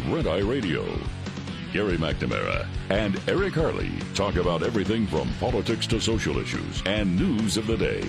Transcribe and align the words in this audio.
Red 0.00 0.26
Eye 0.26 0.40
Radio. 0.40 0.84
Gary 1.72 1.96
McNamara 1.96 2.66
and 2.90 3.20
Eric 3.28 3.54
Harley 3.54 3.92
talk 4.14 4.36
about 4.36 4.62
everything 4.62 5.06
from 5.06 5.28
politics 5.40 5.86
to 5.88 6.00
social 6.00 6.38
issues 6.38 6.82
and 6.86 7.16
news 7.16 7.56
of 7.56 7.66
the 7.66 7.76
day. 7.76 8.02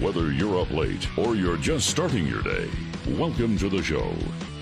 Whether 0.00 0.32
you're 0.32 0.60
up 0.60 0.70
late 0.70 1.08
or 1.16 1.36
you're 1.36 1.56
just 1.56 1.88
starting 1.88 2.26
your 2.26 2.42
day, 2.42 2.68
welcome 3.16 3.56
to 3.58 3.68
the 3.68 3.82
show. 3.82 4.12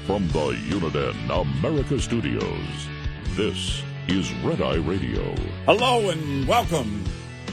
From 0.06 0.29
the 0.29 0.53
Uniden 0.69 1.59
America 1.59 1.98
Studios, 1.98 2.89
this 3.31 3.83
is 4.09 4.33
Red 4.45 4.61
Eye 4.61 4.77
Radio. 4.77 5.34
Hello 5.67 6.11
and 6.11 6.47
welcome. 6.47 7.05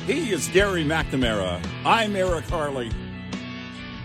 He 0.05 0.31
is 0.31 0.47
Gary 0.49 0.83
McNamara. 0.83 1.65
I'm 1.85 2.15
Eric 2.15 2.45
Harley. 2.45 2.91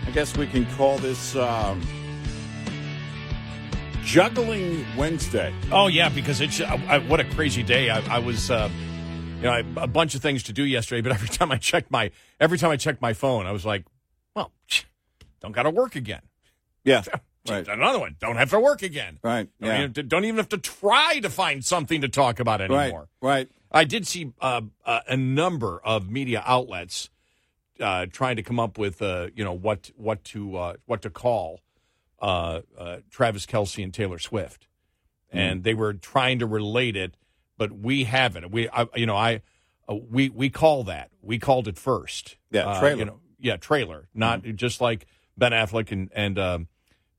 I 0.05 0.11
guess 0.11 0.37
we 0.37 0.47
can 0.47 0.65
call 0.75 0.97
this 0.99 1.35
um, 1.35 1.81
Juggling 4.07 4.85
Wednesday. 4.95 5.53
Oh 5.69 5.87
yeah, 5.87 6.07
because 6.07 6.39
it's 6.39 6.61
I, 6.61 6.81
I, 6.87 6.97
what 6.99 7.19
a 7.19 7.25
crazy 7.25 7.61
day. 7.61 7.89
I, 7.89 7.99
I 8.15 8.19
was, 8.19 8.49
uh, 8.49 8.69
you 9.35 9.41
know, 9.43 9.51
I, 9.51 9.59
a 9.75 9.85
bunch 9.87 10.15
of 10.15 10.21
things 10.21 10.43
to 10.43 10.53
do 10.53 10.63
yesterday, 10.63 11.01
but 11.01 11.11
every 11.13 11.27
time 11.27 11.51
I 11.51 11.57
checked 11.57 11.91
my 11.91 12.11
every 12.39 12.57
time 12.57 12.71
I 12.71 12.77
checked 12.77 13.01
my 13.01 13.11
phone, 13.11 13.45
I 13.45 13.51
was 13.51 13.65
like, 13.65 13.83
well, 14.33 14.53
don't 15.41 15.51
got 15.51 15.63
to 15.63 15.71
work 15.71 15.95
again. 15.95 16.21
Yeah. 16.83 17.03
Right. 17.49 17.65
Another 17.65 17.97
one. 17.99 18.17
Don't 18.19 18.35
have 18.35 18.49
to 18.49 18.59
work 18.59 18.81
again. 18.81 19.19
Right. 19.23 19.47
Don't, 19.61 19.69
Yeah. 19.69 19.83
even, 19.85 20.07
don't 20.09 20.25
even 20.25 20.35
have 20.35 20.49
to 20.49 20.57
try 20.57 21.21
to 21.21 21.29
find 21.29 21.63
something 21.63 22.01
to 22.01 22.09
talk 22.09 22.41
about 22.41 22.59
anymore. 22.59 23.07
Right. 23.21 23.49
I 23.71 23.85
did 23.85 24.05
see 24.05 24.33
uh, 24.41 24.63
uh, 24.85 24.99
a 25.07 25.15
number 25.15 25.79
of 25.81 26.09
media 26.09 26.43
outlets 26.45 27.09
uh, 27.79 28.07
trying 28.11 28.35
to 28.35 28.43
come 28.43 28.59
up 28.59 28.77
with, 28.77 29.01
uh, 29.01 29.27
you 29.33 29.45
know, 29.45 29.53
what 29.53 29.91
what 29.95 30.25
to 30.25 30.57
uh, 30.57 30.73
what 30.87 31.01
to 31.03 31.09
call 31.09 31.61
uh, 32.21 32.61
uh, 32.77 32.97
Travis 33.09 33.45
Kelce 33.45 33.83
and 33.83 33.93
Taylor 33.93 34.19
Swift, 34.19 34.67
Hmm. 35.31 35.37
and 35.37 35.63
they 35.63 35.73
were 35.73 35.93
trying 35.93 36.39
to 36.39 36.45
relate 36.47 36.95
it, 36.95 37.15
but 37.57 37.71
we 37.71 38.05
haven't. 38.05 38.49
We, 38.51 38.69
I, 38.69 38.87
you 38.95 39.05
know, 39.05 39.15
I 39.15 39.41
uh, 39.89 39.95
we 39.95 40.29
we 40.29 40.49
call 40.49 40.83
that 40.85 41.09
we 41.21 41.37
called 41.39 41.67
it 41.67 41.77
first. 41.77 42.37
Yeah, 42.51 42.67
Uh, 42.67 42.79
trailer. 42.79 42.99
You 42.99 43.05
know, 43.05 43.19
yeah, 43.39 43.57
trailer. 43.57 44.07
Not 44.13 44.43
just 44.55 44.81
like 44.81 45.05
Ben 45.37 45.51
Affleck 45.51 45.91
and 45.91 46.09
and 46.13 46.39
um, 46.39 46.67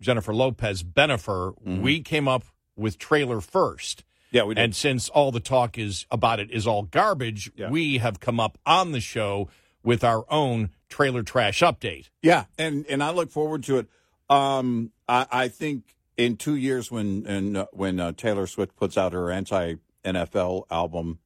Jennifer 0.01 0.35
Lopez. 0.35 0.83
Bennifer. 0.83 1.55
We 1.65 2.01
came 2.01 2.27
up 2.29 2.45
with 2.77 2.99
trailer 2.99 3.41
first. 3.41 4.05
Yeah, 4.31 4.45
we 4.45 4.55
did. 4.55 4.63
And 4.63 4.77
since 4.77 5.09
all 5.09 5.33
the 5.33 5.41
talk 5.41 5.79
is 5.79 6.05
about 6.11 6.39
it 6.41 6.51
is 6.51 6.67
all 6.67 6.83
garbage, 6.83 7.51
Yeah. 7.57 7.71
we 7.71 7.99
have 7.99 8.21
come 8.21 8.39
up 8.39 8.59
on 8.67 8.93
the 8.93 9.01
show 9.01 9.49
with 9.83 10.05
our 10.05 10.25
own 10.31 10.71
trailer 10.89 11.23
trash 11.23 11.61
update. 11.61 12.11
Yeah, 12.23 12.45
and 12.59 12.85
and 12.89 13.03
I 13.03 13.11
look 13.11 13.31
forward 13.31 13.63
to 13.65 13.79
it. 13.79 13.87
Um, 14.31 14.93
I, 15.09 15.27
I 15.31 15.49
think 15.49 15.97
in 16.17 16.37
two 16.37 16.57
years 16.57 16.91
when 16.91 17.25
and 17.27 17.57
uh, 17.57 17.67
when 17.73 17.99
uh, 18.01 18.13
Taylor 18.13 18.47
Swift 18.47 18.77
puts 18.77 18.99
out 18.99 19.13
her 19.13 19.31
anti 19.31 19.77
NFL 20.05 20.65
album, 20.71 21.19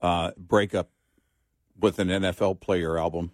uh, 0.00 0.32
breakup 0.36 0.90
with 1.78 1.98
an 1.98 2.08
NFL 2.08 2.60
player 2.60 2.98
album, 2.98 3.32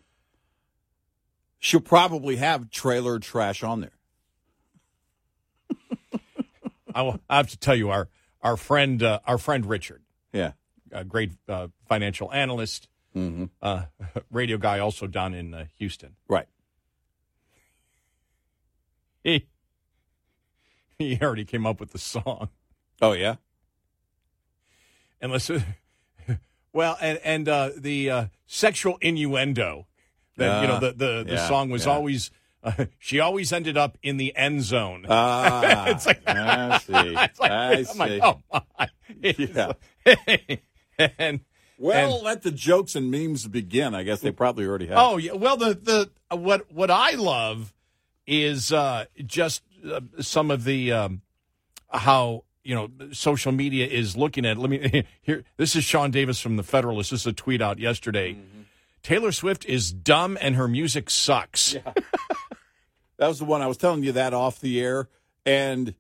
she'll 1.59 1.81
probably 1.81 2.37
have 2.37 2.71
trailer 2.71 3.19
trash 3.19 3.63
on 3.63 3.81
there. 3.81 3.99
I, 6.95 7.03
will- 7.03 7.21
I 7.29 7.37
have 7.39 7.51
to 7.51 7.59
tell 7.59 7.77
you, 7.77 7.91
our 7.91 8.09
our 8.43 8.57
friend 8.57 9.03
uh, 9.03 9.21
our 9.27 9.39
friend 9.39 9.67
Richard, 9.67 10.03
Yeah, 10.33 10.53
a 10.93 11.05
great 11.05 11.33
uh, 11.49 11.69
financial 11.89 12.33
analyst, 12.33 12.89
mm-hmm. 13.15 13.47
uh, 13.61 13.83
radio 14.31 14.57
guy, 14.59 14.79
also 14.79 15.07
down 15.07 15.35
in 15.35 15.53
uh, 15.55 15.67
Houston. 15.79 16.15
right. 16.29 16.47
He 19.29 19.47
he 20.99 21.19
already 21.21 21.45
came 21.45 21.67
up 21.67 21.81
with 21.81 21.91
the 21.93 21.99
song. 21.99 22.49
Oh 23.01 23.13
yeah, 23.13 23.37
And 25.21 25.31
listen, 25.33 25.63
well, 26.73 26.97
and 27.01 27.19
and 27.23 27.49
uh, 27.49 27.71
the 27.77 28.11
uh, 28.11 28.27
sexual 28.47 28.99
innuendo 29.01 29.87
that 30.37 30.63
you 30.63 30.69
know 30.69 30.81
the 30.81 30.93
the, 30.93 31.25
the 31.25 31.33
Yeah, 31.35 31.49
song 31.49 31.71
was 31.71 31.87
yeah. 31.87 31.93
always. 31.93 32.31
Uh, 32.61 32.87
she 32.99 33.21
always 33.21 33.53
ended 33.53 33.77
up 33.77 33.97
in 34.03 34.17
the 34.17 34.35
end 34.35 34.63
zone. 34.65 35.07
ah, 35.09 35.87
It's 35.91 36.07
like- 36.07 36.27
I 36.27 36.79
see. 36.79 36.93
It's 37.17 37.39
like- 37.39 37.51
I 37.53 37.73
I'm 37.75 37.85
see. 37.85 37.99
like, 37.99 38.23
oh 38.25 38.41
my. 38.79 38.89
Yeah. 39.23 39.73
like- 40.27 40.65
and 41.19 41.41
well, 41.79 42.17
and- 42.17 42.25
let 42.25 42.43
the 42.43 42.51
jokes 42.51 42.97
and 42.97 43.13
memes 43.13 43.47
begin. 43.47 43.95
I 43.95 44.03
guess 44.03 44.21
they 44.21 44.33
probably 44.33 44.67
already 44.67 44.89
have. 44.89 44.99
oh 44.99 45.17
yeah, 45.19 45.35
well 45.35 45.57
the 45.57 45.75
the 46.31 46.37
what 46.37 46.71
what 46.73 46.91
I 46.91 47.13
love 47.13 47.73
is 48.29 48.73
uh, 48.73 49.07
just 49.27 49.63
uh, 49.91 50.01
some 50.21 50.51
of 50.53 50.65
the 50.65 50.93
um, 50.93 51.23
how 51.89 52.45
you 52.63 52.75
know 52.75 52.91
social 53.13 53.51
media 53.51 53.87
is 53.87 54.17
looking 54.17 54.45
at. 54.45 54.59
Let 54.59 54.71
me 54.71 55.05
here. 55.23 55.45
This 55.57 55.75
is 55.75 55.83
Sean 55.83 56.13
Davis 56.13 56.41
from 56.41 56.57
the 56.57 56.63
Federalist. 56.63 57.11
This 57.11 57.23
is 57.23 57.27
a 57.27 57.33
tweet 57.33 57.61
out 57.61 57.79
yesterday. 57.79 58.37
Taylor 59.03 59.33
Swift 59.33 59.65
is 59.65 59.93
dumb 59.93 60.37
and 60.41 60.55
her 60.55 60.69
music 60.69 61.09
sucks. 61.11 61.77
That 63.19 63.27
was 63.27 63.41
the 63.41 63.45
one 63.45 63.63
I 63.63 63.67
was 63.67 63.77
telling 63.77 64.05
you 64.05 64.13
that 64.13 64.33
off 64.33 64.61
the 64.61 64.81
air, 64.81 65.09
and 65.45 65.95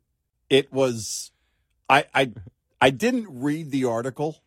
it 0.48 0.72
was 0.72 1.32
I 1.88 2.04
I 2.14 2.32
I 2.80 2.90
didn't 2.90 3.26
read 3.28 3.72
the 3.72 3.86
article 3.86 4.40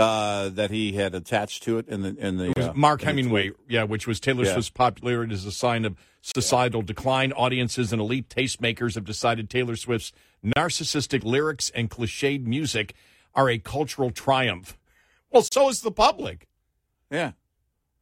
uh, 0.00 0.48
that 0.48 0.70
he 0.70 0.92
had 0.92 1.14
attached 1.14 1.62
to 1.64 1.78
it 1.78 1.88
in 1.88 2.02
the 2.02 2.16
in 2.16 2.36
the 2.38 2.70
uh, 2.70 2.72
Mark 2.74 3.02
in 3.02 3.08
Hemingway, 3.08 3.52
yeah, 3.68 3.84
which 3.84 4.06
was 4.06 4.18
Taylor 4.18 4.44
Yeah. 4.44 4.52
Swift's 4.54 4.70
popularity 4.70 5.34
as 5.34 5.44
a 5.44 5.52
sign 5.52 5.84
of 5.84 5.96
societal 6.22 6.82
decline. 6.82 7.32
Audiences 7.32 7.92
and 7.92 8.00
elite 8.00 8.28
tastemakers 8.28 8.94
have 8.94 9.04
decided 9.04 9.48
Taylor 9.50 9.76
Swift's 9.76 10.12
narcissistic 10.44 11.22
lyrics 11.24 11.70
and 11.70 11.90
cliched 11.90 12.44
music 12.44 12.94
are 13.34 13.48
a 13.48 13.58
cultural 13.58 14.10
triumph. 14.10 14.78
Well, 15.30 15.42
so 15.42 15.68
is 15.68 15.82
the 15.82 15.92
public. 15.92 16.48
Yeah, 17.10 17.32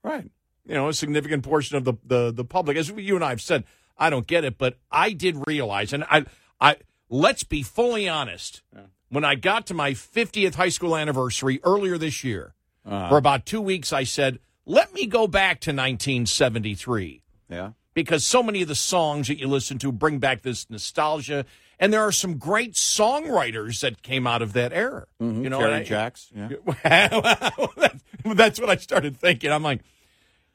right. 0.03 0.31
You 0.67 0.75
know, 0.75 0.89
a 0.89 0.95
significant 0.95 1.45
portion 1.45 1.77
of 1.77 1.85
the, 1.85 1.95
the, 2.05 2.31
the 2.31 2.45
public. 2.45 2.77
As 2.77 2.91
you 2.91 3.17
and 3.17 3.25
I 3.25 3.31
have 3.31 3.41
said, 3.41 3.65
I 3.97 4.11
don't 4.11 4.27
get 4.27 4.45
it, 4.45 4.59
but 4.59 4.79
I 4.91 5.13
did 5.13 5.47
realize, 5.47 5.93
and 5.93 6.05
I, 6.05 6.27
I 6.61 6.77
let's 7.09 7.43
be 7.43 7.63
fully 7.63 8.09
honest. 8.09 8.63
When 9.11 9.25
I 9.25 9.35
got 9.37 9.67
to 9.67 9.75
my 9.75 9.93
50th 9.93 10.55
high 10.57 10.69
school 10.69 10.97
anniversary 10.97 11.61
earlier 11.65 11.97
this 11.99 12.23
year, 12.25 12.55
Uh-huh. 12.85 13.09
for 13.09 13.17
about 13.19 13.47
two 13.47 13.61
weeks, 13.61 13.93
I 13.93 14.05
said, 14.05 14.39
let 14.67 14.93
me 14.93 15.07
go 15.07 15.27
back 15.27 15.61
to 15.61 15.71
1973 15.73 17.23
Yeah, 17.51 17.71
because 17.95 18.25
so 18.25 18.43
many 18.43 18.61
of 18.63 18.69
the 18.69 18.75
songs 18.75 19.29
that 19.29 19.39
you 19.39 19.47
listen 19.49 19.79
to 19.79 19.91
bring 19.93 20.19
back 20.19 20.43
this 20.43 20.69
nostalgia. 20.71 21.45
And 21.81 21.93
there 21.93 22.03
are 22.03 22.13
some 22.13 22.39
great 22.39 22.75
songwriters 22.75 23.81
that 23.81 24.03
came 24.03 24.27
out 24.27 24.43
of 24.43 24.53
that 24.55 24.73
era. 24.73 25.07
You 25.21 25.49
know, 25.49 25.61
I- 25.61 25.85
Jacks. 25.85 26.31
Yeah, 26.35 26.49
that's 28.25 28.61
what 28.61 28.69
I 28.71 28.77
started 28.77 29.17
thinking. 29.17 29.51
I'm 29.53 29.63
like, 29.63 29.83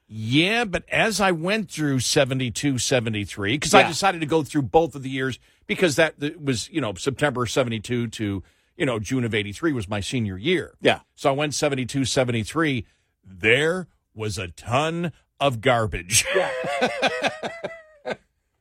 yeah, 0.07 0.65
but 0.65 0.83
as 0.89 1.21
I 1.21 1.31
went 1.31 1.71
through 1.71 1.99
72, 1.99 2.77
73, 2.77 3.55
because 3.55 3.73
I 3.73 3.87
decided 3.87 4.19
to 4.21 4.27
go 4.27 4.43
through 4.43 4.63
both 4.63 4.95
of 4.95 5.01
the 5.03 5.09
years 5.09 5.39
because 5.67 5.95
that 5.95 6.15
was, 6.41 6.69
you 6.69 6.81
know, 6.81 6.93
September 6.95 7.45
72 7.45 8.07
to, 8.07 8.43
you 8.77 8.85
know, 8.85 8.99
June 8.99 9.23
of 9.23 9.33
83 9.33 9.71
was 9.73 9.87
my 9.87 9.99
senior 9.99 10.37
year. 10.37 10.75
yeah, 10.81 10.99
So 11.15 11.29
I 11.29 11.33
went 11.33 11.53
72, 11.53 12.05
73. 12.05 12.85
there 13.23 13.87
was 14.13 14.37
a 14.37 14.47
ton 14.49 15.11
of 15.39 15.61
garbage. 15.61 16.25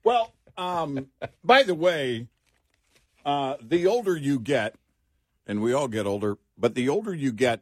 Well, 0.05 0.35
um, 0.57 1.09
by 1.45 1.63
the 1.63 1.75
way, 1.75 2.27
uh, 3.25 3.55
the 3.63 3.87
older 3.87 4.17
you 4.17 4.41
get, 4.41 4.75
and 5.47 5.63
we 5.63 5.73
all 5.73 5.87
get 5.87 6.07
older, 6.07 6.39
but 6.59 6.75
the 6.75 6.89
older 6.89 7.15
you 7.15 7.31
get, 7.33 7.61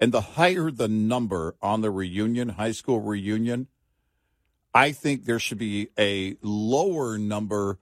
and 0.00 0.10
the 0.12 0.20
higher 0.20 0.70
the 0.70 0.88
number 0.88 1.54
on 1.62 1.82
the 1.82 1.90
reunion, 1.90 2.50
high 2.50 2.72
school 2.72 3.00
reunion, 3.00 3.68
I 4.74 4.90
think 4.92 5.24
there 5.24 5.38
should 5.38 5.58
be 5.58 5.88
a 5.98 6.36
lower 6.42 7.16
number 7.16 7.78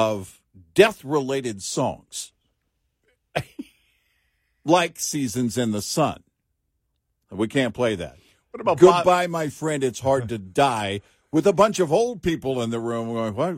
of 0.00 0.40
death 0.74 1.04
related 1.04 1.62
songs, 1.62 2.32
like 4.64 4.98
Seasons 4.98 5.58
in 5.58 5.72
the 5.72 5.82
Sun. 5.82 6.22
We 7.30 7.48
can't 7.48 7.74
play 7.74 7.96
that. 7.96 8.16
What 8.50 8.60
about 8.60 8.80
Bob- 8.80 9.04
Goodbye, 9.04 9.26
my 9.26 9.48
friend. 9.48 9.84
It's 9.84 10.00
hard 10.00 10.28
to 10.30 10.38
die 10.38 11.02
with 11.30 11.46
a 11.46 11.52
bunch 11.52 11.78
of 11.80 11.92
old 11.92 12.22
people 12.22 12.62
in 12.62 12.70
the 12.70 12.80
room 12.80 13.12
going, 13.12 13.34
what? 13.34 13.56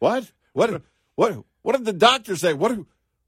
What? 0.00 0.32
What? 0.52 0.82
What? 1.14 1.44
What 1.62 1.76
did 1.76 1.84
the 1.84 1.92
doctor 1.92 2.34
say? 2.34 2.52
What? 2.52 2.76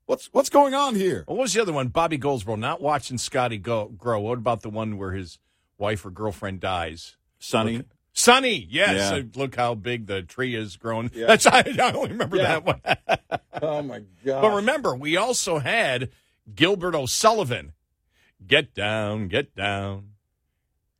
What's 0.06 0.26
What's 0.32 0.50
going 0.50 0.74
on 0.74 0.96
here? 0.96 1.22
What 1.26 1.38
was 1.38 1.54
the 1.54 1.62
other 1.62 1.72
one? 1.72 1.88
Bobby 1.88 2.18
Goldsboro 2.18 2.56
not 2.56 2.80
watching 2.80 3.16
Scotty 3.16 3.58
go, 3.58 3.86
grow. 3.86 4.20
What 4.20 4.38
about 4.38 4.62
the 4.62 4.70
one 4.70 4.98
where 4.98 5.12
his 5.12 5.38
wife 5.78 6.04
or 6.04 6.10
girlfriend 6.10 6.60
dies? 6.60 7.16
Sonny. 7.38 7.84
Sonny, 8.18 8.66
yes. 8.70 9.12
Yeah. 9.12 9.22
Look 9.34 9.56
how 9.56 9.74
big 9.74 10.06
the 10.06 10.22
tree 10.22 10.54
is 10.54 10.76
grown. 10.78 11.10
That's 11.14 11.46
I, 11.46 11.58
I 11.80 11.92
only 11.92 12.12
remember 12.12 12.38
Yeah. 12.38 12.60
that 12.60 12.64
one. 12.64 12.80
Oh 13.62 13.80
my 13.82 14.00
God! 14.24 14.42
but 14.42 14.54
remember, 14.56 14.94
we 14.94 15.16
also 15.16 15.58
had 15.60 16.10
Gilbert 16.54 16.94
O'Sullivan. 16.94 17.72
Get 18.46 18.74
down, 18.74 19.28
get 19.28 19.54
down. 19.56 20.10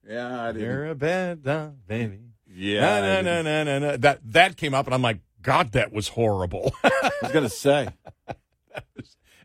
yeah, 0.09 0.43
I 0.43 0.53
didn't. 0.53 0.63
You're 0.63 0.87
a 0.87 0.95
bad 0.95 1.43
dog, 1.43 1.75
baby. 1.87 2.21
Yeah, 2.51 3.01
na, 3.01 3.21
na, 3.21 3.43
na, 3.43 3.65
na, 3.65 3.79
na. 3.79 3.97
That 3.99 4.21
that 4.33 4.57
came 4.57 4.73
up, 4.73 4.87
and 4.87 4.95
I'm 4.95 5.03
like, 5.03 5.19
God, 5.43 5.73
that 5.73 5.93
was 5.93 6.09
horrible. 6.09 6.75
I 6.85 7.11
was 7.23 7.33
gonna 7.33 7.51
say. 7.51 7.89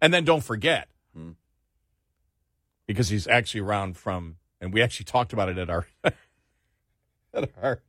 and 0.01 0.13
then 0.13 0.23
don't 0.23 0.43
forget, 0.43 0.87
Hmm. 1.13 1.31
because 2.87 3.09
he's 3.09 3.27
actually 3.27 3.59
around 3.61 3.97
from, 3.97 4.37
and 4.61 4.73
we 4.73 4.81
actually 4.81 5.03
talked 5.05 5.33
about 5.33 5.49
it 5.49 5.57
at 5.57 5.69
our 5.69 5.85
at 7.33 7.49
our 7.61 7.81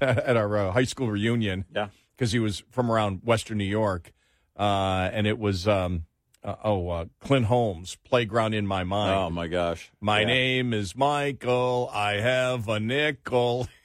at 0.00 0.36
our 0.36 0.56
uh, 0.56 0.72
high 0.72 0.84
school 0.84 1.10
reunion. 1.10 1.64
Yeah. 1.74 1.88
because 2.16 2.32
he 2.32 2.38
was 2.38 2.62
from 2.70 2.90
around 2.90 3.20
Western 3.24 3.58
New 3.58 3.64
York, 3.64 4.12
uh, 4.58 5.10
and 5.12 5.26
it 5.26 5.38
was 5.38 5.66
um, 5.66 6.04
uh, 6.44 6.54
oh 6.62 6.88
uh, 6.90 7.04
Clint 7.20 7.46
Holmes, 7.46 7.96
"Playground 8.04 8.54
in 8.54 8.66
My 8.66 8.84
Mind." 8.84 9.14
Oh 9.14 9.30
my 9.30 9.46
gosh! 9.48 9.90
My 10.00 10.20
Yeah. 10.20 10.26
name 10.26 10.72
is 10.74 10.94
Michael. 10.94 11.90
I 11.92 12.14
have 12.20 12.68
a 12.68 12.78
nickel. 12.80 13.68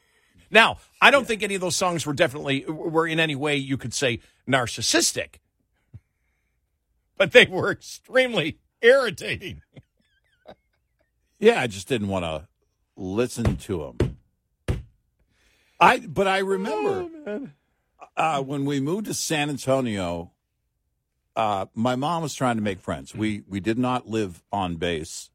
Now, 0.51 0.77
I 0.99 1.11
don't 1.11 1.27
think 1.27 1.43
any 1.43 1.53
of 1.53 1.61
those 1.61 1.75
songs 1.75 2.07
were 2.07 2.13
definitely 2.13 2.65
were 2.65 3.05
in 3.05 3.19
any 3.19 3.35
way 3.35 3.55
you 3.55 3.77
could 3.77 3.93
say 3.93 4.19
narcissistic, 4.47 5.35
but 7.17 7.33
they 7.33 7.45
were 7.45 7.69
extremely 7.71 8.57
irritating. 8.81 9.61
Yeah, 11.37 11.61
I 11.61 11.67
just 11.67 11.87
didn't 11.87 12.07
want 12.07 12.25
to 12.25 12.47
listen 12.95 13.57
to 13.57 13.83
him. 13.83 14.17
I 15.79 15.99
but 15.99 16.27
I 16.27 16.39
remember 16.39 17.09
uh, 18.17 18.41
when 18.43 18.65
we 18.65 18.79
moved 18.79 19.05
to 19.05 19.13
San 19.13 19.49
Antonio. 19.49 20.31
Uh, 21.35 21.67
my 21.73 21.95
mom 21.95 22.21
was 22.21 22.33
trying 22.33 22.57
to 22.57 22.61
make 22.61 22.81
friends. 22.81 23.15
We 23.15 23.43
we 23.47 23.59
did 23.61 23.77
not 23.77 24.09
live 24.09 24.43
on 24.51 24.75
base, 24.75 25.29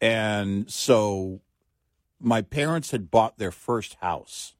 and 0.00 0.68
so 0.68 1.40
my 2.18 2.42
parents 2.42 2.90
had 2.90 3.10
bought 3.10 3.38
their 3.38 3.52
first 3.52 3.94
house. 4.00 4.54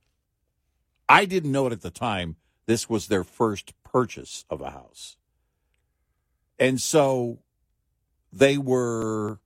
I 1.08 1.24
didn't 1.24 1.50
know 1.50 1.66
it 1.66 1.72
at 1.72 1.80
the 1.80 1.90
time. 1.90 2.36
This 2.66 2.88
was 2.88 3.08
their 3.08 3.24
first 3.24 3.72
purchase 3.82 4.44
of 4.48 4.60
a 4.60 4.70
house, 4.70 5.16
and 6.58 6.80
so 6.80 7.40
they 8.32 8.58
were 8.58 9.40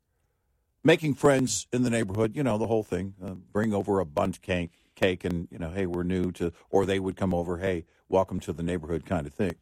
making 0.84 1.14
friends 1.14 1.68
in 1.72 1.84
the 1.84 1.90
neighborhood, 1.90 2.36
you 2.36 2.42
know, 2.42 2.58
the 2.58 2.66
whole 2.66 2.82
thing. 2.82 3.14
Uh, 3.24 3.30
bring 3.30 3.72
over 3.72 4.00
a 4.00 4.04
bunch 4.04 4.42
cake, 4.42 4.81
cake, 5.02 5.24
and 5.24 5.48
you 5.50 5.58
know, 5.58 5.70
hey, 5.70 5.86
we're 5.86 6.04
new 6.04 6.30
to, 6.32 6.52
or 6.70 6.86
they 6.86 7.00
would 7.00 7.16
come 7.16 7.34
over, 7.34 7.58
hey, 7.58 7.84
welcome 8.08 8.38
to 8.40 8.52
the 8.52 8.62
neighborhood, 8.62 9.04
kind 9.04 9.26
of 9.26 9.34
thing. 9.34 9.56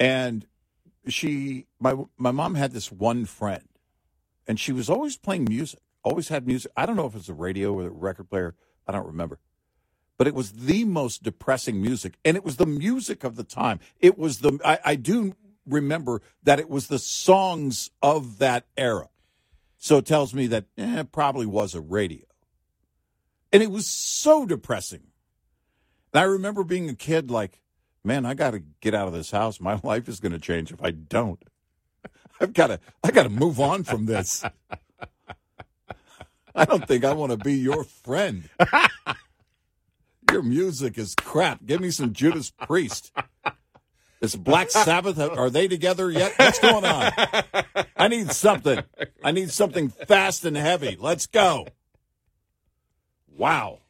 And 0.00 0.46
she, 1.08 1.66
my 1.78 1.94
my 2.16 2.30
mom 2.30 2.54
had 2.54 2.72
this 2.72 2.90
one 2.90 3.26
friend, 3.26 3.68
and 4.46 4.58
she 4.58 4.72
was 4.72 4.88
always 4.88 5.16
playing 5.16 5.46
music, 5.48 5.80
always 6.02 6.28
had 6.28 6.46
music. 6.46 6.72
I 6.76 6.86
don't 6.86 6.96
know 6.96 7.06
if 7.06 7.14
it's 7.14 7.28
a 7.28 7.34
radio 7.34 7.74
or 7.74 7.86
a 7.86 7.90
record 7.90 8.30
player, 8.30 8.54
I 8.86 8.92
don't 8.92 9.06
remember. 9.06 9.38
But 10.16 10.26
it 10.28 10.34
was 10.34 10.52
the 10.52 10.84
most 10.84 11.22
depressing 11.22 11.82
music, 11.82 12.14
and 12.24 12.36
it 12.36 12.44
was 12.44 12.56
the 12.56 12.66
music 12.66 13.24
of 13.24 13.36
the 13.36 13.44
time. 13.44 13.80
It 14.00 14.16
was 14.16 14.38
the 14.38 14.58
I, 14.64 14.78
I 14.84 14.94
do 14.96 15.34
remember 15.66 16.22
that 16.42 16.60
it 16.60 16.70
was 16.70 16.86
the 16.86 16.98
songs 16.98 17.90
of 18.02 18.38
that 18.38 18.66
era. 18.76 19.08
So 19.76 19.98
it 19.98 20.06
tells 20.06 20.32
me 20.32 20.46
that 20.46 20.64
eh, 20.78 21.00
it 21.00 21.12
probably 21.12 21.46
was 21.46 21.74
a 21.74 21.80
radio. 21.80 22.24
And 23.54 23.62
it 23.62 23.70
was 23.70 23.86
so 23.86 24.44
depressing. 24.44 25.04
And 26.12 26.20
I 26.20 26.24
remember 26.24 26.64
being 26.64 26.90
a 26.90 26.94
kid 26.94 27.30
like, 27.30 27.60
man, 28.02 28.26
I 28.26 28.34
got 28.34 28.50
to 28.50 28.64
get 28.80 28.94
out 28.94 29.06
of 29.06 29.14
this 29.14 29.30
house. 29.30 29.60
My 29.60 29.80
life 29.84 30.08
is 30.08 30.18
going 30.18 30.32
to 30.32 30.40
change 30.40 30.72
if 30.72 30.82
I 30.82 30.90
don't. 30.90 31.40
I've 32.40 32.52
got 32.52 32.66
to 32.66 32.80
I 33.04 33.12
got 33.12 33.22
to 33.22 33.30
move 33.30 33.60
on 33.60 33.84
from 33.84 34.06
this. 34.06 34.42
I 36.56 36.64
don't 36.64 36.86
think 36.88 37.04
I 37.04 37.12
want 37.12 37.30
to 37.30 37.38
be 37.38 37.54
your 37.54 37.84
friend. 37.84 38.48
Your 40.32 40.42
music 40.42 40.98
is 40.98 41.14
crap. 41.14 41.64
Give 41.64 41.80
me 41.80 41.92
some 41.92 42.12
Judas 42.12 42.50
Priest. 42.50 43.12
Is 44.20 44.34
Black 44.34 44.72
Sabbath 44.72 45.18
are 45.18 45.50
they 45.50 45.68
together 45.68 46.10
yet? 46.10 46.32
What's 46.36 46.58
going 46.58 46.84
on? 46.84 47.12
I 47.96 48.08
need 48.08 48.32
something. 48.32 48.80
I 49.22 49.30
need 49.30 49.50
something 49.50 49.90
fast 49.90 50.44
and 50.44 50.56
heavy. 50.56 50.96
Let's 50.98 51.26
go. 51.26 51.68
Wow. 53.36 53.80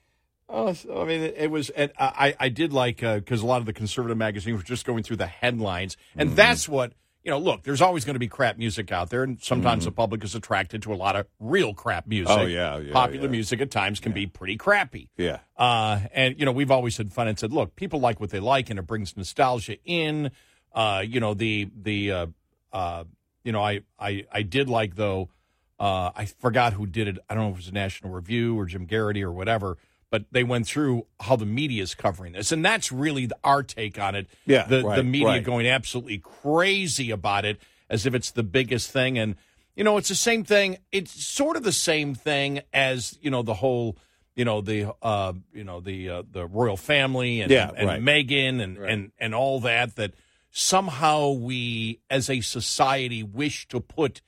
Oh, 0.49 0.73
so, 0.75 1.01
I 1.01 1.07
mean, 1.07 1.23
it, 1.23 1.35
it 1.39 1.51
was, 1.51 1.71
and 1.71 1.91
I, 1.99 2.35
I 2.39 2.49
did 2.51 2.73
like, 2.73 2.99
because 2.99 3.41
a 3.41 3.47
lot 3.47 3.61
of 3.61 3.67
the 3.67 3.73
conservative 3.73 4.17
magazines 4.19 4.57
were 4.59 4.63
just 4.63 4.85
going 4.85 5.03
through 5.03 5.17
the 5.17 5.27
headlines. 5.27 5.97
And 6.17 6.29
Mm-hmm. 6.31 6.37
that's 6.37 6.69
what, 6.69 6.93
you 7.23 7.31
know, 7.31 7.39
look, 7.39 7.63
there's 7.63 7.81
always 7.81 8.05
going 8.05 8.15
to 8.15 8.21
be 8.21 8.29
crap 8.29 8.59
music 8.59 8.93
out 8.93 9.09
there. 9.09 9.23
And 9.23 9.41
sometimes 9.43 9.81
Mm-hmm. 9.85 9.89
the 9.89 9.93
public 9.93 10.23
is 10.23 10.35
attracted 10.35 10.83
to 10.83 10.93
a 10.93 10.97
lot 10.97 11.17
of 11.17 11.27
real 11.41 11.73
crap 11.73 12.07
music. 12.07 12.37
Oh, 12.39 12.43
yeah, 12.45 12.77
yeah, 12.79 12.93
Popular 12.93 13.25
yeah. 13.25 13.31
music 13.31 13.63
at 13.63 13.71
times 13.71 14.01
can 14.01 14.13
be 14.13 14.27
pretty 14.27 14.57
crappy. 14.59 15.09
Yeah. 15.17 15.39
Uh, 15.57 16.01
and, 16.13 16.39
you 16.39 16.45
know, 16.45 16.53
we've 16.53 16.71
always 16.71 16.99
had 16.99 17.11
fun 17.13 17.27
and 17.27 17.39
said, 17.39 17.53
look, 17.53 17.75
people 17.75 18.01
like 18.01 18.21
what 18.21 18.29
they 18.31 18.41
like 18.41 18.69
and 18.69 18.79
it 18.79 18.87
brings 18.87 19.17
nostalgia 19.17 19.79
in. 19.87 20.31
Uh, 20.75 21.03
you 21.07 21.21
know, 21.21 21.33
the, 21.33 21.71
the, 21.75 22.13
uh, 22.13 22.27
uh, 22.73 23.05
you 23.45 23.53
know, 23.53 23.63
I, 23.63 23.81
I, 23.99 24.27
I 24.31 24.43
did 24.43 24.69
like, 24.69 24.97
though, 24.97 25.31
uh, 25.79 26.11
I 26.15 26.27
forgot 26.27 26.73
who 26.75 26.87
did 26.87 27.09
it. 27.09 27.19
I 27.29 27.35
don't 27.35 27.45
know 27.45 27.51
if 27.51 27.55
it 27.57 27.59
was 27.59 27.69
a 27.69 27.73
National 27.73 28.13
Review 28.13 28.59
or 28.59 28.67
Jim 28.67 28.87
Geraghty 28.87 29.23
or 29.23 29.33
whatever, 29.33 29.77
but 30.11 30.27
they 30.31 30.45
went 30.45 30.67
through 30.67 31.07
how 31.21 31.37
the 31.37 31.47
media 31.47 31.83
is 31.83 31.95
covering 31.95 32.35
this. 32.35 32.53
And 32.53 32.65
that's 32.65 32.93
really 32.93 33.27
the, 33.27 33.37
our 33.43 33.63
take 33.63 33.99
on 33.99 34.15
it. 34.15 34.29
Yeah, 34.47 34.67
The, 34.67 34.83
the 34.97 35.03
media 35.03 35.27
right. 35.27 35.45
going 35.45 35.67
absolutely 35.67 36.19
crazy 36.19 37.11
about 37.11 37.45
it 37.45 37.61
as 37.91 38.07
if 38.07 38.15
it's 38.15 38.31
the 38.31 38.45
biggest 38.45 38.91
thing. 38.93 39.19
And, 39.19 39.35
you 39.75 39.83
know, 39.83 39.97
it's 39.97 40.09
the 40.09 40.15
same 40.15 40.45
thing. 40.45 40.79
It's 40.93 41.11
sort 41.11 41.57
of 41.57 41.65
the 41.65 41.73
same 41.73 42.15
thing 42.15 42.61
as, 42.73 43.19
you 43.21 43.31
know, 43.31 43.43
the 43.43 43.55
whole, 43.55 43.97
you 44.37 44.45
know, 44.45 44.61
the, 44.61 44.95
uh, 45.03 45.33
you 45.53 45.65
know, 45.65 45.81
the, 45.81 46.09
uh, 46.09 46.23
the 46.31 46.47
royal 46.47 46.77
family 46.77 47.41
and, 47.41 47.51
Yeah, 47.51 47.73
and 47.77 47.89
right. 47.89 48.01
Meghan 48.01 48.63
and, 48.63 48.79
and, 48.79 49.13
and 49.19 49.35
all 49.35 49.61
that, 49.61 49.97
that 49.97 50.13
somehow 50.53 51.31
we 51.31 51.99
as 52.09 52.31
a 52.31 52.41
society 52.41 53.25
wish 53.25 53.67
to 53.69 53.81
put 53.81 54.21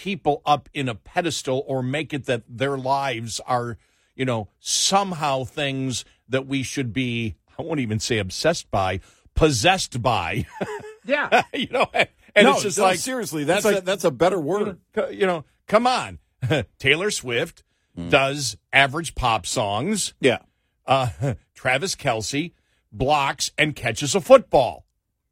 people 0.00 0.40
up 0.46 0.70
in 0.72 0.88
a 0.88 0.94
pedestal 0.94 1.62
or 1.66 1.82
make 1.82 2.14
it 2.14 2.24
that 2.24 2.42
their 2.48 2.78
lives 2.78 3.38
are, 3.40 3.76
you 4.16 4.24
know, 4.24 4.48
somehow 4.58 5.44
things 5.44 6.06
that 6.26 6.46
we 6.46 6.62
should 6.62 6.90
be, 6.94 7.34
I 7.58 7.62
won't 7.62 7.80
even 7.80 8.00
say 8.00 8.16
obsessed 8.16 8.70
by, 8.70 9.00
possessed 9.34 10.00
by. 10.02 10.46
Yeah. 11.06 11.42
you 11.54 11.66
know, 11.70 11.86
and 11.94 12.08
no, 12.44 12.52
it's 12.52 12.62
just 12.62 12.78
no, 12.78 12.84
like 12.84 12.98
seriously, 12.98 13.44
that's 13.44 13.64
like- 13.64 13.78
a, 13.78 13.80
that's 13.80 14.04
a 14.04 14.10
better 14.10 14.38
word. 14.38 14.78
you 15.10 15.26
know, 15.26 15.44
come 15.66 15.86
on. 15.86 16.18
Taylor 16.78 17.10
Swift 17.10 17.64
does 18.10 18.56
average 18.72 19.14
pop 19.14 19.46
songs. 19.46 20.12
Yeah. 20.20 20.38
Uh, 20.86 21.08
Travis 21.54 21.96
Kelce 21.96 22.52
blocks 22.92 23.50
and 23.58 23.74
catches 23.74 24.14
a 24.14 24.20
football. 24.20 24.84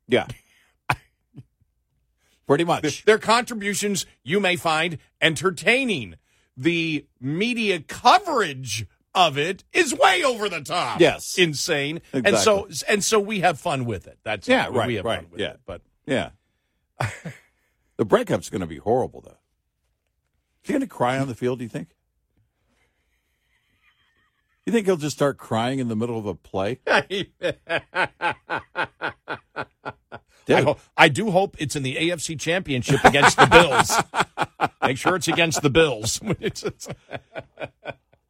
Yeah. 0.08 0.26
Pretty 2.48 2.64
much. 2.64 3.04
Their 3.04 3.18
contributions 3.18 4.06
you 4.24 4.40
may 4.40 4.56
find 4.56 4.98
entertaining. 5.20 6.16
The 6.56 7.06
media 7.20 7.78
coverage 7.80 8.86
of 9.14 9.38
it 9.38 9.62
is 9.72 9.94
way 9.94 10.24
over 10.24 10.48
the 10.48 10.62
top. 10.62 10.98
Yes. 11.00 11.38
insane. 11.38 12.00
And 12.12 12.36
so 12.38 12.68
and 12.88 13.04
so 13.04 13.20
we 13.20 13.40
have 13.40 13.60
fun 13.60 13.84
with 13.84 14.06
it. 14.08 14.18
That's 14.24 14.48
Yeah, 14.48 14.66
all. 14.66 14.72
right, 14.72 14.86
We 14.88 14.94
have 14.94 15.04
right, 15.04 15.20
fun 15.20 15.30
with 15.30 15.40
yeah. 15.40 15.50
it. 15.50 15.60
But 15.66 15.82
Yeah. 16.06 16.30
the 17.96 18.04
breakup's 18.04 18.50
going 18.50 18.60
to 18.62 18.66
be 18.66 18.78
horrible, 18.78 19.20
though. 19.20 19.38
Is 20.62 20.68
he 20.68 20.72
going 20.72 20.80
to 20.80 20.86
cry 20.88 21.18
on 21.18 21.28
the 21.28 21.34
field? 21.34 21.58
Do 21.58 21.64
you 21.64 21.68
think? 21.68 21.88
You 24.66 24.72
think 24.72 24.86
he'll 24.86 24.96
just 24.96 25.16
start 25.16 25.38
crying 25.38 25.78
in 25.78 25.88
the 25.88 25.96
middle 25.96 26.18
of 26.18 26.26
a 26.26 26.34
play? 26.34 26.80
I, 30.48 30.62
ho- 30.62 30.78
I 30.96 31.08
do 31.08 31.30
hope 31.30 31.56
it's 31.58 31.76
in 31.76 31.82
the 31.82 31.96
AFC 31.96 32.38
Championship 32.38 33.04
against 33.04 33.36
the 33.36 33.46
Bills. 33.46 34.68
Make 34.82 34.98
sure 34.98 35.16
it's 35.16 35.28
against 35.28 35.62
the 35.62 35.70
Bills. 35.70 36.20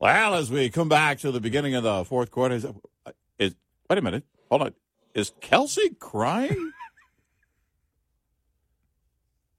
Well, 0.01 0.37
as 0.37 0.49
we 0.49 0.71
come 0.71 0.89
back 0.89 1.19
to 1.21 1.33
the 1.33 1.41
beginning 1.41 1.75
of 1.75 1.83
the 1.83 2.05
fourth 2.05 2.31
quarter, 2.31 2.55
is, 2.55 2.65
uh, 2.65 2.73
is 3.37 3.57
wait 3.91 3.99
a 3.99 4.03
minute, 4.03 4.23
hold 4.49 4.63
on, 4.63 4.75
is 5.13 5.33
Kelce 5.41 5.99
crying? 5.99 6.71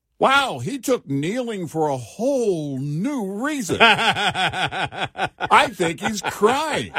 wow, 0.19 0.59
he 0.59 0.79
took 0.79 1.09
kneeling 1.09 1.67
for 1.67 1.89
a 1.89 1.97
whole 1.97 2.79
new 2.79 3.43
reason. 3.43 3.79
I 3.81 5.67
think 5.73 5.99
he's 5.99 6.21
crying. 6.21 6.93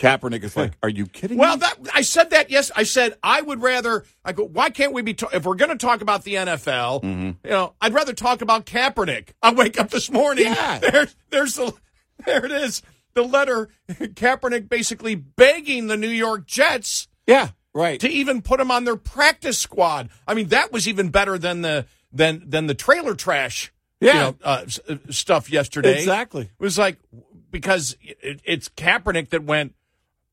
Kaepernick 0.00 0.42
is 0.42 0.56
like, 0.56 0.72
"Are 0.82 0.88
you 0.88 1.06
kidding 1.06 1.36
well, 1.38 1.56
me?" 1.56 1.60
that 1.60 1.78
I 1.94 2.00
said 2.00 2.30
that. 2.30 2.50
Yes, 2.50 2.70
I 2.74 2.82
said 2.84 3.14
I 3.22 3.42
would 3.42 3.62
rather. 3.62 4.04
I 4.24 4.32
go. 4.32 4.44
Why 4.44 4.70
can't 4.70 4.92
we 4.92 5.02
be? 5.02 5.14
ta- 5.14 5.28
if 5.32 5.44
we're 5.44 5.54
going 5.54 5.70
to 5.70 5.76
talk 5.76 6.00
about 6.00 6.24
the 6.24 6.34
NFL, 6.34 7.02
you 7.44 7.50
know, 7.50 7.74
I'd 7.80 7.92
rather 7.94 8.14
talk 8.14 8.40
about 8.40 8.64
Kaepernick. 8.66 9.30
I 9.42 9.52
wake 9.52 9.78
up 9.78 9.90
this 9.90 10.10
morning. 10.10 10.46
Yeah. 10.46 10.78
There's 10.78 11.16
there's 11.30 11.54
the 11.56 11.72
there 12.26 12.44
it 12.44 12.50
is. 12.52 12.82
The 13.14 13.22
letter 13.22 13.68
Kaepernick 13.90 14.68
basically 14.68 15.14
begging 15.16 15.88
the 15.88 15.96
New 15.96 16.08
York 16.08 16.46
Jets 16.46 17.08
yeah, 17.26 17.48
right. 17.74 17.98
to 18.00 18.08
even 18.08 18.40
put 18.40 18.60
him 18.60 18.70
on 18.70 18.84
their 18.84 18.96
practice 18.96 19.58
squad. 19.58 20.10
I 20.26 20.34
mean, 20.34 20.48
that 20.48 20.72
was 20.72 20.88
even 20.88 21.10
better 21.10 21.36
than 21.36 21.62
the 21.62 21.86
than 22.12 22.42
than 22.48 22.66
the 22.68 22.74
trailer 22.74 23.14
trash. 23.14 23.72
you 24.00 24.08
Yeah. 24.08 24.14
know, 24.20 24.36
uh, 24.44 24.64
uh, 24.88 24.96
stuff 25.10 25.50
yesterday. 25.50 25.98
Exactly. 25.98 26.42
It 26.44 26.50
was 26.62 26.78
like 26.78 26.98
because 27.50 27.96
it, 28.00 28.40
it's 28.44 28.68
Kaepernick 28.70 29.30
that 29.30 29.42
went 29.44 29.74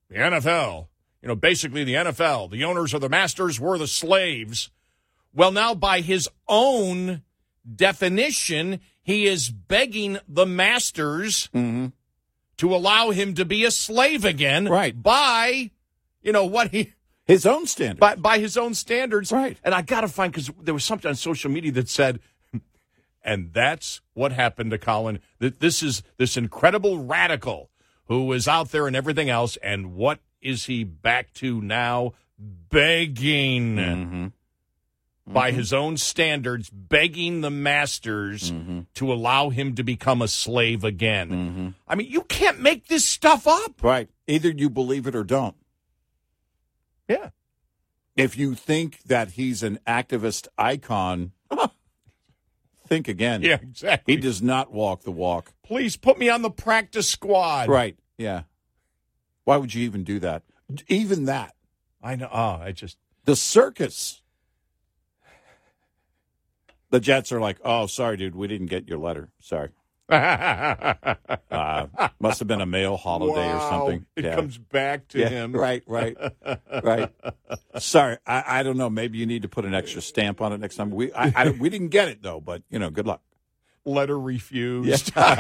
the 0.10 0.16
NFL. 0.16 0.88
You 1.22 1.30
know, 1.30 1.36
basically 1.36 1.84
the 1.84 1.96
NFL. 1.96 2.52
The 2.52 2.64
owners 2.64 2.94
are 2.94 3.00
the 3.00 3.10
masters. 3.10 3.60
We're 3.60 3.78
the 3.78 3.88
slaves. 3.88 4.70
Well, 5.34 5.52
now 5.52 5.76
by 5.76 6.02
his 6.02 6.30
own 6.48 7.22
definition, 7.76 8.80
he 9.02 9.28
is 9.28 9.50
begging 9.50 10.20
the 10.28 10.46
masters 10.46 11.50
mm-hmm. 11.54 11.88
to 12.58 12.76
allow 12.76 13.12
him 13.12 13.34
to 13.36 13.46
be 13.46 13.66
a 13.66 13.72
slave 13.72 14.26
again. 14.26 14.68
Right. 14.68 15.02
By, 15.02 15.72
you 16.22 16.32
know, 16.32 16.46
what 16.46 16.72
he 16.72 16.94
His 17.26 17.46
own 17.46 17.68
standard. 17.68 18.00
by 18.00 18.16
by 18.16 18.40
his 18.40 18.58
own 18.58 18.74
standards. 18.74 19.32
Right. 19.32 19.58
And 19.64 19.74
I 19.74 19.82
got 19.82 20.02
to 20.02 20.08
find 20.08 20.32
because 20.32 20.52
there 20.62 20.74
was 20.74 20.84
something 20.84 21.10
on 21.10 21.16
social 21.16 21.52
media 21.52 21.72
that 21.74 21.90
said, 21.90 22.20
and 23.24 23.52
that's 23.54 24.02
what 24.14 24.32
happened 24.32 24.72
to 24.72 24.78
Colin. 24.78 25.20
That 25.40 25.60
this 25.60 25.84
is 25.84 26.04
this 26.18 26.38
incredible 26.38 27.04
radical 27.04 27.70
who 28.08 28.26
was 28.26 28.48
out 28.48 28.72
there 28.72 28.88
and 28.88 28.96
everything 28.96 29.30
else, 29.30 29.58
and 29.58 29.94
what 29.96 30.20
is 30.42 30.66
he 30.66 30.84
back 30.84 31.34
to 31.36 31.62
now? 31.62 32.14
Begging 32.40 33.76
Mm-hmm. 33.76 34.28
by 35.34 35.52
his 35.52 35.74
own 35.74 35.98
standards, 35.98 36.70
begging 36.70 37.42
the 37.42 37.50
masters 37.50 38.52
Mm-hmm. 38.52 38.82
to 38.96 39.12
allow 39.12 39.50
him 39.50 39.76
to 39.76 39.84
become 39.84 40.22
a 40.22 40.28
slave 40.28 40.84
again. 40.84 41.74
I 41.88 41.96
mean, 41.96 42.10
you 42.12 42.22
can't 42.24 42.60
make 42.62 42.88
this 42.88 43.06
stuff 43.06 43.48
up. 43.48 43.82
right. 43.84 44.10
Either 44.28 44.50
you 44.50 44.70
believe 44.70 45.08
it 45.08 45.16
or 45.16 45.24
don't. 45.24 45.56
Yeah. 47.08 47.30
If 48.16 48.38
you 48.38 48.56
think 48.56 49.04
that 49.04 49.32
he's 49.32 49.64
an 49.64 49.80
activist 49.88 50.48
icon, 50.58 51.32
think 52.88 53.08
again. 53.08 53.42
Yeah, 53.42 53.60
exactly. 53.62 54.16
He 54.16 54.20
does 54.20 54.42
not 54.42 54.72
walk 54.72 55.04
the 55.04 55.12
walk. 55.12 55.54
Please 55.64 55.98
put 55.98 56.18
me 56.18 56.30
on 56.30 56.42
the 56.42 56.50
practice 56.50 57.10
squad. 57.10 57.70
Right. 57.70 57.98
Yeah. 58.18 58.44
Why 59.44 59.58
would 59.58 59.74
you 59.74 59.84
even 59.84 60.04
do 60.04 60.20
that? 60.20 60.44
Even 60.88 61.26
that. 61.26 61.54
I 62.02 62.16
know. 62.16 62.30
Oh, 62.32 62.60
I 62.62 62.72
just. 62.72 62.98
The 63.26 63.36
circus. 63.36 64.22
The 66.90 67.00
Jets 67.00 67.32
are 67.32 67.42
like, 67.42 67.58
oh, 67.66 67.88
sorry, 67.88 68.16
dude, 68.16 68.36
we 68.36 68.48
didn't 68.48 68.68
get 68.68 68.88
your 68.88 68.98
letter. 68.98 69.30
Sorry. 69.42 69.70
Uh, 70.10 71.06
must 72.20 72.40
have 72.40 72.48
been 72.48 72.62
a 72.62 72.66
mail 72.66 72.98
holiday 72.98 73.54
or 73.54 73.60
something. 73.60 74.06
It 74.16 74.26
Yeah. 74.26 74.36
comes 74.36 74.58
back 74.58 75.08
to 75.10 75.20
Yeah, 75.20 75.30
him. 75.30 75.52
Right, 75.54 75.84
right, 75.88 76.16
right. 76.84 77.12
Sorry, 77.80 78.18
I, 78.26 78.60
I 78.60 78.64
don't 78.64 78.78
know. 78.78 78.90
Maybe 78.90 79.18
you 79.18 79.26
need 79.26 79.42
to 79.44 79.48
put 79.50 79.66
an 79.66 79.74
extra 79.74 80.02
stamp 80.02 80.42
on 80.42 80.54
it 80.54 80.60
next 80.60 80.76
time. 80.76 80.92
We 80.92 81.12
I, 81.14 81.34
I, 81.36 81.50
we 81.52 81.70
didn't 81.70 81.90
get 81.90 82.08
it 82.10 82.22
though, 82.22 82.40
but 82.40 82.64
you 82.70 82.80
know, 82.80 82.90
good 82.90 83.08
luck. 83.08 83.22
Letter 83.86 84.20
refused. 84.20 85.16
Return 85.16 85.36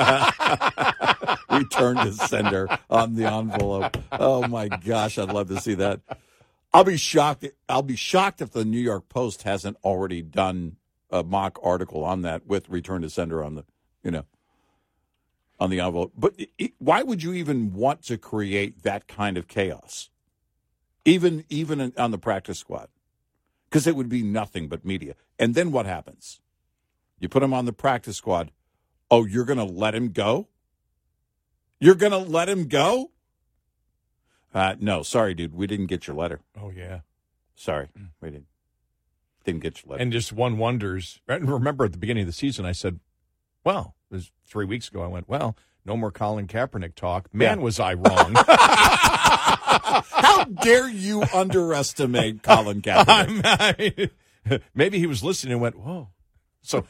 to 1.97 2.13
sender 2.13 2.67
on 2.89 3.15
the 3.15 3.25
envelope. 3.25 3.97
Oh 4.11 4.47
my 4.47 4.67
gosh, 4.69 5.17
I'd 5.17 5.33
love 5.33 5.49
to 5.49 5.59
see 5.59 5.73
that. 5.75 6.01
I'll 6.73 6.83
be 6.83 6.97
shocked. 6.97 7.45
I'll 7.67 7.81
be 7.81 7.95
shocked 7.95 8.41
if 8.41 8.51
the 8.51 8.65
New 8.65 8.79
York 8.79 9.09
Post 9.09 9.43
hasn't 9.43 9.77
already 9.83 10.21
done 10.21 10.77
a 11.09 11.23
mock 11.23 11.57
article 11.63 12.03
on 12.03 12.21
that 12.23 12.45
with 12.47 12.69
return 12.69 13.01
to 13.01 13.09
sender 13.09 13.43
on 13.43 13.55
the, 13.55 13.63
you 14.03 14.11
know, 14.11 14.25
on 15.59 15.69
the 15.69 15.79
envelope. 15.79 16.13
But 16.17 16.35
i- 16.39 16.47
i- 16.61 16.73
why 16.79 17.03
would 17.03 17.23
you 17.23 17.33
even 17.33 17.73
want 17.73 18.03
to 18.03 18.17
create 18.17 18.83
that 18.83 19.07
kind 19.07 19.37
of 19.37 19.47
chaos, 19.47 20.09
even 21.05 21.45
even 21.49 21.93
on 21.97 22.11
the 22.11 22.17
practice 22.17 22.59
squad? 22.59 22.89
Because 23.69 23.87
it 23.87 23.95
would 23.95 24.09
be 24.09 24.23
nothing 24.23 24.67
but 24.69 24.85
media. 24.85 25.15
And 25.39 25.55
then 25.55 25.71
what 25.71 25.85
happens? 25.85 26.41
You 27.19 27.27
put 27.29 27.43
him 27.43 27.53
on 27.53 27.65
the 27.65 27.73
practice 27.73 28.17
squad. 28.17 28.51
Oh, 29.09 29.25
you're 29.25 29.45
going 29.45 29.57
to 29.57 29.63
let 29.63 29.95
him 29.95 30.09
go? 30.11 30.47
You're 31.79 31.95
going 31.95 32.11
to 32.11 32.17
let 32.17 32.47
him 32.49 32.67
go? 32.67 33.11
Uh, 34.53 34.75
no, 34.79 35.03
sorry, 35.03 35.33
dude. 35.33 35.53
We 35.53 35.67
didn't 35.67 35.87
get 35.87 36.07
your 36.07 36.15
letter. 36.15 36.39
Oh 36.59 36.69
yeah. 36.69 37.01
Sorry, 37.55 37.89
we 38.21 38.29
didn't. 38.29 38.47
Didn't 39.43 39.61
get 39.61 39.83
your 39.83 39.91
letter. 39.91 40.01
And 40.03 40.11
just 40.11 40.31
one 40.31 40.57
wonders. 40.57 41.19
And 41.27 41.49
remember 41.49 41.85
at 41.85 41.91
the 41.91 41.97
beginning 41.97 42.21
of 42.21 42.27
the 42.27 42.33
season, 42.33 42.65
I 42.65 42.71
said, 42.71 42.99
"Well, 43.63 43.95
it 44.11 44.15
was 44.15 44.31
three 44.45 44.65
weeks 44.65 44.87
ago." 44.89 45.01
I 45.03 45.07
went, 45.07 45.27
"Well, 45.29 45.55
no 45.85 45.95
more 45.97 46.11
Colin 46.11 46.47
Kaepernick 46.47 46.95
talk." 46.95 47.33
Man, 47.33 47.57
Yeah. 47.59 47.63
was 47.63 47.79
I 47.79 47.93
wrong. 47.93 48.35
How 49.37 50.43
dare 50.45 50.89
you 50.89 51.23
underestimate 51.33 52.43
Colin 52.43 52.81
Kaepernick? 52.83 53.07
I'm- 53.07 53.41
I- 54.49 54.59
maybe 54.75 54.99
he 54.99 55.07
was 55.07 55.23
listening 55.23 55.53
and 55.53 55.61
went, 55.61 55.77
"Whoa." 55.77 56.09
So, 56.61 56.85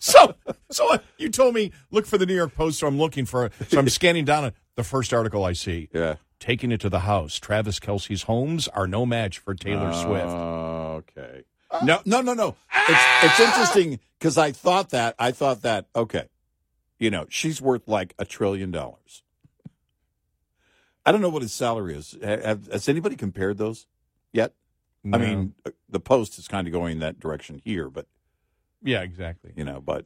so, 0.00 0.34
so 0.70 0.98
you 1.18 1.28
told 1.28 1.54
me 1.54 1.70
look 1.92 2.04
for 2.04 2.18
the 2.18 2.26
New 2.26 2.34
York 2.34 2.54
Post, 2.54 2.80
so 2.80 2.86
I'm 2.88 2.98
looking 2.98 3.26
for 3.26 3.46
it. 3.46 3.52
So 3.68 3.78
I'm 3.78 3.88
scanning 3.88 4.24
down 4.24 4.44
it. 4.46 4.54
The 4.74 4.82
first 4.82 5.12
article 5.14 5.44
I 5.44 5.52
see, 5.52 5.88
Yeah. 5.94 6.16
taking 6.40 6.72
it 6.72 6.80
to 6.80 6.88
the 6.88 7.00
house. 7.00 7.38
Travis 7.38 7.78
Kelce's 7.78 8.22
homes 8.22 8.66
are 8.68 8.88
no 8.88 9.06
match 9.06 9.38
for 9.38 9.54
Taylor 9.54 9.92
Swift. 9.92 10.26
Oh, 10.26 11.02
okay. 11.16 11.44
No, 11.82 12.00
no, 12.04 12.20
no, 12.20 12.34
no. 12.34 12.56
It's 12.88 13.24
it's 13.24 13.40
interesting 13.40 14.00
because 14.18 14.36
I 14.38 14.52
thought 14.52 14.90
that 14.90 15.14
I 15.18 15.30
thought 15.32 15.62
that 15.62 15.86
okay, 15.94 16.28
you 16.98 17.10
know, 17.10 17.26
she's 17.28 17.60
worth 17.60 17.86
like 17.88 18.14
a 18.18 18.24
trillion 18.24 18.70
dollars. 18.70 19.22
I 21.06 21.12
don't 21.12 21.20
know 21.20 21.28
what 21.30 21.42
his 21.42 21.52
salary 21.54 21.94
is. 21.94 22.16
Have, 22.22 22.66
has 22.70 22.88
anybody 22.88 23.16
compared 23.16 23.56
those 23.58 23.86
yet? 24.32 24.52
I 25.10 25.16
mean, 25.16 25.54
uh, 25.64 25.70
the 25.88 26.00
Post 26.00 26.38
is 26.38 26.48
kind 26.48 26.66
of 26.66 26.72
going 26.72 26.98
that 26.98 27.18
direction 27.18 27.60
here, 27.64 27.88
but 27.88 28.06
yeah, 28.82 29.00
exactly. 29.02 29.52
you 29.56 29.64
know, 29.64 29.80
but 29.80 30.04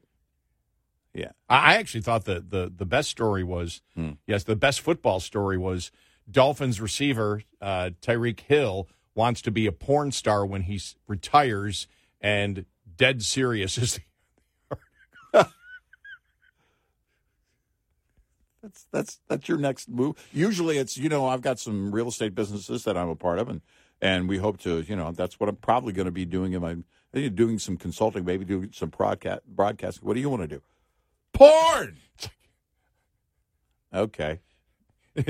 yeah, 1.14 1.32
I 1.48 1.74
I 1.74 1.76
actually 1.76 2.02
thought 2.02 2.24
the 2.24 2.40
the 2.46 2.72
the 2.74 2.86
best 2.86 3.08
story 3.10 3.42
was 3.42 3.80
Hmm. 3.94 4.12
yes, 4.26 4.44
the 4.44 4.54
best 4.56 4.80
football 4.80 5.18
story 5.18 5.58
was 5.58 5.90
Dolphins 6.30 6.80
receiver 6.80 7.42
uh, 7.60 7.90
Tyreek 8.00 8.40
Hill 8.40 8.86
wants 9.14 9.42
to 9.42 9.50
be 9.50 9.66
a 9.66 9.72
porn 9.72 10.12
star 10.12 10.44
when 10.46 10.62
he 10.62 10.80
retires, 11.06 11.86
and 12.20 12.64
dead 12.96 13.22
serious 13.22 13.78
is 13.78 14.00
the 15.32 15.46
that's 18.62 18.86
that's 18.92 19.20
that's 19.28 19.48
your 19.48 19.58
next 19.58 19.88
move. 19.88 20.16
Usually, 20.32 20.78
it's 20.78 20.96
you 20.96 21.08
know, 21.08 21.26
I've 21.26 21.42
got 21.42 21.58
some 21.58 21.92
real 21.92 22.08
estate 22.08 22.34
businesses 22.34 22.84
that 22.84 22.96
I'm 22.96 23.08
a 23.08 23.16
part 23.16 23.38
of, 23.38 23.48
and 23.48 23.60
and 24.00 24.28
we 24.28 24.38
hope 24.38 24.58
to 24.60 24.80
you 24.82 24.94
know 24.94 25.10
that's 25.12 25.40
what 25.40 25.48
I'm 25.48 25.56
probably 25.56 25.92
going 25.92 26.06
to 26.06 26.12
be 26.12 26.24
doing 26.24 26.52
in 26.52 26.62
my 26.62 26.76
think 27.12 27.34
doing 27.34 27.58
some 27.58 27.76
consulting, 27.76 28.24
maybe 28.24 28.44
doing 28.44 28.70
some 28.72 28.88
broadcast 28.88 29.42
broadcasting. 29.46 30.06
What 30.06 30.14
do 30.14 30.20
you 30.20 30.30
want 30.30 30.42
to 30.42 30.48
do? 30.48 30.62
Porn. 31.32 31.98
Okay. 33.94 34.40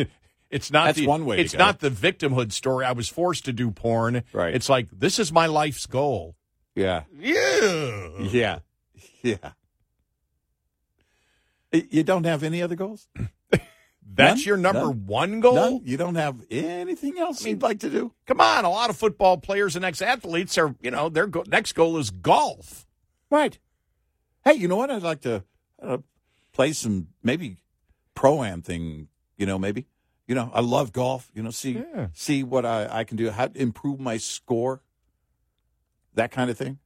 It's 0.52 0.70
not 0.70 0.84
That's 0.86 0.98
the, 0.98 1.06
one 1.08 1.24
way 1.24 1.36
to 1.36 1.42
It's 1.42 1.52
go. 1.54 1.58
not 1.58 1.80
the 1.80 1.90
victimhood 1.90 2.52
story. 2.52 2.84
I 2.84 2.92
was 2.92 3.08
forced 3.08 3.46
to 3.46 3.52
do 3.52 3.70
porn. 3.72 4.22
Right. 4.32 4.54
It's 4.54 4.68
like 4.68 4.88
this 4.92 5.18
is 5.18 5.32
my 5.32 5.46
life's 5.46 5.86
goal. 5.86 6.36
Yeah. 6.76 7.02
Yeah. 7.18 8.08
Yeah. 8.20 8.58
Yeah. 9.22 9.52
You 11.72 12.02
don't 12.02 12.24
have 12.24 12.42
any 12.42 12.60
other 12.62 12.74
goals? 12.76 13.08
That's 14.14 14.40
None? 14.40 14.44
your 14.44 14.56
number 14.58 14.80
None? 14.80 15.06
one 15.06 15.40
goal. 15.40 15.54
None? 15.54 15.80
You 15.84 15.96
don't 15.96 16.16
have 16.16 16.36
anything 16.50 17.18
else 17.18 17.44
you'd 17.46 17.62
like 17.62 17.80
to 17.80 17.88
do? 17.88 18.12
Come 18.26 18.42
on, 18.42 18.66
a 18.66 18.70
lot 18.70 18.90
of 18.90 18.96
football 18.96 19.38
players 19.38 19.74
and 19.74 19.84
ex 19.84 20.02
athletes 20.02 20.58
are 20.58 20.74
you 20.82 20.90
know 20.90 21.08
their 21.08 21.26
go- 21.26 21.44
next 21.46 21.72
goal 21.72 21.96
is 21.96 22.10
golf. 22.10 22.86
Right. 23.30 23.58
Hey, 24.44 24.54
you 24.54 24.68
know 24.68 24.76
what? 24.76 24.90
I'd 24.90 25.02
like 25.02 25.22
to 25.22 25.44
uh, 25.82 25.98
play 26.52 26.72
some 26.74 27.08
maybe 27.22 27.56
pro 28.14 28.42
am 28.44 28.60
thing. 28.60 29.08
You 29.38 29.46
know, 29.46 29.58
maybe. 29.58 29.86
You 30.26 30.34
know, 30.34 30.50
I 30.54 30.60
love 30.60 30.92
golf. 30.92 31.30
You 31.34 31.42
know, 31.42 31.50
see 31.50 31.82
Yeah. 31.94 32.08
see 32.14 32.42
what 32.42 32.64
I, 32.64 32.88
I 33.00 33.04
can 33.04 33.16
do, 33.16 33.30
how 33.30 33.48
to 33.48 33.60
improve 33.60 33.98
my 34.00 34.16
score, 34.18 34.82
that 36.14 36.30
kind 36.30 36.50
of 36.50 36.56
thing. 36.58 36.78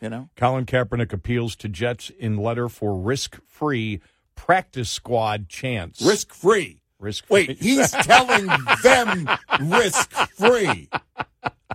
You 0.00 0.10
know, 0.10 0.28
Colin 0.36 0.66
Kaepernick 0.66 1.12
appeals 1.12 1.56
to 1.56 1.68
Jets 1.68 2.10
in 2.10 2.36
letter 2.36 2.68
for 2.68 2.98
risk-free 3.00 4.00
practice 4.34 4.90
squad 4.90 5.48
chance. 5.48 6.02
risk 6.02 6.34
free. 6.34 6.82
risk. 6.98 7.24
Wait, 7.30 7.58
he's 7.62 7.90
telling 7.90 8.46
them 8.82 9.28
risk 9.62 10.10
free. 10.12 10.90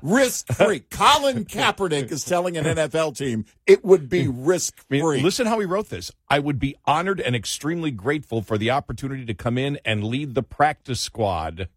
Risk 0.01 0.47
free. 0.53 0.79
Colin 0.91 1.45
Kaepernick 1.45 2.11
is 2.11 2.23
telling 2.23 2.57
an 2.57 2.65
NFL 2.65 3.17
team 3.17 3.45
it 3.67 3.83
would 3.83 4.09
be 4.09 4.27
risk 4.27 4.79
I 4.89 4.93
mean, 4.93 5.01
free. 5.03 5.21
listen 5.21 5.45
how 5.47 5.59
he 5.59 5.65
wrote 5.65 5.89
this. 5.89 6.11
I 6.29 6.39
would 6.39 6.59
be 6.59 6.75
honored 6.85 7.19
and 7.19 7.35
extremely 7.35 7.91
grateful 7.91 8.41
for 8.41 8.57
the 8.57 8.71
opportunity 8.71 9.25
to 9.25 9.33
come 9.33 9.57
in 9.57 9.79
and 9.85 10.03
lead 10.03 10.35
the 10.35 10.43
practice 10.43 11.01
squad. 11.01 11.69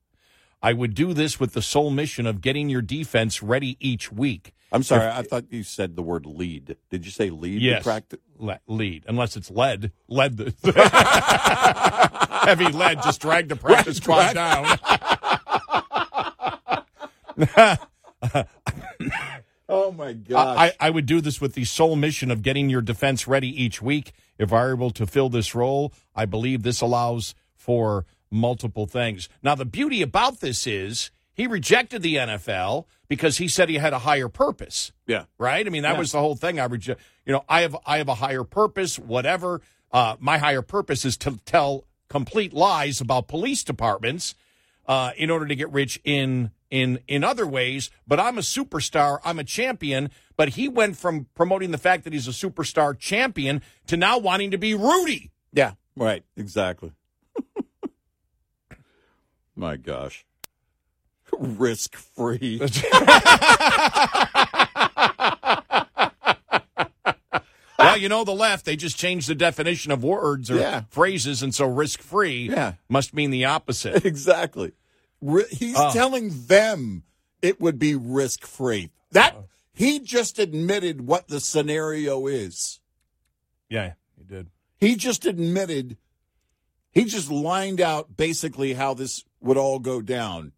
I 0.62 0.73
would 0.73 0.95
do 0.95 1.12
this 1.12 1.41
with 1.41 1.55
the 1.55 1.62
sole 1.62 1.91
mission 1.91 2.25
of 2.26 2.41
getting 2.41 2.69
your 2.69 2.83
defense 2.83 3.43
ready 3.43 3.76
each 3.81 4.12
week. 4.12 4.55
I'm 4.75 4.83
sorry, 4.85 5.07
I 5.07 5.23
thought 5.23 5.47
you 5.50 5.64
said 5.64 5.97
the 5.97 6.02
word 6.02 6.25
lead. 6.25 6.76
Did 6.88 7.05
you 7.05 7.11
say 7.11 7.29
lead? 7.29 7.57
the 7.61 7.64
Yes, 7.64 7.83
practice? 7.83 8.21
Le- 8.38 8.61
lead, 8.67 9.05
unless 9.07 9.37
it's 9.37 9.50
lead. 9.50 9.93
Lead 10.09 10.37
the 10.38 10.55
heavy 12.47 12.67
lead 12.69 13.02
just 13.02 13.21
dragged 13.21 13.50
the 13.50 13.57
practice 13.57 13.97
squad 14.02 14.33
down. 14.33 14.79
Oh 19.69 19.91
my 19.91 20.12
god! 20.12 20.59
I, 20.59 20.73
I 20.79 20.91
would 20.91 21.07
do 21.07 21.21
this 21.23 21.41
with 21.41 21.55
the 21.55 21.64
sole 21.64 21.97
mission 21.97 22.31
of 22.31 22.43
getting 22.43 22.69
your 22.69 22.83
defense 22.83 23.26
ready 23.26 23.49
each 23.62 23.81
week. 23.81 24.12
If 24.37 24.52
I 24.52 24.64
were 24.64 24.73
able 24.75 24.91
to 24.91 25.07
fill 25.07 25.31
this 25.31 25.55
role, 25.55 25.95
I 26.14 26.26
believe 26.26 26.62
this 26.62 26.83
allows 26.83 27.35
for 27.55 28.05
multiple 28.31 28.87
things. 28.87 29.31
Now, 29.43 29.55
the 29.55 29.64
beauty 29.64 30.02
about 30.02 30.41
this 30.41 30.67
is 30.67 31.11
he 31.33 31.47
rejected 31.47 32.02
the 32.02 32.17
NFL 32.17 32.85
because 33.09 33.38
he 33.38 33.49
said 33.49 33.71
he 33.71 33.76
had 33.76 33.95
a 33.95 34.00
higher 34.00 34.29
purpose. 34.29 34.93
yeah. 35.07 35.25
Right? 35.38 35.67
I 35.67 35.71
mean, 35.71 35.85
that 35.85 35.93
Yeah. 35.95 35.99
was 36.00 36.12
the 36.12 36.21
whole 36.21 36.37
thing. 36.37 36.61
I 36.61 36.64
reject. 36.64 37.00
You 37.25 37.33
know, 37.33 37.45
I 37.49 37.62
have 37.62 37.76
I 37.87 37.99
have 37.99 38.09
a 38.09 38.17
higher 38.17 38.45
purpose. 38.45 38.99
Whatever. 38.99 39.62
Uh, 39.91 40.17
my 40.19 40.37
higher 40.38 40.62
purpose 40.62 41.05
is 41.07 41.17
to 41.19 41.38
tell 41.47 41.85
complete 42.09 42.52
lies 42.52 43.00
about 43.00 43.26
police 43.29 43.64
departments 43.64 44.35
uh, 44.87 45.12
in 45.17 45.31
order 45.31 45.47
to 45.47 45.55
get 45.55 45.71
rich 45.73 45.99
in 46.05 46.50
in 46.73 46.99
in 47.07 47.23
other 47.23 47.47
ways. 47.47 47.91
But 48.09 48.19
I'm 48.19 48.38
a 48.38 48.41
superstar. 48.41 49.19
I'm 49.25 49.38
a 49.38 49.45
champion. 49.45 50.11
But 50.37 50.49
he 50.50 50.69
went 50.69 50.97
from 50.97 51.26
promoting 51.35 51.71
the 51.71 51.79
fact 51.79 52.05
that 52.05 52.12
he's 52.14 52.26
a 52.26 52.31
superstar 52.33 52.99
champion 52.99 53.61
to 53.87 53.97
now 53.99 54.17
wanting 54.19 54.50
to 54.50 54.59
be 54.59 54.75
Rudy. 54.75 55.31
Yeah, 55.52 55.75
right. 55.95 56.25
Exactly. 56.37 56.93
My 59.55 59.76
gosh. 59.76 60.25
Risk 61.38 61.95
free. 61.97 62.59
well, 67.79 67.97
you 67.99 68.09
know 68.09 68.25
the 68.25 68.33
left. 68.33 68.64
They 68.64 68.76
just 68.76 68.97
changed 68.97 69.29
the 69.29 69.35
definition 69.35 69.93
of 69.93 70.02
words 70.05 70.50
or 70.50 70.57
Yeah. 70.57 70.83
phrases, 70.91 71.43
and 71.43 71.55
so 71.55 71.67
risk 71.67 72.00
free 72.00 72.49
Yeah. 72.50 72.75
must 72.88 73.12
mean 73.14 73.31
the 73.31 73.45
opposite. 73.45 74.05
exactly. 74.07 74.73
He's 75.50 75.76
Oh. 75.76 75.93
telling 75.93 76.47
them 76.47 77.05
it 77.41 77.61
would 77.61 77.79
be 77.79 77.95
risk 77.95 78.45
free. 78.45 78.91
That 79.12 79.35
ah. 79.37 79.43
he 79.73 80.00
just 80.00 80.38
admitted 80.38 81.07
what 81.07 81.29
the 81.29 81.41
scenario 81.41 82.26
is. 82.26 82.81
yeah, 83.69 83.95
he 84.17 84.25
did. 84.25 84.50
He 84.79 84.97
just 84.97 85.25
admitted 85.25 85.97
he 86.91 87.05
just 87.05 87.31
lined 87.31 87.81
out 87.81 88.17
basically 88.17 88.75
how 88.75 88.92
this 88.94 89.25
would 89.40 89.57
all 89.57 89.79
go 89.79 90.03
down 90.03 90.53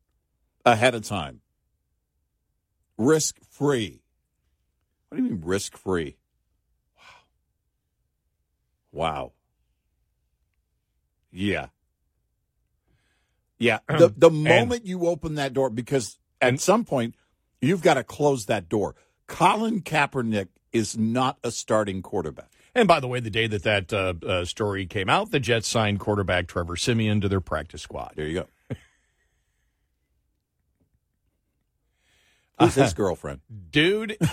ahead 0.64 0.94
of 0.94 1.04
time. 1.04 1.42
Risk 2.96 3.36
free. 3.50 4.02
What 5.08 5.18
do 5.18 5.22
you 5.24 5.30
mean 5.30 5.42
risk 5.44 5.76
free? 5.76 6.16
Wow. 6.96 7.02
Wow. 8.92 9.32
Yeah. 11.30 11.66
Yeah. 13.64 13.78
The 13.88 14.12
the 14.16 14.30
moment 14.30 14.84
you 14.86 15.06
open 15.06 15.36
that 15.36 15.52
door, 15.54 15.70
because 15.70 16.18
at 16.40 16.48
And- 16.48 16.60
some 16.60 16.84
point 16.84 17.14
you've 17.60 17.82
got 17.82 17.94
to 17.94 18.04
close 18.04 18.46
that 18.46 18.68
door. 18.68 18.94
Colin 19.26 19.80
Kaepernick 19.80 20.48
is 20.72 20.98
not 20.98 21.38
a 21.42 21.50
starting 21.50 22.02
quarterback. 22.02 22.50
And 22.74 22.86
by 22.88 23.00
the 23.00 23.06
way, 23.08 23.20
the 23.20 23.30
day 23.30 23.46
that 23.46 23.62
that 23.62 23.92
uh, 23.92 24.14
uh, 24.26 24.44
story 24.44 24.84
came 24.86 25.08
out, 25.08 25.30
the 25.30 25.38
Jets 25.40 25.68
signed 25.68 26.00
quarterback 26.00 26.46
Trevor 26.48 26.76
Siemian 26.76 27.20
to 27.22 27.28
their 27.28 27.40
practice 27.40 27.80
squad. 27.82 28.12
There 28.16 28.26
you 28.26 28.40
go. 28.40 28.46
Who's 32.60 32.74
his 32.74 32.92
girlfriend? 32.92 33.40
Dude, 33.70 34.16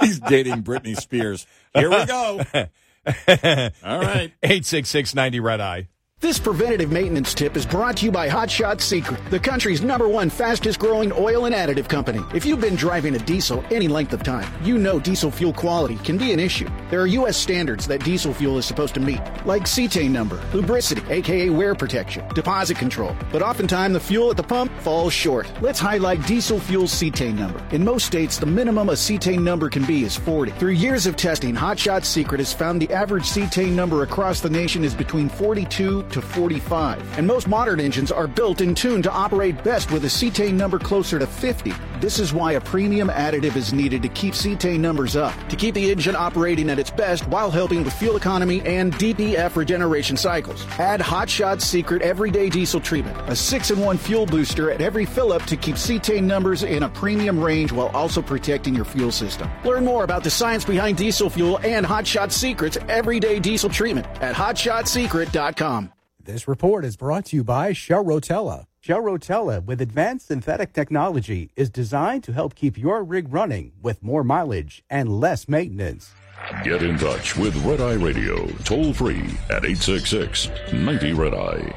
He's 0.00 0.18
dating 0.20 0.62
Britney 0.64 0.96
Spears. 0.96 1.46
Here 1.74 1.90
we 1.90 2.04
go. 2.06 2.40
All 3.84 4.00
right. 4.00 4.32
86690 4.42 5.40
Red 5.40 5.60
Eye. 5.60 5.88
This 6.24 6.38
preventative 6.38 6.90
maintenance 6.90 7.34
tip 7.34 7.54
is 7.54 7.66
brought 7.66 7.98
to 7.98 8.06
you 8.06 8.10
by 8.10 8.28
Hot 8.28 8.50
Shot 8.50 8.80
Secret, 8.80 9.20
the 9.28 9.38
country's 9.38 9.82
number 9.82 10.08
one 10.08 10.30
fastest 10.30 10.78
growing 10.78 11.12
oil 11.12 11.44
and 11.44 11.54
additive 11.54 11.86
company. 11.86 12.20
If 12.34 12.46
you've 12.46 12.62
been 12.62 12.76
driving 12.76 13.14
a 13.14 13.18
diesel 13.18 13.62
any 13.70 13.88
length 13.88 14.14
of 14.14 14.22
time, 14.22 14.50
you 14.64 14.78
know 14.78 14.98
diesel 14.98 15.30
fuel 15.30 15.52
quality 15.52 15.96
can 15.96 16.16
be 16.16 16.32
an 16.32 16.40
issue. 16.40 16.66
There 16.88 17.02
are 17.02 17.06
U.S. 17.06 17.36
standards 17.36 17.86
that 17.88 18.02
diesel 18.02 18.32
fuel 18.32 18.56
is 18.56 18.64
supposed 18.64 18.94
to 18.94 19.00
meet, 19.00 19.20
like 19.44 19.64
cetane 19.64 20.12
number, 20.12 20.36
lubricity, 20.54 21.06
aka 21.10 21.50
wear 21.50 21.74
protection, 21.74 22.26
deposit 22.28 22.78
control. 22.78 23.14
But 23.30 23.42
oftentimes 23.42 23.92
the 23.92 24.00
fuel 24.00 24.30
at 24.30 24.38
the 24.38 24.42
pump 24.42 24.72
falls 24.80 25.12
short. 25.12 25.46
Let's 25.60 25.78
highlight 25.78 26.26
diesel 26.26 26.58
fuel's 26.58 26.90
cetane 26.90 27.34
number. 27.34 27.62
In 27.70 27.84
most 27.84 28.06
states, 28.06 28.38
the 28.38 28.46
minimum 28.46 28.88
a 28.88 28.92
cetane 28.92 29.42
number 29.42 29.68
can 29.68 29.84
be 29.84 30.04
is 30.04 30.16
40. 30.16 30.52
Through 30.52 30.70
years 30.70 31.04
of 31.04 31.16
testing, 31.16 31.54
Hot 31.54 31.78
Shot 31.78 32.02
Secret 32.02 32.40
has 32.40 32.54
found 32.54 32.80
the 32.80 32.90
average 32.94 33.24
cetane 33.24 33.72
number 33.72 34.04
across 34.04 34.40
the 34.40 34.48
nation 34.48 34.84
is 34.84 34.94
between 34.94 35.28
42 35.28 36.13
to 36.14 36.22
45. 36.22 37.18
And 37.18 37.26
most 37.26 37.48
modern 37.48 37.80
engines 37.80 38.10
are 38.10 38.26
built 38.26 38.60
and 38.60 38.76
tuned 38.76 39.04
to 39.04 39.12
operate 39.12 39.62
best 39.62 39.90
with 39.90 40.04
a 40.04 40.08
cetane 40.08 40.54
number 40.54 40.78
closer 40.78 41.18
to 41.18 41.26
50. 41.26 41.72
This 42.00 42.18
is 42.18 42.32
why 42.32 42.52
a 42.52 42.60
premium 42.60 43.08
additive 43.08 43.56
is 43.56 43.72
needed 43.72 44.02
to 44.02 44.08
keep 44.08 44.34
cetane 44.34 44.80
numbers 44.80 45.16
up, 45.16 45.34
to 45.48 45.56
keep 45.56 45.74
the 45.74 45.90
engine 45.90 46.16
operating 46.16 46.70
at 46.70 46.78
its 46.78 46.90
best 46.90 47.26
while 47.28 47.50
helping 47.50 47.82
with 47.82 47.92
fuel 47.94 48.16
economy 48.16 48.62
and 48.62 48.94
DPF 48.94 49.56
regeneration 49.56 50.16
cycles. 50.16 50.66
Add 50.78 51.00
Hot 51.00 51.28
Shot 51.28 51.60
Secret 51.60 52.02
Everyday 52.02 52.48
Diesel 52.48 52.80
Treatment, 52.80 53.16
a 53.20 53.32
6-in-1 53.32 53.98
fuel 53.98 54.26
booster 54.26 54.70
at 54.70 54.80
every 54.80 55.04
fill-up 55.04 55.42
to 55.44 55.56
keep 55.56 55.76
cetane 55.76 56.24
numbers 56.24 56.62
in 56.62 56.84
a 56.84 56.88
premium 56.88 57.42
range 57.42 57.72
while 57.72 57.88
also 57.88 58.22
protecting 58.22 58.74
your 58.74 58.84
fuel 58.84 59.10
system. 59.10 59.50
Learn 59.64 59.84
more 59.84 60.04
about 60.04 60.22
the 60.22 60.30
science 60.30 60.64
behind 60.64 60.96
diesel 60.96 61.28
fuel 61.28 61.58
and 61.64 61.84
Hot 61.84 62.06
Shot 62.06 62.30
Secret's 62.30 62.76
Everyday 62.88 63.40
Diesel 63.40 63.70
Treatment 63.70 64.06
at 64.20 64.34
hotshotsecret.com. 64.34 65.90
This 66.24 66.48
report 66.48 66.86
is 66.86 66.96
brought 66.96 67.26
to 67.26 67.36
you 67.36 67.44
by 67.44 67.74
Shell 67.74 68.02
Rotella. 68.02 68.64
Shell 68.80 69.02
Rotella, 69.02 69.62
with 69.62 69.82
advanced 69.82 70.28
synthetic 70.28 70.72
technology, 70.72 71.50
is 71.54 71.68
designed 71.68 72.24
to 72.24 72.32
help 72.32 72.54
keep 72.54 72.78
your 72.78 73.04
rig 73.04 73.30
running 73.30 73.72
with 73.82 74.02
more 74.02 74.24
mileage 74.24 74.82
and 74.88 75.20
less 75.20 75.50
maintenance. 75.50 76.12
Get 76.64 76.82
in 76.82 76.96
touch 76.96 77.36
with 77.36 77.54
Red 77.56 77.82
Eye 77.82 78.02
Radio 78.02 78.46
toll 78.64 78.94
free 78.94 79.20
at 79.50 79.66
866 79.66 80.48
90 80.72 81.12
Red 81.12 81.34
Eye. 81.34 81.74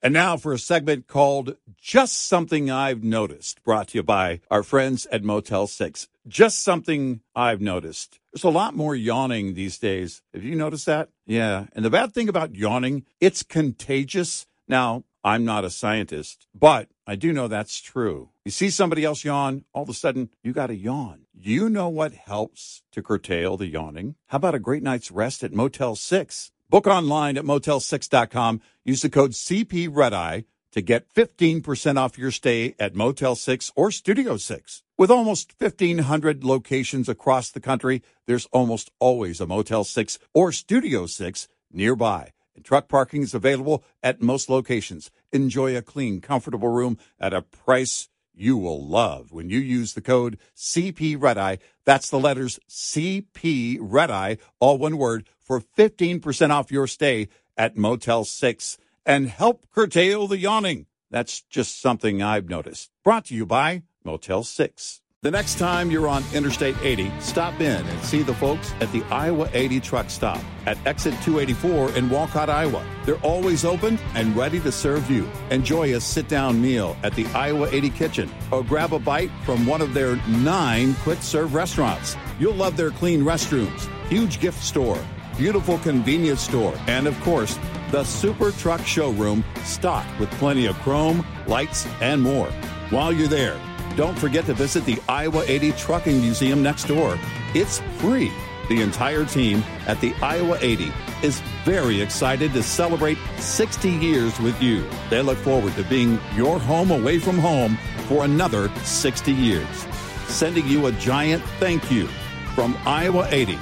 And 0.00 0.14
now 0.14 0.36
for 0.36 0.52
a 0.52 0.58
segment 0.60 1.08
called 1.08 1.56
Just 1.76 2.28
Something 2.28 2.70
I've 2.70 3.02
Noticed, 3.02 3.64
brought 3.64 3.88
to 3.88 3.98
you 3.98 4.04
by 4.04 4.42
our 4.48 4.62
friends 4.62 5.06
at 5.10 5.24
Motel 5.24 5.66
6. 5.66 6.06
Just 6.28 6.62
something 6.62 7.22
I've 7.34 7.60
noticed. 7.62 8.20
There's 8.32 8.44
a 8.44 8.50
lot 8.50 8.76
more 8.76 8.94
yawning 8.94 9.54
these 9.54 9.78
days. 9.78 10.22
Have 10.34 10.44
you 10.44 10.54
noticed 10.54 10.84
that? 10.86 11.08
Yeah. 11.26 11.66
And 11.72 11.84
the 11.84 11.90
bad 11.90 12.12
thing 12.12 12.28
about 12.28 12.54
yawning, 12.54 13.06
it's 13.18 13.42
contagious. 13.42 14.46
Now, 14.68 15.04
I'm 15.24 15.44
not 15.44 15.64
a 15.64 15.70
scientist, 15.70 16.46
but 16.54 16.88
I 17.06 17.16
do 17.16 17.32
know 17.32 17.48
that's 17.48 17.80
true. 17.80 18.28
You 18.44 18.50
see 18.50 18.70
somebody 18.70 19.04
else 19.04 19.24
yawn, 19.24 19.64
all 19.72 19.82
of 19.82 19.88
a 19.88 19.94
sudden 19.94 20.28
you 20.42 20.52
got 20.52 20.66
to 20.66 20.76
yawn. 20.76 21.26
You 21.34 21.68
know 21.68 21.88
what 21.88 22.12
helps 22.12 22.82
to 22.92 23.02
curtail 23.02 23.56
the 23.56 23.66
yawning? 23.66 24.16
How 24.26 24.36
about 24.36 24.54
a 24.54 24.58
great 24.58 24.82
night's 24.82 25.10
rest 25.10 25.42
at 25.42 25.52
Motel 25.52 25.96
6? 25.96 26.52
Book 26.70 26.86
online 26.86 27.38
at 27.38 27.44
motel6.com. 27.44 28.60
Use 28.84 29.00
the 29.00 29.08
code 29.08 29.30
CP 29.30 29.88
Red 29.90 30.12
Eye 30.12 30.44
to 30.72 30.82
get 30.82 31.12
15% 31.14 31.96
off 31.96 32.18
your 32.18 32.30
stay 32.30 32.74
at 32.78 32.94
Motel 32.94 33.34
6 33.34 33.72
or 33.74 33.90
Studio 33.90 34.36
6. 34.36 34.82
With 34.96 35.10
almost 35.10 35.54
1,500 35.58 36.44
locations 36.44 37.08
across 37.08 37.50
the 37.50 37.60
country, 37.60 38.02
there's 38.26 38.46
almost 38.46 38.90
always 38.98 39.40
a 39.40 39.46
Motel 39.46 39.84
6 39.84 40.18
or 40.34 40.52
Studio 40.52 41.06
6 41.06 41.48
nearby. 41.72 42.32
And 42.54 42.64
truck 42.64 42.88
parking 42.88 43.22
is 43.22 43.34
available 43.34 43.84
at 44.02 44.20
most 44.20 44.50
locations. 44.50 45.10
Enjoy 45.32 45.76
a 45.76 45.82
clean, 45.82 46.20
comfortable 46.20 46.68
room 46.68 46.98
at 47.20 47.32
a 47.32 47.42
price 47.42 48.08
you 48.34 48.56
will 48.56 48.84
love 48.84 49.32
when 49.32 49.50
you 49.50 49.58
use 49.58 49.94
the 49.94 50.00
code 50.00 50.38
CP 50.56 51.20
Red 51.20 51.38
Eye. 51.38 51.58
That's 51.84 52.08
the 52.08 52.20
letters 52.20 52.58
CP 52.68 53.78
Red 53.80 54.10
Eye, 54.10 54.38
all 54.60 54.78
one 54.78 54.96
word, 54.96 55.28
for 55.40 55.60
15% 55.60 56.50
off 56.50 56.70
your 56.70 56.86
stay 56.86 57.28
at 57.56 57.76
Motel 57.76 58.24
6 58.24 58.78
and 59.08 59.28
help 59.28 59.64
curtail 59.74 60.28
the 60.28 60.38
yawning. 60.38 60.86
That's 61.10 61.40
just 61.40 61.80
something 61.80 62.22
I've 62.22 62.50
noticed. 62.50 62.90
Brought 63.02 63.24
to 63.26 63.34
you 63.34 63.46
by 63.46 63.82
Motel 64.04 64.44
6. 64.44 65.00
The 65.22 65.32
next 65.32 65.58
time 65.58 65.90
you're 65.90 66.06
on 66.06 66.22
Interstate 66.32 66.76
80, 66.80 67.10
stop 67.18 67.58
in 67.60 67.84
and 67.84 68.04
see 68.04 68.22
the 68.22 68.34
folks 68.34 68.72
at 68.80 68.92
the 68.92 69.02
Iowa 69.10 69.48
80 69.52 69.80
truck 69.80 70.10
stop 70.10 70.40
at 70.64 70.78
exit 70.86 71.14
284 71.24 71.96
in 71.96 72.08
Walcott, 72.08 72.48
Iowa. 72.48 72.86
They're 73.04 73.16
always 73.16 73.64
open 73.64 73.98
and 74.14 74.36
ready 74.36 74.60
to 74.60 74.70
serve 74.70 75.10
you. 75.10 75.28
Enjoy 75.50 75.96
a 75.96 76.00
sit 76.00 76.28
down 76.28 76.62
meal 76.62 76.96
at 77.02 77.14
the 77.14 77.26
Iowa 77.28 77.68
80 77.72 77.90
kitchen 77.90 78.30
or 78.52 78.62
grab 78.62 78.92
a 78.92 79.00
bite 79.00 79.30
from 79.44 79.66
one 79.66 79.80
of 79.80 79.92
their 79.92 80.16
nine 80.28 80.94
quick 81.02 81.20
serve 81.20 81.52
restaurants. 81.54 82.16
You'll 82.38 82.54
love 82.54 82.76
their 82.76 82.90
clean 82.90 83.22
restrooms, 83.22 83.88
huge 84.08 84.38
gift 84.38 84.62
store, 84.62 85.02
beautiful 85.38 85.78
convenience 85.78 86.40
store, 86.40 86.74
and 86.88 87.06
of 87.06 87.18
course, 87.20 87.58
the 87.92 88.04
Super 88.04 88.50
Truck 88.50 88.84
Showroom 88.84 89.44
stocked 89.64 90.18
with 90.18 90.30
plenty 90.32 90.66
of 90.66 90.76
chrome, 90.80 91.24
lights, 91.46 91.86
and 92.00 92.20
more. 92.20 92.50
While 92.90 93.12
you're 93.12 93.28
there, 93.28 93.58
don't 93.96 94.18
forget 94.18 94.44
to 94.46 94.54
visit 94.54 94.84
the 94.84 95.00
Iowa 95.08 95.44
80 95.46 95.72
Trucking 95.72 96.20
Museum 96.20 96.62
next 96.62 96.88
door. 96.88 97.18
It's 97.54 97.80
free. 97.98 98.32
The 98.68 98.82
entire 98.82 99.24
team 99.24 99.64
at 99.86 100.00
the 100.00 100.12
Iowa 100.20 100.58
80 100.60 100.92
is 101.22 101.40
very 101.64 102.02
excited 102.02 102.52
to 102.52 102.62
celebrate 102.62 103.16
60 103.38 103.88
years 103.88 104.38
with 104.40 104.60
you. 104.60 104.84
They 105.08 105.22
look 105.22 105.38
forward 105.38 105.74
to 105.76 105.84
being 105.84 106.20
your 106.34 106.58
home 106.58 106.90
away 106.90 107.18
from 107.18 107.38
home 107.38 107.78
for 108.08 108.24
another 108.24 108.68
60 108.82 109.32
years. 109.32 109.86
Sending 110.26 110.66
you 110.66 110.86
a 110.86 110.92
giant 110.92 111.42
thank 111.58 111.90
you 111.90 112.08
from 112.54 112.76
Iowa 112.84 113.26
80, 113.30 113.56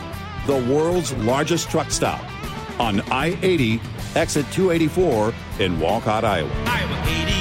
the 0.47 0.73
world's 0.73 1.13
largest 1.15 1.71
truck 1.71 1.91
stop 1.91 2.23
on 2.81 3.01
I 3.11 3.37
80, 3.43 3.81
exit 4.15 4.47
284 4.53 5.35
in 5.59 5.81
Walcott, 5.81 6.25
Iowa. 6.25 6.51
Iowa 6.67 7.03
80. 7.07 7.33
Iowa 7.33 7.36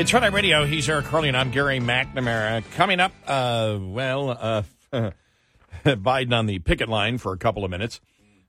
It's 0.00 0.14
Eye 0.14 0.26
Radio. 0.28 0.64
He's 0.64 0.88
Eric 0.88 1.04
Harley, 1.04 1.28
and 1.28 1.36
I'm 1.36 1.50
Gary 1.50 1.78
McNamara. 1.78 2.64
Coming 2.72 3.00
up, 3.00 3.12
uh, 3.26 3.76
well, 3.78 4.30
uh, 4.30 4.62
Biden 5.84 6.32
on 6.32 6.46
the 6.46 6.58
picket 6.60 6.88
line 6.88 7.18
for 7.18 7.34
a 7.34 7.36
couple 7.36 7.66
of 7.66 7.70
minutes. 7.70 8.00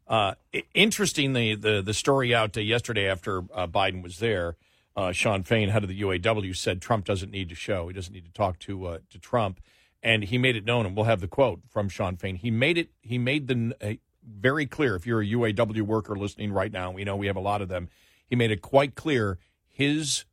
Uh, 0.08 0.36
interesting, 0.74 1.34
the, 1.34 1.56
the, 1.56 1.82
the 1.82 1.94
story 1.94 2.34
out 2.34 2.56
uh, 2.56 2.62
yesterday 2.62 3.06
after 3.06 3.40
uh, 3.54 3.68
Biden 3.68 4.02
was 4.02 4.20
there. 4.20 4.56
Uh, 4.96 5.12
Shawn 5.12 5.44
Fain, 5.44 5.68
head 5.68 5.84
of 5.84 5.90
the 5.90 6.02
UAW, 6.02 6.56
said 6.56 6.82
Trump 6.82 7.04
doesn't 7.04 7.32
need 7.32 7.50
to 7.50 7.56
show. 7.56 7.90
He 7.90 7.94
doesn't 7.94 8.14
need 8.14 8.24
to 8.24 8.32
talk 8.32 8.58
to 8.60 9.00
to 9.10 9.20
Trump, 9.20 9.60
and 10.02 10.24
he 10.24 10.38
made 10.38 10.56
it 10.56 10.64
known. 10.64 10.86
And 10.86 10.96
we'll 10.96 11.04
have 11.04 11.20
the 11.20 11.28
quote 11.28 11.60
from 11.68 11.90
Shawn 11.90 12.16
Fain. 12.16 12.38
He 12.38 12.50
made 12.50 12.78
it. 12.78 12.92
He 13.02 13.18
made 13.18 13.50
the 13.50 14.00
very 14.26 14.68
clear. 14.68 14.96
If 14.96 15.06
you're 15.06 15.22
a 15.22 15.28
UAW 15.28 15.82
worker 15.82 16.16
listening 16.16 16.54
right 16.54 16.72
now, 16.72 16.92
we 16.92 17.04
know 17.04 17.18
we 17.18 17.28
have 17.28 17.36
a 17.36 17.42
lot 17.42 17.62
of 17.62 17.68
them. 17.68 17.90
He 18.26 18.38
made 18.38 18.52
it 18.52 18.62
quite 18.62 18.96
clear 18.96 19.38
his 19.68 20.24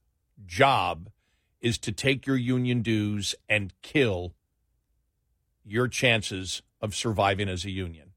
job 0.49 1.11
is 1.61 1.79
to 1.79 1.93
take 1.93 2.27
your 2.27 2.37
union 2.37 2.83
dues 2.83 3.35
and 3.49 3.73
kill 3.83 4.35
your 5.65 5.87
chances 5.89 6.63
of 6.81 6.95
surviving 6.95 7.49
as 7.49 7.65
a 7.65 7.71
union. 7.71 8.11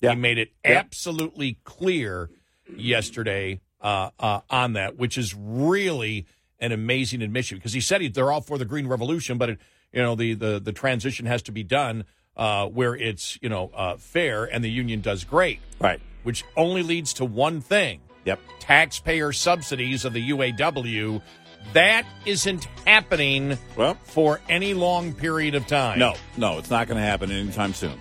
Yeah. 0.00 0.10
He 0.14 0.16
made 0.20 0.38
it 0.38 0.50
Yeah. 0.64 0.78
absolutely 0.78 1.58
clear 1.64 2.30
yesterday 2.76 3.60
uh, 3.80 4.10
uh, 4.18 4.40
on 4.50 4.74
that, 4.74 4.96
which 4.96 5.16
is 5.16 5.34
really 5.34 6.26
an 6.58 6.72
amazing 6.72 7.22
admission 7.22 7.58
because 7.58 7.72
he 7.72 7.80
said 7.80 8.00
he, 8.00 8.08
they're 8.08 8.32
all 8.32 8.40
for 8.40 8.58
the 8.58 8.64
green 8.64 8.86
revolution, 8.86 9.38
but 9.38 9.50
it, 9.50 9.58
you 9.92 10.02
know 10.02 10.14
the, 10.14 10.34
the 10.34 10.58
the 10.58 10.72
transition 10.72 11.26
has 11.26 11.42
to 11.42 11.52
be 11.52 11.62
done 11.62 12.04
uh, 12.36 12.66
where 12.66 12.94
it's 12.96 13.38
you 13.40 13.48
know 13.48 13.70
uh, 13.74 13.96
fair 13.96 14.44
and 14.44 14.62
the 14.64 14.70
union 14.70 15.00
does 15.00 15.24
great, 15.24 15.60
Right. 15.80 16.00
which 16.24 16.44
only 16.56 16.82
leads 16.82 17.12
to 17.14 17.24
one 17.24 17.60
thing: 17.60 18.00
Yep. 18.24 18.40
taxpayer 18.58 19.32
subsidies 19.32 20.04
of 20.04 20.12
the 20.14 20.30
UAW. 20.30 21.22
That 21.72 22.06
isn't 22.24 22.64
happening 22.86 23.58
Well, 23.76 23.94
for 24.04 24.40
any 24.48 24.72
long 24.74 25.12
period 25.12 25.54
of 25.54 25.66
time. 25.66 25.98
no, 25.98 26.14
no, 26.36 26.58
it's 26.58 26.70
not 26.70 26.86
going 26.88 26.96
to 26.98 27.04
happen 27.06 27.30
anytime 27.30 27.74
soon. 27.74 28.00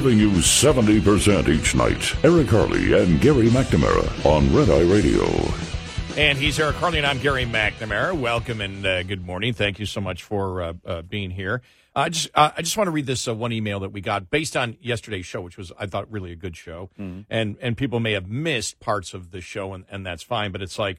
Giving 0.00 0.18
you 0.18 0.30
70% 0.30 1.48
each 1.48 1.74
night. 1.74 2.24
Eric 2.24 2.48
Harley 2.48 2.98
and 2.98 3.20
Gary 3.20 3.48
McNamara 3.48 4.24
on 4.24 4.50
Red 4.50 4.70
Eye 4.70 4.90
Radio. 4.90 5.26
And 6.16 6.38
he's 6.38 6.58
Eric 6.58 6.76
Harley, 6.76 6.96
and 6.96 7.06
I'm 7.06 7.18
Gary 7.18 7.44
McNamara. 7.44 8.18
Welcome 8.18 8.62
and 8.62 8.86
uh, 8.86 9.02
good 9.02 9.26
morning. 9.26 9.52
Thank 9.52 9.78
you 9.78 9.84
so 9.84 10.00
much 10.00 10.22
for 10.22 10.62
uh, 10.62 10.72
uh, 10.86 11.02
being 11.02 11.30
here. 11.30 11.60
I 11.94 12.08
just 12.08 12.30
uh, 12.34 12.50
I 12.56 12.62
just 12.62 12.78
want 12.78 12.86
to 12.86 12.92
read 12.92 13.04
this 13.04 13.28
uh, 13.28 13.34
one 13.34 13.52
email 13.52 13.80
that 13.80 13.92
we 13.92 14.00
got 14.00 14.30
based 14.30 14.56
on 14.56 14.78
yesterday's 14.80 15.26
show, 15.26 15.42
which 15.42 15.58
was 15.58 15.70
I 15.78 15.84
thought 15.84 16.10
really 16.10 16.32
a 16.32 16.36
good 16.36 16.56
show, 16.56 16.88
and 16.96 17.58
and 17.60 17.76
people 17.76 18.00
may 18.00 18.12
have 18.12 18.26
missed 18.26 18.80
parts 18.80 19.12
of 19.12 19.32
the 19.32 19.42
show, 19.42 19.74
and, 19.74 19.84
and 19.90 20.06
that's 20.06 20.22
fine. 20.22 20.50
But 20.50 20.62
it's 20.62 20.78
like 20.78 20.96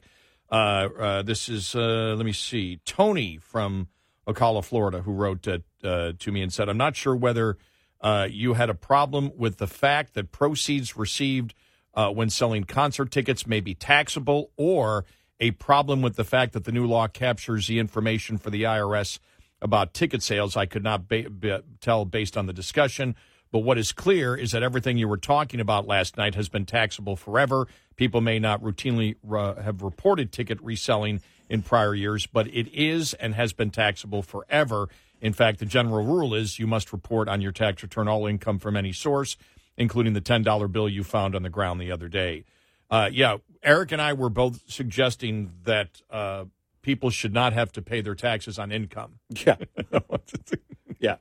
uh, 0.48 0.88
uh, 0.96 1.22
this 1.22 1.48
is 1.48 1.74
uh, 1.74 2.14
let 2.16 2.24
me 2.24 2.32
see, 2.32 2.78
Tony 2.84 3.38
from 3.38 3.88
Ocala, 4.28 4.64
Florida, 4.64 5.02
who 5.02 5.12
wrote 5.12 5.48
uh, 5.48 5.58
uh, 5.82 6.12
to 6.20 6.30
me 6.30 6.40
and 6.40 6.52
said, 6.52 6.68
I'm 6.68 6.76
not 6.76 6.94
sure 6.94 7.16
whether 7.16 7.58
uh, 8.02 8.26
you 8.30 8.54
had 8.54 8.68
a 8.68 8.74
problem 8.74 9.30
with 9.36 9.58
the 9.58 9.66
fact 9.66 10.14
that 10.14 10.32
proceeds 10.32 10.96
received 10.96 11.54
uh, 11.94 12.10
when 12.10 12.28
selling 12.28 12.64
concert 12.64 13.10
tickets 13.10 13.46
may 13.46 13.60
be 13.60 13.74
taxable, 13.74 14.50
or 14.56 15.04
a 15.38 15.52
problem 15.52 16.02
with 16.02 16.16
the 16.16 16.24
fact 16.24 16.52
that 16.52 16.64
the 16.64 16.72
new 16.72 16.86
law 16.86 17.06
captures 17.06 17.66
the 17.66 17.78
information 17.78 18.38
for 18.38 18.50
the 18.50 18.62
IRS 18.62 19.18
about 19.60 19.94
ticket 19.94 20.22
sales. 20.22 20.56
I 20.56 20.66
could 20.66 20.82
not 20.82 21.08
ba- 21.08 21.62
tell 21.80 22.04
based 22.04 22.36
on 22.36 22.46
the 22.46 22.52
discussion. 22.52 23.14
But 23.52 23.60
what 23.60 23.76
is 23.76 23.92
clear 23.92 24.34
is 24.34 24.52
that 24.52 24.62
everything 24.62 24.96
you 24.96 25.06
were 25.06 25.18
talking 25.18 25.60
about 25.60 25.86
last 25.86 26.16
night 26.16 26.34
has 26.34 26.48
been 26.48 26.64
taxable 26.64 27.16
forever. 27.16 27.68
People 27.96 28.22
may 28.22 28.38
not 28.38 28.62
routinely 28.62 29.16
uh, 29.30 29.60
have 29.60 29.82
reported 29.82 30.32
ticket 30.32 30.58
reselling 30.62 31.20
in 31.50 31.62
prior 31.62 31.94
years, 31.94 32.26
but 32.26 32.46
it 32.48 32.66
is 32.72 33.12
and 33.14 33.34
has 33.34 33.52
been 33.52 33.70
taxable 33.70 34.22
forever. 34.22 34.88
In 35.22 35.32
fact, 35.32 35.60
the 35.60 35.66
general 35.66 36.04
rule 36.04 36.34
is 36.34 36.58
you 36.58 36.66
must 36.66 36.92
report 36.92 37.28
on 37.28 37.40
your 37.40 37.52
tax 37.52 37.80
return 37.82 38.08
all 38.08 38.26
income 38.26 38.58
from 38.58 38.76
any 38.76 38.92
source, 38.92 39.36
including 39.76 40.14
the 40.14 40.20
$10 40.20 40.72
bill 40.72 40.88
you 40.88 41.04
found 41.04 41.36
on 41.36 41.44
the 41.44 41.48
ground 41.48 41.80
the 41.80 41.92
other 41.92 42.08
day. 42.08 42.44
Uh, 42.90 43.08
yeah, 43.10 43.36
Eric 43.62 43.92
and 43.92 44.02
I 44.02 44.14
were 44.14 44.28
both 44.28 44.62
suggesting 44.66 45.52
that 45.62 46.02
uh, 46.10 46.46
people 46.82 47.10
should 47.10 47.32
not 47.32 47.52
have 47.52 47.70
to 47.72 47.82
pay 47.82 48.00
their 48.00 48.16
taxes 48.16 48.58
on 48.58 48.72
income. 48.72 49.20
Yeah. 49.46 49.56
yeah. 50.98 51.16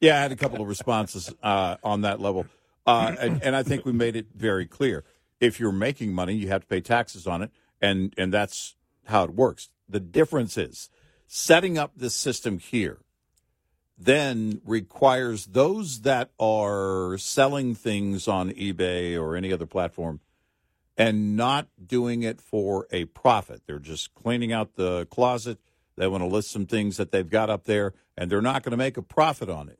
Yeah, 0.00 0.18
I 0.18 0.20
had 0.20 0.32
a 0.32 0.36
couple 0.36 0.60
of 0.60 0.68
responses 0.68 1.32
uh, 1.42 1.76
on 1.82 2.02
that 2.02 2.20
level. 2.20 2.46
Uh, 2.86 3.16
and, 3.18 3.42
and 3.42 3.56
I 3.56 3.62
think 3.62 3.86
we 3.86 3.92
made 3.92 4.16
it 4.16 4.26
very 4.34 4.66
clear. 4.66 5.02
If 5.40 5.58
you're 5.58 5.72
making 5.72 6.12
money, 6.12 6.34
you 6.34 6.48
have 6.48 6.60
to 6.60 6.66
pay 6.66 6.80
taxes 6.80 7.26
on 7.26 7.42
it, 7.42 7.50
and, 7.80 8.14
and 8.18 8.32
that's 8.32 8.76
how 9.06 9.24
it 9.24 9.30
works. 9.30 9.70
The 9.88 10.00
difference 10.00 10.58
is 10.58 10.90
setting 11.26 11.78
up 11.78 11.92
this 11.96 12.14
system 12.14 12.58
here 12.58 12.98
then 14.00 14.62
requires 14.64 15.46
those 15.46 16.00
that 16.00 16.30
are 16.40 17.18
selling 17.18 17.74
things 17.74 18.26
on 18.26 18.50
eBay 18.52 19.20
or 19.20 19.36
any 19.36 19.52
other 19.52 19.66
platform 19.66 20.20
and 20.96 21.36
not 21.36 21.68
doing 21.86 22.22
it 22.22 22.40
for 22.40 22.86
a 22.90 23.04
profit. 23.06 23.62
They're 23.66 23.78
just 23.78 24.14
cleaning 24.14 24.52
out 24.52 24.74
the 24.74 25.06
closet. 25.06 25.58
They 25.96 26.06
want 26.06 26.22
to 26.22 26.26
list 26.26 26.50
some 26.50 26.66
things 26.66 26.96
that 26.96 27.12
they've 27.12 27.28
got 27.28 27.50
up 27.50 27.64
there, 27.64 27.92
and 28.16 28.30
they're 28.30 28.40
not 28.40 28.62
going 28.62 28.72
to 28.72 28.76
make 28.78 28.96
a 28.96 29.02
profit 29.02 29.50
on 29.50 29.68
it. 29.68 29.78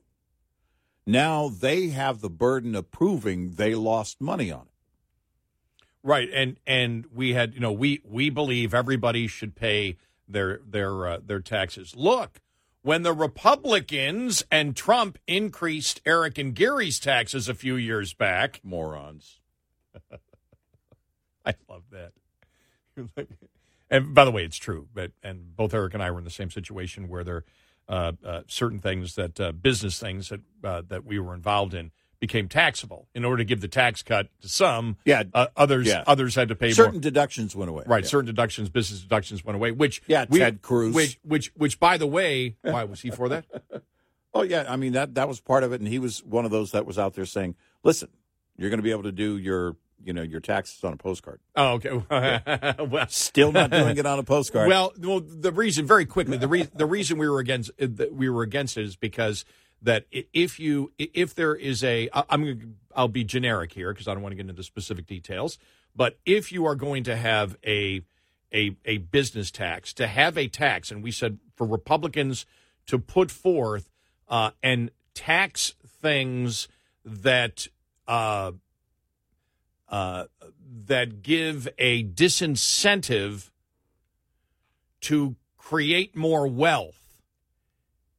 Now 1.05 1.49
they 1.49 1.87
have 1.87 2.21
the 2.21 2.29
burden 2.29 2.75
of 2.75 2.91
proving 2.91 3.55
they 3.55 3.73
lost 3.73 4.21
money 4.21 4.51
on 4.51 4.61
it. 4.61 4.67
Right, 6.03 6.29
and 6.33 6.57
and 6.65 7.05
we 7.13 7.33
had 7.33 7.53
you 7.53 7.59
know 7.59 7.71
we 7.71 8.01
we 8.03 8.29
believe 8.29 8.73
everybody 8.73 9.27
should 9.27 9.55
pay 9.55 9.97
their 10.27 10.59
their 10.67 11.07
uh, 11.07 11.19
their 11.23 11.39
taxes. 11.39 11.95
Look, 11.95 12.39
when 12.81 13.03
the 13.03 13.13
Republicans 13.13 14.43
and 14.51 14.75
Trump 14.75 15.17
increased 15.27 16.01
Eric 16.05 16.37
and 16.37 16.55
Gary's 16.55 16.99
taxes 16.99 17.47
a 17.47 17.53
few 17.53 17.75
years 17.75 18.13
back, 18.13 18.59
Morons. 18.63 19.39
I 21.45 21.53
love 21.69 21.83
that. 21.91 22.13
and 23.89 24.13
by 24.13 24.25
the 24.25 24.31
way, 24.31 24.43
it's 24.43 24.57
true. 24.57 24.87
But 24.93 25.11
and 25.23 25.55
both 25.55 25.73
Eric 25.73 25.93
and 25.93 26.03
I 26.03 26.11
were 26.11 26.19
in 26.19 26.23
the 26.23 26.29
same 26.29 26.51
situation 26.51 27.07
where 27.07 27.23
there 27.23 27.43
uh, 27.87 28.13
uh, 28.25 28.41
certain 28.47 28.79
things 28.79 29.15
that 29.15 29.39
uh, 29.39 29.51
business 29.51 29.99
things 29.99 30.29
that 30.29 30.41
uh, 30.63 30.81
that 30.87 31.05
we 31.05 31.19
were 31.19 31.33
involved 31.33 31.73
in 31.73 31.91
became 32.21 32.47
taxable. 32.47 33.09
In 33.13 33.25
order 33.25 33.37
to 33.39 33.43
give 33.43 33.59
the 33.59 33.67
tax 33.67 34.01
cut 34.01 34.29
to 34.41 34.47
some, 34.47 34.95
Yeah. 35.03 35.23
uh, 35.33 35.47
others 35.57 35.87
Yeah. 35.87 36.03
others 36.07 36.35
had 36.35 36.47
to 36.47 36.55
pay 36.55 36.71
Certain 36.71 36.93
more. 36.93 37.01
deductions 37.01 37.53
went 37.53 37.69
away. 37.69 37.83
Right, 37.85 38.03
Yeah. 38.03 38.09
certain 38.09 38.27
deductions, 38.27 38.69
business 38.69 39.01
deductions 39.01 39.43
went 39.43 39.55
away. 39.57 39.71
Which 39.71 40.01
Yeah, 40.07 40.23
Ted 40.23 40.61
Cruz. 40.61 40.95
which 40.95 41.19
which 41.23 41.51
which 41.55 41.79
by 41.79 41.97
the 41.97 42.07
way, 42.07 42.55
why 42.61 42.85
was 42.85 43.01
he 43.01 43.09
for 43.11 43.27
that? 43.27 43.45
Oh 44.33 44.43
yeah, 44.43 44.63
I 44.69 44.77
mean 44.77 44.93
that 44.93 45.15
that 45.15 45.27
was 45.27 45.41
part 45.41 45.61
of 45.63 45.73
it, 45.73 45.81
and 45.81 45.89
he 45.89 45.99
was 45.99 46.23
one 46.23 46.45
of 46.45 46.51
those 46.51 46.71
that 46.71 46.85
was 46.85 46.97
out 46.97 47.15
there 47.15 47.25
saying, 47.25 47.55
"Listen, 47.83 48.07
you're 48.55 48.69
going 48.69 48.77
to 48.79 48.83
be 48.83 48.91
able 48.91 49.03
to 49.03 49.11
do 49.11 49.35
your 49.37 49.75
you 50.01 50.13
know 50.13 50.21
your 50.21 50.39
taxes 50.39 50.81
on 50.85 50.93
a 50.93 50.95
postcard. 50.95 51.41
Oh, 51.57 51.73
okay. 51.73 51.91
well, 52.85 53.07
Still 53.09 53.51
not 53.51 53.71
doing 53.71 53.97
it 53.97 54.05
on 54.05 54.19
a 54.19 54.23
postcard. 54.23 54.69
Well, 54.69 54.93
well, 54.97 55.19
the 55.19 55.51
reason 55.51 55.85
very 55.85 56.05
quickly 56.05 56.37
the 56.37 56.47
re- 56.47 56.69
the 56.73 56.85
reason 56.85 57.17
we 57.17 57.27
were 57.27 57.39
against 57.39 57.71
uh, 57.71 57.87
that 57.95 58.13
we 58.13 58.29
were 58.29 58.43
against 58.43 58.77
it 58.77 58.85
is 58.85 58.95
because 58.95 59.43
that 59.81 60.05
if 60.11 60.59
you 60.59 60.91
if 60.97 61.33
there 61.33 61.55
is 61.55 61.83
a 61.83 62.09
I'm 62.13 62.77
I'll 62.95 63.07
be 63.07 63.23
generic 63.23 63.73
here 63.73 63.93
because 63.93 64.07
I 64.07 64.13
don't 64.13 64.23
want 64.23 64.33
to 64.33 64.37
get 64.37 64.49
into 64.49 64.63
specific 64.63 65.07
details, 65.07 65.57
but 65.95 66.19
if 66.25 66.51
you 66.51 66.65
are 66.65 66.75
going 66.75 67.03
to 67.05 67.15
have 67.15 67.57
a 67.65 68.01
a 68.53 68.75
a 68.85 68.97
business 68.97 69.51
tax 69.51 69.93
to 69.95 70.07
have 70.07 70.37
a 70.37 70.47
tax, 70.47 70.91
and 70.91 71.03
we 71.03 71.11
said 71.11 71.39
for 71.55 71.65
Republicans 71.65 72.45
to 72.87 72.99
put 72.99 73.31
forth 73.31 73.89
uh, 74.27 74.51
and 74.61 74.91
tax 75.13 75.75
things 75.85 76.67
that. 77.05 77.67
Uh, 78.07 78.51
uh, 79.87 80.25
that 80.85 81.21
give 81.21 81.67
a 81.77 82.03
disincentive 82.03 83.49
to 85.01 85.35
create 85.57 86.15
more 86.15 86.47
wealth 86.47 87.00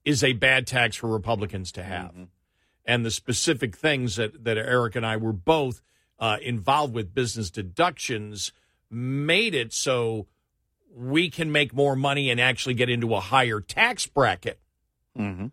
is 0.04 0.24
a 0.24 0.32
bad 0.32 0.66
tax 0.66 0.96
for 0.96 1.08
Republicans 1.08 1.72
to 1.72 1.82
have. 1.82 2.14
And 2.84 3.04
the 3.04 3.10
specific 3.10 3.76
things 3.76 4.16
that, 4.16 4.44
that 4.44 4.56
Eric 4.58 4.96
and 4.96 5.06
I 5.06 5.16
were 5.16 5.32
both 5.32 5.82
uh, 6.18 6.38
involved 6.42 6.94
with, 6.94 7.14
business 7.14 7.50
deductions, 7.50 8.52
made 8.90 9.54
it 9.54 9.72
so 9.72 10.26
we 10.94 11.30
can 11.30 11.50
make 11.50 11.72
more 11.72 11.96
money 11.96 12.30
and 12.30 12.40
actually 12.40 12.74
get 12.74 12.90
into 12.90 13.14
a 13.14 13.20
higher 13.20 13.60
tax 13.60 14.06
bracket. 14.06 14.58
hmm 15.16 15.46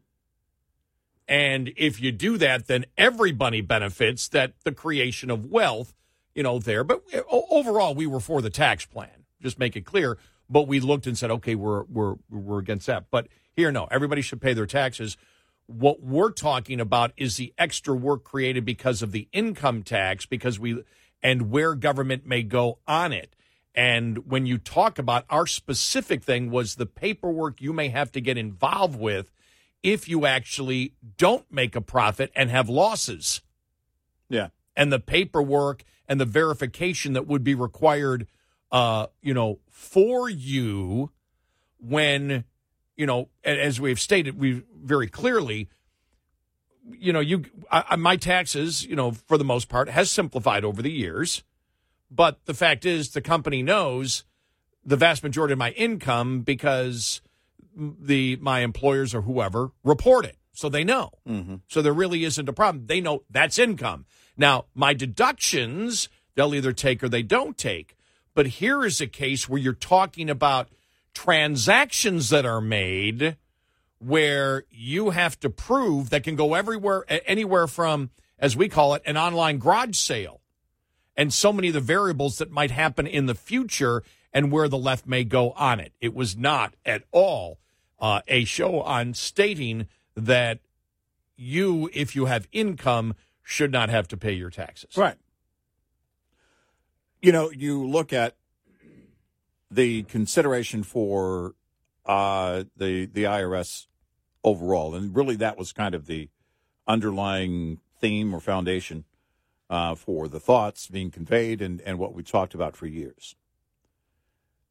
And 1.27 1.71
if 1.77 2.01
you 2.01 2.11
do 2.11 2.37
that, 2.39 2.67
then 2.67 2.85
everybody 2.97 3.61
benefits 3.61 4.27
that 4.29 4.53
the 4.65 4.71
creation 4.71 5.29
of 5.29 5.45
wealth, 5.45 5.93
you 6.33 6.43
know, 6.43 6.59
there. 6.59 6.83
But 6.83 7.03
overall, 7.29 7.93
we 7.93 8.07
were 8.07 8.19
for 8.19 8.41
the 8.41 8.49
tax 8.49 8.85
plan. 8.85 9.25
Just 9.41 9.59
make 9.59 9.75
it 9.75 9.85
clear. 9.85 10.17
But 10.49 10.67
we 10.67 10.79
looked 10.79 11.05
and 11.05 11.17
said, 11.17 11.29
okay, 11.29 11.53
we're 11.55 11.83
we're 11.83 12.15
we're 12.29 12.59
against 12.59 12.87
that. 12.87 13.05
But 13.11 13.27
here, 13.55 13.71
no, 13.71 13.87
everybody 13.91 14.21
should 14.21 14.41
pay 14.41 14.53
their 14.53 14.65
taxes. 14.65 15.17
What 15.67 16.01
we're 16.01 16.31
talking 16.31 16.79
about 16.79 17.11
is 17.17 17.37
the 17.37 17.53
extra 17.57 17.93
work 17.95 18.23
created 18.23 18.65
because 18.65 19.01
of 19.01 19.11
the 19.11 19.27
income 19.31 19.83
tax, 19.83 20.25
because 20.25 20.59
we 20.59 20.83
and 21.21 21.51
where 21.51 21.75
government 21.75 22.25
may 22.25 22.43
go 22.43 22.79
on 22.87 23.11
it. 23.13 23.35
And 23.75 24.29
when 24.29 24.45
you 24.45 24.57
talk 24.57 24.97
about 24.97 25.25
our 25.29 25.45
specific 25.45 26.23
thing 26.23 26.49
was 26.49 26.75
the 26.75 26.85
paperwork 26.85 27.61
you 27.61 27.71
may 27.73 27.89
have 27.89 28.11
to 28.13 28.21
get 28.21 28.37
involved 28.37 28.99
with 28.99 29.31
if 29.83 30.09
you 30.09 30.25
actually 30.25 30.93
don't 31.17 31.49
make 31.51 31.75
a 31.75 31.81
profit 31.81 32.31
and 32.35 32.49
have 32.49 32.67
losses 32.67 33.41
Yeah. 34.27 34.49
and 34.75 34.91
the 34.91 34.99
paperwork 34.99 35.83
and 36.07 36.19
the 36.19 36.25
verification 36.25 37.13
that 37.13 37.27
would 37.27 37.43
be 37.43 37.53
required 37.55 38.27
uh 38.71 39.07
you 39.21 39.33
know 39.33 39.59
for 39.69 40.29
you 40.29 41.11
when 41.79 42.43
you 42.99 43.05
know 43.05 43.29
as 43.45 43.79
we've 43.79 43.99
stated 43.99 44.37
we 44.37 44.61
very 44.75 45.07
clearly 45.07 45.69
you 46.91 47.13
know 47.13 47.21
you 47.21 47.45
I, 47.71 47.95
my 47.95 48.17
taxes 48.17 48.85
you 48.85 48.95
know 48.95 49.11
for 49.11 49.37
the 49.37 49.45
most 49.45 49.69
part 49.69 49.89
has 49.89 50.11
simplified 50.11 50.63
over 50.63 50.81
the 50.81 50.91
years. 50.91 51.43
But 52.11 52.45
the 52.45 52.53
fact 52.53 52.85
is 52.85 53.11
the 53.11 53.21
company 53.21 53.63
knows 53.63 54.25
the 54.83 54.97
vast 54.97 55.23
majority 55.23 55.53
of 55.53 55.59
my 55.59 55.71
income 55.71 56.41
because 56.41 57.21
the 57.75 58.35
my 58.41 58.59
employers 58.59 59.15
or 59.15 59.21
whoever 59.21 59.71
report 59.83 60.25
it. 60.25 60.35
So 60.51 60.67
they 60.67 60.83
know. 60.83 61.11
Mm-hmm. 61.27 61.55
So 61.67 61.81
there 61.81 61.93
really 61.93 62.25
isn't 62.25 62.49
a 62.49 62.53
problem. 62.53 62.87
They 62.87 62.99
know 62.99 63.23
that's 63.29 63.57
income. 63.57 64.05
Now 64.35 64.65
my 64.75 64.93
deductions 64.93 66.09
they'll 66.35 66.55
either 66.55 66.73
take 66.73 67.01
or 67.01 67.07
they 67.07 67.23
don't 67.23 67.57
take. 67.57 67.95
But 68.33 68.47
here 68.47 68.83
is 68.83 68.99
a 68.99 69.07
case 69.07 69.47
where 69.47 69.59
you're 69.59 69.73
talking 69.73 70.29
about 70.29 70.69
transactions 71.13 72.29
that 72.29 72.45
are 72.45 72.61
made 72.61 73.37
where 73.99 74.63
you 74.69 75.09
have 75.09 75.39
to 75.41 75.49
prove 75.49 76.09
that 76.09 76.23
can 76.23 76.35
go 76.35 76.53
everywhere 76.53 77.03
anywhere 77.25 77.67
from 77.67 78.09
as 78.37 78.55
we 78.55 78.69
call 78.69 78.93
it 78.93 79.01
an 79.05 79.17
online 79.17 79.57
garage 79.57 79.97
sale 79.97 80.39
and 81.17 81.33
so 81.33 81.51
many 81.51 81.67
of 81.67 81.73
the 81.73 81.81
variables 81.81 82.37
that 82.37 82.49
might 82.49 82.71
happen 82.71 83.05
in 83.05 83.25
the 83.25 83.35
future 83.35 84.03
and 84.31 84.51
where 84.51 84.69
the 84.69 84.77
left 84.77 85.05
may 85.05 85.23
go 85.23 85.51
on 85.51 85.79
it. 85.79 85.91
It 85.99 86.13
was 86.13 86.37
not 86.37 86.75
at 86.85 87.03
all 87.11 87.59
uh, 87.99 88.21
a 88.27 88.45
show 88.45 88.81
on 88.81 89.13
stating 89.13 89.87
that 90.15 90.59
you, 91.35 91.89
if 91.93 92.15
you 92.15 92.25
have 92.25 92.47
income, 92.51 93.15
should 93.43 93.71
not 93.71 93.89
have 93.89 94.07
to 94.09 94.17
pay 94.17 94.31
your 94.31 94.49
taxes. 94.49 94.95
Right. 94.95 95.17
You 97.21 97.33
know, 97.33 97.51
you 97.51 97.85
look 97.85 98.13
at 98.13 98.35
the 99.71 100.03
consideration 100.03 100.83
for 100.83 101.55
uh, 102.05 102.63
the 102.75 103.05
the 103.05 103.23
IRS 103.23 103.87
overall, 104.43 104.95
and 104.95 105.15
really 105.15 105.35
that 105.35 105.57
was 105.57 105.71
kind 105.71 105.93
of 105.93 106.05
the 106.05 106.29
underlying 106.87 107.79
theme 107.99 108.33
or 108.33 108.39
foundation 108.39 109.03
uh, 109.69 109.93
for 109.93 110.27
the 110.27 110.39
thoughts 110.39 110.87
being 110.87 111.11
conveyed 111.11 111.61
and, 111.61 111.81
and 111.81 111.99
what 111.99 112.13
we 112.13 112.23
talked 112.23 112.53
about 112.53 112.75
for 112.75 112.87
years. 112.87 113.35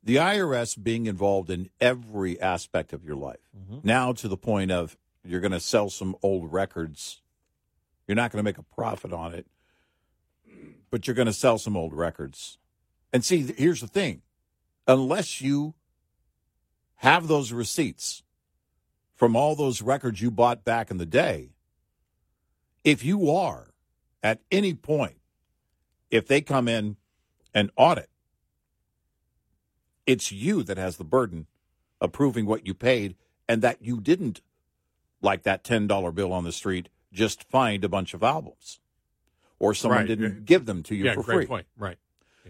The 0.03 0.17
IRS 0.17 0.83
being 0.83 1.07
involved 1.07 1.51
in 1.51 1.69
every 1.81 2.41
aspect 2.41 2.93
of 2.93 3.05
your 3.05 3.17
life, 3.17 3.51
now 3.83 4.13
to 4.15 4.29
the 4.29 4.37
point 4.37 4.71
of 4.71 4.97
you're 5.25 5.41
going 5.41 5.53
to 5.53 5.61
sell 5.61 5.91
some 5.91 6.17
old 6.23 6.53
records. 6.53 7.21
You're 8.07 8.17
not 8.17 8.33
going 8.33 8.39
to 8.39 8.45
make 8.45 8.59
a 8.59 8.63
profit 8.63 9.13
on 9.13 9.35
it 9.35 9.47
but 10.91 11.07
you're 11.07 11.15
going 11.15 11.27
to 11.27 11.33
sell 11.33 11.59
some 11.59 11.77
old 11.77 11.93
records. 11.93 12.59
And 13.13 13.25
see, 13.25 13.55
here's 13.57 13.81
the 13.81 13.87
thing 13.87 14.23
unless 14.89 15.41
you 15.41 15.75
have 16.97 17.29
those 17.29 17.53
receipts 17.53 18.23
from 19.15 19.37
all 19.37 19.55
those 19.55 19.83
records 19.83 20.21
you 20.21 20.31
bought 20.31 20.65
back 20.65 20.91
in 20.91 20.97
the 20.97 21.07
day, 21.07 21.51
if 22.83 23.05
you 23.05 23.31
are 23.31 23.69
at 24.23 24.41
any 24.51 24.75
point, 24.75 25.19
if 26.11 26.27
they 26.27 26.41
come 26.41 26.67
in 26.67 26.97
and 27.55 27.71
audit, 27.77 28.09
it's 30.07 30.33
you 30.33 30.63
that 30.63 30.79
has 30.79 30.97
the 30.97 31.05
burden 31.05 31.47
of 32.01 32.13
proving 32.13 32.47
what 32.47 32.67
you 32.67 32.73
paid 32.75 33.15
and 33.49 33.61
that 33.63 33.83
you 33.83 34.01
didn't, 34.01 34.41
like 35.21 35.43
that 35.43 35.63
$10 35.65 36.15
bill 36.15 36.33
on 36.33 36.45
the 36.45 36.53
street, 36.53 36.89
just 37.13 37.43
find 37.45 37.85
a 37.85 37.89
bunch 37.89 38.15
of 38.15 38.23
albums 38.23 38.81
or 39.59 39.75
someone 39.75 39.99
Right. 40.01 40.09
didn't 40.09 40.45
give 40.47 40.65
them 40.65 40.83
to 40.85 40.95
you 40.95 41.05
yeah, 41.05 41.15
for 41.15 41.23
free. 41.23 41.47
point. 41.47 41.67
Right. 41.77 41.99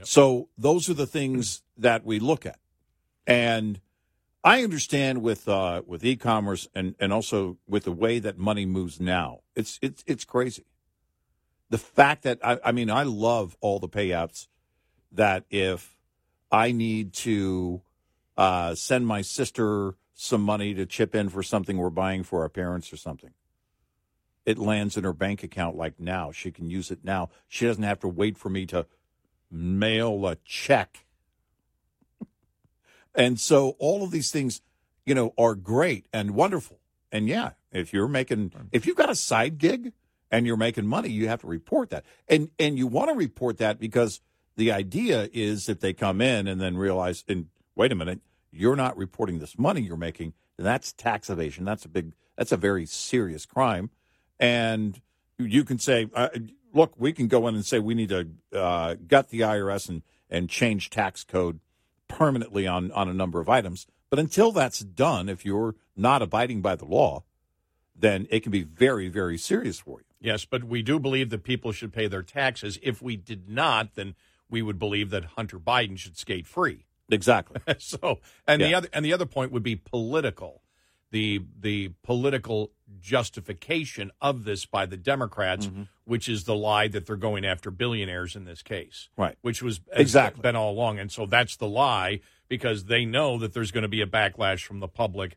So 0.03 0.49
those 0.57 0.89
are 0.89 0.95
the 0.95 1.07
things 1.09 1.59
mm. 1.59 1.63
That 1.79 2.05
we 2.05 2.19
look 2.19 2.45
at, 2.45 2.59
and 3.27 3.81
I 4.45 4.63
understand 4.63 5.23
with 5.23 5.49
uh, 5.49 5.83
with 5.87 6.05
e-commerce 6.05 6.69
and 6.75 6.95
and 6.99 7.13
also 7.13 7.59
with 7.67 7.85
the 7.85 7.93
way 7.93 8.19
that 8.19 8.39
money 8.39 8.67
moves 8.67 9.01
now. 9.01 9.41
It's 9.55 9.79
it's 9.83 10.05
it's 10.07 10.25
crazy. 10.25 10.67
The 11.71 11.79
fact 11.79 12.23
that 12.23 12.39
I, 12.43 12.59
I 12.65 12.73
mean 12.73 12.91
I 12.91 13.03
love 13.03 13.57
all 13.61 13.79
the 13.79 13.89
payouts 13.89 14.49
that 15.13 15.45
if 15.51 15.97
I 16.51 16.73
need 16.73 17.13
to 17.15 17.83
uh, 18.37 18.75
send 18.75 19.07
my 19.07 19.23
sister 19.23 19.95
some 20.15 20.43
money 20.43 20.75
to 20.75 20.87
chip 20.87 21.15
in 21.15 21.29
for 21.29 21.43
something 21.43 21.77
we're 21.77 21.91
buying 21.91 22.23
for 22.23 22.43
our 22.43 22.49
parents 22.49 22.93
or 22.93 22.97
something. 22.97 23.31
It 24.47 24.59
lands 24.59 24.97
in 24.97 25.05
her 25.05 25.13
bank 25.13 25.43
account 25.43 25.77
like 25.77 26.01
now. 26.01 26.33
She 26.33 26.51
can 26.51 26.71
use 26.71 26.91
it 26.91 27.05
now. 27.05 27.29
She 27.49 27.67
doesn't 27.67 27.83
have 27.83 28.01
to 28.01 28.09
wait 28.09 28.39
for 28.39 28.49
me 28.49 28.65
to 28.67 28.87
mail 29.51 30.27
a 30.27 30.37
check. 30.37 31.05
And 33.15 33.39
so 33.39 33.77
all 33.79 34.05
of 34.05 34.11
these 34.11 34.31
things, 34.31 34.61
you 35.05 35.15
know, 35.15 35.35
are 35.39 35.55
great 35.55 36.07
and 36.13 36.33
wonderful. 36.33 36.79
And 37.11 37.29
yeah, 37.29 37.53
if 37.73 37.93
you're 37.93 38.09
making 38.09 38.53
if 38.73 38.87
you've 38.87 38.97
got 38.97 39.11
a 39.11 39.15
side 39.15 39.59
gig 39.59 39.93
and 40.31 40.47
you're 40.47 40.57
making 40.57 40.87
money, 40.87 41.09
you 41.09 41.29
have 41.29 41.41
to 41.41 41.47
report 41.47 41.91
that. 41.91 42.05
And 42.29 42.51
and 42.59 42.79
you 42.79 42.87
want 42.87 43.11
to 43.11 43.15
report 43.15 43.59
that 43.59 43.81
because 43.81 44.21
the 44.57 44.73
idea 44.73 45.29
is 45.33 45.69
if 45.69 45.81
they 45.81 45.93
come 45.93 46.21
in 46.21 46.47
and 46.47 46.61
then 46.61 46.77
realize 46.77 47.25
and 47.29 47.47
wait 47.75 47.93
a 47.93 47.95
minute, 47.95 48.21
you're 48.51 48.77
not 48.77 48.97
reporting 48.97 49.39
this 49.39 49.59
money 49.59 49.81
you're 49.81 49.97
making, 49.97 50.35
then 50.57 50.65
that's 50.65 50.93
tax 50.93 51.31
evasion. 51.31 51.65
That's 51.65 51.85
a 51.85 51.89
big, 51.89 52.13
that's 52.37 52.53
a 52.53 52.57
very 52.57 52.85
serious 52.85 53.47
crime. 53.47 53.91
And 54.41 55.01
you 55.39 55.65
can 55.65 55.79
say, 55.79 56.09
uh, 56.15 56.29
look, 56.75 56.95
we 56.99 57.13
can 57.13 57.29
go 57.29 57.47
in 57.47 57.55
and 57.55 57.65
say 57.65 57.79
we 57.79 57.95
need 57.95 58.09
to 58.09 58.29
uh, 58.53 58.97
gut 59.07 59.29
the 59.29 59.41
IRS 59.41 59.89
and, 59.89 60.03
and 60.29 60.51
change 60.51 60.91
tax 60.91 61.25
code 61.25 61.61
permanently 62.09 62.67
on, 62.67 62.91
on 62.93 63.09
a 63.09 63.15
number 63.15 63.41
of 63.41 63.49
items. 63.49 63.87
But 64.11 64.19
until 64.19 64.53
that's 64.53 64.81
done, 64.81 65.29
if 65.29 65.45
you're 65.45 65.77
not 65.97 66.23
abiding 66.23 66.63
by 66.63 66.77
the 66.77 66.87
law, 66.87 67.25
then 67.95 68.27
it 68.31 68.41
can 68.41 68.53
be 68.53 68.63
very, 68.63 69.09
very 69.09 69.37
serious 69.37 69.79
for 69.79 70.01
you. 70.01 70.05
Yes, 70.21 70.45
but 70.45 70.65
we 70.65 70.83
do 70.83 70.99
believe 70.99 71.31
that 71.31 71.45
people 71.45 71.73
should 71.73 71.93
pay 71.93 72.09
their 72.09 72.23
taxes. 72.23 72.79
If 72.83 73.03
we 73.03 73.17
did 73.17 73.49
not, 73.49 73.95
then 73.95 74.15
we 74.49 74.63
would 74.63 74.79
believe 74.79 75.11
that 75.11 75.25
Hunter 75.37 75.59
Biden 75.59 75.99
should 75.99 76.17
skate 76.17 76.47
free. 76.47 76.87
Exactly. 77.11 77.61
so, 77.79 78.19
and 78.47 78.61
the 78.61 78.75
other 78.75 78.89
and 78.93 79.05
the 79.05 79.13
other 79.13 79.27
point 79.27 79.53
would 79.53 79.63
be 79.63 79.77
political. 79.77 80.63
The 81.11 81.43
the 81.59 81.93
political 82.03 82.73
justification 83.01 84.11
of 84.21 84.45
this 84.45 84.67
by 84.67 84.87
the 84.87 84.97
Democrats, 84.97 85.67
Mm-hmm. 85.67 85.83
which 86.05 86.29
is 86.29 86.45
the 86.45 86.55
lie 86.55 86.89
that 86.89 87.07
they're 87.07 87.17
going 87.17 87.45
after 87.45 87.71
billionaires 87.71 88.35
in 88.37 88.45
this 88.45 88.63
case. 88.63 89.09
Right. 89.17 89.37
Which 89.43 89.63
was 89.63 89.81
Exactly. 89.93 90.43
been 90.43 90.57
all 90.57 90.73
along. 90.73 90.99
And 90.99 91.11
so 91.13 91.27
that's 91.27 91.57
the 91.57 91.69
lie 91.69 92.21
because 92.49 92.85
they 92.85 93.05
know 93.05 93.39
that 93.39 93.53
there's 93.53 93.71
going 93.71 93.83
to 93.83 93.89
be 93.89 94.01
a 94.01 94.07
backlash 94.07 94.65
from 94.65 94.81
the 94.81 94.89
public 94.89 95.37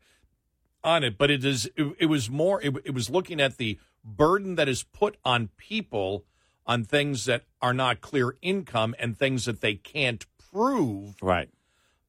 on 0.82 1.04
it. 1.04 1.18
But 1.18 1.30
it 1.30 1.44
is 1.44 1.70
it, 1.76 1.94
it 1.98 2.06
was 2.06 2.30
more 2.30 2.62
it, 2.62 2.74
it 2.84 2.94
was 2.94 3.10
looking 3.10 3.40
at 3.40 3.56
the 3.58 3.78
burden 4.04 4.54
that 4.56 4.68
is 4.68 4.82
put 4.82 5.16
on 5.24 5.48
people 5.56 6.24
on 6.66 6.84
things 6.84 7.24
that 7.26 7.44
are 7.60 7.74
not 7.74 8.00
clear 8.00 8.36
income 8.40 8.94
and 8.98 9.18
things 9.18 9.44
that 9.44 9.60
they 9.60 9.74
can't 9.74 10.24
prove 10.50 11.16
Right. 11.20 11.48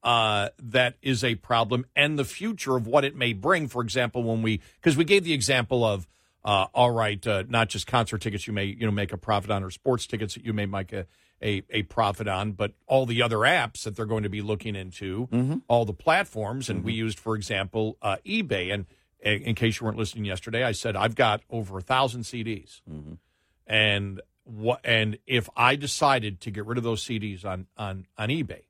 Uh, 0.04 0.50
that 0.62 0.96
is 1.02 1.24
a 1.24 1.36
problem 1.36 1.86
and 1.96 2.20
the 2.20 2.26
future 2.26 2.76
of 2.76 2.86
what 2.86 3.06
it 3.06 3.16
may 3.16 3.34
bring. 3.34 3.68
For 3.68 3.82
example, 3.82 4.24
when 4.24 4.42
we 4.42 4.62
because 4.76 4.98
we 4.98 5.06
gave 5.06 5.24
the 5.24 5.34
example 5.34 5.84
of 5.86 6.08
uh, 6.46 6.68
all 6.74 6.92
right, 6.92 7.26
uh, 7.26 7.44
not 7.48 7.70
just 7.70 7.88
concert 7.88 8.20
tickets 8.22 8.46
you 8.46 8.54
may 8.54 8.66
you 8.66 8.86
know 8.86 8.92
make 8.92 9.14
a 9.14 9.18
profit 9.18 9.50
on 9.50 9.64
or 9.64 9.70
sports 9.72 10.06
tickets 10.06 10.34
that 10.34 10.46
you 10.46 10.52
may 10.52 10.66
make 10.66 10.92
a, 10.92 11.06
a, 11.42 11.64
a 11.70 11.84
profit 11.84 12.28
on, 12.28 12.52
but 12.52 12.74
all 12.86 13.06
the 13.06 13.22
other 13.22 13.38
apps 13.38 13.84
that 13.84 13.96
they're 13.96 14.06
going 14.06 14.24
to 14.24 14.30
be 14.30 14.42
looking 14.42 14.76
into, 14.76 15.28
all 15.68 15.86
the 15.86 15.94
platforms, 15.94 16.70
and 16.70 16.84
we 16.84 16.94
used 16.94 17.18
for 17.20 17.36
example 17.36 17.98
uh, 18.02 18.18
eBay. 18.26 18.74
And 18.74 18.86
in 19.22 19.56
case 19.56 19.80
you 19.80 19.86
weren't 19.86 19.98
listening 19.98 20.26
yesterday, 20.26 20.66
I 20.66 20.74
said 20.74 20.98
I've 20.98 21.16
got 21.16 21.42
over 21.50 21.78
a 21.78 21.82
thousand 21.82 22.24
CDs, 22.24 22.82
and 23.66 24.20
what 24.44 24.82
and 24.84 25.18
if 25.26 25.50
I 25.56 25.78
decided 25.78 26.42
to 26.42 26.52
get 26.52 26.66
rid 26.66 26.78
of 26.78 26.84
those 26.84 27.02
CDs 27.06 27.46
on 27.46 27.68
on 27.78 28.06
on 28.18 28.28
eBay 28.28 28.64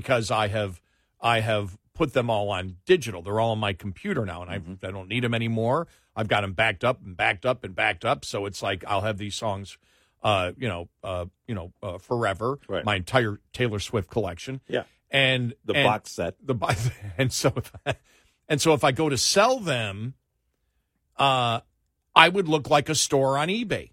because 0.00 0.30
I 0.30 0.48
have 0.48 0.80
I 1.20 1.40
have 1.40 1.76
put 1.94 2.12
them 2.12 2.28
all 2.28 2.50
on 2.50 2.76
digital. 2.84 3.22
They're 3.22 3.40
all 3.40 3.52
on 3.52 3.58
my 3.58 3.72
computer 3.72 4.24
now, 4.26 4.42
and 4.42 4.50
I 4.50 4.86
I 4.86 4.90
don't 4.90 5.08
need 5.08 5.24
them 5.24 5.34
anymore. 5.34 5.88
I've 6.14 6.28
got 6.28 6.42
them 6.42 6.52
backed 6.52 6.84
up 6.84 7.02
and 7.04 7.16
backed 7.16 7.46
up 7.46 7.64
and 7.64 7.74
backed 7.74 8.04
up. 8.04 8.24
So 8.24 8.46
it's 8.46 8.62
like 8.62 8.84
I'll 8.86 9.00
have 9.02 9.18
these 9.18 9.34
songs, 9.34 9.78
uh, 10.22 10.52
you 10.58 10.68
know, 10.68 10.88
uh, 11.02 11.26
you 11.46 11.54
know, 11.54 11.72
uh, 11.82 11.98
forever. 11.98 12.58
Right. 12.68 12.84
My 12.84 12.96
entire 12.96 13.40
Taylor 13.52 13.78
Swift 13.80 14.10
collection. 14.10 14.60
Yeah. 14.68 14.84
and 15.10 15.54
The 15.64 15.74
and 15.74 15.84
box 15.86 16.12
set. 16.12 16.34
the 16.44 16.54
bo- 16.54 16.68
and 17.18 17.32
so 17.32 17.52
if 17.56 17.72
I, 17.86 17.94
and 18.48 18.60
so 18.60 18.72
if 18.74 18.84
I 18.84 18.92
go 18.92 19.08
to 19.08 19.16
sell 19.18 19.58
them, 19.60 20.14
uh, 21.16 21.60
I 22.14 22.28
would 22.28 22.48
look 22.48 22.68
like 22.70 22.88
a 22.88 22.94
store 22.94 23.38
on 23.38 23.48
eBay 23.48 23.90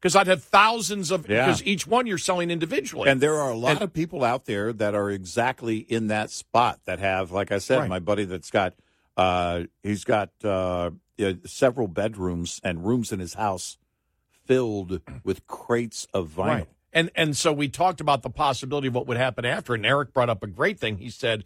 because 0.00 0.14
I'd 0.16 0.26
have 0.28 0.42
thousands 0.44 1.10
of 1.10 1.28
Yeah. 1.28 1.46
because 1.46 1.62
each 1.64 1.86
one 1.86 2.06
you're 2.06 2.18
selling 2.18 2.50
individually. 2.50 3.08
And 3.10 3.20
there 3.20 3.34
are 3.36 3.50
a 3.50 3.56
lot 3.56 3.72
And- 3.72 3.82
of 3.82 3.92
people 3.92 4.24
out 4.24 4.44
there 4.46 4.72
that 4.72 4.94
are 4.94 5.10
exactly 5.10 5.78
in 5.78 6.06
that 6.08 6.30
spot 6.30 6.80
that 6.84 6.98
have, 7.00 7.30
like 7.32 7.50
I 7.52 7.58
said, 7.58 7.80
Right. 7.80 7.88
my 7.88 7.98
buddy 7.98 8.24
that's 8.24 8.50
got, 8.50 8.74
uh, 9.16 9.64
he's 9.82 10.04
got 10.04 10.30
uh, 10.44 10.90
several 11.44 11.88
bedrooms 11.88 12.60
and 12.62 12.86
rooms 12.86 13.10
in 13.12 13.18
his 13.18 13.34
house 13.34 13.76
filled 14.46 15.00
with 15.24 15.46
crates 15.46 16.06
of 16.14 16.28
vinyl. 16.30 16.46
Right. 16.46 16.68
And 16.92 17.10
and 17.14 17.36
so 17.36 17.52
we 17.52 17.68
talked 17.68 18.00
about 18.00 18.22
the 18.22 18.30
possibility 18.30 18.88
of 18.88 18.94
what 18.94 19.06
would 19.06 19.18
happen 19.18 19.44
after. 19.44 19.74
And 19.74 19.84
Eric 19.84 20.14
brought 20.14 20.30
up 20.30 20.42
a 20.42 20.46
great 20.46 20.78
thing. 20.80 20.96
He 20.98 21.10
said, 21.10 21.44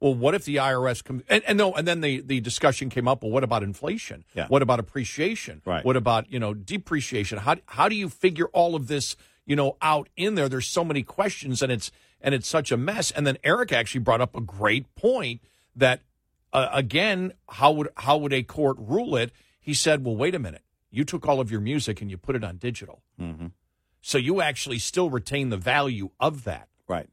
"Well, 0.00 0.14
what 0.14 0.34
if 0.34 0.44
the 0.44 0.56
IRS 0.56 1.02
comes?" 1.02 1.22
And, 1.28 1.42
and 1.46 1.58
no, 1.58 1.72
and 1.74 1.86
then 1.86 2.00
the 2.00 2.20
the 2.20 2.40
discussion 2.40 2.90
came 2.90 3.08
up. 3.08 3.22
Well, 3.22 3.32
what 3.32 3.44
about 3.44 3.62
inflation? 3.62 4.24
Yeah. 4.34 4.46
What 4.48 4.62
about 4.62 4.80
appreciation? 4.80 5.62
Right. 5.64 5.84
What 5.84 5.96
about 5.96 6.30
you 6.30 6.38
know 6.38 6.54
depreciation? 6.54 7.38
How 7.38 7.56
how 7.66 7.88
do 7.88 7.94
you 7.96 8.08
figure 8.08 8.46
all 8.46 8.74
of 8.74 8.88
this 8.88 9.16
you 9.46 9.56
know 9.56 9.76
out 9.82 10.08
in 10.16 10.34
there? 10.34 10.48
There's 10.48 10.66
so 10.66 10.84
many 10.84 11.02
questions, 11.02 11.62
and 11.62 11.72
it's 11.72 11.90
and 12.20 12.34
it's 12.34 12.48
such 12.48 12.72
a 12.72 12.76
mess. 12.76 13.10
And 13.10 13.26
then 13.26 13.38
Eric 13.44 13.72
actually 13.72 14.00
brought 14.00 14.20
up 14.20 14.36
a 14.36 14.40
great 14.40 14.94
point 14.94 15.40
that 15.74 16.02
uh, 16.52 16.68
again, 16.72 17.32
how 17.48 17.72
would 17.72 17.88
how 17.96 18.16
would 18.16 18.32
a 18.32 18.42
court 18.42 18.76
rule 18.78 19.16
it? 19.16 19.32
He 19.60 19.74
said, 19.74 20.04
"Well, 20.04 20.16
wait 20.16 20.34
a 20.34 20.38
minute. 20.38 20.62
You 20.90 21.04
took 21.04 21.28
all 21.28 21.40
of 21.40 21.50
your 21.50 21.60
music 21.60 22.00
and 22.00 22.10
you 22.10 22.16
put 22.16 22.36
it 22.36 22.44
on 22.44 22.56
digital." 22.56 23.02
Mm-hmm. 23.20 23.48
So 24.00 24.16
you 24.16 24.40
actually 24.40 24.78
still 24.78 25.10
retain 25.10 25.50
the 25.50 25.56
value 25.56 26.10
of 26.20 26.44
that, 26.44 26.68
Right. 26.86 27.08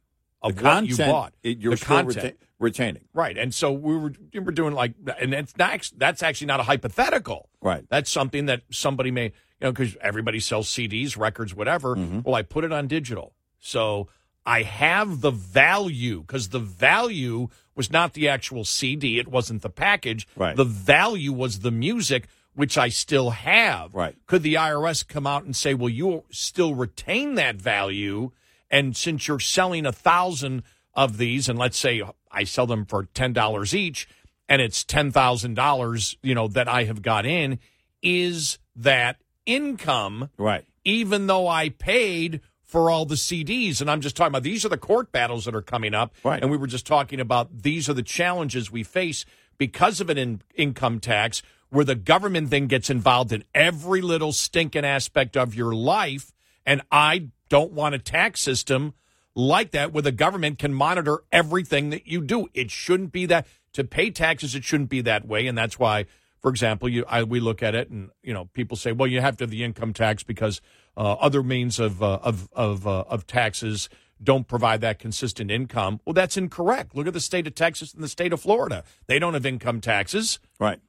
Of 0.50 0.56
the 0.56 0.64
what 0.64 0.86
you 0.86 0.98
bought. 0.98 1.34
it- 1.44 1.58
you're 1.60 1.72
the 1.72 1.78
still 1.78 1.88
content. 2.04 2.36
reta- 2.40 2.46
retaining. 2.60 3.04
Right. 3.14 3.38
And 3.38 3.54
so 3.54 3.72
we 3.72 3.98
were 3.98 4.14
we 4.34 4.40
were 4.40 4.52
doing 4.52 4.74
like 4.74 4.94
and 5.20 5.34
it's 5.34 5.58
not 5.58 5.90
that's 5.98 6.24
actually 6.24 6.48
not 6.48 6.60
a 6.60 6.64
hypothetical. 6.64 7.50
Right. 7.62 7.86
That's 7.90 8.10
something 8.10 8.46
that 8.46 8.62
somebody 8.72 9.12
may 9.12 9.26
you 9.26 9.32
know 9.62 9.72
because 9.72 9.96
everybody 10.02 10.40
sells 10.40 10.68
CDs, 10.70 11.18
records, 11.18 11.54
whatever. 11.56 11.96
Mm-hmm. 11.96 12.22
Well, 12.24 12.36
I 12.36 12.42
put 12.44 12.64
it 12.64 12.72
on 12.72 12.88
digital, 12.88 13.34
so 13.60 14.08
I 14.46 14.62
have 14.64 15.22
the 15.22 15.32
value 15.32 16.22
because 16.22 16.50
the 16.50 16.60
value 16.60 17.50
was 17.76 17.92
not 17.92 18.14
the 18.14 18.30
actual 18.30 18.64
CD, 18.64 19.20
it 19.20 19.28
wasn't 19.28 19.62
the 19.62 19.70
package. 19.70 20.28
Right. 20.38 20.56
The 20.56 20.64
value 20.64 21.34
was 21.34 21.60
the 21.60 21.72
music, 21.72 22.28
which 22.54 22.78
I 22.78 22.88
still 22.90 23.32
have. 23.32 23.94
Right. 23.94 24.16
Could 24.28 24.44
the 24.44 24.54
IRS 24.54 25.06
come 25.06 25.28
out 25.28 25.44
and 25.44 25.54
say, 25.56 25.74
well, 25.74 25.90
you 25.90 26.24
still 26.30 26.74
retain 26.76 27.36
that 27.36 27.56
value, 27.58 28.32
and 28.76 28.96
since 28.96 29.28
you're 29.28 29.40
selling 29.40 29.86
a 29.86 29.92
thousand 29.92 30.64
of 30.94 31.18
these, 31.18 31.50
and 31.50 31.58
let's 31.58 31.78
say 31.78 32.02
I 32.32 32.44
sell 32.44 32.68
them 32.68 32.86
for 32.86 33.06
ten 33.14 33.34
dollars 33.34 33.74
each, 33.74 34.08
and 34.50 34.62
it's 34.62 34.84
ten 34.84 35.12
thousand 35.12 35.54
dollars, 35.56 36.18
you 36.22 36.36
know, 36.36 36.48
that 36.50 36.68
I 36.68 36.84
have 36.84 37.02
got 37.02 37.26
in, 37.26 37.60
is 38.02 38.60
that 38.76 39.18
income? 39.46 40.30
Right. 40.38 40.66
even 40.84 41.28
though 41.28 41.48
I 41.48 41.70
paid 41.70 42.42
for 42.62 42.90
all 42.90 43.06
the 43.06 43.16
CDs. 43.16 43.80
And 43.80 43.90
I'm 43.90 44.02
just 44.02 44.16
talking 44.18 44.32
about 44.32 44.44
these 44.44 44.66
are 44.66 44.70
the 44.70 44.78
court 44.78 45.12
battles 45.12 45.46
that 45.46 45.56
are 45.56 45.62
coming 45.62 45.94
up. 45.94 46.14
Right. 46.24 46.42
And 46.42 46.52
we 46.52 46.58
were 46.58 46.68
just 46.68 46.86
talking 46.86 47.20
about 47.20 47.62
these 47.64 47.88
are 47.90 47.94
the 47.94 48.04
challenges 48.04 48.72
we 48.72 48.84
face 48.84 49.24
because 49.58 50.02
of 50.02 50.10
an 50.10 50.18
in- 50.18 50.42
income 50.56 51.00
tax 51.00 51.42
where 51.70 51.86
the 51.86 51.96
government 51.96 52.50
then 52.50 52.68
gets 52.68 52.90
involved 52.90 53.32
in 53.32 53.44
every 53.54 54.02
little 54.02 54.34
stinking 54.34 54.84
aspect 54.86 55.38
of 55.38 55.56
your 55.56 55.74
life. 55.74 56.34
And 56.66 56.82
I 56.92 57.30
don't 57.50 57.72
want 57.72 57.96
a 57.96 58.00
tax 58.00 58.42
system 58.42 58.94
like 59.36 59.72
that 59.72 59.92
where 59.92 60.02
the 60.02 60.12
government 60.12 60.60
can 60.60 60.74
monitor 60.74 61.24
everything 61.32 61.90
that 61.90 62.08
you 62.08 62.22
do. 62.22 62.48
It 62.54 62.72
shouldn't 62.72 63.12
be 63.12 63.26
that 63.26 63.48
to 63.74 63.84
pay 63.84 64.10
taxes. 64.10 64.56
It 64.56 64.64
shouldn't 64.64 64.90
be 64.90 65.02
that 65.02 65.28
way. 65.28 65.48
And 65.48 65.58
that's 65.58 65.78
why 65.78 66.06
for 66.46 66.50
example, 66.50 66.88
you 66.88 67.04
I, 67.08 67.24
we 67.24 67.40
look 67.40 67.64
at 67.64 67.74
it, 67.74 67.90
and 67.90 68.12
you 68.22 68.32
know, 68.32 68.46
people 68.54 68.78
say, 68.78 68.92
"Well, 68.92 69.08
you 69.08 69.20
have 69.20 69.36
to 69.38 69.46
have 69.46 69.50
the 69.50 69.64
income 69.64 69.94
tax 69.94 70.22
because 70.22 70.62
uh, 70.96 71.14
other 71.14 71.42
means 71.42 71.80
of 71.80 72.04
uh, 72.04 72.20
of 72.22 72.48
of 72.54 72.86
uh, 72.86 73.04
of 73.08 73.26
taxes 73.26 73.90
don't 74.22 74.48
provide 74.48 74.80
that 74.82 75.00
consistent 75.00 75.50
income." 75.50 76.02
Well, 76.06 76.14
that's 76.14 76.38
incorrect. 76.38 76.96
Look 76.96 77.08
at 77.08 77.14
the 77.14 77.20
state 77.20 77.48
of 77.48 77.56
Texas 77.56 77.96
and 77.96 78.04
the 78.04 78.08
state 78.08 78.32
of 78.32 78.42
Florida; 78.42 78.84
they 79.08 79.18
don't 79.18 79.34
have 79.34 79.44
income 79.44 79.82
taxes, 79.82 80.38
Right. 80.60 80.80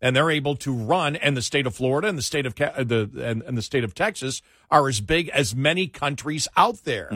And 0.00 0.14
they're 0.14 0.30
able 0.30 0.56
to 0.56 0.72
run. 0.72 1.16
And 1.16 1.36
the 1.36 1.42
state 1.42 1.66
of 1.66 1.74
Florida 1.74 2.08
and 2.08 2.18
the 2.18 2.22
state 2.22 2.46
of 2.46 2.54
uh, 2.60 2.84
the 2.84 3.10
and, 3.22 3.42
and 3.42 3.56
the 3.56 3.62
state 3.62 3.84
of 3.84 3.94
Texas 3.94 4.42
are 4.70 4.88
as 4.88 5.00
big 5.00 5.28
as 5.30 5.54
many 5.54 5.86
countries 5.86 6.48
out 6.56 6.84
there. 6.84 7.10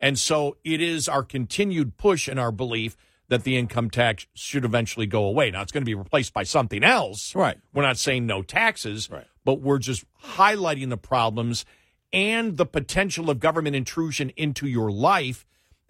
And 0.00 0.18
so 0.18 0.56
it 0.64 0.80
is 0.80 1.08
our 1.08 1.22
continued 1.24 1.96
push 1.96 2.28
and 2.28 2.38
our 2.38 2.52
belief 2.52 2.96
that 3.28 3.42
the 3.44 3.56
income 3.58 3.90
tax 3.90 4.26
should 4.34 4.64
eventually 4.64 5.06
go 5.06 5.24
away. 5.24 5.50
Now 5.50 5.62
it's 5.62 5.72
going 5.72 5.82
to 5.82 5.86
be 5.90 5.94
replaced 5.94 6.32
by 6.32 6.44
something 6.44 6.82
else. 6.84 7.34
Right. 7.34 7.58
We're 7.74 7.82
not 7.82 7.98
saying 7.98 8.26
no 8.26 8.42
taxes, 8.42 9.10
Right. 9.10 9.26
but 9.44 9.60
we're 9.60 9.78
just 9.78 10.04
highlighting 10.22 10.88
the 10.88 10.96
problems 10.96 11.64
and 12.12 12.56
the 12.56 12.64
potential 12.64 13.28
of 13.28 13.38
government 13.38 13.76
intrusion 13.76 14.30
into 14.36 14.66
your 14.66 14.90
life, 14.90 15.44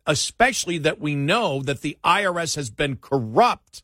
especially 0.07 0.79
that 0.79 1.01
we 1.01 1.15
know 1.15 1.63
that 1.63 1.81
the 1.83 1.97
IRS 2.05 2.57
has 2.57 2.71
been 2.71 2.97
corrupt 2.97 3.83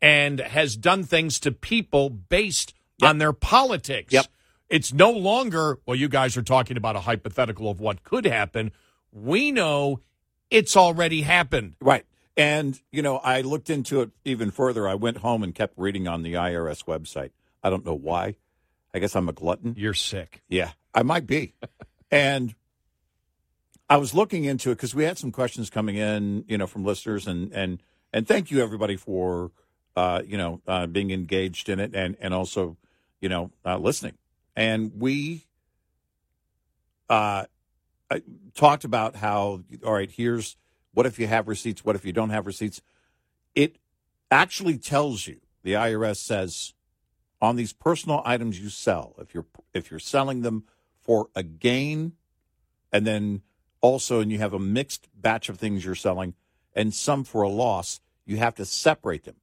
and 0.00 0.40
has 0.40 0.76
done 0.76 1.04
things 1.04 1.40
to 1.40 1.52
people 1.52 2.10
based 2.10 2.74
on 3.02 3.18
their 3.18 3.32
politics. 3.32 4.12
Yep. 4.12 4.26
It's 4.68 4.92
no 4.92 5.10
longer, 5.10 5.78
well, 5.86 5.96
you 5.96 6.08
guys 6.08 6.36
are 6.36 6.42
talking 6.42 6.76
about 6.76 6.96
a 6.96 7.00
hypothetical 7.00 7.70
of 7.70 7.80
what 7.80 8.02
could 8.02 8.26
happen. 8.26 8.70
We 9.12 9.50
know 9.50 10.00
it's 10.50 10.76
already 10.76 11.22
happened. 11.22 11.74
Right. 11.80 12.04
And, 12.36 12.80
you 12.92 13.02
know, 13.02 13.16
I 13.16 13.40
looked 13.40 13.70
into 13.70 14.02
it 14.02 14.10
even 14.24 14.50
further. 14.50 14.86
I 14.86 14.94
went 14.94 15.18
home 15.18 15.42
and 15.42 15.54
kept 15.54 15.74
reading 15.76 16.06
on 16.06 16.22
the 16.22 16.34
IRS 16.34 16.84
website. 16.84 17.30
I 17.62 17.70
don't 17.70 17.84
know 17.84 17.94
why. 17.94 18.36
I 18.94 18.98
guess 19.00 19.16
I'm 19.16 19.28
a 19.28 19.32
glutton. 19.32 19.74
You're 19.76 19.94
sick. 19.94 20.42
Yeah, 20.48 20.70
I 20.94 21.02
might 21.02 21.26
be. 21.26 21.54
and 22.10 22.54
I 23.90 23.96
was 23.96 24.14
looking 24.14 24.44
into 24.44 24.70
it 24.70 24.76
because 24.76 24.94
we 24.94 25.04
had 25.04 25.18
some 25.18 25.32
questions 25.32 25.70
coming 25.70 25.96
in, 25.96 26.44
you 26.46 26.58
know, 26.58 26.66
from 26.66 26.84
listeners, 26.84 27.26
and 27.26 27.52
and 27.52 27.82
and 28.12 28.26
thank 28.26 28.50
you 28.50 28.62
everybody 28.62 28.96
for, 28.96 29.50
uh, 29.98 30.22
you 30.24 30.38
know, 30.38 30.60
uh, 30.68 30.86
being 30.86 31.10
engaged 31.10 31.68
in 31.68 31.80
it 31.80 31.92
and 31.92 32.16
and 32.20 32.32
also, 32.32 32.76
you 33.20 33.28
know, 33.28 33.50
uh, 33.64 33.76
listening. 33.76 34.16
And 34.54 34.92
we 34.96 35.44
uh, 37.10 37.46
I 38.08 38.22
talked 38.54 38.84
about 38.84 39.16
how, 39.16 39.62
all 39.84 39.94
right, 39.94 40.10
here's 40.10 40.56
what 40.94 41.04
if 41.06 41.18
you 41.18 41.26
have 41.26 41.48
receipts, 41.48 41.84
what 41.84 41.96
if 41.96 42.04
you 42.04 42.12
don't 42.12 42.30
have 42.30 42.46
receipts. 42.46 42.80
It 43.56 43.78
actually 44.30 44.78
tells 44.78 45.26
you 45.26 45.40
the 45.64 45.72
IRS 45.72 46.18
says 46.18 46.74
on 47.40 47.56
these 47.56 47.72
personal 47.72 48.22
items 48.24 48.60
you 48.60 48.68
sell, 48.68 49.16
if 49.18 49.34
you're 49.34 49.46
if 49.74 49.90
you're 49.90 49.98
selling 49.98 50.42
them 50.42 50.62
for 51.00 51.28
a 51.34 51.42
gain, 51.42 52.12
and 52.92 53.04
then 53.04 53.42
also, 53.80 54.20
and 54.20 54.30
you 54.30 54.38
have 54.38 54.52
a 54.52 54.60
mixed 54.60 55.08
batch 55.20 55.48
of 55.48 55.58
things 55.58 55.84
you're 55.84 55.96
selling, 55.96 56.34
and 56.72 56.94
some 56.94 57.24
for 57.24 57.42
a 57.42 57.48
loss, 57.48 58.00
you 58.24 58.36
have 58.36 58.54
to 58.54 58.64
separate 58.64 59.24
them. 59.24 59.36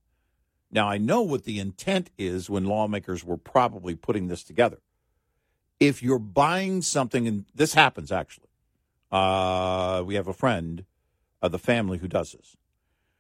Now, 0.76 0.90
I 0.90 0.98
know 0.98 1.22
what 1.22 1.46
the 1.46 1.58
intent 1.58 2.10
is 2.18 2.50
when 2.50 2.66
lawmakers 2.66 3.24
were 3.24 3.38
probably 3.38 3.96
putting 3.96 4.28
this 4.28 4.44
together. 4.44 4.80
If 5.80 6.04
you're 6.04 6.20
buying 6.20 6.82
something, 6.82 7.30
and 7.30 7.46
this 7.56 7.76
happens 7.76 8.12
actually, 8.12 8.50
uh, 9.10 10.04
we 10.06 10.16
have 10.16 10.28
a 10.28 10.34
friend 10.34 10.84
of 11.42 11.54
the 11.54 11.60
family 11.60 12.00
who 12.00 12.10
does 12.10 12.34
this. 12.34 12.58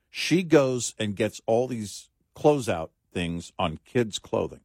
She 0.09 0.43
goes 0.43 0.95
and 0.99 1.15
gets 1.15 1.39
all 1.45 1.67
these 1.67 2.09
closeout 2.35 2.89
things 3.13 3.53
on 3.57 3.79
kids' 3.85 4.19
clothing. 4.19 4.59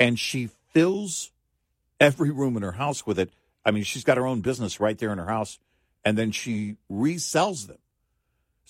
And 0.00 0.18
she 0.18 0.48
fills 0.72 1.30
every 2.00 2.30
room 2.30 2.56
in 2.56 2.64
her 2.64 2.72
house 2.72 3.06
with 3.06 3.20
it. 3.20 3.30
I 3.64 3.70
mean, 3.70 3.84
she's 3.84 4.02
got 4.02 4.16
her 4.16 4.26
own 4.26 4.40
business 4.40 4.80
right 4.80 4.98
there 4.98 5.12
in 5.12 5.18
her 5.18 5.26
house, 5.26 5.60
and 6.04 6.18
then 6.18 6.32
she 6.32 6.74
resells 6.90 7.68
them. 7.68 7.78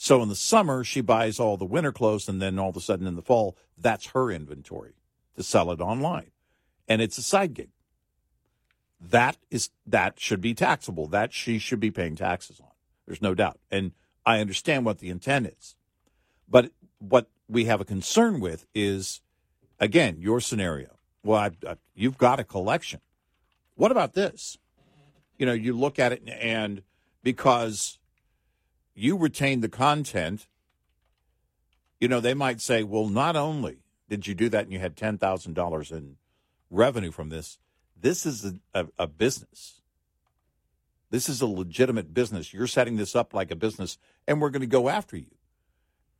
So 0.02 0.22
in 0.22 0.30
the 0.30 0.34
summer, 0.34 0.82
she 0.82 1.02
buys 1.02 1.38
all 1.38 1.58
the 1.58 1.66
winter 1.66 1.92
clothes, 1.92 2.26
and 2.26 2.40
then 2.40 2.58
all 2.58 2.70
of 2.70 2.76
a 2.76 2.80
sudden 2.80 3.06
in 3.06 3.16
the 3.16 3.22
fall, 3.22 3.54
that's 3.76 4.06
her 4.06 4.30
inventory 4.30 4.94
to 5.36 5.42
sell 5.42 5.70
it 5.70 5.80
online. 5.82 6.30
And 6.88 7.02
it's 7.02 7.18
a 7.18 7.22
side 7.22 7.52
gig. 7.52 7.68
That 8.98 9.36
is 9.50 9.68
that 9.86 10.18
should 10.18 10.40
be 10.40 10.54
taxable. 10.54 11.06
That 11.06 11.34
she 11.34 11.58
should 11.58 11.80
be 11.80 11.90
paying 11.90 12.16
taxes 12.16 12.60
on. 12.60 12.70
There's 13.06 13.20
no 13.20 13.34
doubt. 13.34 13.60
And 13.70 13.92
I 14.24 14.40
understand 14.40 14.86
what 14.86 15.00
the 15.00 15.10
intent 15.10 15.52
is. 15.58 15.76
But 16.48 16.70
what 16.98 17.28
we 17.46 17.66
have 17.66 17.82
a 17.82 17.84
concern 17.84 18.40
with 18.40 18.66
is, 18.74 19.20
again, 19.78 20.16
your 20.18 20.40
scenario. 20.40 20.96
Well, 21.22 21.40
I, 21.40 21.50
I, 21.68 21.76
you've 21.94 22.16
got 22.16 22.40
a 22.40 22.44
collection. 22.44 23.02
What 23.74 23.92
about 23.92 24.14
this? 24.14 24.56
You 25.36 25.44
know, 25.44 25.52
you 25.52 25.74
look 25.74 25.98
at 25.98 26.12
it 26.12 26.26
and 26.26 26.84
because 27.22 27.98
you 28.94 29.16
retain 29.16 29.60
the 29.60 29.68
content, 29.68 30.46
you 32.00 32.08
know, 32.08 32.20
they 32.20 32.34
might 32.34 32.60
say, 32.60 32.82
well, 32.82 33.08
not 33.08 33.36
only 33.36 33.78
did 34.08 34.26
you 34.26 34.34
do 34.34 34.48
that 34.48 34.64
and 34.64 34.72
you 34.72 34.78
had 34.78 34.96
$10,000 34.96 35.92
in 35.92 36.16
revenue 36.70 37.10
from 37.10 37.28
this, 37.28 37.58
this 38.00 38.24
is 38.24 38.44
a, 38.44 38.54
a, 38.74 38.86
a 39.00 39.06
business. 39.06 39.80
This 41.10 41.28
is 41.28 41.40
a 41.40 41.46
legitimate 41.46 42.14
business. 42.14 42.54
You're 42.54 42.66
setting 42.66 42.96
this 42.96 43.16
up 43.16 43.34
like 43.34 43.50
a 43.50 43.56
business, 43.56 43.98
and 44.26 44.40
we're 44.40 44.50
going 44.50 44.60
to 44.60 44.66
go 44.66 44.88
after 44.88 45.16
you. 45.16 45.34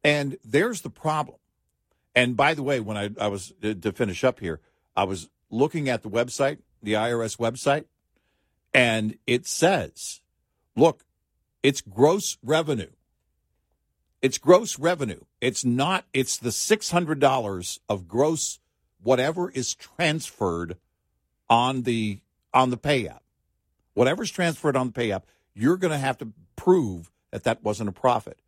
And 0.03 0.37
there's 0.45 0.83
the 0.83 0.91
problem. 0.91 1.39
And 2.15 2.37
by 2.37 2.55
the 2.55 2.63
way, 2.63 2.81
when 2.81 2.97
I, 2.97 3.11
I 3.21 3.29
was 3.29 3.53
to 3.63 3.93
finish 3.93 4.25
up 4.25 4.41
here, 4.41 4.61
I 4.97 5.05
was 5.05 5.29
looking 5.49 5.89
at 5.89 6.03
the 6.03 6.11
website, 6.11 6.59
the 6.83 6.95
IRS 6.95 7.39
website, 7.39 7.85
and 8.75 9.17
it 9.27 9.47
says, 9.47 10.21
look, 10.77 11.05
it's 11.63 11.81
gross 11.81 12.39
revenue. 12.43 12.91
It's 14.23 14.39
gross 14.39 14.79
revenue. 14.79 15.21
It's 15.41 15.65
not, 15.65 16.05
it's 16.13 16.37
the 16.37 16.51
$600 16.51 17.79
of 17.89 18.09
gross 18.09 18.59
whatever 19.03 19.51
is 19.51 19.75
transferred 19.75 20.77
on 21.49 21.83
the 21.83 22.21
on 22.53 22.71
the 22.71 22.77
pay 22.77 23.07
app. 23.07 23.23
Whatever's 23.95 24.31
transferred 24.31 24.77
on 24.77 24.89
the 24.89 24.93
pay 24.93 25.13
app, 25.13 25.27
you're 25.55 25.77
going 25.77 25.93
to 25.93 25.99
have 25.99 26.19
to 26.19 26.33
prove 26.57 27.11
that 27.31 27.45
that 27.45 27.63
wasn't 27.63 27.89
a 27.89 27.93
profit. 27.93 28.39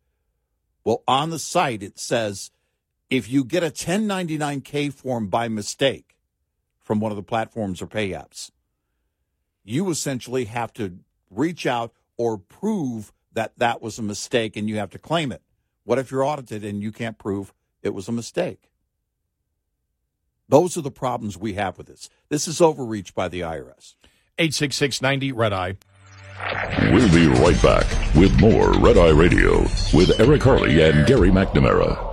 Well, 0.83 1.03
on 1.07 1.29
the 1.29 1.39
site 1.39 1.81
it 1.81 1.97
says 1.97 2.51
if 3.09 3.29
you 3.29 3.43
get 3.43 3.63
a 3.63 3.69
1099K 3.69 4.93
form 4.93 5.27
by 5.27 5.47
mistake 5.47 6.15
from 6.81 6.99
one 6.99 7.11
of 7.11 7.15
the 7.15 7.23
platforms 7.23 7.81
or 7.81 7.87
pay 7.87 8.09
apps, 8.09 8.51
you 9.63 9.89
essentially 9.89 10.45
have 10.45 10.73
to 10.73 10.99
reach 11.29 11.65
out 11.65 11.93
or 12.17 12.37
prove 12.37 13.11
that 13.33 13.57
that 13.57 13.81
was 13.81 13.99
a 13.99 14.03
mistake 14.03 14.55
and 14.55 14.69
you 14.69 14.77
have 14.77 14.91
to 14.91 14.99
claim 14.99 15.31
it. 15.31 15.41
What 15.83 15.99
if 15.99 16.11
you're 16.11 16.23
audited 16.23 16.63
and 16.63 16.81
you 16.81 16.91
can't 16.91 17.17
prove 17.17 17.53
it 17.81 17.93
was 17.93 18.07
a 18.07 18.11
mistake? 18.11 18.69
Those 20.47 20.77
are 20.77 20.81
the 20.81 20.91
problems 20.91 21.37
we 21.37 21.53
have 21.53 21.77
with 21.77 21.87
this. 21.87 22.09
This 22.29 22.47
is 22.47 22.61
overreach 22.61 23.15
by 23.15 23.27
the 23.27 23.41
IRS. 23.41 23.95
86690 24.37 25.31
Red 25.31 25.53
Eye. 25.53 25.77
We'll 26.91 27.11
be 27.11 27.27
right 27.27 27.61
back 27.61 27.85
with 28.15 28.39
more 28.39 28.73
Red 28.73 28.97
Eye 28.97 29.09
Radio 29.09 29.61
with 29.93 30.19
Eric 30.19 30.43
Harley 30.43 30.81
and 30.83 31.05
Gary 31.07 31.29
McNamara. 31.29 32.12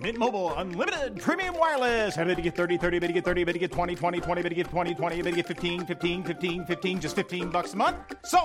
Mint 0.00 0.16
Mobile 0.16 0.54
unlimited 0.54 1.20
premium 1.20 1.58
wireless. 1.58 2.14
Have 2.14 2.28
to 2.28 2.40
get 2.40 2.54
30, 2.54 2.78
30, 2.78 2.98
bit 3.00 3.08
to 3.08 3.12
get 3.12 3.24
30, 3.24 3.44
bit 3.44 3.54
to 3.54 3.58
get 3.58 3.72
20, 3.72 3.96
20, 3.96 4.20
20, 4.20 4.42
bit 4.42 4.48
to 4.50 4.54
get 4.54 4.66
20, 4.68 4.94
20, 4.94 5.22
bit 5.22 5.30
to 5.30 5.36
get 5.38 5.46
15, 5.48 5.86
15, 5.86 6.22
15, 6.24 6.66
15 6.66 7.00
just 7.00 7.16
15 7.16 7.48
bucks 7.48 7.74
a 7.74 7.76
month. 7.76 7.96
So, 8.26 8.38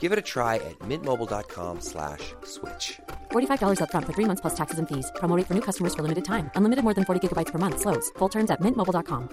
Give 0.00 0.12
it 0.12 0.18
a 0.18 0.26
try 0.34 0.56
at 0.56 0.78
mintmobile.com 0.80 1.80
slash 1.80 2.34
switch. 2.44 3.00
$45 3.30 3.78
upfront 3.80 4.04
for 4.04 4.12
three 4.12 4.26
months 4.26 4.42
plus 4.42 4.54
taxes 4.54 4.78
and 4.78 4.86
fees. 4.86 5.10
Promote 5.14 5.46
for 5.46 5.54
new 5.54 5.62
customers 5.62 5.94
for 5.94 6.02
limited 6.02 6.24
time. 6.24 6.50
Unlimited 6.56 6.84
more 6.84 6.94
than 6.94 7.04
40 7.04 7.20
gigabytes 7.28 7.52
per 7.52 7.58
month. 7.58 7.80
Slows. 7.80 8.10
Full 8.18 8.28
terms 8.28 8.50
at 8.50 8.60
mintmobile.com. 8.60 9.28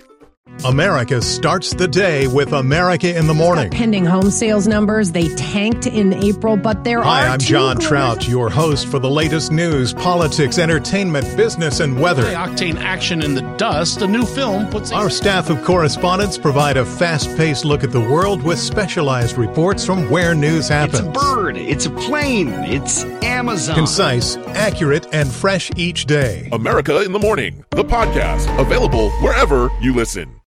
America 0.63 1.21
starts 1.23 1.73
the 1.73 1.87
day 1.87 2.27
with 2.27 2.53
America 2.53 3.09
in 3.17 3.25
the 3.25 3.33
morning. 3.33 3.71
Pending 3.71 4.05
home 4.05 4.29
sales 4.29 4.67
numbers, 4.67 5.11
they 5.11 5.27
tanked 5.35 5.87
in 5.87 6.13
April, 6.13 6.55
but 6.55 6.83
there 6.83 7.01
Hi, 7.01 7.25
are 7.25 7.29
I'm 7.31 7.39
John 7.39 7.79
Trout, 7.79 8.27
your 8.27 8.51
host 8.51 8.85
for 8.87 8.99
the 8.99 9.09
latest 9.09 9.51
news, 9.51 9.91
politics, 9.91 10.59
entertainment, 10.59 11.25
business, 11.35 11.64
and 11.65 11.99
weather. 11.99 12.23
Octane 12.23 12.77
Action 12.77 13.23
in 13.23 13.33
the 13.33 13.41
Dust, 13.57 14.01
a 14.01 14.07
new 14.07 14.25
film 14.25 14.67
puts 14.69 14.91
Our 14.91 15.09
staff 15.09 15.49
of 15.49 15.63
correspondents 15.63 16.37
provide 16.37 16.77
a 16.77 16.85
fast 16.85 17.35
paced 17.37 17.65
look 17.65 17.83
at 17.83 17.91
the 17.91 17.99
world 17.99 18.43
with 18.43 18.59
specialized 18.59 19.37
reports 19.37 19.85
from 19.85 20.09
where 20.09 20.35
news 20.35 20.67
happens. 20.67 20.99
It's 20.99 21.07
a 21.07 21.11
bird. 21.11 21.57
It's 21.57 21.85
a 21.85 21.91
plane. 21.91 22.49
It's 22.49 23.03
Amazon. 23.23 23.75
Concise, 23.75 24.37
accurate, 24.37 25.07
and 25.11 25.31
fresh 25.31 25.71
each 25.75 26.05
day. 26.05 26.49
America 26.51 27.01
in 27.01 27.11
the 27.11 27.19
Morning, 27.19 27.65
the 27.71 27.83
podcast, 27.83 28.47
available 28.59 29.09
wherever 29.21 29.69
you 29.81 29.93
listen. 29.93 30.39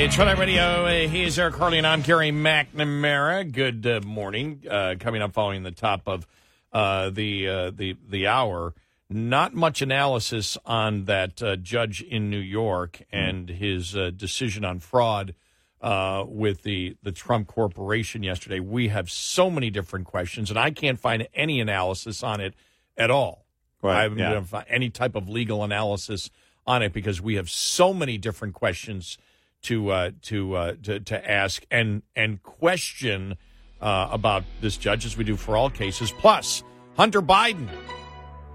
It's 0.00 0.16
Red 0.16 0.38
Radio. 0.38 1.08
He's 1.08 1.40
Eric 1.40 1.56
Harley, 1.56 1.78
and 1.78 1.86
I'm 1.86 2.02
Gary 2.02 2.30
McNamara. 2.30 3.50
Good 3.50 3.84
uh, 3.84 4.00
morning. 4.06 4.62
Uh, 4.70 4.94
coming 5.00 5.22
up 5.22 5.32
following 5.32 5.64
the 5.64 5.72
top 5.72 6.02
of 6.06 6.24
uh, 6.72 7.10
the 7.10 7.48
uh, 7.48 7.70
the 7.72 7.96
the 8.08 8.28
hour. 8.28 8.74
Not 9.10 9.54
much 9.54 9.82
analysis 9.82 10.56
on 10.64 11.06
that 11.06 11.42
uh, 11.42 11.56
judge 11.56 12.00
in 12.00 12.30
New 12.30 12.38
York 12.38 13.02
and 13.10 13.48
his 13.48 13.96
uh, 13.96 14.10
decision 14.14 14.64
on 14.64 14.78
fraud 14.78 15.34
uh, 15.80 16.24
with 16.28 16.62
the 16.62 16.96
the 17.02 17.10
Trump 17.10 17.48
Corporation 17.48 18.22
yesterday. 18.22 18.60
We 18.60 18.88
have 18.88 19.10
so 19.10 19.50
many 19.50 19.68
different 19.68 20.06
questions, 20.06 20.48
and 20.48 20.60
I 20.60 20.70
can't 20.70 21.00
find 21.00 21.26
any 21.34 21.60
analysis 21.60 22.22
on 22.22 22.40
it 22.40 22.54
at 22.96 23.10
all. 23.10 23.46
Right, 23.82 23.98
I 23.98 24.02
haven't 24.02 24.18
yeah. 24.18 24.26
been 24.26 24.36
able 24.36 24.44
to 24.44 24.50
find 24.50 24.66
any 24.68 24.90
type 24.90 25.16
of 25.16 25.28
legal 25.28 25.64
analysis 25.64 26.30
on 26.68 26.84
it 26.84 26.92
because 26.92 27.20
we 27.20 27.34
have 27.34 27.50
so 27.50 27.92
many 27.92 28.16
different 28.16 28.54
questions 28.54 29.18
to 29.62 29.90
uh, 29.90 30.10
to, 30.22 30.54
uh, 30.54 30.74
to 30.82 31.00
to 31.00 31.30
ask 31.30 31.64
and 31.70 32.02
and 32.14 32.42
question 32.42 33.36
uh, 33.80 34.08
about 34.10 34.44
this 34.60 34.76
judge 34.76 35.04
as 35.04 35.16
we 35.16 35.24
do 35.24 35.36
for 35.36 35.56
all 35.56 35.70
cases. 35.70 36.12
Plus, 36.12 36.62
Hunter 36.96 37.22
Biden. 37.22 37.68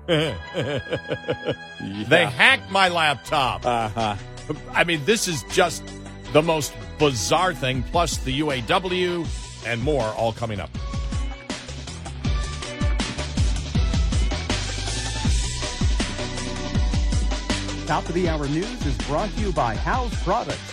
They 2.09 2.25
hacked 2.25 2.69
my 2.71 2.89
laptop. 2.89 3.65
Uh-huh. 3.65 4.15
I 4.73 4.83
mean, 4.83 5.03
this 5.05 5.27
is 5.27 5.43
just 5.51 5.83
the 6.33 6.41
most 6.41 6.73
bizarre 6.99 7.53
thing. 7.53 7.83
Plus, 7.83 8.17
the 8.17 8.41
UAW 8.41 9.25
and 9.65 9.81
more 9.81 10.03
all 10.03 10.33
coming 10.33 10.59
up. 10.59 10.69
Top 17.85 18.07
of 18.07 18.13
the 18.13 18.29
hour 18.29 18.47
news 18.47 18.85
is 18.85 18.97
brought 18.99 19.29
to 19.35 19.41
you 19.41 19.51
by 19.51 19.75
House 19.75 20.23
Products. 20.23 20.72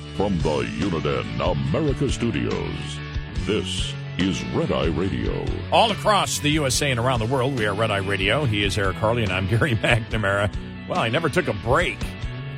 From 0.17 0.37
the 0.39 0.63
Uniden 0.79 1.39
America 1.39 2.09
Studios, 2.09 2.99
this 3.45 3.93
is 4.17 4.43
Red 4.53 4.71
Eye 4.71 4.87
Radio. 4.87 5.45
All 5.71 5.91
across 5.91 6.39
the 6.39 6.49
USA 6.49 6.91
and 6.91 6.99
around 6.99 7.19
the 7.19 7.25
world, 7.25 7.57
we 7.57 7.65
are 7.65 7.73
Red 7.73 7.91
Eye 7.91 7.97
Radio. 7.97 8.45
He 8.45 8.63
is 8.63 8.77
Eric 8.77 8.97
Harley, 8.97 9.23
and 9.23 9.31
I'm 9.31 9.47
Gary 9.49 9.75
McNamara. 9.75 10.53
Well, 10.87 10.99
I 10.99 11.09
never 11.09 11.29
took 11.29 11.47
a 11.47 11.53
break 11.53 11.97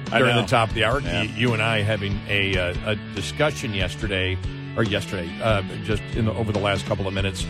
during 0.09 0.35
the 0.35 0.45
top 0.45 0.69
of 0.69 0.75
the 0.75 0.83
hour. 0.83 0.99
Yeah. 0.99 1.21
You, 1.21 1.29
you 1.29 1.53
and 1.53 1.61
I 1.61 1.81
having 1.81 2.19
a, 2.27 2.57
uh, 2.57 2.91
a 2.91 2.95
discussion 3.15 3.73
yesterday, 3.73 4.37
or 4.75 4.83
yesterday, 4.83 5.29
uh, 5.41 5.61
just 5.83 6.01
in 6.15 6.25
the, 6.25 6.33
over 6.33 6.51
the 6.51 6.59
last 6.59 6.85
couple 6.87 7.07
of 7.07 7.13
minutes, 7.13 7.45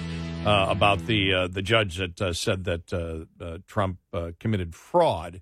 uh, 0.45 0.68
about 0.70 0.99
the 1.08 1.34
uh, 1.34 1.47
the 1.47 1.62
judge 1.62 1.95
that 1.97 2.22
uh, 2.22 2.34
said 2.34 2.66
that 2.66 2.91
uh, 2.91 3.43
uh, 3.43 3.60
Trump 3.66 3.99
uh, 4.12 4.32
committed 4.39 4.76
fraud 4.76 5.41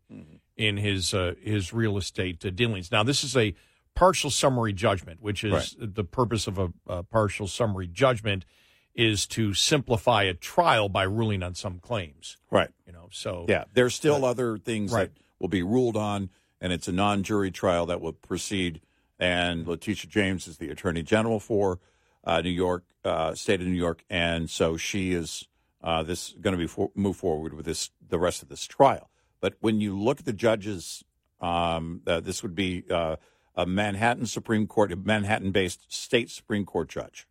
in 0.56 0.78
his 0.78 1.14
uh, 1.16 1.34
his 1.42 1.74
real 1.74 1.98
estate 1.98 2.46
uh, 2.46 2.52
dealings. 2.52 2.92
Now, 2.92 3.02
this 3.04 3.24
is 3.24 3.36
a 3.36 3.56
partial 3.96 4.30
summary 4.30 4.74
judgment, 4.74 5.22
which 5.22 5.44
is 5.44 5.76
the 5.80 6.04
purpose 6.04 6.48
of 6.48 6.58
a, 6.58 6.70
a 6.88 7.04
partial 7.04 7.48
summary 7.48 7.88
judgment 7.88 8.46
is 8.94 9.26
to 9.26 9.54
simplify 9.54 10.24
a 10.24 10.34
trial 10.34 10.90
by 10.90 11.04
ruling 11.04 11.44
on 11.44 11.56
some 11.56 11.80
claims. 11.80 12.38
Right. 12.50 12.70
You 12.86 12.94
know, 12.94 13.08
so 13.12 13.46
Yeah, 13.48 13.66
there's 13.74 13.96
still 13.96 14.26
other 14.26 14.58
things 14.58 14.92
Right. 14.92 15.14
that 15.14 15.22
will 15.40 15.48
be 15.48 15.64
ruled 15.64 15.96
on, 15.96 16.30
and 16.60 16.74
it's 16.74 16.88
a 16.88 16.92
non-jury 16.92 17.52
trial 17.52 17.86
that 17.86 18.02
will 18.02 18.14
proceed. 18.14 18.82
And 19.20 19.68
Letitia 19.68 20.10
James 20.10 20.48
is 20.48 20.58
the 20.58 20.70
Attorney 20.70 21.04
General 21.04 21.40
for 21.40 21.80
uh, 22.24 22.42
New 22.42 22.50
York, 22.50 22.84
uh, 23.06 23.34
state 23.36 23.62
of 23.62 23.68
New 23.68 23.74
York, 23.78 24.04
and 24.10 24.50
so 24.50 24.78
she 24.78 25.14
is 25.14 25.48
uh, 25.84 26.04
this 26.04 26.36
going 26.40 26.52
to 26.52 26.58
be 26.58 26.68
for, 26.68 26.92
move 26.96 27.18
forward 27.18 27.54
with 27.54 27.66
this 27.66 27.92
the 28.08 28.20
rest 28.20 28.44
of 28.44 28.50
this 28.50 28.66
trial. 28.68 29.10
But 29.40 29.56
when 29.60 29.80
you 29.82 29.98
look 29.98 30.20
at 30.20 30.26
the 30.26 30.34
judges, 30.34 31.04
um, 31.40 32.02
uh, 32.06 32.20
this 32.20 32.44
would 32.44 32.54
be 32.56 32.84
uh, 32.90 33.16
a 33.56 33.66
Manhattan 33.66 34.26
Supreme 34.26 34.68
Court, 34.68 34.92
a 34.92 34.96
Manhattan-based 34.96 35.92
state 35.94 36.30
Supreme 36.30 36.66
Court 36.66 36.90
judge 36.90 37.28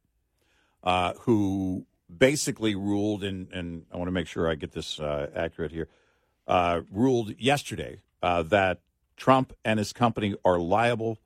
uh, 0.83 1.15
who 1.21 1.87
basically 2.19 2.75
ruled, 2.75 3.23
and, 3.23 3.51
and 3.53 3.87
I 3.93 3.97
want 3.97 4.09
to 4.09 4.13
make 4.13 4.27
sure 4.27 4.51
I 4.51 4.55
get 4.55 4.73
this 4.73 4.99
uh, 4.99 5.29
accurate 5.35 5.73
here, 5.73 5.89
uh, 6.47 6.83
ruled 6.91 7.39
yesterday 7.39 8.01
uh, 8.23 8.43
that 8.45 8.81
Trump 9.17 9.53
and 9.65 9.79
his 9.79 9.93
company 9.93 10.35
are 10.45 10.59
liable 10.59 11.19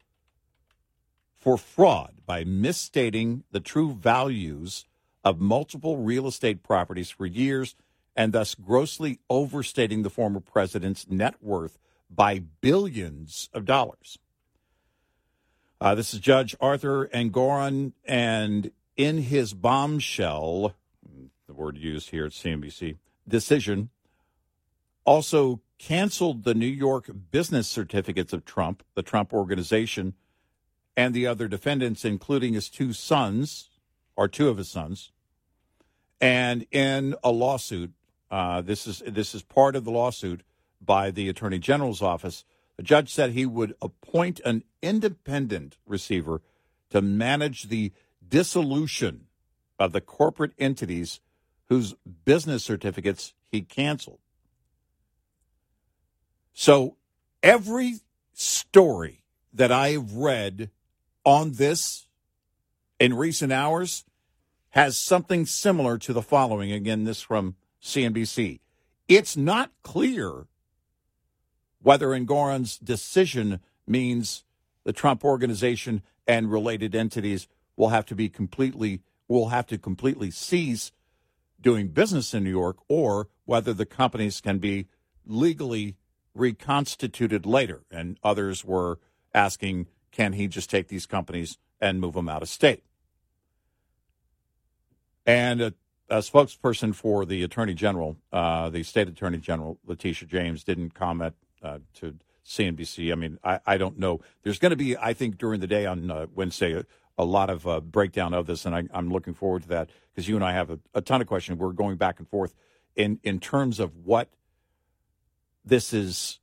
for 1.37 1.57
fraud 1.57 2.15
by 2.27 2.45
misstating 2.45 3.45
the 3.51 3.61
true 3.61 3.93
values 3.93 4.87
of 5.23 5.41
multiple 5.41 5.99
real 5.99 6.27
estate 6.27 6.63
properties 6.63 7.11
for 7.11 7.27
years 7.27 7.75
and 8.17 8.33
thus 8.33 8.55
grossly 8.55 9.19
overstating 9.29 10.03
the 10.03 10.11
former 10.11 10.41
president's 10.41 11.09
net 11.09 11.35
worth 11.41 11.79
by 12.11 12.39
billions 12.61 13.49
of 13.53 13.65
dollars. 13.65 14.19
Uh, 15.85 15.95
this 15.95 16.15
is 16.15 16.21
Judge 16.21 16.57
Arthur 16.63 17.09
Engoron, 17.09 17.93
and 18.07 18.71
in 18.97 19.19
his 19.19 19.53
bombshell, 19.53 20.75
the 21.47 21.53
word 21.53 21.77
used 21.77 22.09
here 22.09 22.25
at 22.25 22.33
CNBC, 22.33 22.97
decision, 23.29 23.91
also 25.05 25.61
canceled 25.79 26.45
the 26.45 26.55
New 26.55 26.65
York 26.65 27.11
business 27.31 27.69
certificates 27.69 28.33
of 28.33 28.47
Trump, 28.47 28.83
the 28.95 29.03
Trump 29.03 29.35
organization, 29.35 30.15
and 30.97 31.13
the 31.13 31.27
other 31.27 31.49
defendants, 31.49 32.03
including 32.03 32.55
his 32.55 32.71
two 32.71 32.95
sons, 32.95 33.69
or 34.17 34.27
two 34.27 34.49
of 34.49 34.57
his 34.57 34.71
sons, 34.71 35.13
and 36.19 36.67
in 36.71 37.15
a 37.23 37.31
lawsuit. 37.31 37.93
Uh, 38.31 38.63
this 38.63 38.87
is 38.87 39.03
this 39.07 39.35
is 39.35 39.43
part 39.43 39.77
of 39.77 39.85
the 39.85 39.91
lawsuit 39.91 40.45
by 40.81 41.11
the 41.11 41.29
Attorney 41.29 41.59
General's 41.59 42.01
office. 42.01 42.43
The 42.77 42.83
judge 42.83 43.13
said 43.13 43.31
he 43.31 43.47
would 43.47 43.75
appoint 43.81 44.41
an 44.45 44.65
independent 44.83 45.77
receiver 45.87 46.43
to 46.91 47.01
manage 47.01 47.65
the 47.65 47.93
dissolution 48.27 49.27
of 49.79 49.93
the 49.93 50.01
corporate 50.01 50.53
entities 50.59 51.21
whose 51.69 51.95
business 52.25 52.65
certificates 52.65 53.33
he 53.51 53.63
canceled. 53.63 54.19
So 56.53 56.97
every 57.43 58.01
story 58.33 59.25
that 59.53 59.73
I 59.73 59.91
have 59.91 60.15
read 60.15 60.71
on 61.25 61.53
this 61.53 62.07
in 62.99 63.15
recent 63.15 63.53
hours 63.53 64.05
has 64.71 64.99
something 64.99 65.47
similar 65.47 65.99
to 65.99 66.13
the 66.13 66.23
following. 66.23 66.73
Again, 66.73 67.05
this 67.05 67.23
from 67.23 67.57
CNBC. 67.83 68.61
It's 69.09 69.37
not 69.37 69.71
clear 69.83 70.47
whether 71.85 72.09
Engoron's 72.09 72.79
decision 72.79 73.61
means 73.87 74.43
the 74.85 74.93
Trump 74.93 75.23
organization 75.23 76.03
and 76.27 76.51
related 76.51 76.95
entities 76.95 77.47
will 77.77 77.91
have 77.91 78.07
to 78.07 78.15
be 78.15 78.29
completely 78.29 79.03
will 79.29 79.51
have 79.51 79.67
to 79.67 79.79
completely 79.79 80.31
cease 80.31 80.93
doing 81.61 81.89
business 81.89 82.35
in 82.35 82.43
New 82.43 82.51
York 82.51 82.77
or 82.89 83.29
whether 83.45 83.73
the 83.73 83.87
companies 83.87 84.41
can 84.41 84.59
be 84.59 84.87
legally 85.27 85.97
reconstituted 86.35 87.47
later. 87.47 87.85
And 87.91 88.19
others 88.23 88.65
were 88.65 88.99
asking 89.35 89.87
can 90.11 90.33
he 90.35 90.49
just 90.49 90.71
take 90.71 90.89
these 90.89 91.07
companies 91.07 91.59
and 91.81 92.01
move 92.01 92.15
them 92.15 92.29
out 92.29 92.43
of 92.43 92.49
state? 92.49 92.83
And 95.27 95.61
a, 95.61 95.75
a 96.09 96.19
spokesperson 96.19 96.95
for 96.95 97.27
the 97.27 97.43
attorney 97.43 97.75
general 97.75 98.17
uh, 98.33 98.71
the 98.71 98.83
state 98.83 99.09
attorney 99.09 99.39
general 99.39 99.79
letitia 99.87 100.29
james 100.29 100.65
didn't 100.65 100.95
comment 100.95 101.35
uh, 101.65 101.79
to 101.95 102.15
CNBC. 102.47 103.11
I 103.11 103.15
mean, 103.15 103.39
I, 103.43 103.59
I 103.67 103.79
don't 103.79 103.99
know. 103.99 104.21
There's 104.43 104.59
going 104.59 104.71
to 104.71 104.77
be, 104.77 104.97
I 104.97 105.15
think, 105.15 105.39
during 105.39 105.61
the 105.61 105.67
day 105.67 105.87
on 105.87 106.11
uh, 106.11 106.27
Wednesday, 106.35 106.75
a, 106.75 106.85
a 107.17 107.25
lot 107.25 107.49
of 107.51 107.67
uh, 107.67 107.81
breakdown 107.81 108.35
of 108.35 108.47
this, 108.47 108.67
and 108.67 108.75
I, 108.77 108.85
I'm 108.93 109.11
looking 109.11 109.35
forward 109.35 109.63
to 109.63 109.69
that 109.69 109.91
because 110.13 110.29
you 110.29 110.37
and 110.37 110.45
I 110.45 110.53
have 110.53 110.71
a, 110.71 110.79
a 110.95 111.01
ton 111.01 111.21
of 111.21 111.27
questions. 111.27 111.59
We're 111.59 111.73
going 111.73 111.97
back 111.97 112.19
and 112.19 112.29
forth 112.29 112.55
in 112.95 113.19
in 113.23 113.41
terms 113.41 113.81
of 113.81 113.97
what 114.05 114.29
this 115.65 115.93
is, 115.95 116.39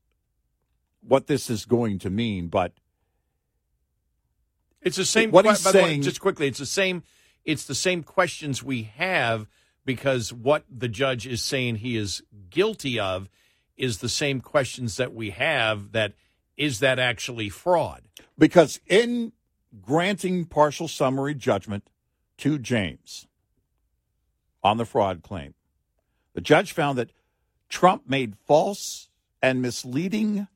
what 1.02 1.28
this 1.28 1.50
is 1.50 1.66
going 1.66 2.00
to 2.00 2.10
mean. 2.10 2.48
But 2.48 2.74
It's 4.82 4.98
the 4.98 5.06
same. 5.06 5.32
What 5.32 5.44
que- 5.46 5.52
he's 5.52 5.64
by 5.64 5.72
the 5.72 5.78
way, 5.80 5.84
saying- 5.90 6.02
just 6.02 6.20
quickly, 6.20 6.48
it's 6.48 6.60
the 6.60 6.66
same. 6.66 7.04
It's 7.44 7.66
the 7.66 7.76
same 7.76 8.04
questions 8.04 8.64
we 8.64 8.84
have 8.96 9.48
because 9.84 10.32
what 10.32 10.64
the 10.70 10.88
judge 10.88 11.26
is 11.26 11.42
saying 11.44 11.78
he 11.78 11.98
is 11.98 12.22
guilty 12.50 13.00
of 13.00 13.30
is 13.82 13.98
the 13.98 14.10
same 14.10 14.40
questions 14.40 14.96
that 14.96 15.14
we 15.14 15.32
have. 15.32 15.92
That 15.92 16.14
is 16.56 16.80
that 16.80 17.00
actually 17.00 17.50
fraud? 17.50 18.04
because 18.42 18.80
in 18.88 19.32
granting 19.82 20.46
partial 20.46 20.88
summary 20.88 21.36
judgment 21.36 21.88
to 22.38 22.58
James 22.58 23.28
on 24.64 24.78
the 24.78 24.86
fraud 24.86 25.22
claim, 25.22 25.54
the 26.34 26.42
judge 26.42 26.72
found 26.72 26.98
that 26.98 27.12
Trump 27.70 28.10
made 28.10 28.36
false 28.48 29.10
and 29.44 29.62
misleading 29.62 30.48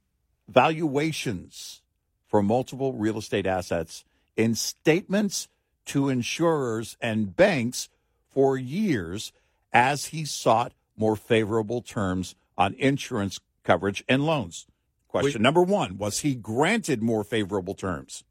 valuations 0.48 1.84
for 2.28 2.42
multiple 2.42 2.94
real 2.94 3.20
estate 3.20 3.46
assets 3.46 4.04
in 4.36 4.56
statements 4.56 5.48
to 5.86 6.10
insurers 6.10 6.98
and 7.00 7.36
banks 7.36 7.90
for 8.32 8.58
years 8.58 9.32
as 9.72 10.08
he 10.08 10.26
sought 10.26 10.74
more 10.98 11.16
favorable 11.16 11.82
terms 11.82 12.34
on 12.58 12.74
insurance 12.76 13.40
coverage 13.64 14.04
and 14.08 14.26
loans. 14.26 14.68
Question 15.08 15.42
number 15.42 15.64
one 15.64 15.98
Was 15.98 16.20
he 16.20 16.36
granted 16.36 17.02
more 17.02 17.24
favorable 17.24 17.74
terms? 17.74 18.24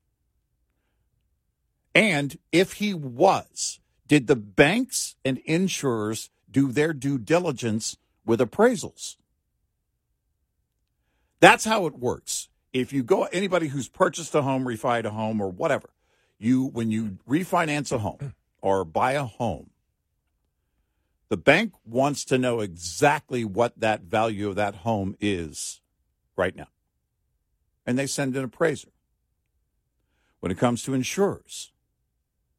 And 1.95 2.39
if 2.53 2.75
he 2.75 2.93
was, 2.93 3.81
did 4.07 4.27
the 4.27 4.37
banks 4.37 5.17
and 5.25 5.39
insurers 5.45 6.31
do 6.51 6.73
their 6.73 6.93
due 6.93 7.19
diligence 7.19 7.97
with 8.27 8.41
appraisals? 8.41 9.17
That's 11.41 11.65
how 11.65 11.87
it 11.87 11.99
works. 11.99 12.49
If 12.73 12.93
you 12.93 13.03
go, 13.03 13.25
anybody 13.25 13.69
who's 13.69 13.89
purchased 13.89 14.35
a 14.35 14.43
home, 14.43 14.65
refied 14.65 15.05
a 15.05 15.11
home, 15.11 15.41
or 15.41 15.49
whatever, 15.49 15.91
you 16.39 16.65
when 16.65 16.91
you 16.91 17.19
refinance 17.29 17.93
a 17.93 17.99
home 17.99 18.19
mm. 18.21 18.33
or 18.61 18.85
buy 18.85 19.13
a 19.13 19.25
home, 19.25 19.71
The 21.29 21.37
bank 21.37 21.73
wants 21.85 22.25
to 22.27 22.39
know 22.39 22.61
exactly 22.61 23.45
what 23.45 23.81
that 23.81 24.03
value 24.03 24.49
of 24.49 24.57
that 24.57 24.77
home 24.77 25.17
is 25.21 25.81
right 26.37 26.55
now. 26.55 26.69
And 27.87 27.99
they 27.99 28.07
send 28.07 28.37
an 28.37 28.45
appraiser. 28.45 28.89
When 30.41 30.53
it 30.53 30.59
comes 30.59 30.83
to 30.83 30.95
insurers, 30.95 31.73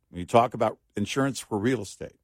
when 0.09 0.20
you 0.20 0.26
talk 0.26 0.53
about 0.53 0.80
insurance 0.95 1.39
for 1.39 1.59
real 1.59 1.82
estate, 1.82 2.20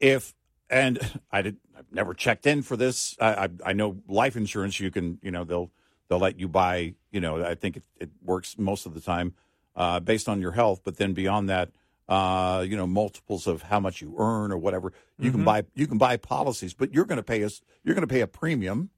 if 0.00 0.34
and 0.70 0.98
I 1.30 1.42
did 1.42 1.56
I've 1.76 1.92
never 1.92 2.14
checked 2.14 2.46
in 2.46 2.62
for 2.62 2.76
this. 2.76 3.16
I, 3.20 3.34
I, 3.34 3.48
I 3.66 3.72
know 3.74 3.98
life 4.08 4.36
insurance 4.36 4.80
you 4.80 4.90
can 4.90 5.18
you 5.22 5.30
know 5.30 5.44
they'll 5.44 5.70
they'll 6.08 6.18
let 6.18 6.40
you 6.40 6.48
buy 6.48 6.94
you 7.10 7.20
know 7.20 7.44
I 7.44 7.54
think 7.54 7.76
it, 7.76 7.84
it 8.00 8.10
works 8.22 8.56
most 8.58 8.86
of 8.86 8.94
the 8.94 9.00
time 9.00 9.34
uh, 9.76 10.00
based 10.00 10.28
on 10.28 10.40
your 10.40 10.52
health, 10.52 10.80
but 10.84 10.96
then 10.96 11.12
beyond 11.12 11.48
that, 11.48 11.70
uh, 12.12 12.60
you 12.68 12.76
know 12.76 12.86
multiples 12.86 13.46
of 13.46 13.62
how 13.62 13.80
much 13.80 14.02
you 14.02 14.14
earn 14.18 14.52
or 14.52 14.58
whatever 14.58 14.92
you 15.18 15.30
Mhm. 15.30 15.34
can 15.36 15.44
buy 15.44 15.64
you 15.74 15.86
can 15.86 15.98
buy 15.98 16.16
policies, 16.18 16.74
but 16.74 16.92
you're 16.92 17.06
going 17.10 17.22
to 17.24 17.28
pay 17.34 17.42
us 17.42 17.62
you're 17.84 17.94
going 17.94 18.06
to 18.08 18.14
pay 18.16 18.20
a 18.20 18.26
premium 18.26 18.90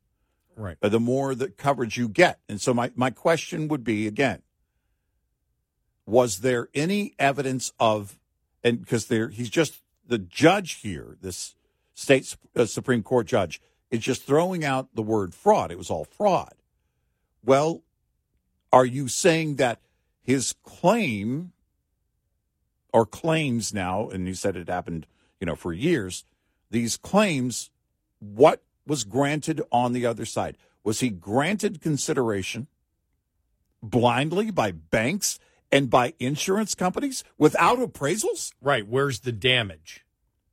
Right. 0.56 0.76
uh, 0.82 0.88
the 0.88 1.00
more 1.00 1.34
the 1.34 1.48
coverage 1.48 1.96
you 1.96 2.08
get. 2.08 2.38
And 2.48 2.60
so 2.60 2.72
my, 2.74 2.92
my 2.94 3.10
question 3.10 3.66
would 3.68 3.82
be 3.82 4.06
again, 4.06 4.40
was 6.06 6.40
there 6.40 6.68
any 6.74 7.14
evidence 7.18 7.72
of, 7.80 8.18
and 8.62 8.80
because 8.80 9.06
there, 9.06 9.28
he's 9.30 9.50
just 9.50 9.82
the 10.06 10.18
judge 10.18 10.74
here, 10.74 11.16
this 11.20 11.56
state 11.94 12.36
uh, 12.54 12.66
Supreme 12.66 13.02
Court 13.02 13.26
judge, 13.26 13.60
is 13.90 14.00
just 14.00 14.22
throwing 14.24 14.64
out 14.64 14.94
the 14.94 15.02
word 15.02 15.34
fraud. 15.34 15.70
It 15.72 15.78
was 15.78 15.90
all 15.90 16.04
fraud. 16.04 16.54
Well, 17.44 17.82
are 18.72 18.86
you 18.86 19.08
saying 19.08 19.56
that 19.56 19.80
his 20.22 20.54
claim 20.62 21.52
or 22.94 23.04
claims 23.04 23.74
now, 23.74 24.08
and 24.08 24.28
you 24.28 24.34
said 24.34 24.56
it 24.56 24.68
happened, 24.68 25.04
you 25.40 25.46
know, 25.46 25.56
for 25.56 25.72
years, 25.72 26.24
these 26.70 26.96
claims, 26.96 27.70
what 28.20 28.62
was 28.86 29.02
granted 29.02 29.60
on 29.72 29.92
the 29.92 30.06
other 30.06 30.24
side? 30.24 30.56
Was 30.84 31.00
he 31.00 31.10
granted 31.10 31.80
consideration 31.80 32.68
blindly 33.82 34.52
by 34.52 34.70
banks 34.70 35.40
and 35.72 35.90
by 35.90 36.14
insurance 36.20 36.76
companies 36.76 37.24
without 37.36 37.78
appraisals? 37.78 38.52
Right. 38.62 38.86
Where's 38.86 39.20
the 39.20 39.32
damage? 39.32 40.06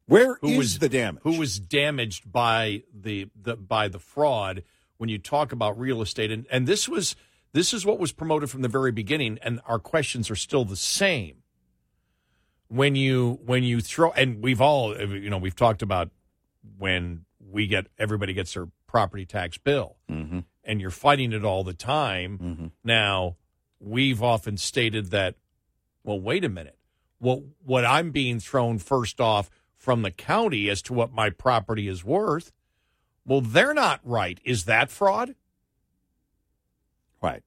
Where 0.08 0.39
Who 0.42 0.50
is 0.50 0.58
was 0.58 0.80
the 0.80 0.89
damage? 0.89 1.22
Who 1.24 1.38
was 1.38 1.60
damaged 1.60 2.32
by 2.32 2.82
the, 2.92 3.30
the 3.39 3.56
by 3.56 3.88
the 3.88 4.00
fraud 4.00 4.64
when 4.98 5.10
you 5.10 5.20
talk 5.20 5.52
about 5.52 5.80
real 5.80 6.02
estate? 6.02 6.32
And 6.32 6.48
and 6.50 6.68
this 6.68 6.89
was 6.89 7.16
this 7.54 7.72
is 7.72 7.86
what 7.86 8.00
was 8.00 8.12
promoted 8.12 8.50
from 8.50 8.64
the 8.64 8.68
very 8.68 8.92
beginning, 8.92 9.38
and 9.44 9.62
our 9.68 9.80
questions 9.80 10.32
are 10.32 10.36
still 10.36 10.66
the 10.66 10.76
same. 10.76 11.41
When 12.74 12.95
you 12.95 13.39
when 13.45 13.63
you 13.63 13.82
throw 13.82 14.11
and 14.11 14.41
we've 14.41 14.61
all 14.61 14.97
you 14.97 15.30
know 15.30 15.38
we've 15.38 15.55
talked 15.55 15.82
about 15.82 16.09
when 16.78 17.26
we 17.39 17.67
get 17.67 17.88
everybody 17.99 18.34
gets 18.34 18.53
their 18.53 18.67
property 18.88 19.26
tax 19.26 19.57
bill 19.57 19.97
Mm-hmm. 20.09 20.39
and 20.63 20.80
you're 20.80 20.89
fighting 20.89 21.34
it 21.34 21.43
all 21.43 21.63
the 21.65 21.74
time. 21.74 22.72
Now, 22.84 23.36
we've 23.80 24.22
often 24.24 24.55
stated 24.57 25.11
that, 25.11 25.36
well, 26.03 26.19
wait 26.19 26.45
a 26.45 26.49
minute. 26.49 26.78
what 27.19 27.41
what 27.63 27.84
I'm 27.86 28.11
being 28.11 28.39
thrown 28.39 28.78
first 28.80 29.19
off 29.19 29.49
from 29.76 30.01
the 30.03 30.11
county 30.11 30.69
as 30.69 30.82
to 30.84 30.93
what 30.93 31.11
my 31.11 31.30
property 31.30 31.88
is 31.89 32.05
worth, 32.05 32.51
well, 33.26 33.41
they're 33.41 33.74
not 33.74 33.99
right. 34.03 34.39
Is 34.45 34.63
that 34.65 34.89
fraud? 34.89 35.36
Right. 37.22 37.43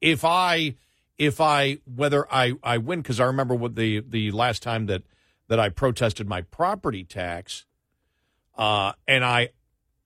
If 0.00 0.24
I, 0.24 0.74
if 1.20 1.38
I, 1.38 1.78
whether 1.84 2.26
I, 2.32 2.54
I 2.62 2.78
win, 2.78 3.02
because 3.02 3.20
I 3.20 3.26
remember 3.26 3.54
what 3.54 3.76
the, 3.76 4.00
the 4.00 4.30
last 4.30 4.62
time 4.62 4.86
that, 4.86 5.02
that 5.48 5.60
I 5.60 5.68
protested 5.68 6.26
my 6.26 6.40
property 6.40 7.04
tax, 7.04 7.66
uh, 8.56 8.92
and 9.06 9.22
I 9.22 9.50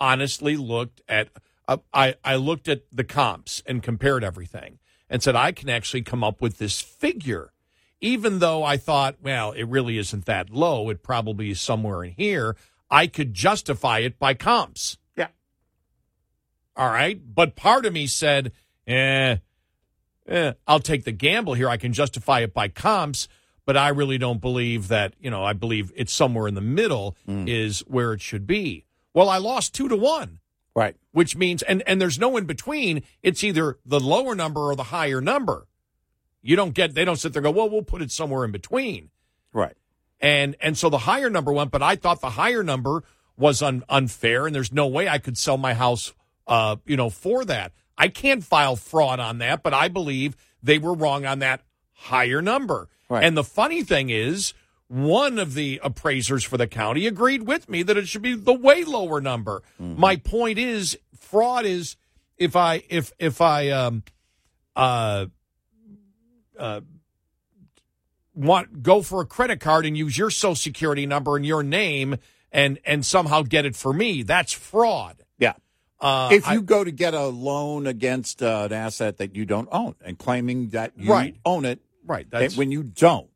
honestly 0.00 0.56
looked 0.56 1.02
at 1.08 1.28
uh, 1.68 1.78
I 1.92 2.16
I 2.24 2.36
looked 2.36 2.68
at 2.68 2.82
the 2.92 3.04
comps 3.04 3.62
and 3.64 3.82
compared 3.82 4.24
everything 4.24 4.78
and 5.08 5.22
said 5.22 5.36
I 5.36 5.52
can 5.52 5.70
actually 5.70 6.02
come 6.02 6.24
up 6.24 6.42
with 6.42 6.58
this 6.58 6.80
figure. 6.80 7.52
Even 8.00 8.40
though 8.40 8.64
I 8.64 8.76
thought 8.76 9.16
well 9.22 9.52
it 9.52 9.64
really 9.64 9.98
isn't 9.98 10.26
that 10.26 10.50
low. 10.50 10.90
It 10.90 11.02
probably 11.02 11.50
is 11.50 11.60
somewhere 11.60 12.04
in 12.04 12.14
here. 12.16 12.56
I 12.90 13.06
could 13.06 13.32
justify 13.34 14.00
it 14.00 14.18
by 14.18 14.34
comps. 14.34 14.98
Yeah. 15.16 15.28
All 16.76 16.90
right? 16.90 17.20
But 17.34 17.56
part 17.56 17.86
of 17.86 17.92
me 17.92 18.06
said 18.06 18.52
eh, 18.86 19.36
eh 20.28 20.52
I'll 20.66 20.80
take 20.80 21.04
the 21.04 21.12
gamble 21.12 21.54
here. 21.54 21.68
I 21.68 21.76
can 21.76 21.92
justify 21.92 22.40
it 22.40 22.52
by 22.54 22.68
comps 22.68 23.28
but 23.66 23.78
I 23.78 23.88
really 23.88 24.18
don't 24.18 24.42
believe 24.42 24.88
that 24.88 25.14
you 25.18 25.30
know 25.30 25.42
I 25.42 25.54
believe 25.54 25.90
it's 25.96 26.12
somewhere 26.12 26.46
in 26.48 26.54
the 26.54 26.60
middle 26.60 27.16
is 27.26 27.80
where 27.80 28.12
it 28.12 28.20
should 28.20 28.46
be. 28.46 28.84
Well 29.14 29.28
I 29.28 29.38
lost 29.38 29.74
2 29.74 29.88
to 29.88 29.96
1 29.96 30.38
Right. 30.76 30.96
which 31.12 31.36
means 31.36 31.62
and 31.62 31.82
and 31.86 32.00
there's 32.00 32.18
no 32.18 32.36
in 32.36 32.44
between. 32.46 33.02
It's 33.22 33.44
either 33.44 33.78
the 33.86 34.00
lower 34.00 34.34
number 34.34 34.60
or 34.60 34.74
the 34.76 34.84
higher 34.84 35.20
number. 35.20 35.66
You 36.42 36.56
don't 36.56 36.74
get 36.74 36.94
they 36.94 37.04
don't 37.04 37.16
sit 37.16 37.32
there 37.32 37.40
and 37.40 37.44
go 37.54 37.58
well 37.58 37.70
we'll 37.70 37.82
put 37.82 38.02
it 38.02 38.10
somewhere 38.10 38.44
in 38.44 38.50
between. 38.52 39.10
Right. 39.52 39.76
and 40.20 40.56
and 40.60 40.76
so 40.76 40.90
the 40.90 40.98
higher 40.98 41.30
number 41.30 41.52
went 41.52 41.70
but 41.70 41.82
i 41.82 41.94
thought 41.96 42.20
the 42.20 42.30
higher 42.30 42.62
number 42.64 43.02
was 43.36 43.62
un, 43.62 43.82
unfair 43.88 44.46
and 44.46 44.54
there's 44.54 44.72
no 44.72 44.86
way 44.88 45.08
i 45.08 45.18
could 45.18 45.36
sell 45.38 45.56
my 45.56 45.74
house 45.74 46.12
uh 46.46 46.76
you 46.86 46.96
know 46.96 47.08
for 47.10 47.44
that 47.44 47.72
i 47.98 48.08
can't 48.08 48.44
file 48.44 48.76
fraud 48.76 49.20
on 49.20 49.38
that 49.38 49.62
but 49.62 49.72
i 49.74 49.88
believe 49.88 50.36
they 50.62 50.78
were 50.78 50.94
wrong 50.94 51.24
on 51.26 51.38
that 51.40 51.62
higher 51.92 52.40
number 52.42 52.88
Right. 53.08 53.22
and 53.24 53.36
the 53.36 53.44
funny 53.44 53.82
thing 53.84 54.08
is 54.10 54.54
one 54.88 55.38
of 55.38 55.54
the 55.54 55.80
appraisers 55.82 56.44
for 56.44 56.56
the 56.56 56.66
county 56.66 57.06
agreed 57.06 57.46
with 57.46 57.68
me 57.68 57.82
that 57.82 57.96
it 57.96 58.06
should 58.08 58.22
be 58.22 58.34
the 58.34 58.52
way 58.52 58.84
lower 58.84 59.20
number. 59.20 59.62
My 59.78 60.16
point 60.16 60.58
is 60.58 60.98
fraud 61.18 61.64
is 61.64 61.96
if 62.36 62.54
I 62.54 62.82
if 62.90 63.10
if 63.18 63.40
I 63.40 63.70
um 63.70 64.04
uh 64.76 65.26
uh 66.58 66.80
want 68.34 68.82
go 68.82 69.02
for 69.02 69.20
a 69.20 69.26
credit 69.26 69.60
card 69.60 69.86
and 69.86 69.96
use 69.96 70.18
your 70.18 70.30
social 70.30 70.54
security 70.54 71.06
number 71.06 71.36
and 71.36 71.46
your 71.46 71.62
name 71.62 72.16
and 72.52 72.78
and 72.84 73.04
somehow 73.04 73.42
get 73.42 73.64
it 73.64 73.76
for 73.76 73.92
me, 73.92 74.22
that's 74.22 74.52
fraud. 74.52 75.23
Uh, 76.00 76.28
if 76.32 76.46
I- 76.46 76.54
you 76.54 76.62
go 76.62 76.84
to 76.84 76.90
get 76.90 77.14
a 77.14 77.26
loan 77.26 77.86
against 77.86 78.42
uh, 78.42 78.64
an 78.70 78.72
asset 78.72 79.16
that 79.18 79.34
you 79.36 79.44
don't 79.46 79.68
own 79.72 79.94
and 80.04 80.18
claiming 80.18 80.70
that 80.70 80.92
you 80.96 81.10
Right. 81.10 81.36
own 81.44 81.64
it, 81.64 81.80
right, 82.04 82.28
that's 82.30 82.56
when 82.56 82.70
you 82.70 82.82
don't, 82.82 83.30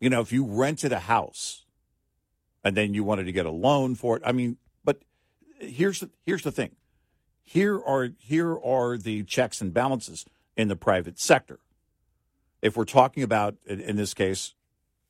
you 0.00 0.10
know, 0.10 0.20
if 0.20 0.32
you 0.32 0.44
rented 0.44 0.92
a 0.92 0.98
house 1.00 1.64
and 2.62 2.76
then 2.76 2.92
you 2.94 3.04
wanted 3.04 3.24
to 3.24 3.32
get 3.32 3.46
a 3.46 3.50
loan 3.50 3.94
for 3.94 4.16
it, 4.16 4.22
I 4.26 4.32
mean, 4.32 4.58
but 4.84 5.00
here's 5.58 6.00
the, 6.00 6.10
here's 6.26 6.42
the 6.42 6.52
thing. 6.52 6.72
Here 7.44 7.80
are 7.80 8.10
here 8.18 8.58
are 8.58 8.96
the 8.96 9.22
checks 9.22 9.60
and 9.60 9.72
balances 9.72 10.24
in 10.56 10.68
the 10.68 10.76
private 10.76 11.18
sector. 11.18 11.60
If 12.62 12.76
we're 12.76 12.86
talking 12.86 13.22
about, 13.22 13.56
in, 13.66 13.80
in 13.80 13.96
this 13.96 14.14
case, 14.14 14.54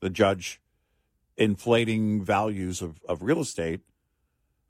the 0.01 0.09
judge 0.09 0.59
inflating 1.37 2.21
values 2.23 2.81
of, 2.81 2.99
of 3.07 3.21
real 3.23 3.39
estate 3.39 3.81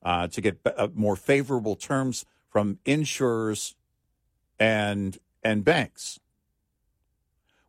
uh, 0.05 0.27
to 0.27 0.39
get 0.39 0.59
uh, 0.65 0.87
more 0.93 1.17
favorable 1.17 1.75
terms 1.75 2.25
from 2.47 2.79
insurers 2.85 3.75
and 4.59 5.17
and 5.43 5.65
banks. 5.65 6.19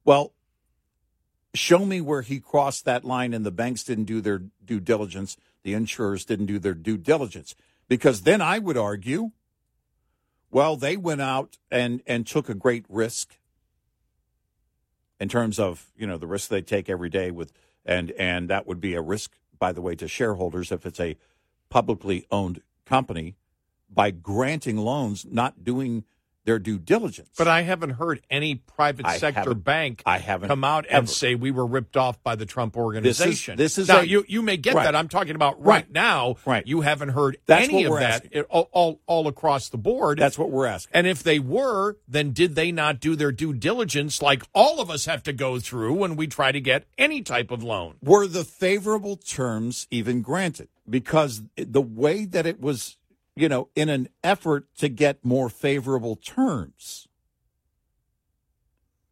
Well, 0.04 0.32
show 1.54 1.84
me 1.84 2.00
where 2.00 2.22
he 2.22 2.38
crossed 2.38 2.84
that 2.84 3.04
line 3.04 3.34
and 3.34 3.44
the 3.44 3.50
banks 3.50 3.82
didn't 3.82 4.04
do 4.04 4.20
their 4.20 4.42
due 4.64 4.78
diligence, 4.78 5.36
the 5.64 5.74
insurers 5.74 6.24
didn't 6.24 6.46
do 6.46 6.58
their 6.58 6.74
due 6.74 6.96
diligence. 6.96 7.56
Because 7.88 8.22
then 8.22 8.40
I 8.40 8.58
would 8.58 8.76
argue, 8.76 9.30
well, 10.50 10.76
they 10.76 10.96
went 10.96 11.20
out 11.20 11.58
and, 11.70 12.02
and 12.06 12.26
took 12.26 12.48
a 12.48 12.54
great 12.54 12.84
risk 12.88 13.36
in 15.18 15.28
terms 15.28 15.58
of, 15.58 15.86
you 15.96 16.06
know, 16.06 16.18
the 16.18 16.26
risk 16.26 16.48
they 16.48 16.62
take 16.62 16.88
every 16.88 17.08
day 17.08 17.30
with 17.30 17.52
and 17.84 18.10
and 18.12 18.50
that 18.50 18.66
would 18.66 18.80
be 18.80 18.94
a 18.94 19.00
risk, 19.00 19.32
by 19.58 19.72
the 19.72 19.80
way, 19.80 19.94
to 19.94 20.08
shareholders 20.08 20.72
if 20.72 20.84
it's 20.84 21.00
a 21.00 21.16
publicly 21.80 22.24
owned 22.30 22.62
company 22.86 23.36
by 23.90 24.10
granting 24.10 24.78
loans, 24.78 25.26
not 25.30 25.62
doing 25.62 26.04
their 26.46 26.58
due 26.58 26.78
diligence. 26.78 27.28
But 27.36 27.48
I 27.48 27.62
haven't 27.62 27.90
heard 27.90 28.22
any 28.30 28.54
private 28.54 29.04
I 29.04 29.18
sector 29.18 29.52
bank 29.52 30.02
I 30.06 30.16
haven't 30.18 30.48
come 30.48 30.64
out 30.64 30.86
ever. 30.86 31.00
and 31.00 31.10
say 31.10 31.34
we 31.34 31.50
were 31.50 31.66
ripped 31.66 31.96
off 31.98 32.22
by 32.22 32.34
the 32.34 32.46
Trump 32.46 32.76
organization. 32.78 33.58
this 33.58 33.76
is 33.76 33.88
now 33.88 33.98
a- 34.00 34.04
you 34.04 34.24
you 34.26 34.40
may 34.40 34.56
get 34.56 34.74
Right. 34.74 34.84
that. 34.84 34.96
I'm 34.96 35.08
talking 35.08 35.34
about 35.34 35.58
right, 35.58 35.84
Right. 35.84 35.90
now. 35.92 36.36
Right. 36.46 36.66
You 36.66 36.80
haven't 36.80 37.10
heard 37.10 37.36
That's 37.46 37.68
any 37.68 37.84
of 37.84 37.98
that 37.98 38.26
it- 38.30 38.46
all, 38.48 38.68
all 38.72 39.00
all 39.06 39.26
across 39.26 39.68
the 39.68 39.76
board. 39.76 40.18
That's 40.18 40.38
what 40.38 40.50
we're 40.50 40.66
asking. 40.66 40.92
and 40.94 41.06
if 41.06 41.22
they 41.22 41.38
were, 41.40 41.98
then 42.08 42.30
did 42.32 42.54
they 42.54 42.72
not 42.72 43.00
do 43.00 43.16
their 43.16 43.32
due 43.32 43.52
diligence 43.52 44.22
like 44.22 44.42
all 44.54 44.80
of 44.80 44.88
us 44.88 45.04
have 45.04 45.22
to 45.24 45.32
go 45.34 45.58
through 45.58 45.92
when 45.94 46.16
we 46.16 46.26
try 46.26 46.52
to 46.52 46.60
get 46.60 46.86
any 46.96 47.20
type 47.22 47.50
of 47.50 47.62
loan? 47.62 47.96
Were 48.02 48.26
the 48.26 48.44
favorable 48.44 49.16
terms 49.16 49.86
even 49.90 50.22
granted? 50.22 50.68
Because 50.88 51.42
the 51.56 51.82
way 51.82 52.24
that 52.26 52.46
it 52.46 52.60
was, 52.60 52.96
you 53.34 53.48
know, 53.48 53.68
in 53.74 53.88
an 53.88 54.08
effort 54.22 54.66
to 54.78 54.88
get 54.88 55.24
more 55.24 55.48
favorable 55.48 56.16
terms, 56.16 57.08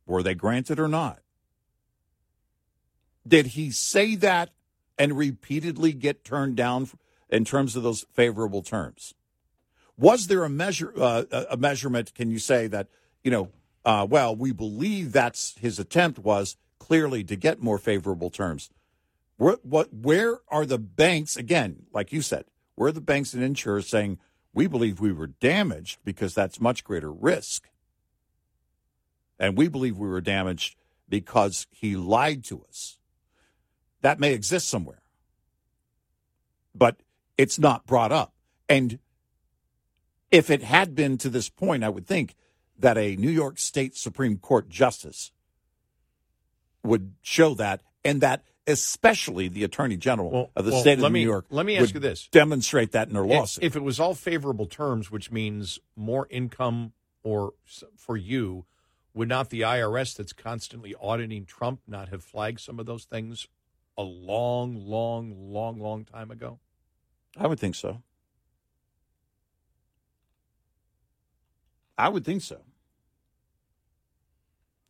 were 0.06 0.22
they 0.22 0.34
granted 0.34 0.78
or 0.78 0.88
not? 0.88 1.20
Did 3.26 3.48
he 3.48 3.70
say 3.70 4.14
that 4.16 4.50
and 4.98 5.16
repeatedly 5.16 5.92
get 5.92 6.24
turned 6.24 6.56
down 6.56 6.88
in 7.30 7.44
terms 7.44 7.74
of 7.74 7.82
those 7.82 8.04
favorable 8.12 8.62
terms? 8.62 9.14
Was 9.96 10.26
there 10.26 10.44
a 10.44 10.50
measure 10.50 10.92
uh, 10.96 11.24
a 11.50 11.56
measurement? 11.56 12.14
Can 12.14 12.30
you 12.30 12.38
say 12.38 12.66
that 12.68 12.88
you 13.22 13.30
know? 13.30 13.50
Uh, 13.84 14.06
well, 14.08 14.34
we 14.34 14.50
believe 14.50 15.12
that's 15.12 15.56
his 15.58 15.78
attempt 15.78 16.18
was 16.18 16.56
clearly 16.78 17.22
to 17.24 17.36
get 17.36 17.62
more 17.62 17.78
favorable 17.78 18.30
terms. 18.30 18.70
Where, 19.36 19.56
what? 19.62 19.92
Where 19.92 20.38
are 20.48 20.64
the 20.64 20.78
banks 20.78 21.36
again? 21.36 21.86
Like 21.92 22.12
you 22.12 22.22
said, 22.22 22.44
where 22.74 22.88
are 22.88 22.92
the 22.92 23.00
banks 23.00 23.34
and 23.34 23.42
insurers 23.42 23.88
saying 23.88 24.18
we 24.52 24.66
believe 24.66 25.00
we 25.00 25.12
were 25.12 25.26
damaged 25.26 25.98
because 26.04 26.34
that's 26.34 26.60
much 26.60 26.84
greater 26.84 27.12
risk, 27.12 27.68
and 29.38 29.56
we 29.56 29.68
believe 29.68 29.98
we 29.98 30.08
were 30.08 30.20
damaged 30.20 30.76
because 31.08 31.66
he 31.70 31.96
lied 31.96 32.44
to 32.44 32.64
us. 32.68 32.98
That 34.02 34.20
may 34.20 34.32
exist 34.32 34.68
somewhere, 34.68 35.02
but 36.74 36.96
it's 37.36 37.58
not 37.58 37.86
brought 37.86 38.12
up. 38.12 38.34
And 38.68 38.98
if 40.30 40.50
it 40.50 40.62
had 40.62 40.94
been 40.94 41.18
to 41.18 41.28
this 41.28 41.48
point, 41.48 41.84
I 41.84 41.88
would 41.88 42.06
think 42.06 42.34
that 42.78 42.98
a 42.98 43.16
New 43.16 43.30
York 43.30 43.58
State 43.58 43.96
Supreme 43.96 44.38
Court 44.38 44.68
justice 44.68 45.32
would 46.82 47.14
show 47.22 47.54
that, 47.54 47.82
and 48.04 48.20
that 48.20 48.42
especially 48.66 49.48
the 49.48 49.64
Attorney 49.64 49.96
General 49.96 50.30
Well- 50.30 50.50
of 50.56 50.64
the 50.64 50.72
well, 50.72 50.80
state 50.80 50.98
of 50.98 51.12
New 51.12 51.18
York. 51.20 51.46
let 51.50 51.66
me 51.66 51.76
ask 51.76 51.92
you 51.94 52.00
this. 52.00 52.28
demonstrate 52.28 52.92
that 52.92 53.08
in 53.08 53.14
their 53.14 53.26
lawsuit. 53.26 53.62
If 53.64 53.76
it 53.76 53.82
was 53.82 54.00
all 54.00 54.14
favorable 54.14 54.66
terms, 54.66 55.10
which 55.10 55.30
means 55.30 55.78
more 55.96 56.26
income 56.30 56.92
or 57.22 57.54
for 57.96 58.16
you, 58.16 58.64
would 59.12 59.28
not 59.28 59.50
the 59.50 59.60
IRS 59.60 60.16
that's 60.16 60.32
constantly 60.32 60.94
auditing 61.00 61.44
Trump 61.44 61.80
not 61.86 62.08
have 62.08 62.24
flagged 62.24 62.60
some 62.60 62.80
of 62.80 62.86
those 62.86 63.04
things 63.04 63.46
a 63.96 64.02
long, 64.02 64.74
long, 64.86 65.52
long, 65.52 65.78
long 65.78 66.04
time 66.04 66.30
ago? 66.30 66.58
I 67.36 67.46
would 67.46 67.60
think 67.60 67.74
so. 67.74 68.02
I 71.96 72.08
would 72.08 72.24
think 72.24 72.42
so. 72.42 72.60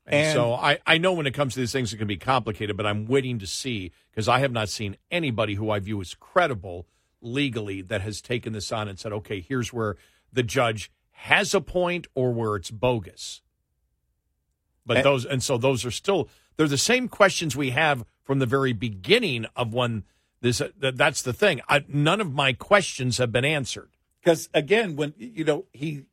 And, 0.06 0.14
And- 0.26 0.34
so 0.34 0.52
I, 0.54 0.78
I 0.86 0.98
know 0.98 1.12
when 1.14 1.26
it 1.26 1.32
comes 1.34 1.54
to 1.54 1.60
these 1.60 1.72
things, 1.72 1.92
it 1.92 1.96
can 1.96 2.06
be 2.06 2.16
complicated, 2.16 2.76
but 2.76 2.86
I'm 2.86 3.06
waiting 3.06 3.38
to 3.38 3.46
see 3.46 3.92
because 4.10 4.28
I 4.28 4.40
have 4.40 4.52
not 4.52 4.68
seen 4.68 4.96
anybody 5.10 5.54
who 5.54 5.70
I 5.70 5.78
view 5.78 6.00
as 6.00 6.14
credible 6.14 6.86
legally 7.20 7.80
that 7.82 8.02
has 8.02 8.20
taken 8.20 8.52
this 8.52 8.70
on 8.70 8.86
and 8.88 8.98
said, 8.98 9.12
okay, 9.12 9.40
here's 9.40 9.72
where 9.72 9.96
the 10.32 10.42
judge 10.42 10.90
has 11.12 11.54
a 11.54 11.60
point 11.60 12.06
or 12.14 12.32
where 12.32 12.56
it's 12.56 12.70
bogus. 12.70 13.40
But 14.84 14.98
And- 14.98 15.06
those, 15.06 15.24
and 15.24 15.42
so 15.42 15.56
those 15.56 15.84
are 15.84 15.90
still, 15.90 16.28
they're 16.56 16.68
the 16.68 16.76
same 16.76 17.08
questions 17.08 17.56
we 17.56 17.70
have 17.70 18.04
from 18.22 18.38
the 18.38 18.46
very 18.46 18.72
beginning 18.72 19.46
of 19.56 19.72
when 19.72 20.04
this, 20.40 20.60
uh, 20.60 20.68
that, 20.78 20.96
that's 20.98 21.22
the 21.22 21.32
thing. 21.32 21.62
I, 21.68 21.84
none 21.88 22.20
of 22.20 22.32
my 22.32 22.52
questions 22.52 23.16
have 23.18 23.32
been 23.32 23.44
answered. 23.46 23.88
Because 24.22 24.48
again, 24.52 24.96
when 24.96 25.14
you 25.18 25.44
know 25.44 25.64
he 25.72 26.04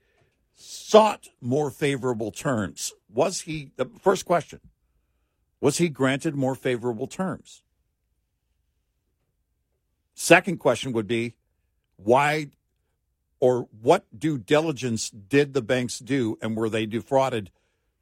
sought 0.61 1.29
more 1.41 1.69
favorable 1.69 2.31
terms, 2.31 2.93
was 3.09 3.41
he 3.41 3.71
the 3.75 3.85
first 4.01 4.25
question? 4.25 4.59
Was 5.59 5.77
he 5.77 5.89
granted 5.89 6.35
more 6.35 6.55
favorable 6.55 7.07
terms? 7.07 7.61
Second 10.13 10.57
question 10.57 10.91
would 10.93 11.07
be 11.07 11.35
why 11.97 12.47
or 13.39 13.67
what 13.81 14.05
due 14.17 14.37
diligence 14.37 15.09
did 15.09 15.53
the 15.53 15.61
banks 15.61 15.99
do 15.99 16.37
and 16.41 16.55
were 16.55 16.69
they 16.69 16.85
defrauded 16.85 17.51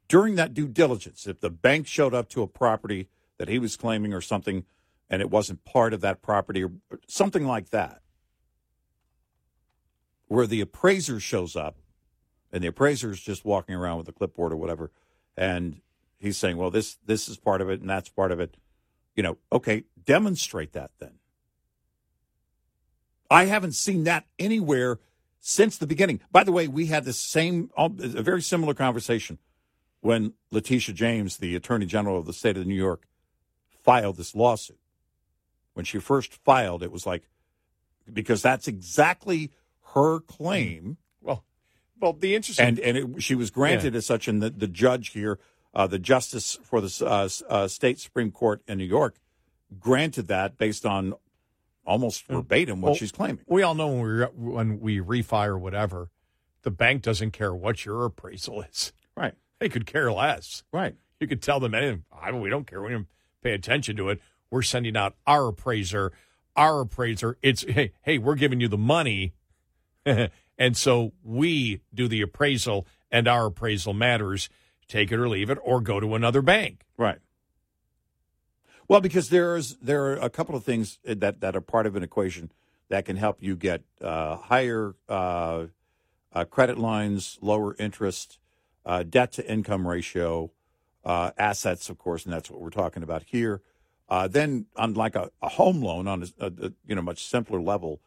during 0.08 0.34
that 0.34 0.54
due 0.54 0.68
diligence? 0.68 1.26
If 1.26 1.40
the 1.40 1.50
bank 1.50 1.86
showed 1.86 2.14
up 2.14 2.28
to 2.30 2.42
a 2.42 2.46
property 2.46 3.08
that 3.38 3.48
he 3.48 3.58
was 3.58 3.76
claiming 3.76 4.12
or 4.12 4.20
something 4.20 4.64
and 5.08 5.22
it 5.22 5.30
wasn't 5.30 5.64
part 5.64 5.92
of 5.92 6.02
that 6.02 6.22
property 6.22 6.62
or 6.62 6.72
something 7.08 7.46
like 7.46 7.70
that, 7.70 8.02
where 10.28 10.46
the 10.46 10.60
appraiser 10.60 11.18
shows 11.18 11.56
up 11.56 11.76
and 12.52 12.62
the 12.62 12.68
appraiser 12.68 13.10
is 13.10 13.20
just 13.20 13.44
walking 13.44 13.74
around 13.74 13.98
with 13.98 14.08
a 14.08 14.12
clipboard 14.12 14.52
or 14.52 14.56
whatever 14.56 14.90
and 15.36 15.80
he's 16.18 16.36
saying 16.36 16.56
well 16.56 16.70
this 16.70 16.98
this 17.06 17.28
is 17.28 17.36
part 17.36 17.60
of 17.60 17.70
it 17.70 17.80
and 17.80 17.88
that's 17.90 18.08
part 18.08 18.32
of 18.32 18.40
it. 18.40 18.56
You 19.14 19.22
know 19.22 19.38
okay 19.52 19.84
demonstrate 20.04 20.72
that 20.72 20.90
then. 20.98 21.12
I 23.30 23.44
haven't 23.44 23.72
seen 23.72 24.04
that 24.04 24.26
anywhere 24.38 24.98
since 25.38 25.78
the 25.78 25.86
beginning. 25.86 26.20
By 26.30 26.44
the 26.44 26.52
way 26.52 26.68
we 26.68 26.86
had 26.86 27.04
the 27.04 27.12
same 27.12 27.70
a 27.76 27.88
very 27.88 28.42
similar 28.42 28.74
conversation 28.74 29.38
when 30.00 30.32
letitia 30.50 30.94
james 30.94 31.36
the 31.36 31.54
attorney 31.54 31.86
general 31.86 32.18
of 32.18 32.26
the 32.26 32.32
state 32.32 32.56
of 32.56 32.66
new 32.66 32.74
york 32.74 33.06
filed 33.70 34.16
this 34.16 34.34
lawsuit. 34.34 34.78
When 35.74 35.84
she 35.84 35.98
first 35.98 36.34
filed 36.34 36.82
it 36.82 36.92
was 36.92 37.06
like 37.06 37.24
because 38.12 38.42
that's 38.42 38.68
exactly 38.68 39.50
her 39.94 40.20
claim. 40.20 40.96
Well, 41.20 41.44
well, 42.00 42.12
the 42.12 42.34
interesting 42.34 42.66
and 42.66 42.78
and 42.78 42.96
it, 42.96 43.22
she 43.22 43.34
was 43.34 43.50
granted 43.50 43.94
as 43.94 44.06
such, 44.06 44.28
and 44.28 44.42
the, 44.42 44.50
the 44.50 44.66
judge 44.66 45.10
here, 45.10 45.38
uh, 45.74 45.86
the 45.86 45.98
justice 45.98 46.58
for 46.62 46.80
the 46.80 47.04
uh, 47.06 47.28
uh, 47.48 47.68
state 47.68 47.98
supreme 47.98 48.30
court 48.30 48.62
in 48.66 48.78
New 48.78 48.84
York, 48.84 49.16
granted 49.78 50.28
that 50.28 50.56
based 50.58 50.86
on 50.86 51.14
almost 51.84 52.26
verbatim 52.26 52.80
what 52.80 52.90
Well, 52.90 52.96
she's 52.96 53.12
claiming. 53.12 53.44
We 53.46 53.62
all 53.62 53.74
know 53.74 53.88
when 53.88 54.00
we 54.02 54.08
re- 54.08 54.26
when 54.34 54.80
we 54.80 54.98
refi 55.00 55.46
or 55.46 55.58
whatever, 55.58 56.10
the 56.62 56.70
bank 56.70 57.02
doesn't 57.02 57.32
care 57.32 57.54
what 57.54 57.84
your 57.84 58.04
appraisal 58.04 58.62
is. 58.62 58.92
Right. 59.16 59.34
They 59.58 59.68
could 59.68 59.86
care 59.86 60.12
less. 60.12 60.62
Right. 60.72 60.94
You 61.18 61.26
could 61.26 61.42
tell 61.42 61.60
them 61.60 61.74
anything. 61.74 62.04
I 62.12 62.30
don't, 62.30 62.40
we 62.40 62.48
don't 62.48 62.66
care. 62.66 62.82
We 62.82 62.90
don't 62.90 63.08
pay 63.42 63.52
attention 63.52 63.96
to 63.96 64.08
it. 64.08 64.20
We're 64.50 64.62
sending 64.62 64.96
out 64.96 65.14
our 65.26 65.48
appraiser. 65.48 66.12
Our 66.56 66.80
appraiser. 66.80 67.36
It's 67.42 67.62
hey, 67.62 67.92
hey, 68.02 68.18
we're 68.18 68.34
giving 68.34 68.60
you 68.60 68.68
the 68.68 68.78
money, 68.78 69.34
and 70.60 70.76
so 70.76 71.12
we 71.24 71.80
do 71.92 72.06
the 72.06 72.20
appraisal, 72.20 72.86
and 73.10 73.26
our 73.26 73.46
appraisal 73.46 73.94
matters. 73.94 74.50
Take 74.86 75.10
it 75.10 75.18
or 75.18 75.28
leave 75.28 75.50
it, 75.50 75.58
or 75.62 75.80
go 75.80 76.00
to 76.00 76.14
another 76.14 76.42
bank. 76.42 76.82
Right. 76.98 77.18
Well, 78.86 79.00
because 79.00 79.30
there's 79.30 79.76
there 79.76 80.04
are 80.04 80.16
a 80.16 80.28
couple 80.28 80.54
of 80.54 80.62
things 80.62 80.98
that 81.04 81.40
that 81.40 81.56
are 81.56 81.60
part 81.62 81.86
of 81.86 81.96
an 81.96 82.02
equation 82.02 82.52
that 82.88 83.06
can 83.06 83.16
help 83.16 83.38
you 83.40 83.56
get 83.56 83.82
uh, 84.02 84.36
higher 84.36 84.94
uh, 85.08 85.66
uh, 86.32 86.44
credit 86.44 86.76
lines, 86.76 87.38
lower 87.40 87.74
interest, 87.78 88.38
uh, 88.84 89.02
debt 89.02 89.32
to 89.32 89.50
income 89.50 89.86
ratio, 89.86 90.50
uh, 91.04 91.30
assets, 91.38 91.88
of 91.88 91.98
course, 91.98 92.24
and 92.24 92.34
that's 92.34 92.50
what 92.50 92.60
we're 92.60 92.68
talking 92.68 93.02
about 93.02 93.22
here. 93.22 93.62
Uh, 94.08 94.26
then, 94.28 94.66
unlike 94.76 95.14
a, 95.14 95.30
a 95.40 95.48
home 95.48 95.80
loan 95.80 96.08
on 96.08 96.24
a, 96.38 96.46
a 96.46 96.72
you 96.86 96.94
know 96.94 97.02
much 97.02 97.24
simpler 97.24 97.62
level 97.62 98.00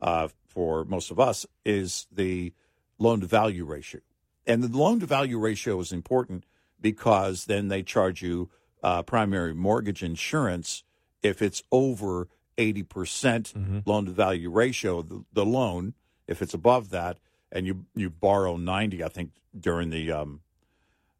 uh, 0.00 0.28
for 0.56 0.86
most 0.86 1.10
of 1.10 1.20
us 1.20 1.44
is 1.66 2.06
the 2.10 2.50
loan 2.98 3.20
to 3.20 3.26
value 3.26 3.66
ratio, 3.66 4.00
and 4.46 4.62
the 4.62 4.74
loan 4.74 4.98
to 5.00 5.06
value 5.06 5.38
ratio 5.38 5.78
is 5.80 5.92
important 5.92 6.46
because 6.80 7.44
then 7.44 7.68
they 7.68 7.82
charge 7.82 8.22
you 8.22 8.48
uh, 8.82 9.02
primary 9.02 9.52
mortgage 9.52 10.02
insurance 10.02 10.82
if 11.22 11.42
it's 11.42 11.62
over 11.70 12.28
80% 12.56 13.82
loan 13.84 14.06
to 14.06 14.12
value 14.12 14.50
ratio 14.50 15.02
the, 15.02 15.24
the 15.30 15.44
loan 15.44 15.92
if 16.26 16.40
it's 16.40 16.54
above 16.54 16.88
that 16.88 17.18
and 17.52 17.66
you 17.66 17.84
you 17.94 18.08
borrow 18.08 18.56
90 18.56 19.04
i 19.04 19.08
think 19.08 19.32
during 19.58 19.90
the 19.90 20.10
um, 20.10 20.40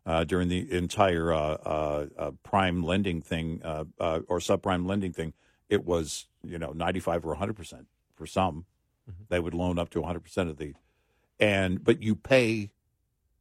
uh, 0.07 0.25
during 0.25 0.49
the 0.49 0.73
entire 0.73 1.31
uh, 1.31 1.39
uh, 1.39 2.07
uh, 2.17 2.31
prime 2.43 2.83
lending 2.83 3.21
thing 3.21 3.61
uh, 3.63 3.85
uh, 4.01 4.21
or 4.29 4.39
subprime 4.39 4.87
lending 4.87 5.13
thing 5.13 5.35
it 5.69 5.85
was 5.85 6.27
you 6.43 6.59
know 6.59 6.73
95 6.73 7.27
or 7.27 7.37
100% 7.37 7.85
for 8.15 8.27
some 8.27 8.65
they 9.29 9.41
would 9.41 9.55
loan 9.55 9.79
up 9.79 9.91
to 9.91 10.03
100% 10.03 10.51
of 10.51 10.57
the 10.57 10.75
and 11.39 11.85
but 11.85 12.03
you 12.03 12.17
pay 12.17 12.71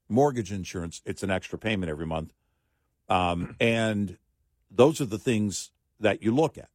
mortgage 0.09 0.51
insurance 0.51 1.01
it's 1.05 1.23
an 1.23 1.31
extra 1.31 1.57
payment 1.57 1.89
every 1.89 2.05
month. 2.05 2.33
Um, 3.09 3.55
and 3.59 4.17
those 4.69 4.99
are 5.01 5.05
the 5.05 5.17
things 5.17 5.71
that 5.99 6.21
you 6.21 6.33
look 6.33 6.57
at. 6.57 6.69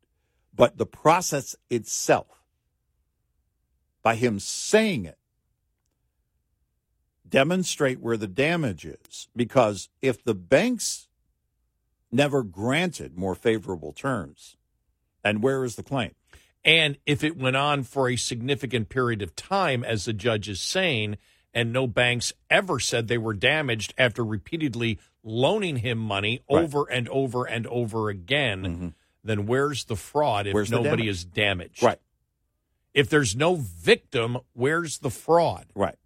But 0.55 0.78
the 0.78 0.86
process 0.86 1.55
itself 1.68 2.43
by 4.03 4.14
him 4.14 4.38
saying 4.38 5.05
it 5.05 5.18
demonstrate 7.28 8.01
where 8.01 8.16
the 8.16 8.26
damage 8.26 8.84
is. 8.84 9.28
Because 9.36 9.88
if 10.03 10.24
the 10.24 10.34
banks 10.34 11.09
never 12.11 12.43
granted 12.43 13.16
more 13.16 13.34
favorable 13.34 13.93
terms 13.93 14.57
and 15.22 15.43
where 15.43 15.64
is 15.64 15.76
the 15.76 15.82
claim 15.82 16.12
And 16.64 16.98
if 17.06 17.24
it 17.24 17.36
went 17.38 17.56
on 17.56 17.82
for 17.84 18.08
a 18.08 18.16
significant 18.16 18.88
period 18.90 19.22
of 19.22 19.34
time, 19.34 19.82
as 19.82 20.04
the 20.04 20.12
judge 20.12 20.48
is 20.48 20.61
saying, 20.61 21.16
and 21.54 21.72
no 21.72 21.86
banks 21.86 22.32
ever 22.50 22.78
said 22.78 23.08
they 23.08 23.18
were 23.18 23.32
damaged 23.34 23.94
after 23.96 24.24
repeatedly 24.24 24.98
loaning 25.22 25.76
him 25.76 25.98
money 25.98 26.42
Right. 26.50 26.62
over 26.62 26.84
and 26.90 27.08
over 27.08 27.44
and 27.46 27.66
over 27.66 28.08
again, 28.11 28.62
mm-hmm. 28.62 28.88
then 29.24 29.46
where's 29.46 29.84
the 29.84 29.96
fraud 29.96 30.46
if 30.46 30.54
Where's 30.54 30.70
nobody 30.70 31.04
damage? 31.04 31.08
is 31.08 31.24
damaged? 31.24 31.82
right 31.82 31.98
If 32.94 33.08
there's 33.08 33.34
no 33.34 33.54
victim, 33.56 34.38
where's 34.52 34.98
the 34.98 35.11
fraud? 35.11 35.66
right 35.74 35.96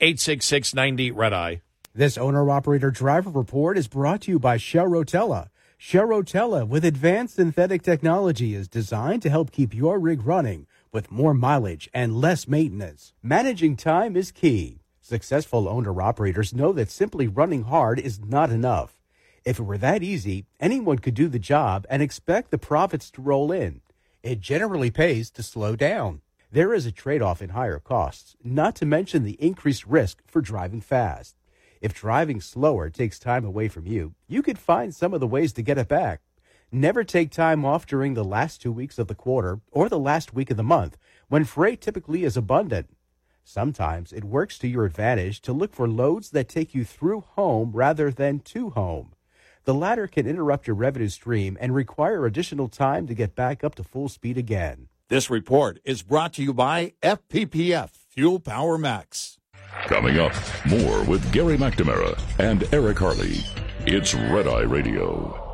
866 0.00 0.74
90 0.74 1.10
Red 1.10 1.32
Eye 1.32 1.60
This 1.94 2.16
owner 2.16 2.48
operator 2.50 2.90
driver 2.90 3.30
report 3.30 3.76
is 3.76 3.88
brought 3.88 4.22
to 4.22 4.30
you 4.30 4.38
by 4.38 4.56
Shell 4.56 4.86
Rotella. 4.86 5.48
Shell 5.80 6.08
Rotella 6.08 6.66
with 6.66 6.84
advanced 6.84 7.36
synthetic 7.36 7.82
technology 7.82 8.52
is 8.52 8.66
designed 8.66 9.22
to 9.22 9.30
help 9.30 9.52
keep 9.52 9.72
your 9.72 10.00
rig 10.00 10.26
running 10.26 10.66
with 10.90 11.12
more 11.12 11.32
mileage 11.32 11.88
and 11.94 12.20
less 12.20 12.48
maintenance. 12.48 13.12
Managing 13.22 13.76
time 13.76 14.16
is 14.16 14.32
key. 14.32 14.80
Successful 15.00 15.68
owner 15.68 16.02
operators 16.02 16.52
know 16.52 16.72
that 16.72 16.90
simply 16.90 17.28
running 17.28 17.62
hard 17.62 18.00
is 18.00 18.18
not 18.18 18.50
enough. 18.50 18.98
If 19.44 19.60
it 19.60 19.62
were 19.62 19.78
that 19.78 20.02
easy, 20.02 20.46
anyone 20.58 20.98
could 20.98 21.14
do 21.14 21.28
the 21.28 21.38
job 21.38 21.86
and 21.88 22.02
expect 22.02 22.50
the 22.50 22.58
profits 22.58 23.08
to 23.12 23.22
roll 23.22 23.52
in. 23.52 23.80
It 24.24 24.40
generally 24.40 24.90
pays 24.90 25.30
to 25.30 25.44
slow 25.44 25.76
down. 25.76 26.22
There 26.50 26.74
is 26.74 26.86
a 26.86 26.92
trade 26.92 27.22
off 27.22 27.40
in 27.40 27.50
higher 27.50 27.78
costs, 27.78 28.34
not 28.42 28.74
to 28.76 28.84
mention 28.84 29.22
the 29.22 29.40
increased 29.40 29.86
risk 29.86 30.22
for 30.26 30.40
driving 30.40 30.80
fast. 30.80 31.36
If 31.80 31.94
driving 31.94 32.40
slower 32.40 32.90
takes 32.90 33.18
time 33.18 33.44
away 33.44 33.68
from 33.68 33.86
you, 33.86 34.14
you 34.26 34.42
could 34.42 34.58
find 34.58 34.94
some 34.94 35.14
of 35.14 35.20
the 35.20 35.26
ways 35.26 35.52
to 35.54 35.62
get 35.62 35.78
it 35.78 35.88
back. 35.88 36.20
Never 36.72 37.04
take 37.04 37.30
time 37.30 37.64
off 37.64 37.86
during 37.86 38.14
the 38.14 38.24
last 38.24 38.60
two 38.60 38.72
weeks 38.72 38.98
of 38.98 39.06
the 39.06 39.14
quarter 39.14 39.60
or 39.70 39.88
the 39.88 39.98
last 39.98 40.34
week 40.34 40.50
of 40.50 40.56
the 40.56 40.62
month 40.62 40.98
when 41.28 41.44
freight 41.44 41.80
typically 41.80 42.24
is 42.24 42.36
abundant. 42.36 42.90
Sometimes 43.44 44.12
it 44.12 44.24
works 44.24 44.58
to 44.58 44.68
your 44.68 44.84
advantage 44.84 45.40
to 45.42 45.52
look 45.54 45.72
for 45.72 45.88
loads 45.88 46.30
that 46.30 46.48
take 46.48 46.74
you 46.74 46.84
through 46.84 47.22
home 47.22 47.70
rather 47.72 48.10
than 48.10 48.40
to 48.40 48.70
home. 48.70 49.12
The 49.64 49.72
latter 49.74 50.06
can 50.06 50.26
interrupt 50.26 50.66
your 50.66 50.76
revenue 50.76 51.08
stream 51.08 51.56
and 51.60 51.74
require 51.74 52.26
additional 52.26 52.68
time 52.68 53.06
to 53.06 53.14
get 53.14 53.34
back 53.34 53.64
up 53.64 53.74
to 53.76 53.84
full 53.84 54.08
speed 54.08 54.36
again. 54.36 54.88
This 55.08 55.30
report 55.30 55.80
is 55.84 56.02
brought 56.02 56.34
to 56.34 56.42
you 56.42 56.52
by 56.52 56.92
FPPF 57.02 57.90
Fuel 58.10 58.40
Power 58.40 58.76
Max. 58.76 59.38
Coming 59.86 60.18
up, 60.18 60.32
more 60.66 61.02
with 61.04 61.32
Gary 61.32 61.56
McNamara 61.56 62.18
and 62.38 62.68
Eric 62.74 62.98
Harley. 62.98 63.38
It's 63.86 64.12
Red 64.12 64.46
Eye 64.46 64.62
Radio. 64.62 65.44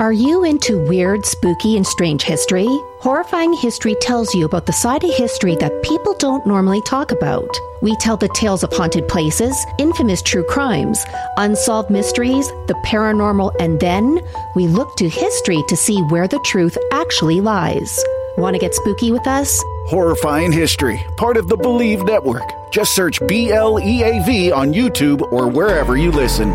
Are 0.00 0.12
you 0.12 0.42
into 0.42 0.84
weird, 0.86 1.24
spooky, 1.24 1.76
and 1.76 1.86
strange 1.86 2.22
history? 2.24 2.66
Horrifying 2.98 3.52
History 3.52 3.94
tells 4.00 4.34
you 4.34 4.44
about 4.44 4.66
the 4.66 4.72
side 4.72 5.04
of 5.04 5.14
history 5.14 5.54
that 5.56 5.82
people 5.84 6.14
don't 6.18 6.44
normally 6.46 6.82
talk 6.82 7.12
about. 7.12 7.48
We 7.80 7.94
tell 7.96 8.16
the 8.16 8.28
tales 8.34 8.64
of 8.64 8.72
haunted 8.72 9.06
places, 9.06 9.56
infamous 9.78 10.20
true 10.22 10.44
crimes, 10.44 11.04
unsolved 11.36 11.90
mysteries, 11.90 12.48
the 12.66 12.74
paranormal, 12.84 13.54
and 13.60 13.78
then 13.78 14.18
we 14.56 14.66
look 14.66 14.96
to 14.96 15.08
history 15.08 15.62
to 15.68 15.76
see 15.76 16.00
where 16.08 16.26
the 16.26 16.40
truth 16.40 16.76
actually 16.92 17.40
lies. 17.40 18.02
Want 18.36 18.54
to 18.54 18.58
get 18.58 18.74
spooky 18.74 19.12
with 19.12 19.26
us? 19.28 19.62
Horrifying 19.86 20.50
History, 20.50 21.04
part 21.16 21.36
of 21.36 21.48
the 21.48 21.56
Believe 21.56 22.02
Network. 22.04 22.42
Just 22.72 22.94
search 22.96 23.24
B 23.28 23.52
L 23.52 23.78
E 23.78 24.02
A 24.02 24.24
V 24.24 24.50
on 24.50 24.72
YouTube 24.72 25.20
or 25.32 25.46
wherever 25.46 25.96
you 25.96 26.10
listen. 26.10 26.50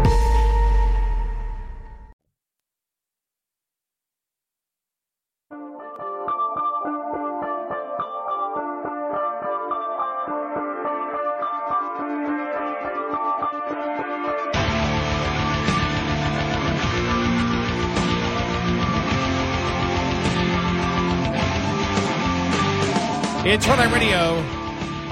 It's 23.59 23.67
Red 23.67 23.79
Eye 23.79 23.93
Radio. 23.93 24.17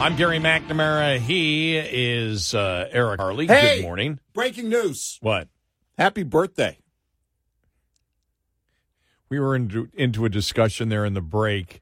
I'm 0.01 0.15
Gary 0.15 0.39
McNamara. 0.39 1.19
He 1.19 1.75
is 1.75 2.53
uh, 2.55 2.87
Eric 2.91 3.19
Harley. 3.19 3.45
Hey! 3.45 3.77
Good 3.77 3.83
morning. 3.83 4.19
Breaking 4.33 4.69
news. 4.69 5.17
What? 5.21 5.49
Happy 5.97 6.23
birthday. 6.23 6.77
We 9.29 9.37
were 9.39 9.53
into, 9.53 9.89
into 9.93 10.23
a 10.23 10.29
discussion 10.29 10.87
there 10.87 11.03
in 11.03 11.13
the 11.13 11.19
break, 11.21 11.81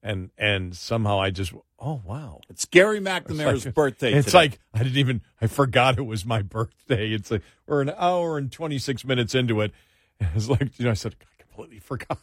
and 0.00 0.30
and 0.38 0.76
somehow 0.76 1.20
I 1.20 1.30
just 1.30 1.52
oh 1.80 2.00
wow, 2.04 2.42
It's 2.48 2.64
Gary 2.64 3.00
McNamara's 3.00 3.64
like- 3.66 3.74
birthday 3.74 4.12
It's 4.12 4.26
today. 4.26 4.38
like 4.38 4.60
I 4.72 4.84
didn't 4.84 4.98
even 4.98 5.20
I 5.40 5.48
forgot 5.48 5.98
it 5.98 6.02
was 6.06 6.24
my 6.24 6.42
birthday. 6.42 7.10
It's 7.10 7.32
like 7.32 7.42
we're 7.66 7.82
an 7.82 7.92
hour 7.96 8.38
and 8.38 8.52
twenty 8.52 8.78
six 8.78 9.04
minutes 9.04 9.34
into 9.34 9.60
it. 9.62 9.72
It's 10.34 10.48
like 10.48 10.78
you 10.78 10.84
know 10.84 10.92
I 10.92 10.94
said 10.94 11.16
completely 11.58 11.78
forgot. 11.80 12.18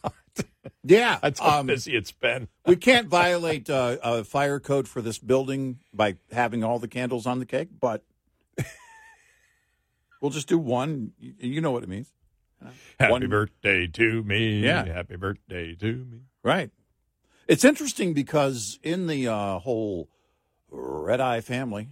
yeah, 0.82 1.18
That's 1.22 1.40
how 1.40 1.60
um, 1.60 1.66
busy 1.66 1.94
it's 1.96 2.12
been. 2.12 2.48
we 2.66 2.76
can't 2.76 3.08
violate 3.08 3.68
uh, 3.68 3.96
a 4.02 4.24
fire 4.24 4.60
code 4.60 4.88
for 4.88 5.02
this 5.02 5.18
building 5.18 5.78
by 5.92 6.16
having 6.32 6.64
all 6.64 6.78
the 6.78 6.88
candles 6.88 7.26
on 7.26 7.38
the 7.38 7.46
cake, 7.46 7.68
but 7.78 8.02
we'll 10.20 10.30
just 10.30 10.48
do 10.48 10.58
one. 10.58 11.12
You, 11.18 11.34
you 11.38 11.60
know 11.60 11.70
what 11.70 11.82
it 11.82 11.88
means. 11.88 12.10
Happy 12.98 13.12
One- 13.12 13.28
birthday 13.28 13.86
to 13.86 14.22
me. 14.22 14.60
Yeah. 14.60 14.86
Happy 14.86 15.16
birthday 15.16 15.74
to 15.74 15.92
me. 16.10 16.20
Right. 16.42 16.70
It's 17.46 17.64
interesting 17.64 18.14
because 18.14 18.78
in 18.82 19.06
the 19.06 19.28
uh, 19.28 19.58
whole 19.58 20.08
Red 20.70 21.20
Eye 21.20 21.42
family, 21.42 21.90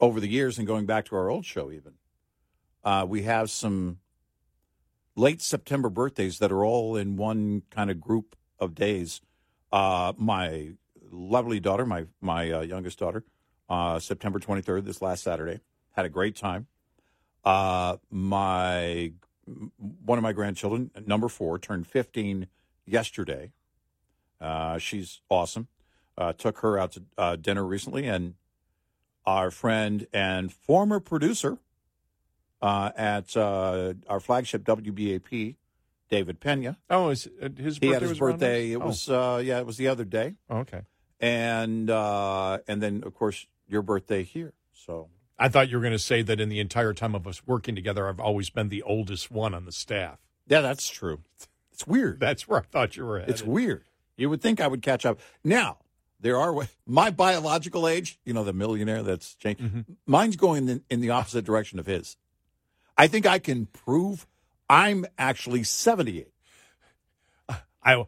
over 0.00 0.18
the 0.20 0.28
years 0.28 0.58
and 0.58 0.66
going 0.66 0.86
back 0.86 1.06
to 1.06 1.16
our 1.16 1.30
old 1.30 1.46
show, 1.46 1.70
even, 1.70 1.92
uh, 2.82 3.06
we 3.08 3.22
have 3.22 3.48
some 3.48 4.00
late 5.16 5.40
September 5.40 5.88
birthdays 5.88 6.38
that 6.38 6.52
are 6.52 6.64
all 6.64 6.96
in 6.96 7.16
one 7.16 7.62
kind 7.70 7.90
of 7.90 8.00
group 8.00 8.36
of 8.58 8.74
days. 8.74 9.20
Uh, 9.72 10.12
my 10.16 10.72
lovely 11.10 11.60
daughter, 11.60 11.86
my 11.86 12.06
my 12.20 12.50
uh, 12.50 12.60
youngest 12.60 12.98
daughter, 12.98 13.24
uh, 13.68 13.98
September 13.98 14.38
23rd, 14.38 14.84
this 14.84 15.02
last 15.02 15.22
Saturday, 15.22 15.60
had 15.92 16.04
a 16.04 16.08
great 16.08 16.36
time. 16.36 16.66
Uh, 17.44 17.96
my 18.10 19.12
one 19.76 20.18
of 20.18 20.22
my 20.22 20.32
grandchildren, 20.32 20.90
number 21.06 21.28
four, 21.28 21.58
turned 21.58 21.86
15 21.86 22.46
yesterday. 22.86 23.52
Uh, 24.40 24.78
she's 24.78 25.20
awesome. 25.28 25.68
Uh, 26.16 26.32
took 26.32 26.58
her 26.58 26.78
out 26.78 26.92
to 26.92 27.36
dinner 27.36 27.64
recently, 27.64 28.06
and 28.06 28.34
our 29.26 29.50
friend 29.50 30.06
and 30.12 30.52
former 30.52 31.00
producer 31.00 31.58
uh, 32.64 32.90
at 32.96 33.36
uh, 33.36 33.92
our 34.08 34.20
flagship 34.20 34.64
WBAP, 34.64 35.56
David 36.08 36.40
Pena. 36.40 36.78
Oh, 36.88 37.10
is 37.10 37.28
uh, 37.42 37.48
his 37.56 37.78
birthday 37.78 37.86
He 37.86 37.92
had 37.92 38.02
his 38.02 38.18
birthday. 38.18 38.70
It 38.72 38.76
Oh. 38.80 38.86
was 38.86 39.08
uh, 39.08 39.42
yeah, 39.44 39.58
it 39.58 39.66
was 39.66 39.76
the 39.76 39.88
other 39.88 40.04
day, 40.04 40.34
Oh, 40.48 40.58
okay. 40.58 40.82
and 41.20 41.90
uh, 41.90 42.58
and 42.66 42.82
then 42.82 43.02
of 43.04 43.14
course 43.14 43.46
your 43.68 43.82
birthday 43.82 44.22
here. 44.22 44.52
So 44.72 45.08
I 45.38 45.48
thought 45.48 45.68
you 45.68 45.76
were 45.78 45.82
going 45.82 45.92
to 45.92 45.98
say 45.98 46.22
that 46.22 46.40
in 46.40 46.48
the 46.48 46.60
entire 46.60 46.92
time 46.94 47.14
of 47.14 47.26
us 47.26 47.46
working 47.46 47.74
together, 47.74 48.08
I've 48.08 48.20
always 48.20 48.50
been 48.50 48.68
the 48.68 48.82
oldest 48.82 49.30
one 49.30 49.54
on 49.54 49.64
the 49.64 49.72
staff. 49.72 50.18
yeah, 50.46 50.60
that's 50.60 50.88
true. 50.88 51.20
It's 51.72 51.86
weird. 51.86 52.20
That's 52.20 52.46
where 52.46 52.60
I 52.60 52.62
thought 52.62 52.96
you 52.96 53.04
were 53.04 53.18
at. 53.18 53.28
It's 53.28 53.42
weird. 53.42 53.84
You 54.16 54.30
would 54.30 54.40
think 54.40 54.60
I 54.60 54.68
would 54.68 54.80
catch 54.82 55.04
up. 55.04 55.18
Now, 55.42 55.78
there 56.20 56.38
are 56.38 56.68
my 56.86 57.10
biological 57.10 57.88
age, 57.88 58.20
you 58.24 58.32
know, 58.32 58.44
the 58.44 58.52
millionaire 58.52 59.02
that's 59.02 59.34
changed. 59.34 59.60
Mm-hmm. 59.60 59.80
Mine's 60.06 60.36
going 60.36 60.68
in, 60.68 60.82
in 60.88 61.00
the 61.00 61.10
opposite 61.10 61.44
direction 61.44 61.80
of 61.80 61.86
his. 61.86 62.16
I 62.96 63.06
think 63.08 63.26
I 63.26 63.38
can 63.38 63.66
prove 63.66 64.26
I'm 64.68 65.04
actually 65.18 65.64
78. 65.64 66.28
I 67.82 68.04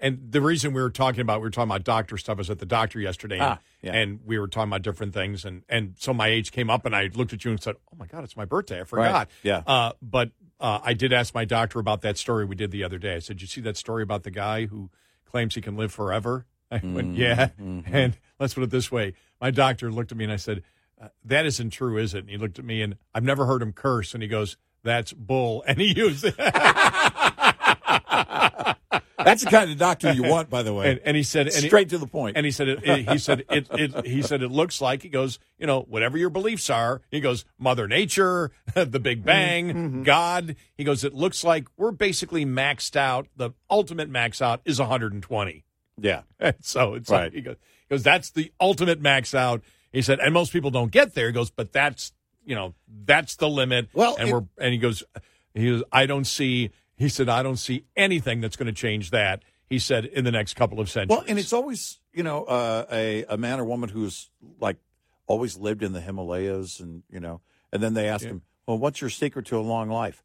and 0.00 0.18
the 0.32 0.40
reason 0.40 0.72
we 0.72 0.80
were 0.82 0.90
talking 0.90 1.20
about 1.20 1.40
we 1.40 1.44
were 1.46 1.50
talking 1.50 1.70
about 1.70 1.84
doctor 1.84 2.16
stuff 2.16 2.38
I 2.38 2.40
was 2.40 2.50
at 2.50 2.58
the 2.58 2.66
doctor 2.66 2.98
yesterday 3.00 3.36
and, 3.36 3.44
Ah, 3.44 3.58
yeah. 3.82 3.92
and 3.92 4.20
we 4.24 4.38
were 4.38 4.48
talking 4.48 4.70
about 4.70 4.82
different 4.82 5.12
things 5.14 5.44
and 5.44 5.62
and 5.68 5.94
so 5.98 6.14
my 6.14 6.28
age 6.28 6.52
came 6.52 6.70
up 6.70 6.86
and 6.86 6.96
I 6.96 7.10
looked 7.14 7.32
at 7.32 7.44
you 7.44 7.50
and 7.50 7.62
said 7.62 7.76
oh 7.92 7.96
my 7.98 8.06
god 8.06 8.24
it's 8.24 8.36
my 8.36 8.44
birthday. 8.44 8.80
I 8.80 8.84
forgot. 8.84 9.28
Yeah. 9.42 9.62
uh, 9.66 9.92
but 10.00 10.30
uh, 10.60 10.80
I 10.82 10.94
did 10.94 11.12
ask 11.12 11.34
my 11.34 11.44
doctor 11.44 11.78
about 11.80 12.00
that 12.02 12.16
story 12.16 12.44
we 12.44 12.54
did 12.56 12.70
the 12.70 12.82
other 12.84 12.98
day. 12.98 13.16
I 13.16 13.18
said 13.18 13.40
you 13.42 13.46
see 13.46 13.60
that 13.62 13.76
story 13.76 14.02
about 14.02 14.22
the 14.22 14.30
guy 14.30 14.66
who 14.66 14.90
claims 15.26 15.54
he 15.54 15.60
can 15.60 15.76
live 15.76 15.92
forever? 15.92 16.46
I 16.70 16.80
went 16.82 17.16
yeah. 17.16 17.50
And 17.58 18.16
let's 18.40 18.54
put 18.54 18.62
it 18.64 18.70
this 18.70 18.90
way. 18.90 19.12
My 19.40 19.50
doctor 19.50 19.90
looked 19.92 20.12
at 20.12 20.18
me 20.18 20.24
and 20.24 20.32
I 20.32 20.36
said 20.36 20.62
uh, 21.00 21.08
that 21.24 21.44
isn't 21.46 21.70
true 21.70 21.96
is 21.98 22.14
it 22.14 22.18
and 22.20 22.30
he 22.30 22.36
looked 22.36 22.58
at 22.58 22.64
me 22.64 22.82
and 22.82 22.96
I've 23.14 23.24
never 23.24 23.46
heard 23.46 23.62
him 23.62 23.72
curse 23.72 24.14
and 24.14 24.22
he 24.22 24.28
goes 24.28 24.56
that's 24.82 25.12
bull 25.12 25.62
and 25.68 25.78
he 25.80 25.92
used 25.96 26.24
it 26.24 26.34
That's 29.16 29.42
the 29.42 29.48
kind 29.50 29.70
of 29.70 29.78
doctor 29.78 30.12
you 30.12 30.24
want, 30.24 30.50
by 30.50 30.62
the 30.62 30.74
way. 30.74 30.90
And, 30.90 31.00
and 31.02 31.16
he 31.16 31.22
said, 31.22 31.46
and 31.46 31.56
he- 31.56 31.68
Straight 31.68 31.88
to 31.90 31.98
the 31.98 32.06
point. 32.06 32.36
And 32.36 32.44
he 32.44 32.52
said, 32.52 32.68
it, 32.68 32.80
it- 32.86 33.08
he 33.08 33.16
said, 33.16 33.44
it, 33.50 33.66
it, 33.70 34.06
he 34.06 34.20
said, 34.20 34.42
it 34.42 34.50
looks 34.50 34.82
like 34.82 35.02
he 35.02 35.08
goes, 35.08 35.38
you 35.56 35.66
know, 35.66 35.80
whatever 35.80 36.18
your 36.18 36.28
beliefs 36.28 36.68
are. 36.68 37.00
He 37.10 37.20
goes, 37.20 37.46
Mother 37.58 37.88
Nature, 37.88 38.50
the 38.74 39.00
Big 39.00 39.24
Bang, 39.24 39.72
Mm-hmm. 39.72 40.02
God. 40.02 40.56
He 40.76 40.84
goes, 40.84 41.04
it 41.04 41.14
looks 41.14 41.42
like 41.42 41.68
we're 41.78 41.90
basically 41.92 42.44
maxed 42.44 42.96
out. 42.96 43.28
The 43.34 43.50
ultimate 43.70 44.10
max 44.10 44.42
out 44.42 44.60
is 44.66 44.78
120. 44.78 45.64
yeah. 45.98 46.22
And 46.38 46.56
so 46.60 46.92
it's 46.94 47.08
Right. 47.08 47.24
like 47.24 47.32
he 47.32 47.40
goes, 47.40 47.56
he 47.88 47.94
goes, 47.94 48.02
that's 48.02 48.30
the 48.30 48.52
ultimate 48.60 49.00
max 49.00 49.34
out. 49.34 49.62
He 49.94 50.02
said, 50.02 50.18
and 50.20 50.34
most 50.34 50.52
people 50.52 50.70
don't 50.70 50.90
get 50.90 51.14
there. 51.14 51.28
He 51.28 51.32
goes, 51.32 51.50
but 51.50 51.72
that's 51.72 52.12
you 52.44 52.54
know 52.54 52.74
that's 53.06 53.36
the 53.36 53.48
limit. 53.48 53.88
Well, 53.94 54.16
and 54.18 54.28
it- 54.28 54.32
we're 54.32 54.42
and 54.58 54.72
he 54.72 54.78
goes, 54.78 55.02
he 55.54 55.70
goes, 55.70 55.82
I 55.92 56.04
don't 56.06 56.26
see. 56.26 56.70
He 56.96 57.08
said, 57.08 57.28
I 57.28 57.42
don't 57.42 57.56
see 57.56 57.84
anything 57.96 58.40
that's 58.40 58.56
going 58.56 58.66
to 58.66 58.72
change 58.72 59.10
that. 59.10 59.42
he 59.70 59.78
said, 59.78 60.04
in 60.04 60.24
the 60.24 60.30
next 60.30 60.54
couple 60.54 60.78
of 60.78 60.88
centuries. 60.90 61.16
Well, 61.18 61.24
and 61.26 61.38
it's 61.38 61.52
always 61.52 61.98
you 62.12 62.22
know 62.22 62.44
uh, 62.44 62.84
a 62.92 63.24
a 63.28 63.36
man 63.36 63.60
or 63.60 63.64
woman 63.64 63.88
who's 63.88 64.30
like 64.60 64.76
always 65.26 65.56
lived 65.56 65.82
in 65.82 65.92
the 65.92 66.00
Himalayas, 66.00 66.80
and 66.80 67.02
you 67.10 67.20
know, 67.20 67.40
and 67.72 67.82
then 67.82 67.94
they 67.94 68.08
ask 68.08 68.24
him, 68.26 68.42
"Well, 68.66 68.78
what's 68.78 69.00
your 69.00 69.10
secret 69.10 69.46
to 69.46 69.56
a 69.58 69.60
long 69.62 69.88
life?" 69.88 70.22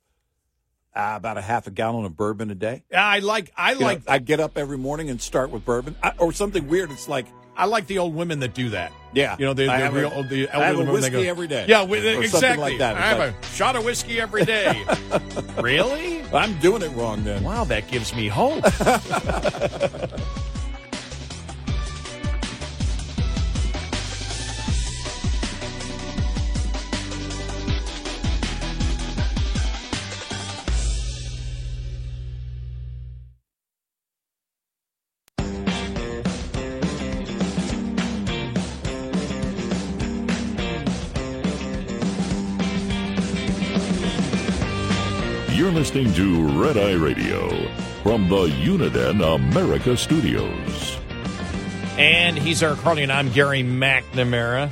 Uh, 0.95 1.13
about 1.15 1.37
a 1.37 1.41
half 1.41 1.67
a 1.67 1.71
gallon 1.71 2.03
of 2.05 2.17
bourbon 2.17 2.49
a 2.49 2.55
day. 2.55 2.83
I 2.93 3.19
like. 3.19 3.53
I 3.55 3.73
You 3.73 3.79
know, 3.79 3.85
like. 3.85 4.01
I 4.07 4.17
get 4.17 4.39
up 4.39 4.57
every 4.57 4.77
morning 4.77 5.09
and 5.11 5.21
start 5.21 5.51
with 5.51 5.63
bourbon, 5.63 5.95
I, 6.01 6.13
or 6.17 6.33
something 6.33 6.67
weird. 6.67 6.89
It's 6.91 7.07
like 7.07 7.27
I 7.59 7.65
like 7.65 7.87
the 7.87 7.97
old 7.97 8.15
women 8.15 8.39
that 8.39 8.53
do 8.53 8.69
that. 8.69 8.93
Yeah. 9.11 9.35
you 9.37 9.45
know 9.45 9.53
the, 9.53 9.65
the 9.65 9.89
real 9.91 10.11
a- 10.13 10.23
the 10.23 10.47
I 10.49 10.51
have 10.51 10.61
elderly 10.61 10.73
a 10.73 10.77
women 10.77 10.85
that 10.85 10.93
whiskey 10.93 11.11
go, 11.11 11.29
every 11.29 11.47
day. 11.47 11.65
Yeah, 11.67 11.83
exactly. 11.83 12.57
like 12.57 12.77
that. 12.77 12.95
I 12.95 13.01
have 13.01 13.19
like- 13.19 13.43
a 13.43 13.45
shot 13.47 13.75
of 13.75 13.83
whiskey 13.83 14.21
every 14.21 14.45
day. 14.45 14.85
really? 15.59 16.23
I'm 16.33 16.57
doing 16.59 16.83
it 16.83 16.89
wrong 16.95 17.25
then. 17.25 17.43
Wow, 17.43 17.65
that 17.65 17.89
gives 17.89 18.15
me 18.15 18.29
hope. 18.29 18.63
listening 45.89 46.13
to 46.13 46.61
Red 46.61 46.77
Eye 46.77 46.93
Radio 46.93 47.49
from 48.03 48.29
the 48.29 48.45
Uniden 48.45 49.23
America 49.23 49.97
Studios. 49.97 50.99
And 51.97 52.37
he's 52.37 52.61
Eric 52.61 52.77
Harley, 52.81 53.01
and 53.01 53.11
I'm 53.11 53.31
Gary 53.31 53.63
McNamara. 53.63 54.69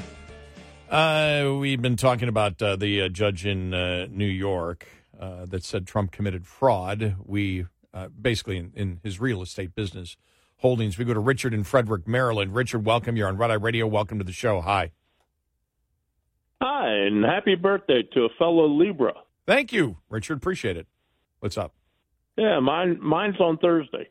Uh, 0.88 1.56
we've 1.60 1.82
been 1.82 1.96
talking 1.96 2.30
about 2.30 2.62
uh, 2.62 2.76
the 2.76 3.02
uh, 3.02 3.10
judge 3.10 3.48
in 3.48 3.74
uh, 3.74 4.06
New 4.12 4.28
York 4.28 4.86
uh, 5.20 5.48
that 5.48 5.64
said 5.64 5.88
Trump 5.88 6.12
committed 6.12 6.46
fraud. 6.46 7.16
We 7.26 7.66
uh, 7.96 8.10
basically 8.10 8.58
in, 8.58 8.72
in 8.76 9.00
his 9.02 9.20
real 9.20 9.42
estate 9.42 9.74
business 9.74 10.18
holdings. 10.58 11.00
We 11.00 11.06
go 11.06 11.16
to 11.16 11.20
Richard 11.20 11.52
in 11.52 11.64
Frederick, 11.64 12.08
Maryland. 12.08 12.54
Richard, 12.54 12.86
welcome. 12.86 13.18
You're 13.18 13.28
on 13.28 13.38
Red 13.38 13.50
Eye 13.50 13.56
Radio. 13.56 13.88
Welcome 13.88 14.20
to 14.20 14.24
the 14.24 14.32
show. 14.32 14.62
Hi. 14.62 14.92
Hi, 16.62 16.92
and 16.92 17.26
happy 17.26 17.56
birthday 17.56 18.04
to 18.14 18.26
a 18.26 18.30
fellow 18.38 18.68
Libra. 18.68 19.14
Thank 19.48 19.74
you, 19.74 19.98
Richard. 20.12 20.38
Appreciate 20.38 20.78
it. 20.78 20.86
What's 21.40 21.58
up? 21.58 21.74
Yeah, 22.38 22.60
mine 22.60 23.00
mine's 23.02 23.40
on 23.40 23.58
Thursday. 23.58 24.10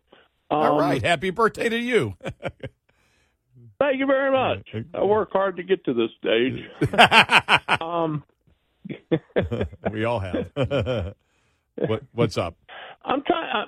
All 0.51 0.73
Um, 0.75 0.79
right. 0.79 1.03
Happy 1.03 1.31
birthday 1.31 1.69
to 1.69 1.79
you. 1.79 2.15
Thank 3.79 3.99
you 3.99 4.07
very 4.07 4.31
much. 4.33 4.67
I 4.95 5.05
work 5.05 5.33
hard 5.33 5.57
to 5.59 5.63
get 5.63 5.85
to 5.85 5.93
this 5.95 6.11
stage. 6.19 6.65
um, 7.81 8.25
we 9.93 10.05
all 10.05 10.19
have. 10.21 11.15
what, 11.77 12.03
what's 12.13 12.39
up? 12.39 12.57
I'm 13.05 13.23
trying. 13.23 13.51
I'm, 13.55 13.67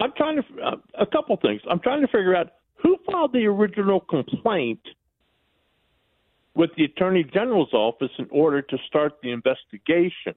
I'm 0.00 0.12
trying 0.16 0.36
to 0.36 0.62
uh, 0.62 0.76
a 0.98 1.06
couple 1.06 1.36
things. 1.36 1.60
I'm 1.70 1.80
trying 1.80 2.00
to 2.00 2.06
figure 2.08 2.34
out 2.34 2.52
who 2.82 2.96
filed 3.10 3.32
the 3.32 3.44
original 3.46 4.00
complaint 4.00 4.80
with 6.54 6.70
the 6.76 6.84
Attorney 6.84 7.24
General's 7.24 7.72
office 7.72 8.10
in 8.18 8.26
order 8.30 8.62
to 8.62 8.78
start 8.86 9.14
the 9.22 9.30
investigation. 9.32 10.34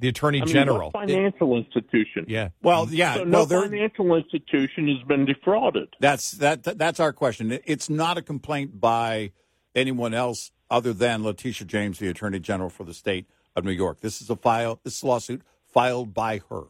The 0.00 0.08
Attorney 0.08 0.40
I 0.40 0.44
mean, 0.44 0.52
General. 0.54 0.90
what 0.92 1.08
financial 1.08 1.56
institution. 1.56 2.24
Yeah. 2.28 2.50
Well, 2.62 2.86
yeah. 2.90 3.14
So 3.14 3.24
no 3.24 3.44
they're- 3.44 3.62
financial 3.62 4.14
institution 4.14 4.86
has 4.88 5.02
been 5.08 5.24
defrauded. 5.24 5.88
That's 5.98 6.32
that. 6.32 6.62
That's 6.62 7.00
our 7.00 7.12
question. 7.12 7.58
It's 7.64 7.90
not 7.90 8.16
a 8.16 8.22
complaint 8.22 8.80
by 8.80 9.32
anyone 9.74 10.14
else 10.14 10.52
other 10.70 10.92
than 10.92 11.24
Letitia 11.24 11.66
James, 11.66 11.98
the 11.98 12.08
Attorney 12.08 12.38
General 12.38 12.70
for 12.70 12.84
the 12.84 12.94
state 12.94 13.26
of 13.56 13.64
New 13.64 13.72
York. 13.72 14.00
This 14.00 14.22
is 14.22 14.30
a 14.30 14.36
file. 14.36 14.78
This 14.84 15.02
lawsuit 15.02 15.42
filed 15.72 16.14
by 16.14 16.42
her. 16.48 16.64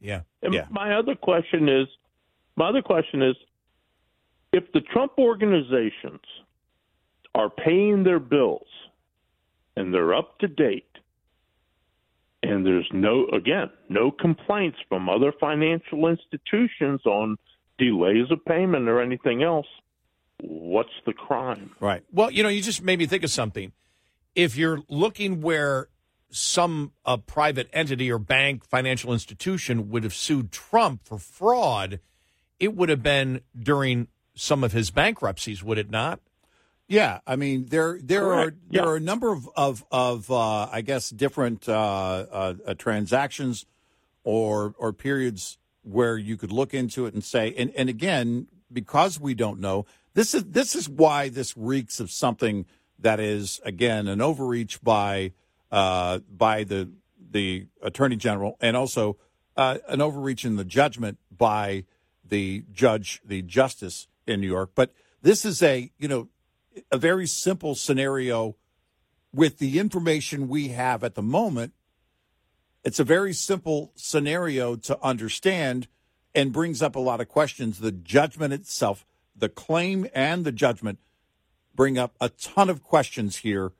Yeah. 0.00 0.22
And 0.42 0.52
Yeah. 0.52 0.66
my 0.70 0.94
other 0.94 1.14
question 1.14 1.68
is, 1.68 1.86
my 2.56 2.68
other 2.68 2.82
question 2.82 3.22
is, 3.22 3.36
if 4.52 4.70
the 4.72 4.80
Trump 4.82 5.12
organizations 5.18 6.20
are 7.34 7.48
paying 7.50 8.04
their 8.04 8.20
bills 8.20 8.68
and 9.76 9.92
they're 9.94 10.14
up 10.14 10.38
to 10.40 10.46
date, 10.46 10.93
and 12.48 12.64
there's 12.66 12.88
no, 12.92 13.26
again, 13.32 13.70
no 13.88 14.10
complaints 14.10 14.78
from 14.88 15.08
other 15.08 15.32
financial 15.40 16.06
institutions 16.06 17.04
on 17.06 17.36
delays 17.78 18.30
of 18.30 18.44
payment 18.44 18.88
or 18.88 19.00
anything 19.00 19.42
else, 19.42 19.66
what's 20.40 20.94
the 21.06 21.12
crime? 21.12 21.72
Right. 21.80 22.02
Well, 22.12 22.30
you 22.30 22.42
know, 22.42 22.48
you 22.48 22.62
just 22.62 22.82
made 22.82 22.98
me 22.98 23.06
think 23.06 23.24
of 23.24 23.30
something. 23.30 23.72
If 24.34 24.56
you're 24.56 24.80
looking 24.88 25.40
where 25.40 25.88
some 26.30 26.92
uh, 27.04 27.16
private 27.16 27.68
entity 27.72 28.10
or 28.10 28.18
bank 28.18 28.64
financial 28.64 29.12
institution 29.12 29.88
would 29.90 30.02
have 30.02 30.14
sued 30.14 30.50
Trump 30.50 31.04
for 31.04 31.18
fraud, 31.18 32.00
it 32.58 32.74
would 32.74 32.88
have 32.88 33.02
been 33.02 33.40
during 33.56 34.08
some 34.34 34.64
of 34.64 34.72
his 34.72 34.90
bankruptcies, 34.90 35.62
would 35.62 35.78
it 35.78 35.90
not? 35.90 36.20
Yeah, 36.88 37.20
I 37.26 37.36
mean 37.36 37.66
there 37.66 37.98
there 38.02 38.20
Correct. 38.22 38.48
are 38.48 38.56
there 38.70 38.82
Yeah. 38.82 38.88
are 38.88 38.96
a 38.96 39.00
number 39.00 39.32
of 39.32 39.48
of, 39.56 39.84
of 39.90 40.30
uh, 40.30 40.68
I 40.70 40.82
guess 40.82 41.10
different 41.10 41.68
uh, 41.68 41.72
uh, 41.72 42.54
uh, 42.66 42.74
transactions 42.74 43.64
or 44.22 44.74
or 44.78 44.92
periods 44.92 45.58
where 45.82 46.16
you 46.18 46.36
could 46.36 46.52
look 46.52 46.74
into 46.74 47.06
it 47.06 47.14
and 47.14 47.24
say 47.24 47.54
and, 47.56 47.70
and 47.76 47.88
again 47.88 48.48
because 48.72 49.18
we 49.20 49.34
don't 49.34 49.60
know 49.60 49.86
this 50.14 50.34
is 50.34 50.44
this 50.44 50.74
is 50.74 50.88
why 50.88 51.28
this 51.28 51.56
reeks 51.56 52.00
of 52.00 52.10
something 52.10 52.66
that 52.98 53.18
is 53.20 53.60
again 53.64 54.06
an 54.06 54.20
overreach 54.20 54.82
by 54.82 55.32
uh, 55.72 56.18
by 56.30 56.64
the 56.64 56.90
the 57.30 57.66
attorney 57.82 58.16
general 58.16 58.56
and 58.60 58.76
also 58.76 59.16
uh, 59.56 59.78
an 59.88 60.00
overreach 60.00 60.44
in 60.44 60.56
the 60.56 60.64
judgment 60.64 61.18
by 61.36 61.84
the 62.26 62.64
judge 62.72 63.20
the 63.24 63.40
justice 63.42 64.06
in 64.26 64.40
New 64.40 64.46
York 64.48 64.70
but 64.74 64.92
this 65.22 65.44
is 65.46 65.62
a 65.62 65.90
you 65.98 66.08
know 66.08 66.28
a 66.90 66.98
very 66.98 67.26
simple 67.26 67.74
scenario 67.74 68.56
with 69.32 69.58
the 69.58 69.78
information 69.78 70.48
we 70.48 70.68
have 70.68 71.02
at 71.02 71.14
the 71.14 71.22
moment. 71.22 71.72
It's 72.84 73.00
a 73.00 73.04
very 73.04 73.32
simple 73.32 73.92
scenario 73.94 74.76
to 74.76 74.98
understand 75.02 75.88
and 76.34 76.52
brings 76.52 76.82
up 76.82 76.96
a 76.96 77.00
lot 77.00 77.20
of 77.20 77.28
questions. 77.28 77.78
The 77.78 77.92
judgment 77.92 78.52
itself, 78.52 79.06
the 79.34 79.48
claim 79.48 80.06
and 80.14 80.44
the 80.44 80.52
judgment 80.52 80.98
bring 81.74 81.98
up 81.98 82.14
a 82.20 82.28
ton 82.28 82.68
of 82.68 82.82
questions 82.82 83.38
here. 83.38 83.72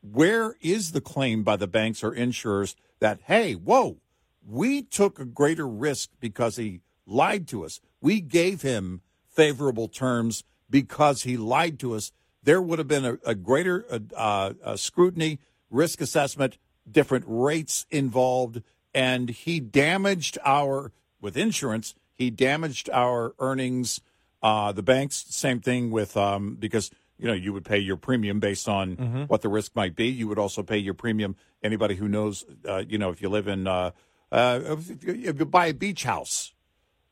Where 0.00 0.56
is 0.60 0.92
the 0.92 1.00
claim 1.00 1.42
by 1.42 1.56
the 1.56 1.66
banks 1.66 2.02
or 2.02 2.14
insurers 2.14 2.76
that, 2.98 3.20
hey, 3.26 3.54
whoa, 3.54 3.98
we 4.46 4.82
took 4.82 5.18
a 5.18 5.24
greater 5.24 5.66
risk 5.66 6.10
because 6.20 6.56
he 6.56 6.80
lied 7.06 7.46
to 7.48 7.64
us? 7.64 7.80
We 8.00 8.20
gave 8.20 8.62
him 8.62 9.02
favorable 9.30 9.88
terms 9.88 10.44
because 10.68 11.22
he 11.22 11.36
lied 11.36 11.78
to 11.80 11.94
us. 11.94 12.12
There 12.42 12.60
would 12.60 12.78
have 12.78 12.88
been 12.88 13.04
a, 13.04 13.18
a 13.24 13.34
greater 13.34 13.84
uh, 14.16 14.52
uh, 14.64 14.76
scrutiny, 14.76 15.38
risk 15.70 16.00
assessment, 16.00 16.58
different 16.90 17.24
rates 17.28 17.86
involved, 17.90 18.62
and 18.94 19.28
he 19.30 19.60
damaged 19.60 20.38
our, 20.44 20.92
with 21.20 21.36
insurance, 21.36 21.94
he 22.14 22.30
damaged 22.30 22.90
our 22.90 23.34
earnings. 23.38 24.00
Uh, 24.42 24.72
the 24.72 24.82
banks, 24.82 25.24
same 25.30 25.60
thing 25.60 25.90
with, 25.92 26.16
um, 26.16 26.56
because 26.56 26.90
you 27.18 27.28
know, 27.28 27.34
you 27.34 27.52
would 27.52 27.64
pay 27.64 27.78
your 27.78 27.96
premium 27.96 28.40
based 28.40 28.68
on 28.68 28.96
Mhm. 28.96 29.28
what 29.28 29.42
the 29.42 29.48
risk 29.48 29.76
might 29.76 29.94
be. 29.94 30.08
You 30.08 30.26
would 30.26 30.38
also 30.40 30.64
pay 30.64 30.78
your 30.78 30.94
premium. 30.94 31.36
Anybody 31.62 31.94
who 31.94 32.08
knows, 32.08 32.44
uh, 32.68 32.82
you 32.88 32.98
know, 32.98 33.10
if 33.10 33.22
you 33.22 33.28
live 33.28 33.46
in, 33.46 33.68
uh, 33.68 33.92
uh, 34.32 34.58
if 34.66 35.04
you 35.38 35.44
buy 35.44 35.66
a 35.66 35.74
beach 35.74 36.02
house, 36.02 36.52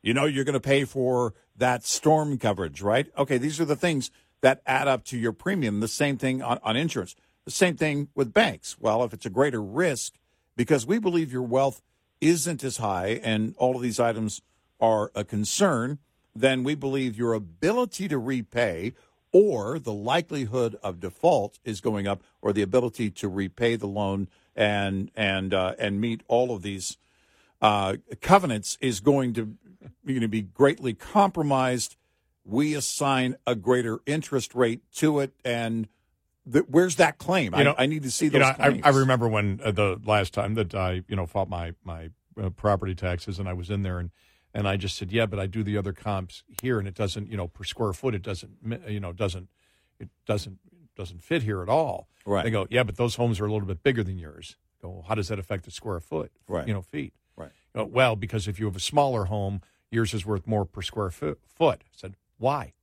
you 0.01 0.13
know, 0.13 0.25
you're 0.25 0.43
going 0.43 0.53
to 0.53 0.59
pay 0.59 0.83
for 0.83 1.33
that 1.55 1.85
storm 1.85 2.37
coverage, 2.37 2.81
right? 2.81 3.07
Okay, 3.17 3.37
these 3.37 3.61
are 3.61 3.65
the 3.65 3.77
things 3.77 4.11
that 4.41 4.61
add 4.65 4.87
up 4.87 5.03
to 5.05 5.17
your 5.17 5.31
premium. 5.31 5.79
The 5.79 5.87
same 5.87 6.17
thing 6.17 6.41
on, 6.41 6.59
on 6.63 6.75
insurance. 6.75 7.15
The 7.45 7.51
same 7.51 7.75
thing 7.75 8.09
with 8.15 8.33
banks. 8.33 8.77
Well, 8.79 9.03
if 9.03 9.13
it's 9.13 9.25
a 9.25 9.29
greater 9.29 9.61
risk, 9.61 10.13
because 10.55 10.85
we 10.85 10.99
believe 10.99 11.31
your 11.31 11.41
wealth 11.41 11.81
isn't 12.19 12.63
as 12.63 12.77
high 12.77 13.19
and 13.23 13.55
all 13.57 13.75
of 13.75 13.81
these 13.81 13.99
items 13.99 14.41
are 14.79 15.11
a 15.15 15.23
concern, 15.23 15.99
then 16.35 16.63
we 16.63 16.75
believe 16.75 17.17
your 17.17 17.33
ability 17.33 18.07
to 18.07 18.17
repay 18.17 18.93
or 19.31 19.79
the 19.79 19.93
likelihood 19.93 20.77
of 20.83 20.99
default 20.99 21.59
is 21.63 21.81
going 21.81 22.07
up 22.07 22.21
or 22.41 22.51
the 22.53 22.61
ability 22.61 23.09
to 23.09 23.27
repay 23.27 23.75
the 23.75 23.87
loan 23.87 24.27
and 24.55 25.09
and 25.15 25.53
uh, 25.53 25.73
and 25.79 26.01
meet 26.01 26.21
all 26.27 26.53
of 26.53 26.61
these 26.61 26.97
uh, 27.61 27.95
covenants 28.21 28.77
is 28.81 28.99
going 28.99 29.33
to 29.33 29.55
going 30.05 30.21
to 30.21 30.27
be 30.27 30.41
greatly 30.41 30.93
compromised. 30.93 31.95
We 32.43 32.73
assign 32.75 33.35
a 33.45 33.55
greater 33.55 33.99
interest 34.05 34.55
rate 34.55 34.81
to 34.95 35.19
it, 35.19 35.33
and 35.45 35.87
th- 36.51 36.65
where's 36.67 36.95
that 36.97 37.17
claim? 37.17 37.55
You 37.55 37.63
know, 37.63 37.75
I, 37.77 37.83
I 37.83 37.85
need 37.85 38.03
to 38.03 38.11
see 38.11 38.25
you 38.25 38.31
those 38.31 38.41
know, 38.41 38.55
I, 38.57 38.69
claims. 38.69 38.81
I 38.83 38.89
remember 38.89 39.27
when 39.27 39.59
uh, 39.63 39.71
the 39.71 39.99
last 40.05 40.33
time 40.33 40.55
that 40.55 40.73
I, 40.73 41.03
you 41.07 41.15
know, 41.15 41.25
filed 41.25 41.49
my 41.49 41.73
my 41.83 42.09
uh, 42.41 42.49
property 42.49 42.95
taxes, 42.95 43.39
and 43.39 43.47
I 43.47 43.53
was 43.53 43.69
in 43.69 43.83
there, 43.83 43.99
and 43.99 44.11
And 44.53 44.67
I 44.67 44.75
just 44.75 44.97
said, 44.97 45.11
yeah, 45.13 45.27
but 45.27 45.39
I 45.39 45.47
do 45.47 45.63
the 45.63 45.77
other 45.77 45.93
comps 45.93 46.43
here, 46.61 46.77
and 46.77 46.85
it 46.85 46.93
doesn't, 46.93 47.29
you 47.31 47.37
know, 47.37 47.47
per 47.47 47.63
square 47.63 47.93
foot, 47.93 48.13
it 48.13 48.21
doesn't, 48.21 48.51
you 48.85 48.99
know, 48.99 49.13
doesn't, 49.13 49.47
it 49.97 50.09
doesn't, 50.25 50.59
doesn't 50.93 51.23
fit 51.23 51.43
here 51.43 51.61
at 51.61 51.69
all. 51.69 52.09
Right. 52.25 52.43
They 52.43 52.51
go, 52.51 52.67
yeah, 52.69 52.83
but 52.83 52.97
those 52.97 53.15
homes 53.15 53.39
are 53.39 53.45
a 53.45 53.51
little 53.51 53.67
bit 53.67 53.81
bigger 53.81 54.03
than 54.03 54.17
yours. 54.17 54.57
I 54.79 54.81
go, 54.81 54.89
well, 54.89 55.05
how 55.07 55.15
does 55.15 55.29
that 55.29 55.39
affect 55.39 55.63
the 55.63 55.71
square 55.71 56.01
foot? 56.01 56.33
Right. 56.49 56.67
You 56.67 56.73
know, 56.73 56.81
feet. 56.81 57.13
Right. 57.37 57.51
You 57.73 57.81
go, 57.81 57.85
well, 57.85 58.17
because 58.17 58.49
if 58.49 58.59
you 58.59 58.65
have 58.65 58.75
a 58.75 58.81
smaller 58.81 59.25
home, 59.25 59.61
yours 59.89 60.13
is 60.13 60.25
worth 60.25 60.45
more 60.45 60.65
per 60.65 60.81
square 60.81 61.11
foot. 61.11 61.39
foot. 61.45 61.79
I 61.85 61.91
said, 61.95 62.17
why? 62.41 62.73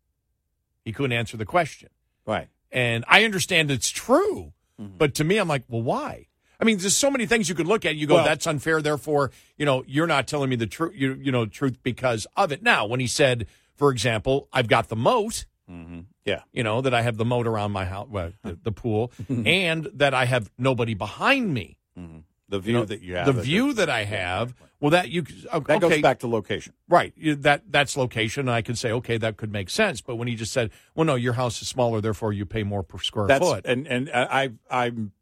He 0.84 0.92
couldn't 0.92 1.12
answer 1.12 1.36
the 1.36 1.44
question. 1.44 1.90
Right. 2.26 2.48
And 2.72 3.04
I 3.08 3.24
understand 3.24 3.70
it's 3.70 3.90
true, 3.90 4.52
but 4.78 5.14
to 5.16 5.24
me, 5.24 5.38
I'm 5.38 5.48
like, 5.48 5.64
well, 5.68 5.82
why? 5.82 6.26
I 6.60 6.64
mean, 6.64 6.78
there's 6.78 6.96
so 6.96 7.10
many 7.10 7.26
things 7.26 7.48
you 7.48 7.54
could 7.54 7.66
look 7.66 7.84
at. 7.84 7.96
You 7.96 8.06
go, 8.06 8.14
Well- 8.16 8.24
that's 8.24 8.46
unfair. 8.46 8.80
Therefore, 8.82 9.30
you 9.56 9.64
know, 9.66 9.84
you're 9.86 10.06
not 10.06 10.26
telling 10.26 10.48
me 10.50 10.56
the 10.56 10.66
truth. 10.66 10.92
You, 10.94 11.14
you 11.14 11.30
know, 11.32 11.46
truth 11.46 11.78
because 11.82 12.26
of 12.36 12.52
it. 12.52 12.62
Now, 12.62 12.86
when 12.86 13.00
he 13.00 13.06
said, 13.06 13.46
for 13.76 13.90
example, 13.90 14.48
I've 14.52 14.68
got 14.68 14.88
the 14.88 14.96
moat. 14.96 15.46
Mm-hmm. 15.70 16.00
Yeah. 16.24 16.42
You 16.52 16.62
know 16.62 16.80
that 16.80 16.94
I 16.94 17.02
have 17.02 17.16
the 17.16 17.24
moat 17.24 17.46
around 17.46 17.72
my 17.72 17.84
house, 17.84 18.08
well, 18.10 18.32
the, 18.42 18.58
the 18.62 18.72
pool, 18.72 19.12
and 19.28 19.88
that 19.94 20.14
I 20.14 20.24
have 20.24 20.50
nobody 20.58 20.94
behind 20.94 21.52
me. 21.52 21.78
The 22.50 22.58
view 22.60 22.72
know, 22.74 22.84
that 22.86 23.02
you 23.02 23.14
have. 23.16 23.26
the 23.26 23.42
view 23.42 23.72
that 23.74 23.90
I 23.90 24.04
have. 24.04 24.54
Well, 24.80 24.90
that 24.92 25.10
you 25.10 25.24
okay, 25.52 25.74
That 25.74 25.80
goes 25.80 26.00
back 26.00 26.20
to 26.20 26.28
location. 26.28 26.72
Right. 26.88 27.12
That 27.42 27.64
that's 27.70 27.96
location. 27.96 28.42
And 28.42 28.50
I 28.50 28.62
can 28.62 28.74
say, 28.74 28.90
okay, 28.92 29.18
that 29.18 29.36
could 29.36 29.52
make 29.52 29.68
sense. 29.70 30.00
But 30.00 30.16
when 30.16 30.28
he 30.28 30.34
just 30.34 30.52
said, 30.52 30.70
well, 30.94 31.04
no, 31.04 31.14
your 31.14 31.34
house 31.34 31.60
is 31.60 31.68
smaller, 31.68 32.00
therefore 32.00 32.32
you 32.32 32.46
pay 32.46 32.62
more 32.62 32.82
per 32.82 32.98
square 32.98 33.26
That's 33.26 33.44
foot. 33.44 33.66
and 33.66 33.86
and 33.86 34.08
uh, 34.08 34.28
I 34.30 34.50
I'm 34.70 35.12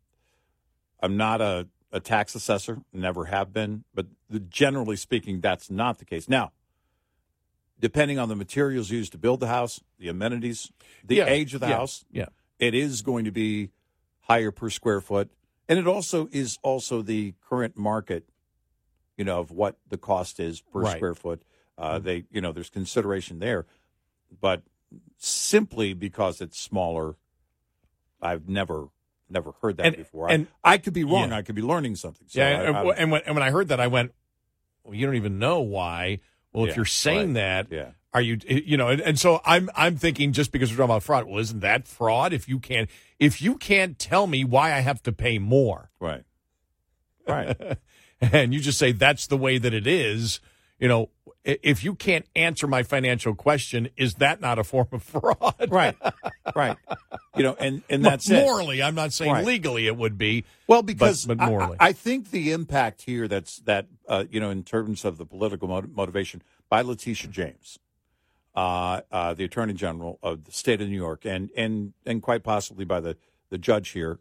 I'm 1.03 1.17
not 1.17 1.41
a, 1.41 1.69
a 1.91 2.01
tax 2.01 2.35
assessor, 2.35 2.83
never 2.93 3.27
have 3.27 3.53
been, 3.53 3.85
but 3.95 4.07
the, 4.31 4.41
generally 4.41 4.97
speaking, 4.97 5.41
that's 5.41 5.71
not 5.71 5.99
the 5.99 6.05
case. 6.05 6.29
Now, 6.29 6.53
depending 7.81 8.19
on 8.19 8.29
the 8.29 8.37
materials 8.37 8.91
used 8.91 9.13
to 9.13 9.19
build 9.19 9.41
the 9.41 9.49
house, 9.49 9.81
the 9.99 10.09
amenities, 10.09 10.71
the 11.05 11.17
Yeah, 11.17 11.27
age 11.27 11.55
of 11.55 11.61
the 11.61 11.69
yeah, 11.69 11.77
house, 11.77 12.05
yeah. 12.11 12.27
it 12.59 12.75
is 12.75 13.03
going 13.03 13.25
to 13.25 13.31
be 13.31 13.71
higher 14.23 14.51
per 14.51 14.71
square 14.71 15.01
foot, 15.01 15.31
and 15.69 15.79
it 15.79 15.87
also 15.87 16.29
is 16.33 16.59
also 16.63 17.03
the 17.03 17.35
current 17.49 17.77
market, 17.77 18.29
you 19.17 19.25
know, 19.25 19.41
of 19.41 19.51
what 19.51 19.77
the 19.89 19.99
cost 19.99 20.39
is 20.41 20.61
per 20.61 20.81
Right. 20.81 20.97
square 20.97 21.15
foot. 21.15 21.43
Uh, 21.79 21.99
They, 21.99 22.25
you 22.31 22.41
know, 22.41 22.53
there's 22.53 22.71
consideration 22.71 23.39
there, 23.39 23.67
but 24.41 24.63
simply 25.19 25.93
because 25.95 26.41
it's 26.41 26.59
smaller, 26.59 27.17
I've 28.21 28.49
never 28.49 28.89
never 29.29 29.53
heard 29.61 29.77
that 29.79 29.87
And- 29.87 29.97
before. 29.97 30.31
and- 30.31 30.47
I, 30.63 30.75
I 30.75 30.79
could 30.79 30.93
be 30.93 31.03
wrong. 31.03 31.31
Yeah. 31.31 31.39
I 31.39 31.43
could 31.43 31.57
be 31.57 31.63
learning 31.63 31.97
something. 31.97 32.29
So 32.29 32.39
yeah, 32.39 32.47
I- 32.47 32.51
and, 32.63 32.77
I- 32.77 32.95
and 32.95 33.11
when 33.11 33.23
and 33.27 33.35
when 33.35 33.43
I 33.43 33.51
heard 33.51 33.69
that, 33.69 33.81
I 33.81 33.89
went, 33.89 34.15
well, 34.85 34.95
you 34.95 35.05
don't 35.05 35.17
even 35.17 35.41
know 35.41 35.61
why. 35.63 36.21
Well, 36.53 36.65
Yeah, 36.65 36.71
if 36.71 36.77
you're 36.77 36.85
saying 36.85 37.35
right. 37.35 37.67
that, 37.69 37.73
Yeah. 37.73 37.91
Are 38.17 38.23
you 38.23 38.39
you 38.49 38.77
know? 38.79 38.89
And, 38.89 39.01
and 39.03 39.19
so 39.21 39.41
I'm 39.45 39.69
I'm 39.77 39.97
thinking 39.97 40.33
just 40.33 40.51
because 40.53 40.71
we're 40.71 40.79
talking 40.79 40.91
about 40.91 41.03
fraud, 41.03 41.27
well, 41.27 41.39
isn't 41.39 41.61
that 41.61 41.87
fraud? 41.87 42.33
If 42.33 42.49
you 42.49 42.59
can't 42.59 42.89
if 43.19 43.43
you 43.43 43.57
can't 43.57 43.99
tell 43.99 44.27
me 44.27 44.43
why 44.43 44.73
I 44.73 44.81
have 44.81 45.03
to 45.03 45.13
pay 45.13 45.39
more, 45.39 45.91
right, 46.01 46.25
right, 47.29 47.77
and 48.21 48.55
you 48.55 48.61
just 48.61 48.79
say 48.79 48.93
that's 48.93 49.27
the 49.27 49.37
way 49.37 49.59
that 49.59 49.75
it 49.75 49.87
is, 49.87 50.41
you 50.79 50.89
know. 50.89 51.11
If 51.45 51.85
you 51.85 51.95
can't 51.95 52.27
answer 52.35 52.67
my 52.67 52.83
financial 52.83 53.33
question, 53.37 53.89
is 53.97 54.15
that 54.15 54.41
not 54.41 54.59
a 54.59 54.65
form 54.65 54.89
of 54.91 55.01
fraud? 55.05 55.69
right, 55.69 55.95
right. 56.57 56.77
You 57.37 57.45
know, 57.45 57.55
and 57.61 57.85
and 57.89 58.05
that's 58.05 58.29
it. 58.29 58.43
morally. 58.45 58.83
I'm 58.83 58.97
not 58.97 59.13
saying 59.13 59.31
Right. 59.31 59.45
legally 59.47 59.87
it 59.87 59.97
would 59.97 60.19
be. 60.19 60.45
Well, 60.67 60.83
because 60.83 61.25
but, 61.25 61.39
but 61.39 61.47
morally, 61.49 61.77
I, 61.79 61.89
I 61.89 61.93
think 61.93 62.33
the 62.33 62.51
impact 62.51 63.03
here 63.03 63.29
that's 63.29 63.59
that 63.59 63.87
uh, 64.09 64.25
you 64.29 64.41
know 64.41 64.51
in 64.51 64.65
terms 64.65 65.05
of 65.05 65.19
the 65.19 65.25
political 65.25 65.69
mot- 65.69 65.89
motivation 65.95 66.43
by 66.69 66.81
Letitia 66.81 67.31
James, 67.31 67.79
uh, 68.57 69.03
uh, 69.13 69.35
the 69.35 69.45
Attorney 69.45 69.75
General 69.75 70.19
of 70.23 70.45
the 70.45 70.53
state 70.53 70.81
of 70.81 70.89
New 70.89 70.97
York, 70.97 71.25
and 71.25 71.51
and 71.57 71.93
and 72.07 72.23
quite 72.23 72.43
possibly 72.43 72.85
by 72.85 73.01
the 73.01 73.17
the 73.51 73.59
judge 73.59 73.91
here, 73.91 74.19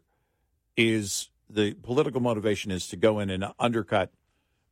is 0.76 1.30
the 1.48 1.74
political 1.74 2.20
motivation 2.20 2.70
is 2.70 2.86
to 2.88 2.96
go 2.96 3.18
in 3.18 3.30
and 3.30 3.46
undercut 3.58 4.12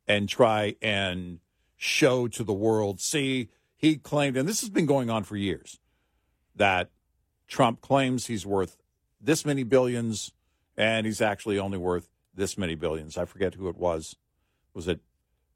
and 0.07 0.29
try 0.29 0.75
and 0.81 1.39
show 1.75 2.27
to 2.27 2.43
the 2.43 2.53
world. 2.53 3.01
See, 3.01 3.49
he 3.75 3.97
claimed, 3.97 4.37
and 4.37 4.47
this 4.47 4.61
has 4.61 4.69
been 4.69 4.85
going 4.85 5.09
on 5.09 5.23
for 5.23 5.35
years, 5.35 5.79
that 6.55 6.91
Trump 7.47 7.81
claims 7.81 8.27
he's 8.27 8.45
worth 8.45 8.77
this 9.19 9.45
many 9.45 9.63
billions, 9.63 10.31
and 10.77 11.05
he's 11.05 11.21
actually 11.21 11.57
only 11.57 11.77
worth 11.77 12.09
this 12.33 12.57
many 12.57 12.75
billions. 12.75 13.17
I 13.17 13.25
forget 13.25 13.55
who 13.55 13.67
it 13.67 13.77
was. 13.77 14.15
Was 14.73 14.87
it 14.87 14.99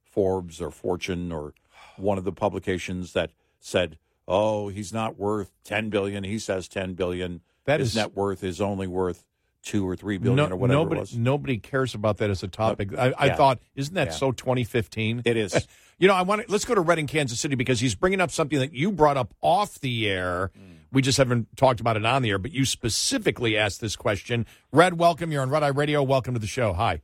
Forbes 0.04 0.62
or 0.62 0.72
Fortune 0.72 1.32
or 1.32 1.54
one 1.98 2.18
of 2.18 2.24
the 2.24 2.32
publications 2.32 3.14
that 3.14 3.32
said, 3.60 3.98
"Oh, 4.28 4.70
he's 4.70 4.92
not 4.94 5.18
worth 5.18 5.52
ten 5.64 5.90
billion. 5.90 6.24
He 6.24 6.40
says 6.40 6.68
ten 6.68 6.94
billion. 6.94 7.42
That 7.66 7.80
His 7.80 7.90
is- 7.90 7.96
net 7.96 8.16
worth 8.16 8.44
is 8.44 8.60
only 8.62 8.88
worth 8.88 9.26
two 9.62 9.88
or 9.88 9.96
three 9.96 10.18
billion 10.18 10.36
No- 10.50 10.56
or 10.56 10.58
whatever 10.58 10.80
nobody, 10.80 10.98
it 10.98 11.02
was." 11.02 11.18
Nobody 11.18 11.58
cares 11.58 11.94
about 11.94 12.18
that 12.18 12.30
as 12.30 12.42
a 12.44 12.48
topic. 12.48 12.98
I, 12.98 13.14
I 13.18 13.26
yeah. 13.28 13.36
thought, 13.36 13.60
isn't 13.76 13.94
that 13.96 14.08
Yeah. 14.08 14.14
so 14.14 14.32
2015? 14.32 15.22
It 15.26 15.38
is. 15.38 15.68
You 16.02 16.08
know, 16.08 16.14
I 16.14 16.22
want 16.22 16.46
to 16.46 16.50
let's 16.50 16.64
go 16.64 16.74
to 16.74 16.80
Reading, 16.80 17.08
Kansas 17.08 17.42
City, 17.42 17.56
because 17.56 17.82
he's 17.82 17.94
bringing 17.94 18.22
up 18.22 18.32
something 18.32 18.58
that 18.60 18.72
you 18.72 18.90
brought 18.90 19.18
up 19.18 19.34
off 19.42 19.82
the 19.82 20.08
air. 20.08 20.50
Mm. 20.58 20.76
We 20.94 21.02
just 21.02 21.18
haven't 21.18 21.58
talked 21.58 21.82
about 21.82 21.98
it 21.98 22.06
on 22.06 22.22
the 22.22 22.30
air, 22.30 22.38
but 22.38 22.54
you 22.54 22.64
specifically 22.64 23.58
asked 23.58 23.82
this 23.82 23.98
question. 23.98 24.46
Red, 24.72 24.98
welcome. 24.98 25.30
You're 25.34 25.42
on 25.42 25.50
Red 25.50 25.62
Eye 25.62 25.68
Radio. 25.68 26.02
Welcome 26.02 26.36
to 26.36 26.40
the 26.40 26.48
show. 26.48 26.72
Hi. 26.72 27.02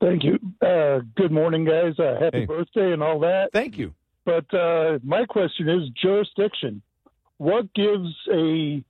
Thank 0.00 0.24
you. 0.24 0.40
Uh, 0.60 0.98
good 1.14 1.30
morning, 1.30 1.64
guys. 1.64 1.96
Uh, 1.96 2.16
happy 2.20 2.40
Hey. 2.40 2.46
birthday 2.46 2.92
and 2.92 3.04
all 3.04 3.20
that. 3.20 3.50
Thank 3.52 3.78
you. 3.78 3.94
But 4.28 4.52
uh, 4.52 4.98
my 5.02 5.24
question 5.24 5.70
is 5.70 5.88
jurisdiction. 6.02 6.82
What 7.38 7.72
gives 7.72 8.14
a 8.30 8.84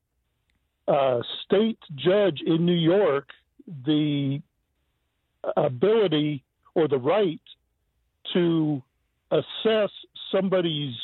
uh, 0.88 1.20
state 1.44 1.78
judge 1.94 2.40
in 2.44 2.66
New 2.66 2.72
York 2.72 3.28
the 3.86 4.42
ability 5.56 6.42
or 6.74 6.88
the 6.88 6.98
right 6.98 7.40
to 8.32 8.82
assess 9.30 9.90
somebody's 10.32 10.96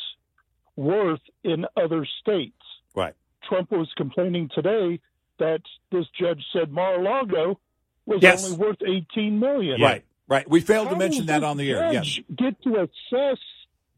worth 0.75 1.21
in 1.45 1.65
other 1.77 2.05
states? 2.19 2.61
Right. 2.93 3.13
Trump 3.47 3.71
was 3.71 3.87
complaining 3.95 4.49
today 4.53 4.99
that 5.39 5.61
this 5.93 6.07
judge 6.19 6.43
said 6.51 6.73
Mar-a-Lago 6.73 7.57
was 8.05 8.21
Yes. 8.21 8.43
only 8.43 8.57
worth 8.57 8.81
18 8.85 9.39
million. 9.39 9.79
Right, 9.79 10.03
right. 10.27 10.49
We 10.49 10.59
failed 10.59 10.89
to 10.89 10.97
mention 10.97 11.27
that 11.27 11.45
on 11.45 11.55
the 11.55 11.71
air. 11.71 11.93
Yes. 11.93 12.19
Get 12.35 12.61
to 12.63 12.81
assess 12.81 13.37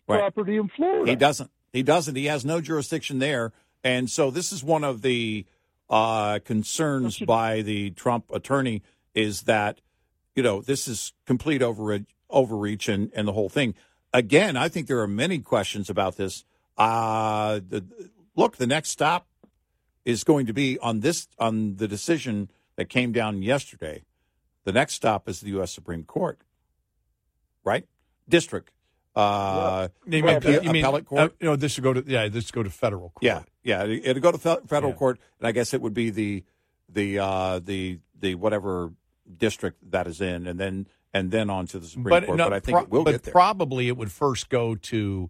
Right. 0.07 0.19
property 0.19 0.57
in 0.57 0.69
Florida. 0.69 1.09
He 1.09 1.15
doesn't. 1.15 1.51
He 1.73 1.83
doesn't. 1.83 2.15
He 2.15 2.25
has 2.25 2.45
no 2.45 2.61
jurisdiction 2.61 3.19
there. 3.19 3.51
And 3.83 4.09
so 4.09 4.31
this 4.31 4.51
is 4.51 4.63
one 4.63 4.83
of 4.83 5.01
the 5.01 5.45
uh, 5.89 6.39
concerns 6.39 7.19
by 7.19 7.61
the 7.61 7.91
Trump 7.91 8.31
attorney 8.31 8.81
is 9.13 9.43
that, 9.43 9.81
you 10.35 10.43
know, 10.43 10.61
this 10.61 10.87
is 10.87 11.13
complete 11.25 11.61
over, 11.61 11.99
overreach 12.29 12.87
and, 12.87 13.11
and 13.15 13.27
the 13.27 13.33
whole 13.33 13.49
thing. 13.49 13.75
Again, 14.13 14.55
I 14.55 14.69
think 14.69 14.87
there 14.87 14.99
are 14.99 15.07
many 15.07 15.39
questions 15.39 15.89
about 15.89 16.17
this. 16.17 16.45
Uh, 16.77 17.59
the, 17.67 17.85
look, 18.35 18.57
the 18.57 18.67
next 18.67 18.89
stop 18.89 19.27
is 20.05 20.23
going 20.23 20.45
to 20.45 20.53
be 20.53 20.79
on 20.79 21.01
this 21.01 21.27
on 21.37 21.75
the 21.75 21.87
decision 21.87 22.49
that 22.77 22.89
came 22.89 23.11
down 23.11 23.41
yesterday. 23.41 24.03
The 24.63 24.71
next 24.71 24.93
stop 24.93 25.27
is 25.27 25.41
the 25.41 25.49
U.S. 25.49 25.71
Supreme 25.71 26.03
Court, 26.03 26.39
right? 27.63 27.85
District. 28.29 28.71
Uh, 29.17 29.87
You 30.05 30.23
mean, 30.23 30.35
appeal- 30.35 30.63
you 30.63 30.71
mean- 30.71 30.83
appellate 30.83 31.05
court. 31.05 31.21
uh, 31.21 31.29
you 31.39 31.45
know, 31.47 31.55
this 31.55 31.71
should 31.73 31.83
go 31.83 31.93
to 31.93 32.03
yeah, 32.05 32.27
this 32.29 32.45
should 32.45 32.53
go 32.53 32.63
to 32.63 32.69
federal 32.69 33.09
court. 33.09 33.23
Yeah, 33.23 33.43
yeah. 33.63 33.83
it- 33.83 34.05
It'd 34.05 34.21
go 34.23 34.31
to 34.31 34.37
federal 34.37 34.91
Yeah. 34.91 34.97
court, 34.97 35.19
and 35.39 35.47
I 35.47 35.51
guess 35.51 35.73
it 35.73 35.81
would 35.81 35.93
be 35.93 36.09
the 36.09 36.43
the 36.89 37.19
uh, 37.19 37.59
the 37.59 37.99
the 38.19 38.35
whatever 38.35 38.93
district 39.37 39.91
that 39.91 40.07
is 40.07 40.21
in, 40.21 40.47
and 40.47 40.59
then 40.59 40.87
and 41.13 41.31
then 41.31 41.49
on 41.49 41.65
to 41.67 41.79
the 41.79 41.87
Supreme 41.87 42.25
Court. 42.25 42.37
no, 42.37 42.45
but 42.45 42.53
I 42.53 42.59
think 42.59 42.75
pro- 42.75 42.83
it 42.83 42.89
will 42.89 43.03
but 43.03 43.11
get 43.11 43.23
there. 43.23 43.31
probably 43.31 43.87
it 43.87 43.97
would 43.97 44.11
first 44.11 44.49
go 44.49 44.75
to 44.75 45.29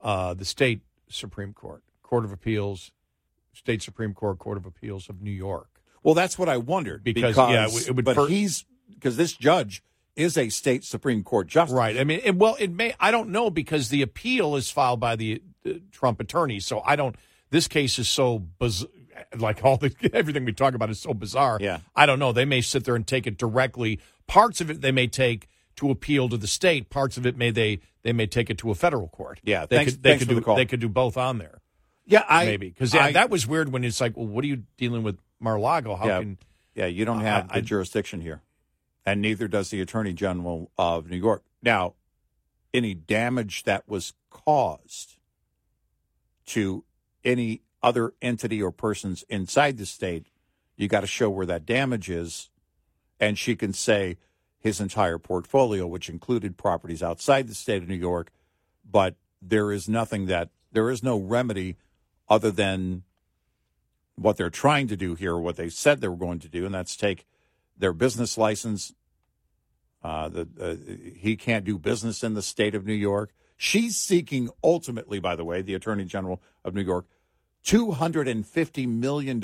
uh, 0.00 0.34
the 0.34 0.44
state 0.44 0.80
Supreme 1.08 1.52
Court, 1.54 1.82
Court 2.02 2.24
of 2.24 2.32
Appeals, 2.32 2.90
State 3.52 3.82
Supreme 3.82 4.14
Court, 4.14 4.38
Court 4.38 4.56
of 4.58 4.66
Appeals 4.66 5.08
of 5.08 5.22
New 5.22 5.30
York. 5.30 5.80
well, 6.02 6.14
that's 6.14 6.38
what 6.38 6.48
I 6.48 6.56
wondered 6.56 7.02
Because, 7.04 7.36
yeah, 7.36 7.66
it 7.68 7.94
would- 7.94 8.04
but 8.04 8.16
fir- 8.16 8.26
he's 8.26 8.64
because 8.90 9.16
this 9.16 9.32
judge 9.32 9.82
is 10.16 10.36
a 10.36 10.48
state 10.50 10.84
Supreme 10.84 11.22
Court 11.22 11.46
justice, 11.48 11.74
Right. 11.74 11.96
I 11.98 12.04
mean, 12.04 12.20
it, 12.22 12.36
well, 12.36 12.56
it 12.60 12.70
may. 12.70 12.94
I 13.00 13.10
don't 13.10 13.30
know 13.30 13.48
because 13.50 13.88
the 13.88 14.02
appeal 14.02 14.56
is 14.56 14.70
filed 14.70 15.00
by 15.00 15.16
the 15.16 15.42
uh, 15.66 15.70
Trump 15.90 16.20
attorney. 16.20 16.60
So 16.60 16.82
I 16.84 16.96
don't. 16.96 17.16
This 17.50 17.68
case 17.68 17.98
is 17.98 18.08
so 18.08 18.38
biz- 18.38 18.86
like 19.38 19.64
all 19.64 19.76
the 19.76 19.94
everything 20.12 20.44
we 20.44 20.52
talk 20.52 20.74
about 20.74 20.90
is 20.90 21.00
so 21.00 21.14
bizarre. 21.14 21.58
Yeah. 21.60 21.80
I 21.96 22.06
don't 22.06 22.18
know. 22.18 22.32
They 22.32 22.44
may 22.44 22.60
sit 22.60 22.84
there 22.84 22.94
and 22.96 23.06
take 23.06 23.26
it 23.26 23.38
directly. 23.38 24.00
Parts 24.26 24.60
of 24.60 24.70
it 24.70 24.80
they 24.80 24.92
may 24.92 25.06
take 25.06 25.48
to 25.76 25.90
appeal 25.90 26.28
to 26.28 26.36
the 26.36 26.46
state. 26.46 26.90
Parts 26.90 27.16
of 27.16 27.26
it 27.26 27.36
may 27.36 27.50
they 27.50 27.80
they 28.02 28.12
may 28.12 28.26
take 28.26 28.50
it 28.50 28.58
to 28.58 28.70
a 28.70 28.74
federal 28.74 29.08
court. 29.08 29.40
Yeah, 29.42 29.66
They 29.66 29.76
thanks- 29.76 29.92
could 29.94 30.02
they 30.02 30.18
could 30.18 30.28
do 30.28 30.34
the 30.34 30.40
call. 30.42 30.56
they 30.56 30.66
could 30.66 30.80
do 30.80 30.88
both 30.88 31.16
on 31.16 31.38
there. 31.38 31.60
Yeah, 32.04 32.24
I 32.28 32.44
maybe 32.46 32.68
because 32.68 32.92
yeah, 32.92 33.12
that 33.12 33.30
was 33.30 33.46
weird 33.46 33.70
when 33.72 33.84
it's 33.84 34.00
like, 34.00 34.16
well, 34.16 34.26
what 34.26 34.44
are 34.44 34.48
you 34.48 34.64
dealing 34.76 35.02
with 35.04 35.18
Mar-a-Lago? 35.40 35.94
How 35.94 36.06
yeah, 36.06 36.18
can 36.18 36.38
yeah, 36.74 36.86
you 36.86 37.04
don't 37.04 37.20
have 37.20 37.46
I- 37.50 37.56
the 37.60 37.62
jurisdiction 37.62 38.20
here, 38.20 38.42
and 39.04 39.20
neither 39.20 39.48
does 39.48 39.70
the 39.70 39.80
Attorney 39.80 40.12
General 40.12 40.70
of 40.78 41.10
New 41.10 41.16
York. 41.16 41.42
Now, 41.62 41.94
any 42.72 42.94
damage 42.94 43.64
that 43.64 43.88
was 43.88 44.14
caused 44.30 45.16
to 46.46 46.84
any 47.24 47.62
other 47.82 48.14
entity 48.22 48.62
or 48.62 48.70
persons 48.70 49.24
inside 49.28 49.76
the 49.76 49.86
state, 49.86 50.26
you 50.76 50.88
got 50.88 51.00
to 51.00 51.06
show 51.06 51.30
where 51.30 51.46
that 51.46 51.66
damage 51.66 52.08
is. 52.08 52.50
And 53.20 53.38
she 53.38 53.54
can 53.54 53.72
say 53.72 54.18
his 54.58 54.80
entire 54.80 55.18
portfolio, 55.18 55.86
which 55.86 56.08
included 56.08 56.56
properties 56.56 57.02
outside 57.02 57.48
the 57.48 57.54
state 57.54 57.82
of 57.82 57.88
New 57.88 57.94
York, 57.94 58.30
but 58.88 59.16
there 59.40 59.72
is 59.72 59.88
nothing 59.88 60.26
that, 60.26 60.50
there 60.70 60.90
is 60.90 61.02
no 61.02 61.18
remedy 61.18 61.76
other 62.28 62.50
than 62.50 63.02
what 64.14 64.36
they're 64.36 64.50
trying 64.50 64.86
to 64.88 64.96
do 64.96 65.14
here, 65.14 65.36
what 65.36 65.56
they 65.56 65.68
said 65.68 66.00
they 66.00 66.08
were 66.08 66.16
going 66.16 66.38
to 66.38 66.48
do, 66.48 66.64
and 66.64 66.74
that's 66.74 66.96
take 66.96 67.26
their 67.76 67.92
business 67.92 68.38
license. 68.38 68.94
Uh, 70.02 70.28
the, 70.28 70.48
uh, 70.60 71.14
he 71.16 71.36
can't 71.36 71.64
do 71.64 71.78
business 71.78 72.24
in 72.24 72.34
the 72.34 72.42
state 72.42 72.74
of 72.74 72.84
New 72.84 72.92
York. 72.92 73.32
She's 73.56 73.96
seeking 73.96 74.50
ultimately, 74.64 75.20
by 75.20 75.36
the 75.36 75.44
way, 75.44 75.62
the 75.62 75.74
Attorney 75.74 76.04
General 76.04 76.42
of 76.64 76.74
New 76.74 76.82
York, 76.82 77.06
$250 77.64 78.88
million 78.88 79.40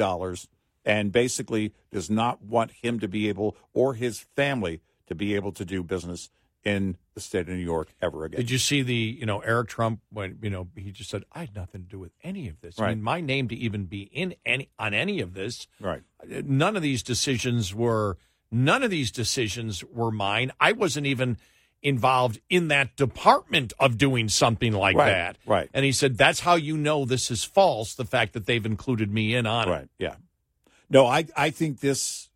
and 0.85 1.13
basically 1.13 1.75
does 1.93 2.11
not 2.11 2.43
want 2.43 2.73
him 2.83 2.99
to 2.99 3.07
be 3.07 3.29
able 3.29 3.57
or 3.73 3.95
his 3.95 4.19
family 4.19 4.81
to 5.07 5.15
be 5.15 5.35
able 5.35 5.53
to 5.53 5.65
do 5.65 5.83
business 5.83 6.31
in 6.65 6.97
the 7.15 7.21
state 7.21 7.41
of 7.43 7.49
New 7.49 7.55
York 7.55 7.89
ever 8.03 8.25
again. 8.25 8.39
Did 8.41 8.51
you 8.51 8.59
see 8.59 8.83
the, 8.83 8.95
you 8.95 9.27
know, 9.27 9.41
Eric 9.41 9.69
Trump 9.69 10.01
when, 10.11 10.39
you 10.43 10.51
know, 10.51 10.69
he 10.77 10.91
just 10.91 11.09
said, 11.11 11.25
I 11.33 11.41
had 11.41 11.55
nothing 11.55 11.83
to 11.85 11.89
do 11.89 11.99
with 11.99 12.13
any 12.23 12.49
of 12.49 12.61
this. 12.61 12.79
I 12.81 12.89
mean, 12.91 13.03
my 13.03 13.21
name 13.21 13.49
to 13.49 13.55
even 13.57 13.85
be 13.87 14.03
in 14.03 14.35
any 14.45 14.69
on 14.79 14.93
any 14.95 15.21
of 15.21 15.35
this. 15.35 15.67
Right. 15.81 16.03
None 16.27 16.77
of 16.77 16.83
these 16.83 17.03
decisions 17.03 17.75
were 17.75 18.19
none 18.51 18.83
of 18.83 18.91
these 18.91 19.11
decisions 19.11 19.85
were 19.85 20.11
mine. 20.11 20.53
I 20.61 20.73
wasn't 20.73 21.07
even 21.07 21.39
involved 21.81 22.41
in 22.51 22.69
that 22.69 22.97
department 22.97 23.73
of 23.79 23.97
doing 23.97 24.29
something 24.29 24.73
like 24.73 24.97
Right, 24.97 25.11
that. 25.11 25.37
right. 25.47 25.71
And 25.73 25.85
he 25.85 25.93
said, 25.93 26.19
That's 26.19 26.41
how 26.41 26.57
you 26.57 26.77
know 26.77 27.05
this 27.05 27.31
is 27.31 27.45
false, 27.45 27.95
the 27.95 28.05
fact 28.05 28.33
that 28.33 28.47
they've 28.47 28.67
included 28.67 29.13
me 29.13 29.35
in 29.35 29.47
on 29.47 29.69
it. 29.69 29.71
Right. 29.71 29.89
Yeah. 29.99 30.17
No, 30.91 31.07
I, 31.07 31.27
I 31.37 31.51
think 31.51 31.81
this 31.81 32.28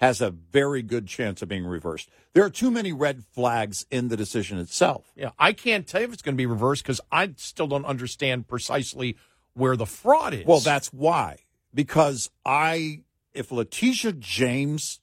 has 0.00 0.22
a 0.22 0.30
very 0.30 0.82
good 0.82 1.06
chance 1.06 1.42
of 1.42 1.48
being 1.48 1.66
reversed. 1.66 2.08
There 2.32 2.44
are 2.44 2.50
too 2.50 2.70
many 2.70 2.92
red 2.92 3.22
flags 3.32 3.84
in 3.90 4.08
the 4.08 4.16
decision 4.16 4.58
itself. 4.58 5.12
Yeah, 5.14 5.30
I 5.38 5.52
can't 5.52 5.86
tell 5.86 6.00
you 6.00 6.06
if 6.06 6.12
it's 6.14 6.22
going 6.22 6.34
to 6.34 6.40
be 6.40 6.46
reversed 6.46 6.82
because 6.82 7.00
I 7.12 7.34
still 7.36 7.66
don't 7.66 7.84
understand 7.84 8.48
precisely 8.48 9.16
where 9.52 9.76
the 9.76 9.86
fraud 9.86 10.32
is. 10.32 10.46
Well, 10.46 10.60
that's 10.60 10.92
why. 10.92 11.40
Because 11.74 12.30
I, 12.46 13.02
if 13.34 13.52
Letitia 13.52 14.12
James 14.12 15.00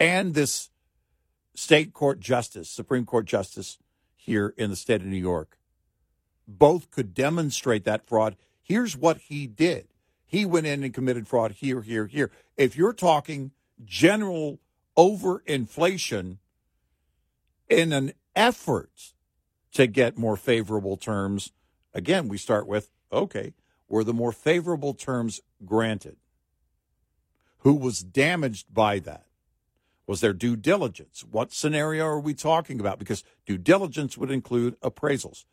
and 0.00 0.34
this 0.34 0.70
state 1.54 1.92
court 1.92 2.18
justice, 2.18 2.70
Supreme 2.70 3.04
Court 3.04 3.26
justice 3.26 3.78
here 4.16 4.54
in 4.56 4.70
the 4.70 4.76
state 4.76 5.02
of 5.02 5.06
New 5.06 5.16
York, 5.16 5.58
both 6.48 6.90
could 6.90 7.12
demonstrate 7.12 7.84
that 7.84 8.06
fraud, 8.06 8.36
here's 8.62 8.96
what 8.96 9.18
he 9.18 9.46
did. 9.46 9.88
He 10.24 10.46
went 10.46 10.66
in 10.66 10.82
and 10.82 10.94
committed 10.94 11.28
fraud 11.28 11.52
here, 11.52 11.82
here, 11.82 12.06
here. 12.06 12.30
If 12.56 12.74
you're 12.74 12.94
talking 12.94 13.50
general 13.84 14.60
overinflation 14.96 16.38
in 17.68 17.92
an 17.92 18.12
effort 18.36 19.12
to 19.72 19.86
get 19.86 20.18
more 20.18 20.36
favorable 20.36 20.96
terms, 20.96 21.52
again, 21.94 22.28
we 22.28 22.38
start 22.38 22.66
with 22.66 22.90
okay, 23.12 23.52
were 23.88 24.04
the 24.04 24.14
more 24.14 24.32
favorable 24.32 24.94
terms 24.94 25.40
granted? 25.64 26.16
Who 27.58 27.74
was 27.74 28.02
damaged 28.02 28.72
by 28.72 28.98
that? 29.00 29.26
Was 30.06 30.20
there 30.20 30.32
due 30.32 30.56
diligence? 30.56 31.24
What 31.30 31.52
scenario 31.52 32.06
are 32.06 32.20
we 32.20 32.34
talking 32.34 32.80
about? 32.80 32.98
Because 32.98 33.22
due 33.46 33.58
diligence 33.58 34.18
would 34.18 34.30
include 34.30 34.80
appraisals 34.80 35.44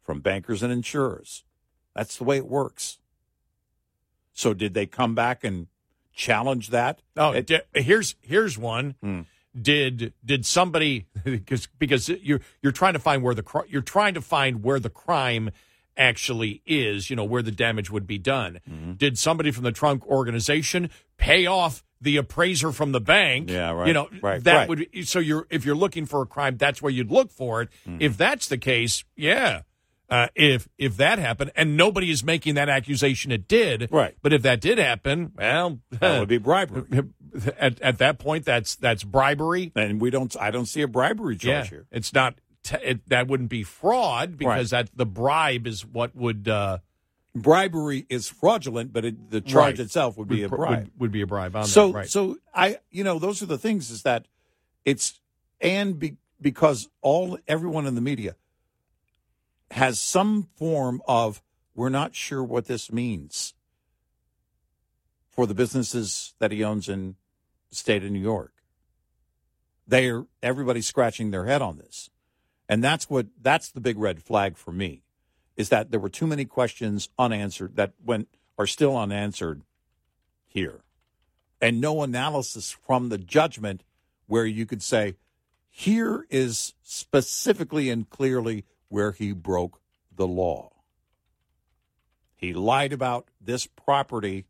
from 0.00 0.20
bankers 0.20 0.62
and 0.62 0.72
insurers. 0.72 1.44
That's 1.94 2.16
the 2.16 2.24
way 2.24 2.36
it 2.38 2.46
works. 2.46 2.98
So, 4.32 4.54
did 4.54 4.72
they 4.72 4.86
come 4.86 5.14
back 5.14 5.42
and 5.42 5.66
challenge 6.18 6.68
that? 6.70 7.00
Oh, 7.16 7.30
It- 7.32 7.66
here's 7.72 8.16
here's 8.20 8.58
one. 8.58 8.96
Hmm. 9.02 9.20
Did 9.58 10.12
did 10.24 10.44
somebody 10.44 11.06
because 11.24 11.66
because 11.78 12.08
you're 12.10 12.40
you're 12.62 12.72
trying 12.72 12.92
to 12.92 12.98
find 12.98 13.22
where 13.22 13.34
the 13.34 13.44
you're 13.68 13.80
trying 13.82 14.14
to 14.14 14.20
find 14.20 14.62
where 14.62 14.78
the 14.78 14.90
crime 14.90 15.50
actually 15.96 16.62
is, 16.66 17.10
you 17.10 17.16
know, 17.16 17.24
where 17.24 17.42
the 17.42 17.50
damage 17.50 17.90
would 17.90 18.06
be 18.06 18.18
done. 18.18 18.60
Mm-hmm. 18.70 18.92
Did 18.92 19.18
somebody 19.18 19.50
from 19.50 19.64
the 19.64 19.72
Trump 19.72 20.04
organization 20.06 20.90
pay 21.16 21.46
off 21.46 21.82
the 22.00 22.16
appraiser 22.18 22.70
from 22.70 22.92
the 22.92 23.00
bank? 23.00 23.50
Yeah, 23.50 23.72
right, 23.72 23.88
You 23.88 23.94
know, 23.94 24.08
right, 24.22 24.44
that 24.44 24.54
right. 24.54 24.68
would 24.68 24.86
so 25.08 25.18
you're 25.18 25.46
if 25.50 25.64
you're 25.64 25.74
looking 25.74 26.06
for 26.06 26.22
a 26.22 26.26
crime, 26.26 26.56
that's 26.56 26.80
where 26.82 26.92
you'd 26.92 27.10
look 27.10 27.30
for 27.32 27.62
it. 27.62 27.68
Mm-hmm. 27.86 27.96
If 28.00 28.16
that's 28.16 28.48
the 28.48 28.58
case, 28.58 29.02
yeah. 29.16 29.62
Uh, 30.10 30.28
if 30.34 30.68
if 30.78 30.96
that 30.96 31.18
happened, 31.18 31.52
and 31.54 31.76
nobody 31.76 32.10
is 32.10 32.24
making 32.24 32.54
that 32.54 32.68
accusation, 32.70 33.30
it 33.30 33.46
did. 33.46 33.88
Right. 33.90 34.16
But 34.22 34.32
if 34.32 34.40
that 34.42 34.60
did 34.60 34.78
happen, 34.78 35.32
well, 35.36 35.80
That 36.00 36.20
would 36.20 36.28
be 36.28 36.38
bribery. 36.38 36.84
at, 37.58 37.80
at 37.82 37.98
that 37.98 38.18
point 38.18 38.46
that's 38.46 38.74
that's 38.76 39.04
bribery 39.04 39.70
and 39.76 40.00
we 40.00 40.08
don't 40.08 40.34
i 40.40 40.50
don't 40.50 40.64
see 40.64 40.80
a 40.80 40.88
bribery 40.88 41.36
charge 41.36 41.46
yeah 41.46 41.64
here 41.64 41.86
it's 41.92 42.14
not 42.14 42.36
t- 42.62 42.76
it, 42.82 43.06
that 43.10 43.28
wouldn't 43.28 43.50
be 43.50 43.62
fraud 43.62 44.38
because 44.38 44.70
that 44.70 44.88
the 44.96 45.04
bribe 45.04 45.66
is 45.66 45.84
what 45.84 46.16
would 46.16 46.48
uh 46.48 46.78
bribery 47.34 48.06
is 48.08 48.28
fraudulent 48.28 48.94
but 48.94 49.04
it, 49.04 49.30
the 49.30 49.42
charge 49.42 49.78
Right. 49.78 49.80
itself 49.80 50.16
would 50.16 50.26
be 50.26 50.42
a 50.42 50.48
bribe 50.48 50.84
would, 50.84 50.90
would 50.98 51.12
be 51.12 51.20
a 51.20 51.26
bribe 51.26 51.54
on 51.54 51.66
so 51.66 51.88
that 51.88 51.94
right 51.94 52.08
so 52.08 52.38
i 52.54 52.78
you 52.90 53.04
know 53.04 53.18
those 53.18 53.42
are 53.42 53.46
the 53.46 53.58
things 53.58 53.90
is 53.90 54.02
that 54.04 54.26
it's 54.86 55.20
and 55.60 55.98
be, 55.98 56.16
because 56.40 56.88
all 57.02 57.38
everyone 57.46 57.86
in 57.86 57.94
the 57.94 58.00
media 58.00 58.36
has 59.72 60.00
some 60.00 60.48
form 60.56 61.02
of 61.06 61.42
we're 61.74 61.88
not 61.88 62.14
sure 62.14 62.42
what 62.42 62.66
this 62.66 62.90
means 62.90 63.54
for 65.28 65.46
the 65.46 65.54
businesses 65.54 66.34
that 66.38 66.50
he 66.50 66.64
owns 66.64 66.88
in 66.88 67.14
the 67.70 67.76
state 67.76 68.04
of 68.04 68.10
New 68.10 68.18
York. 68.18 68.52
They're 69.86 70.26
everybody's 70.42 70.86
scratching 70.86 71.30
their 71.30 71.46
head 71.46 71.62
on 71.62 71.78
this. 71.78 72.10
And 72.68 72.82
that's 72.82 73.08
what 73.08 73.26
that's 73.40 73.70
the 73.70 73.80
big 73.80 73.98
red 73.98 74.22
flag 74.22 74.56
for 74.56 74.72
me 74.72 75.02
is 75.56 75.70
that 75.70 75.90
there 75.90 76.00
were 76.00 76.08
too 76.08 76.26
many 76.26 76.44
questions 76.44 77.08
unanswered 77.18 77.76
that 77.76 77.92
went 78.04 78.28
are 78.58 78.66
still 78.66 78.96
unanswered 78.96 79.62
here. 80.46 80.82
And 81.60 81.80
no 81.80 82.02
analysis 82.02 82.70
from 82.70 83.08
the 83.08 83.18
judgment 83.18 83.84
where 84.26 84.46
you 84.46 84.66
could 84.66 84.82
say 84.82 85.16
here 85.68 86.26
is 86.30 86.74
specifically 86.82 87.90
and 87.90 88.08
clearly 88.10 88.64
where 88.88 89.12
he 89.12 89.32
broke 89.32 89.80
the 90.14 90.26
law. 90.26 90.70
He 92.36 92.52
lied 92.52 92.92
about 92.92 93.28
this 93.40 93.66
property 93.66 94.46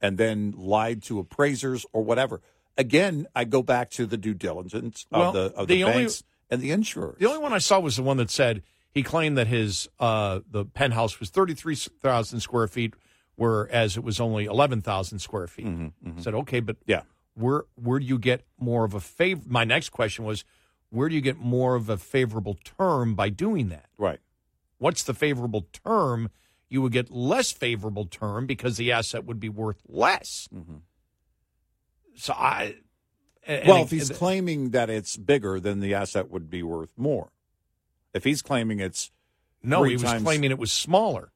and 0.00 0.18
then 0.18 0.52
lied 0.56 1.02
to 1.04 1.18
appraisers 1.18 1.86
or 1.92 2.02
whatever. 2.02 2.40
Again, 2.76 3.26
I 3.34 3.44
go 3.44 3.62
back 3.62 3.90
to 3.90 4.06
the 4.06 4.16
due 4.16 4.34
diligence 4.34 5.06
of 5.12 5.20
Well, 5.20 5.32
the 5.32 5.54
of 5.56 5.68
the, 5.68 5.74
the 5.76 5.84
only- 5.84 6.02
banks 6.04 6.22
and 6.50 6.60
the 6.60 6.70
insurers. 6.70 7.16
the 7.18 7.26
only 7.26 7.38
one 7.38 7.54
i 7.54 7.58
saw 7.58 7.80
was 7.80 7.96
the 7.96 8.02
one 8.02 8.18
that 8.18 8.30
said 8.30 8.62
he 8.90 9.02
claimed 9.02 9.38
that 9.38 9.46
his 9.46 9.88
uh 9.98 10.40
the 10.50 10.66
penthouse 10.66 11.18
was 11.18 11.30
33000 11.30 12.40
square 12.40 12.68
feet 12.68 12.92
whereas 13.36 13.96
it 13.96 14.04
was 14.04 14.20
only 14.20 14.46
11000 14.46 15.18
square 15.18 15.46
feet 15.46 15.66
said 16.18 16.34
okay 16.34 16.60
but 16.60 16.76
Mm-hmm, 16.80 16.90
yeah 16.90 17.02
where 17.34 17.64
where 17.76 17.98
do 17.98 18.04
you 18.04 18.18
get 18.18 18.44
more 18.58 18.84
of 18.84 18.92
a 18.92 19.00
favor 19.00 19.40
my 19.46 19.64
next 19.64 19.88
question 19.90 20.26
was 20.26 20.44
where 20.92 21.08
do 21.08 21.14
you 21.14 21.20
get 21.20 21.38
more 21.38 21.74
of 21.74 21.88
a 21.88 21.96
favorable 21.96 22.56
term 22.78 23.14
by 23.14 23.28
doing 23.28 23.68
that 23.70 23.86
Right. 23.98 24.20
what's 24.78 25.02
the 25.02 25.14
favorable 25.14 25.66
term 25.72 26.30
you 26.68 26.80
would 26.82 26.92
get 26.92 27.10
less 27.10 27.50
favorable 27.52 28.04
term 28.06 28.46
because 28.46 28.76
the 28.76 28.92
asset 28.92 29.24
would 29.24 29.40
be 29.40 29.48
worth 29.48 29.82
less 29.88 30.48
mm-hmm. 30.54 30.76
so 32.14 32.32
i 32.34 32.76
well, 33.66 33.82
if 33.82 33.90
he's 33.90 34.08
claiming 34.08 34.70
that 34.70 34.88
it's 34.88 35.16
bigger, 35.16 35.58
then 35.58 35.80
the 35.80 35.94
asset 35.94 36.30
would 36.30 36.48
be 36.48 36.62
worth 36.62 36.90
more. 36.96 37.32
If 38.14 38.22
he's 38.22 38.40
claiming 38.40 38.78
it's 38.78 39.10
no 39.64 39.82
he 39.82 39.94
was 39.94 40.02
times- 40.04 40.22
claiming 40.22 40.52
it 40.52 40.58
was 40.58 40.70
smaller 40.72 41.32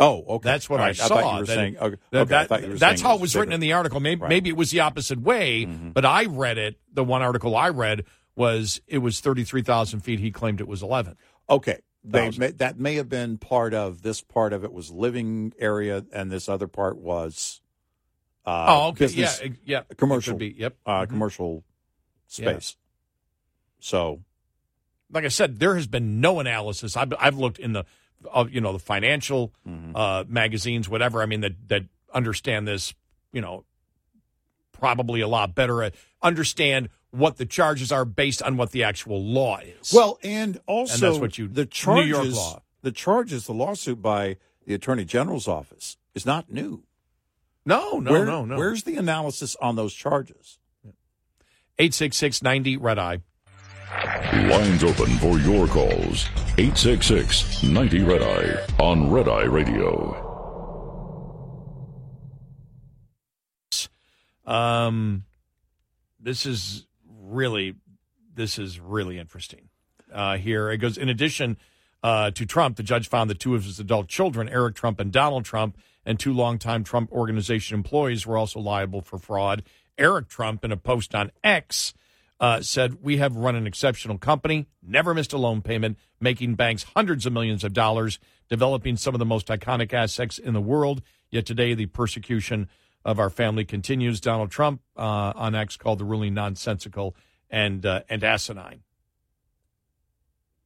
Oh, 0.00 0.24
okay. 0.28 0.48
That's 0.48 0.68
what 0.68 0.80
All 0.80 0.84
I 0.86 0.88
right. 0.88 0.96
saw. 0.96 1.08
thought 1.08 1.32
you 1.34 1.40
were 1.40 1.46
that- 1.46 1.54
saying. 1.54 1.76
Okay. 1.78 1.96
that- 2.10 2.20
okay, 2.22 2.28
that- 2.48 2.50
were 2.68 2.78
that's 2.78 3.00
saying 3.02 3.08
how 3.08 3.14
it 3.16 3.20
was 3.20 3.36
written 3.36 3.52
in 3.52 3.60
the 3.60 3.74
article. 3.74 4.00
Maybe, 4.00 4.22
Right. 4.22 4.28
maybe 4.28 4.48
it 4.48 4.56
was 4.56 4.70
the 4.72 4.80
opposite 4.80 5.20
way, 5.20 5.66
mm-hmm. 5.66 5.90
but 5.90 6.04
I 6.04 6.24
read 6.24 6.58
it. 6.58 6.80
The 6.92 7.04
one 7.04 7.22
article 7.22 7.54
I 7.54 7.68
read 7.68 8.04
was 8.36 8.80
it 8.86 8.98
was 8.98 9.20
thirty 9.20 9.44
three 9.44 9.62
thousand 9.62 10.00
feet. 10.00 10.20
He 10.20 10.30
claimed 10.30 10.60
it 10.60 10.68
was 10.68 10.82
eleven. 10.82 11.16
Okay. 11.48 11.80
They 12.06 12.30
may, 12.32 12.50
that 12.50 12.78
may 12.78 12.96
have 12.96 13.08
been 13.08 13.38
part 13.38 13.72
of 13.72 14.02
this 14.02 14.20
part 14.20 14.52
of 14.52 14.62
it 14.62 14.72
was 14.72 14.90
living 14.90 15.54
area, 15.58 16.04
and 16.12 16.30
this 16.30 16.48
other 16.50 16.66
part 16.68 16.98
was. 16.98 17.62
Uh, 18.44 18.66
oh, 18.68 18.88
okay, 18.88 19.06
business- 19.06 19.40
yeah, 19.42 19.48
yeah, 19.64 19.82
commercial. 19.96 20.36
be, 20.36 20.54
yep, 20.58 20.76
uh, 20.84 21.06
Mhm. 21.06 21.08
commercial 21.08 21.64
Yeah. 22.36 22.50
space. 22.52 22.76
So 23.80 24.20
Like 25.10 25.24
I 25.24 25.28
said, 25.28 25.58
there 25.60 25.76
has 25.76 25.86
been 25.86 26.20
no 26.20 26.40
analysis. 26.40 26.94
I've 26.96 27.12
I've 27.18 27.36
looked 27.38 27.58
in 27.58 27.72
the, 27.72 27.84
of 28.30 28.50
you 28.50 28.60
know, 28.60 28.72
the 28.74 28.78
financial 28.78 29.54
Mm-hmm. 29.66 29.94
uh, 29.96 30.24
magazines, 30.28 30.88
whatever. 30.88 31.22
I 31.22 31.26
mean 31.26 31.40
that 31.40 31.68
that 31.68 31.84
understand 32.12 32.66
this, 32.68 32.92
you 33.32 33.40
know, 33.40 33.64
probably 34.72 35.20
a 35.20 35.28
lot 35.28 35.54
better. 35.54 35.84
uh, 35.84 35.90
Understand 36.22 36.88
what 37.14 37.36
the 37.36 37.46
charges 37.46 37.92
are 37.92 38.04
based 38.04 38.42
on 38.42 38.56
what 38.56 38.72
the 38.72 38.82
actual 38.82 39.22
law 39.22 39.58
is. 39.58 39.92
Well, 39.92 40.18
and 40.22 40.58
also 40.66 40.94
and 40.94 41.02
that's 41.02 41.20
what 41.20 41.38
you 41.38 41.46
the 41.48 41.66
charges, 41.66 42.04
New 42.10 42.16
York 42.24 42.34
law. 42.34 42.62
the 42.82 42.92
charges, 42.92 43.46
the 43.46 43.54
lawsuit 43.54 44.02
by 44.02 44.36
the 44.66 44.74
Attorney 44.74 45.04
General's 45.04 45.46
office 45.46 45.96
is 46.14 46.26
not 46.26 46.50
new. 46.50 46.82
No, 47.64 47.98
no, 48.00 48.10
Where- 48.10 48.26
no, 48.26 48.44
no. 48.44 48.56
Where's 48.56 48.82
the 48.82 48.96
analysis 48.96 49.56
on 49.62 49.76
those 49.76 49.94
charges? 49.94 50.58
866 51.78 52.42
90 52.42 52.76
Red 52.76 52.98
Eye. 52.98 53.18
Lines 54.48 54.82
open 54.82 55.06
for 55.18 55.38
your 55.38 55.66
calls. 55.68 56.26
866 56.58 57.62
90 57.62 58.02
Red 58.02 58.22
Eye 58.22 58.66
on 58.82 59.10
Red 59.10 59.28
Eye 59.28 59.44
Radio. 59.44 60.20
Um, 64.46 65.24
this 66.20 66.44
is 66.46 66.86
really, 67.24 67.74
this 68.34 68.58
is 68.58 68.80
really 68.80 69.18
interesting. 69.18 69.68
Uh, 70.12 70.36
here 70.36 70.70
it 70.70 70.78
goes. 70.78 70.96
In 70.96 71.08
addition 71.08 71.56
uh, 72.02 72.30
to 72.32 72.46
Trump, 72.46 72.76
the 72.76 72.82
judge 72.82 73.08
found 73.08 73.30
that 73.30 73.40
two 73.40 73.54
of 73.54 73.64
his 73.64 73.80
adult 73.80 74.08
children, 74.08 74.48
Eric 74.48 74.74
Trump 74.76 75.00
and 75.00 75.10
Donald 75.10 75.44
Trump, 75.44 75.76
and 76.04 76.20
two 76.20 76.32
longtime 76.32 76.84
Trump 76.84 77.10
organization 77.10 77.74
employees 77.74 78.26
were 78.26 78.36
also 78.36 78.60
liable 78.60 79.00
for 79.00 79.18
fraud. 79.18 79.62
Eric 79.96 80.28
Trump, 80.28 80.64
in 80.64 80.72
a 80.72 80.76
post 80.76 81.14
on 81.14 81.30
X, 81.42 81.94
uh, 82.40 82.60
said, 82.60 83.02
We 83.02 83.16
have 83.18 83.36
run 83.36 83.56
an 83.56 83.66
exceptional 83.66 84.18
company, 84.18 84.66
never 84.82 85.14
missed 85.14 85.32
a 85.32 85.38
loan 85.38 85.62
payment, 85.62 85.98
making 86.20 86.56
banks 86.56 86.84
hundreds 86.94 87.26
of 87.26 87.32
millions 87.32 87.64
of 87.64 87.72
dollars, 87.72 88.18
developing 88.48 88.96
some 88.96 89.14
of 89.14 89.18
the 89.18 89.24
most 89.24 89.46
iconic 89.48 89.92
assets 89.92 90.38
in 90.38 90.52
the 90.52 90.60
world. 90.60 91.00
Yet 91.30 91.46
today, 91.46 91.74
the 91.74 91.86
persecution 91.86 92.68
of 93.04 93.18
our 93.18 93.30
family 93.30 93.64
continues. 93.64 94.20
Donald 94.20 94.50
Trump 94.50 94.80
uh, 94.96 95.32
on 95.36 95.54
X 95.54 95.76
called 95.76 95.98
the 95.98 96.04
ruling 96.04 96.34
nonsensical 96.34 97.14
and 97.50 97.84
uh, 97.84 98.02
and 98.08 98.24
asinine. 98.24 98.80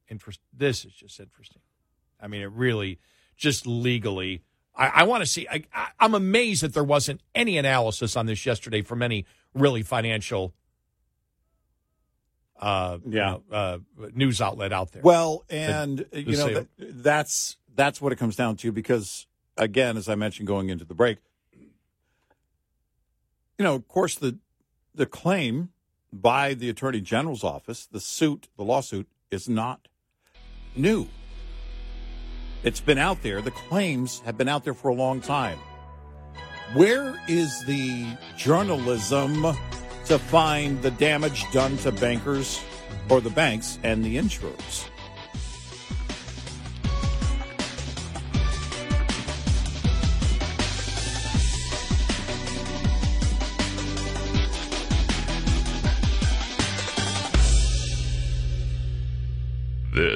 Interest. 0.09 0.39
This 0.51 0.85
is 0.85 0.93
just 0.93 1.19
interesting. 1.19 1.61
I 2.21 2.27
mean, 2.27 2.41
it 2.41 2.51
really 2.51 2.99
just 3.37 3.67
legally. 3.67 4.41
I, 4.75 4.87
I 4.87 5.03
want 5.03 5.21
to 5.21 5.25
see. 5.27 5.47
I, 5.49 5.63
I, 5.73 5.87
I'm 5.99 6.15
amazed 6.15 6.63
that 6.63 6.73
there 6.73 6.83
wasn't 6.83 7.21
any 7.35 7.57
analysis 7.57 8.15
on 8.15 8.25
this 8.25 8.45
yesterday 8.45 8.81
from 8.81 9.01
any 9.01 9.25
really 9.53 9.83
financial. 9.83 10.53
Uh, 12.59 12.97
Yeah. 13.05 13.35
you 13.37 13.43
know, 13.49 13.55
uh, 13.55 13.77
news 14.13 14.41
outlet 14.41 14.73
out 14.73 14.91
there. 14.91 15.01
Well, 15.01 15.45
and 15.49 15.99
to 16.11 16.21
you 16.21 16.35
know 16.37 16.53
that, 16.53 16.67
that's 16.77 17.55
that's 17.73 18.01
what 18.01 18.11
it 18.11 18.17
comes 18.17 18.35
down 18.35 18.57
to 18.57 18.71
because 18.73 19.27
again, 19.55 19.95
as 19.95 20.09
I 20.09 20.15
mentioned 20.15 20.47
going 20.47 20.69
into 20.69 20.83
the 20.83 20.93
break, 20.93 21.19
you 23.59 23.65
know, 23.65 23.75
of 23.75 23.87
course 23.87 24.15
the 24.15 24.39
the 24.95 25.05
claim 25.05 25.69
by 26.11 26.55
the 26.55 26.69
Attorney 26.69 27.01
General's 27.01 27.43
office, 27.43 27.85
the 27.85 27.99
suit, 27.99 28.47
the 28.57 28.63
lawsuit 28.63 29.07
is 29.29 29.47
not 29.47 29.87
new. 30.75 31.07
It's 32.63 32.81
been 32.81 32.97
out 32.97 33.21
there. 33.21 33.41
The 33.41 33.51
claims 33.51 34.21
have 34.21 34.37
been 34.37 34.49
out 34.49 34.63
there 34.63 34.73
for 34.73 34.87
a 34.87 34.93
long 34.93 35.21
time. 35.21 35.59
Where 36.73 37.21
is 37.27 37.63
the 37.65 38.05
journalism 38.37 39.45
to 40.05 40.17
find 40.17 40.81
the 40.81 40.91
damage 40.91 41.45
done 41.51 41.77
to 41.77 41.91
bankers 41.91 42.61
or 43.09 43.21
the 43.21 43.29
banks 43.29 43.77
and 43.83 44.03
the 44.03 44.17
insurers? 44.17 44.89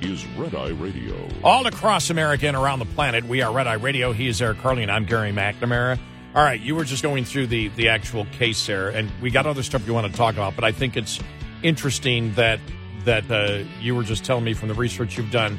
is 0.00 0.24
Red 0.36 0.54
Eye 0.54 0.70
Radio. 0.70 1.28
All 1.42 1.66
across 1.66 2.10
America 2.10 2.46
and 2.46 2.56
around 2.56 2.78
the 2.78 2.86
planet, 2.86 3.24
we 3.24 3.42
are 3.42 3.52
Red 3.52 3.66
Eye 3.66 3.74
Radio. 3.74 4.12
He 4.12 4.28
is 4.28 4.40
Eric 4.40 4.58
Harley, 4.58 4.82
and 4.82 4.92
I'm 4.92 5.04
Gary 5.04 5.32
McNamara. 5.32 5.98
All 6.34 6.42
right, 6.44 6.60
you 6.60 6.74
were 6.74 6.84
just 6.84 7.02
going 7.02 7.24
through 7.24 7.48
the 7.48 7.68
the 7.68 7.88
actual 7.88 8.26
case 8.26 8.66
there, 8.66 8.90
and 8.90 9.10
we 9.20 9.30
got 9.30 9.46
other 9.46 9.62
stuff 9.62 9.86
you 9.86 9.94
want 9.94 10.10
to 10.10 10.16
talk 10.16 10.34
about, 10.34 10.54
but 10.54 10.64
I 10.64 10.72
think 10.72 10.96
it's 10.96 11.18
interesting 11.62 12.34
that 12.34 12.60
that 13.04 13.30
uh, 13.30 13.64
you 13.80 13.94
were 13.94 14.02
just 14.02 14.24
telling 14.24 14.44
me 14.44 14.54
from 14.54 14.68
the 14.68 14.74
research 14.74 15.16
you've 15.16 15.30
done 15.30 15.58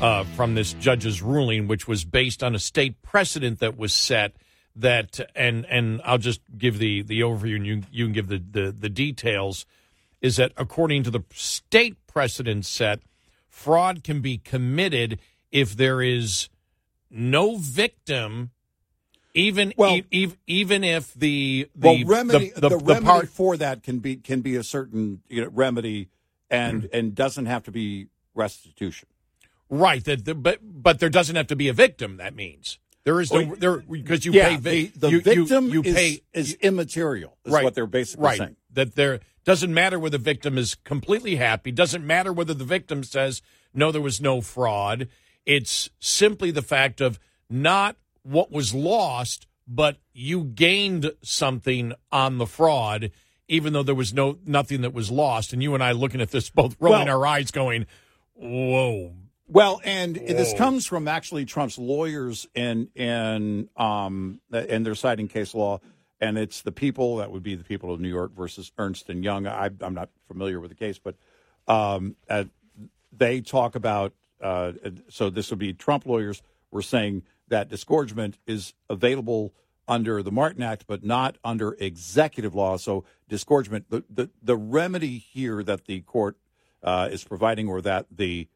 uh, 0.00 0.24
from 0.36 0.54
this 0.54 0.72
judge's 0.74 1.22
ruling, 1.22 1.66
which 1.66 1.88
was 1.88 2.04
based 2.04 2.42
on 2.42 2.54
a 2.54 2.58
state 2.58 3.00
precedent 3.02 3.60
that 3.60 3.76
was 3.76 3.92
set. 3.92 4.32
That 4.76 5.18
and 5.34 5.66
and 5.66 6.00
I'll 6.04 6.18
just 6.18 6.40
give 6.56 6.78
the 6.78 7.02
the 7.02 7.20
overview, 7.20 7.56
and 7.56 7.66
you 7.66 7.82
you 7.90 8.04
can 8.04 8.12
give 8.12 8.28
the 8.28 8.38
the, 8.38 8.72
the 8.72 8.88
details. 8.88 9.66
Is 10.20 10.36
that 10.36 10.52
according 10.56 11.02
to 11.04 11.10
the 11.10 11.24
state 11.32 11.96
precedent 12.06 12.66
set, 12.66 13.00
fraud 13.64 14.02
can 14.02 14.20
be 14.20 14.38
committed 14.38 15.18
if 15.52 15.76
there 15.76 16.00
is 16.00 16.48
no 17.10 17.56
victim, 17.56 18.50
even 19.34 19.72
e- 19.78 20.04
e- 20.10 20.32
even 20.46 20.82
if 20.82 21.12
the 21.14 21.68
the 21.74 21.86
well, 21.88 22.04
remedy 22.06 22.50
the, 22.54 22.60
the, 22.60 22.68
the, 22.70 22.78
the 22.78 22.84
remedy 22.84 23.06
part 23.06 23.28
for 23.28 23.56
that 23.58 23.82
can 23.82 23.98
be 23.98 24.16
can 24.16 24.40
be 24.40 24.56
a 24.56 24.62
certain 24.62 25.20
you 25.28 25.42
know, 25.42 25.50
remedy, 25.52 26.08
and 26.50 26.84
Mm. 26.84 26.88
and 26.98 27.14
doesn't 27.14 27.46
have 27.46 27.64
to 27.64 27.70
be 27.70 28.06
restitution. 28.34 29.08
right 29.68 30.02
that 30.04 30.24
the, 30.24 30.34
but 30.34 30.58
but 30.62 30.98
there 30.98 31.10
doesn't 31.10 31.36
have 31.36 31.48
to 31.48 31.56
be 31.56 31.68
a 31.68 31.72
victim. 31.74 32.16
That 32.16 32.34
means 32.34 32.78
there 33.04 33.20
is 33.20 33.30
no 33.32 33.44
Well, 33.44 33.56
there 33.58 33.76
because 33.78 34.24
you 34.24 34.32
yeah, 34.32 34.48
pay 34.48 34.56
the, 34.56 34.86
the 34.96 35.08
you, 35.10 35.16
you- 35.16 35.22
victim 35.22 35.68
you, 35.68 35.82
is, 35.82 35.94
pay 35.94 36.20
is 36.32 36.54
immaterial. 36.54 37.36
Is 37.44 37.52
right 37.52 37.64
what 37.64 37.74
they're 37.74 37.86
basically 37.86 38.24
right 38.24 38.38
saying. 38.38 38.56
that 38.72 38.94
there 38.94 39.20
doesn't 39.44 39.72
matter 39.72 39.98
whether 39.98 40.18
the 40.18 40.22
victim 40.24 40.58
is 40.58 40.74
completely 40.74 41.36
happy. 41.36 41.72
Doesn't 41.72 42.06
matter 42.06 42.32
whether 42.32 42.54
the 42.54 42.64
victim 42.64 43.02
says 43.04 43.42
no 43.72 43.90
there 43.92 44.00
was 44.00 44.20
no 44.20 44.40
fraud. 44.40 45.08
It's 45.46 45.90
simply 45.98 46.50
the 46.50 46.62
fact 46.62 47.00
of 47.00 47.18
not 47.48 47.96
what 48.22 48.50
was 48.50 48.74
lost 48.74 49.46
but 49.66 49.98
you 50.12 50.42
gained 50.42 51.12
something 51.22 51.92
on 52.10 52.38
the 52.38 52.46
fraud 52.46 53.10
even 53.48 53.72
though 53.72 53.82
there 53.82 53.94
was 53.94 54.14
no 54.14 54.38
nothing 54.46 54.82
that 54.82 54.94
was 54.94 55.10
lost. 55.10 55.52
And 55.52 55.62
you 55.62 55.74
and 55.74 55.82
I 55.82 55.92
looking 55.92 56.20
at 56.20 56.30
this 56.30 56.50
both 56.50 56.76
rolling 56.78 57.06
Well- 57.06 57.18
our 57.18 57.26
eyes 57.26 57.50
going 57.50 57.86
whoa. 58.34 59.14
Well, 59.52 59.80
and 59.82 60.14
this 60.14 60.54
comes 60.54 60.86
from 60.86 61.08
actually 61.08 61.44
Trump's 61.44 61.76
lawyers 61.76 62.46
in 62.54 62.88
in 62.94 63.68
um 63.76 64.40
and 64.52 64.86
they're 64.86 64.94
citing 64.94 65.26
case 65.26 65.54
law, 65.54 65.80
and 66.20 66.36
it's 66.36 66.62
the 66.62 66.72
people 66.72 67.16
that 67.16 67.30
would 67.30 67.42
be 67.42 67.54
the 67.54 67.64
people 67.64 67.92
of 67.92 68.00
New 68.00 68.08
York 68.08 68.32
versus 68.36 68.72
Ernst 68.78 69.08
and 69.08 69.24
Young. 69.24 69.46
I, 69.46 69.70
I'm 69.80 69.94
not 69.94 70.10
familiar 70.28 70.60
with 70.60 70.70
the 70.70 70.76
case, 70.76 70.98
but 70.98 71.16
um, 71.66 72.16
uh, 72.28 72.44
they 73.12 73.40
talk 73.40 73.74
about 73.74 74.12
uh, 74.40 74.72
so 75.08 75.30
this 75.30 75.50
would 75.50 75.58
be 75.58 75.72
Trump 75.72 76.06
lawyers 76.06 76.42
were 76.70 76.82
saying 76.82 77.22
that 77.48 77.68
disgorgement 77.68 78.38
is 78.46 78.74
available 78.88 79.52
under 79.86 80.22
the 80.22 80.30
Martin 80.30 80.62
Act, 80.62 80.84
but 80.86 81.04
not 81.04 81.36
under 81.44 81.72
executive 81.78 82.54
law. 82.54 82.76
So 82.76 83.04
disgorgement, 83.28 83.90
the 83.90 84.04
the, 84.08 84.30
the 84.42 84.56
remedy 84.56 85.18
here 85.18 85.62
that 85.62 85.86
the 85.86 86.00
court 86.02 86.36
uh, 86.82 87.08
is 87.10 87.24
providing, 87.24 87.68
or 87.68 87.82
that 87.82 88.06
the 88.10 88.48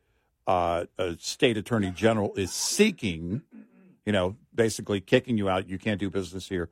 uh, 0.47 0.85
uh, 0.99 1.15
state 1.19 1.57
attorney 1.57 1.91
general 1.91 2.35
is 2.37 2.53
seeking, 2.53 3.43
you 4.07 4.13
know, 4.13 4.37
basically 4.55 5.01
kicking 5.01 5.39
you 5.39 5.49
out, 5.49 5.69
you 5.69 5.79
can't 5.79 6.01
do 6.01 6.11
business 6.11 6.49
here, 6.49 6.69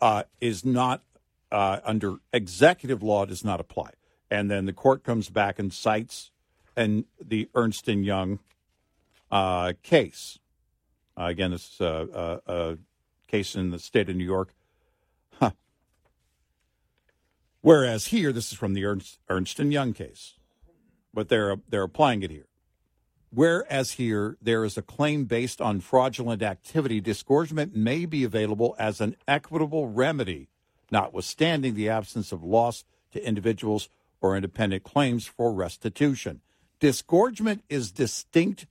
uh, 0.00 0.24
is 0.40 0.64
not 0.64 1.02
uh, 1.50 1.80
under 1.84 2.16
executive 2.32 3.02
law 3.02 3.24
does 3.24 3.44
not 3.44 3.60
apply. 3.60 3.90
And 4.30 4.50
then 4.50 4.66
the 4.66 4.72
court 4.72 5.04
comes 5.04 5.28
back 5.28 5.58
and 5.58 5.72
cites 5.72 6.30
and 6.76 7.04
the 7.24 7.48
Ernst 7.54 7.88
and 7.88 8.04
Young 8.04 8.40
uh, 9.30 9.72
case. 9.82 10.38
Uh, 11.18 11.24
again, 11.24 11.50
this 11.52 11.74
is 11.74 11.80
a, 11.80 12.40
a, 12.46 12.52
a 12.52 12.78
case 13.26 13.54
in 13.54 13.70
the 13.70 13.78
state 13.78 14.08
of 14.08 14.16
New 14.16 14.24
York. 14.24 14.54
Huh. 15.38 15.52
Whereas 17.62 18.08
here, 18.08 18.32
this 18.32 18.52
is 18.52 18.58
from 18.58 18.74
the 18.74 18.84
Ernst, 18.84 19.18
Ernst 19.28 19.58
and 19.58 19.72
Young 19.72 19.92
case, 19.92 20.34
but 21.14 21.28
they're 21.28 21.56
they're 21.68 21.82
applying 21.82 22.22
it 22.22 22.30
here. 22.30 22.46
Whereas 23.30 23.92
here, 23.92 24.36
there 24.40 24.64
is 24.64 24.76
a 24.76 24.82
claim 24.82 25.24
based 25.24 25.60
on 25.60 25.80
fraudulent 25.80 26.42
activity, 26.42 27.00
disgorgement 27.00 27.74
may 27.74 28.06
be 28.06 28.24
available 28.24 28.74
as 28.78 29.00
an 29.00 29.16
equitable 29.26 29.88
remedy, 29.88 30.48
notwithstanding 30.90 31.74
the 31.74 31.88
absence 31.88 32.32
of 32.32 32.44
loss 32.44 32.84
to 33.12 33.26
individuals 33.26 33.88
or 34.20 34.36
independent 34.36 34.84
claims 34.84 35.26
for 35.26 35.52
restitution. 35.52 36.40
Disgorgement 36.78 37.64
is 37.68 37.90
distinct 37.90 38.66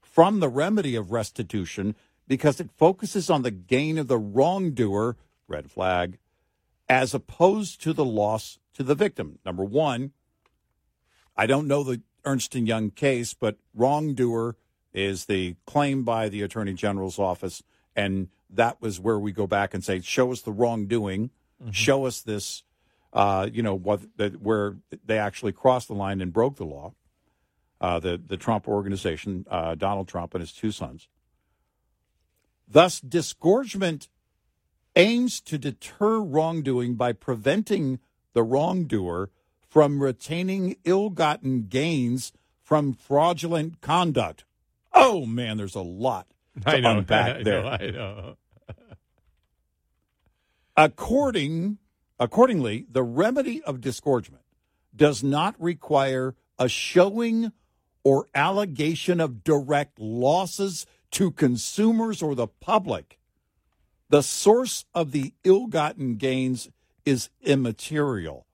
from 0.00 0.40
the 0.40 0.48
remedy 0.48 0.96
of 0.96 1.12
restitution 1.12 1.94
because 2.26 2.60
it 2.60 2.70
focuses 2.76 3.30
on 3.30 3.42
the 3.42 3.50
gain 3.50 3.98
of 3.98 4.08
the 4.08 4.18
wrongdoer, 4.18 5.16
red 5.46 5.70
flag, 5.70 6.18
as 6.88 7.14
opposed 7.14 7.80
to 7.82 7.92
the 7.92 8.04
loss 8.04 8.58
to 8.74 8.82
the 8.82 8.94
victim. 8.94 9.38
Number 9.44 9.64
one, 9.64 10.12
I 11.36 11.46
don't 11.46 11.68
know 11.68 11.82
the 11.82 12.02
Ernst 12.24 12.54
and 12.54 12.66
Young 12.66 12.90
case, 12.90 13.34
but 13.34 13.56
wrongdoer 13.74 14.56
is 14.92 15.26
the 15.26 15.56
claim 15.66 16.04
by 16.04 16.28
the 16.28 16.42
Attorney 16.42 16.74
General's 16.74 17.18
office, 17.18 17.62
and 17.94 18.28
that 18.48 18.80
was 18.80 18.98
where 18.98 19.18
we 19.18 19.32
go 19.32 19.46
back 19.46 19.74
and 19.74 19.84
say, 19.84 20.00
show 20.00 20.32
us 20.32 20.40
the 20.40 20.52
wrongdoing, 20.52 21.30
show 21.70 22.06
us 22.06 22.22
this, 22.22 22.62
uh, 23.12 23.48
you 23.52 23.62
know, 23.62 23.74
what 23.74 24.00
that 24.16 24.40
where 24.40 24.76
they 25.04 25.18
actually 25.18 25.52
crossed 25.52 25.88
the 25.88 25.94
line 25.94 26.20
and 26.20 26.32
broke 26.32 26.56
the 26.56 26.64
law. 26.64 26.92
Uh, 27.80 27.98
the 27.98 28.20
the 28.24 28.36
Trump 28.36 28.68
organization, 28.68 29.46
uh, 29.50 29.74
Donald 29.74 30.06
Trump 30.08 30.34
and 30.34 30.42
his 30.42 30.52
two 30.52 30.70
sons. 30.70 31.08
Thus, 32.68 33.00
disgorgement 33.00 34.08
aims 34.96 35.40
to 35.40 35.58
deter 35.58 36.20
wrongdoing 36.20 36.94
by 36.94 37.12
preventing 37.12 37.98
the 38.32 38.42
wrongdoer 38.42 39.30
from 39.70 40.02
retaining 40.02 40.76
ill-gotten 40.84 41.62
gains 41.68 42.32
from 42.62 42.92
fraudulent 42.92 43.80
conduct. 43.80 44.44
Oh 44.92 45.24
man, 45.24 45.56
there's 45.56 45.76
a 45.76 45.80
lot 45.80 46.26
to 46.62 46.68
I 46.68 46.80
know, 46.80 46.98
unpack 46.98 47.36
I 47.36 47.42
there. 47.42 47.62
know, 47.62 47.68
I 47.68 47.90
know. 47.90 48.36
According, 50.76 51.78
accordingly, 52.18 52.86
the 52.90 53.02
remedy 53.02 53.62
of 53.62 53.80
disgorgement 53.80 54.44
does 54.94 55.22
not 55.22 55.54
require 55.60 56.34
a 56.58 56.68
showing 56.68 57.52
or 58.02 58.26
allegation 58.34 59.20
of 59.20 59.44
direct 59.44 59.98
losses 59.98 60.86
to 61.12 61.30
consumers 61.30 62.22
or 62.22 62.34
the 62.34 62.46
public. 62.48 63.18
The 64.08 64.22
source 64.22 64.84
of 64.94 65.12
the 65.12 65.34
ill 65.44 65.66
gotten 65.66 66.16
gains 66.16 66.68
is 67.04 67.30
immaterial. 67.42 68.46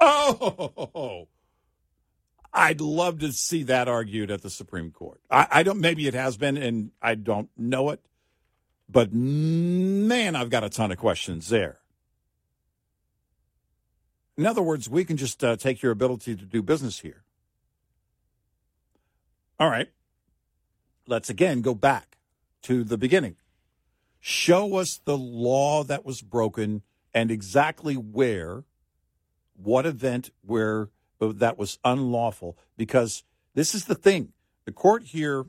Oh, 0.00 1.28
I'd 2.52 2.80
love 2.80 3.18
to 3.20 3.32
see 3.32 3.64
that 3.64 3.88
argued 3.88 4.30
at 4.30 4.42
the 4.42 4.50
Supreme 4.50 4.90
Court. 4.90 5.20
I, 5.30 5.46
I 5.50 5.62
don't, 5.62 5.80
maybe 5.80 6.06
it 6.06 6.14
has 6.14 6.36
been, 6.36 6.56
and 6.56 6.90
I 7.02 7.14
don't 7.14 7.50
know 7.56 7.90
it, 7.90 8.00
but 8.88 9.12
man, 9.12 10.34
I've 10.34 10.50
got 10.50 10.64
a 10.64 10.70
ton 10.70 10.90
of 10.90 10.98
questions 10.98 11.48
there. 11.48 11.80
In 14.36 14.46
other 14.46 14.62
words, 14.62 14.88
we 14.88 15.04
can 15.04 15.16
just 15.16 15.42
uh, 15.42 15.56
take 15.56 15.82
your 15.82 15.92
ability 15.92 16.36
to 16.36 16.44
do 16.44 16.62
business 16.62 17.00
here. 17.00 17.24
All 19.58 19.68
right. 19.68 19.88
Let's 21.06 21.28
again 21.28 21.60
go 21.60 21.74
back 21.74 22.18
to 22.62 22.84
the 22.84 22.96
beginning. 22.96 23.36
Show 24.20 24.76
us 24.76 25.00
the 25.04 25.18
law 25.18 25.82
that 25.84 26.04
was 26.04 26.22
broken 26.22 26.82
and 27.12 27.30
exactly 27.30 27.94
where, 27.94 28.64
what 29.62 29.86
event 29.86 30.30
where 30.42 30.88
uh, 31.20 31.32
that 31.34 31.58
was 31.58 31.78
unlawful. 31.84 32.56
Because 32.76 33.24
this 33.54 33.74
is 33.74 33.86
the 33.86 33.94
thing. 33.94 34.32
The 34.64 34.72
court 34.72 35.04
here 35.04 35.46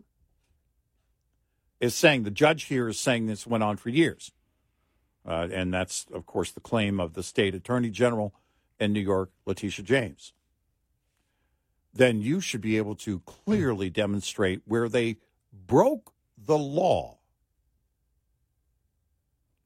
is 1.80 1.96
saying, 1.96 2.24
the 2.24 2.32
judge 2.32 2.64
here 2.64 2.88
is 2.88 3.00
saying 3.00 3.28
this 3.28 3.48
went 3.48 3.64
on 3.64 3.78
for 3.78 3.90
years. 3.90 4.32
Uh, 5.26 5.48
and 5.52 5.74
that's, 5.74 6.06
of 6.14 6.26
course, 6.26 6.52
the 6.52 6.60
claim 6.60 7.00
of 7.00 7.14
the 7.14 7.24
state 7.24 7.54
attorney 7.54 7.90
general 7.90 8.34
in 8.80 8.94
New 8.94 9.00
York, 9.00 9.32
Letitia 9.46 9.86
James. 9.86 10.34
Then 11.94 12.22
you 12.22 12.40
should 12.40 12.62
be 12.62 12.78
able 12.78 12.96
to 12.96 13.20
clearly 13.22 13.90
demonstrate 13.90 14.62
where 14.66 14.90
they 14.90 15.18
broke 15.52 16.14
the 16.38 16.58
law. 16.58 17.18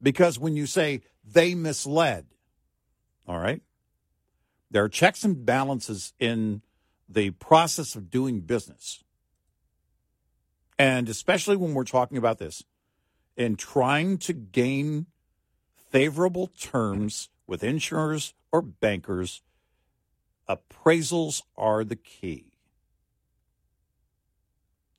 Because 0.02 0.38
when 0.38 0.56
you 0.56 0.65
say 0.65 1.02
they 1.24 1.56
misled, 1.56 2.26
all 3.28 3.40
right, 3.40 3.61
there 4.74 4.84
are 4.84 4.90
checks 4.90 5.24
and 5.24 5.45
balances 5.45 6.14
in 6.20 6.64
the 7.08 7.30
process 7.30 7.95
of 7.95 8.10
doing 8.10 8.40
business. 8.40 9.04
And 10.80 11.08
especially 11.08 11.56
when 11.56 11.76
we're 11.76 11.84
talking 11.84 12.18
about 12.18 12.40
this, 12.40 12.64
in 13.38 13.56
trying 13.56 14.18
to 14.18 14.34
gain 14.34 15.06
favorable 15.91 16.48
terms 16.60 17.30
with 17.45 17.64
insurers 17.64 18.34
or 18.52 18.64
bankers, 18.64 19.44
appraisals 20.50 21.44
are 21.56 21.84
the 21.84 21.95
key. 21.95 22.54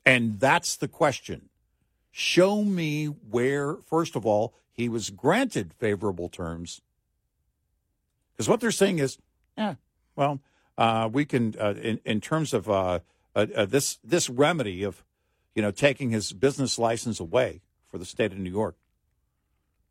And 0.06 0.38
that's 0.38 0.76
the 0.76 0.88
question. 0.88 1.48
Show 2.12 2.62
me 2.62 3.06
where, 3.06 3.78
first 3.90 4.14
of 4.14 4.24
all, 4.24 4.54
he 4.70 4.88
was 4.88 5.10
granted 5.10 5.74
favorable 5.74 6.28
terms. 6.28 6.80
Because 8.32 8.48
what 8.48 8.60
they're 8.60 8.70
saying 8.70 9.00
is, 9.00 9.18
yeah, 9.56 9.74
well, 10.16 10.40
uh, 10.76 11.08
we 11.12 11.24
can, 11.24 11.54
uh, 11.60 11.74
in, 11.80 12.00
in 12.04 12.20
terms 12.20 12.52
of 12.52 12.68
uh, 12.68 13.00
uh, 13.34 13.46
uh, 13.54 13.66
this 13.66 13.98
this 14.04 14.28
remedy 14.28 14.82
of, 14.82 15.04
you 15.54 15.62
know, 15.62 15.70
taking 15.70 16.10
his 16.10 16.32
business 16.32 16.78
license 16.78 17.20
away 17.20 17.62
for 17.88 17.98
the 17.98 18.04
state 18.04 18.32
of 18.32 18.38
New 18.38 18.50
York, 18.50 18.76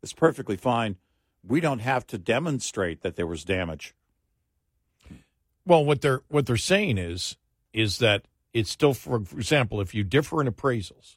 it's 0.02 0.12
perfectly 0.12 0.56
fine. 0.56 0.96
We 1.46 1.60
don't 1.60 1.80
have 1.80 2.06
to 2.08 2.18
demonstrate 2.18 3.02
that 3.02 3.16
there 3.16 3.26
was 3.26 3.44
damage. 3.44 3.94
Well, 5.66 5.84
what 5.84 6.00
they're 6.00 6.22
what 6.28 6.46
they're 6.46 6.56
saying 6.56 6.98
is 6.98 7.36
is 7.72 7.98
that 7.98 8.26
it's 8.52 8.70
still, 8.70 8.94
for 8.94 9.16
example, 9.16 9.80
if 9.80 9.94
you 9.94 10.04
differ 10.04 10.40
in 10.40 10.46
appraisals, 10.46 11.16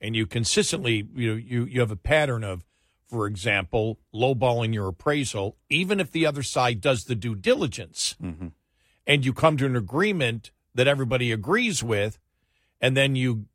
and 0.00 0.16
you 0.16 0.26
consistently 0.26 1.06
you 1.14 1.30
know 1.30 1.36
you 1.36 1.64
you 1.64 1.80
have 1.80 1.90
a 1.90 1.96
pattern 1.96 2.42
of, 2.44 2.64
for 3.10 3.26
example, 3.26 3.98
lowballing 4.14 4.72
your 4.72 4.88
appraisal, 4.88 5.56
even 5.68 5.98
if 5.98 6.12
the 6.12 6.24
other 6.24 6.42
side 6.42 6.80
does 6.80 7.04
the 7.04 7.16
due 7.16 7.34
diligence, 7.34 8.14
mm-hmm. 8.22 8.48
and 9.06 9.24
you 9.24 9.32
come 9.32 9.56
to 9.56 9.66
an 9.66 9.76
agreement 9.76 10.52
that 10.74 10.86
everybody 10.86 11.32
agrees 11.32 11.82
with, 11.82 12.18
and 12.80 12.96
then 12.96 13.16
you 13.16 13.46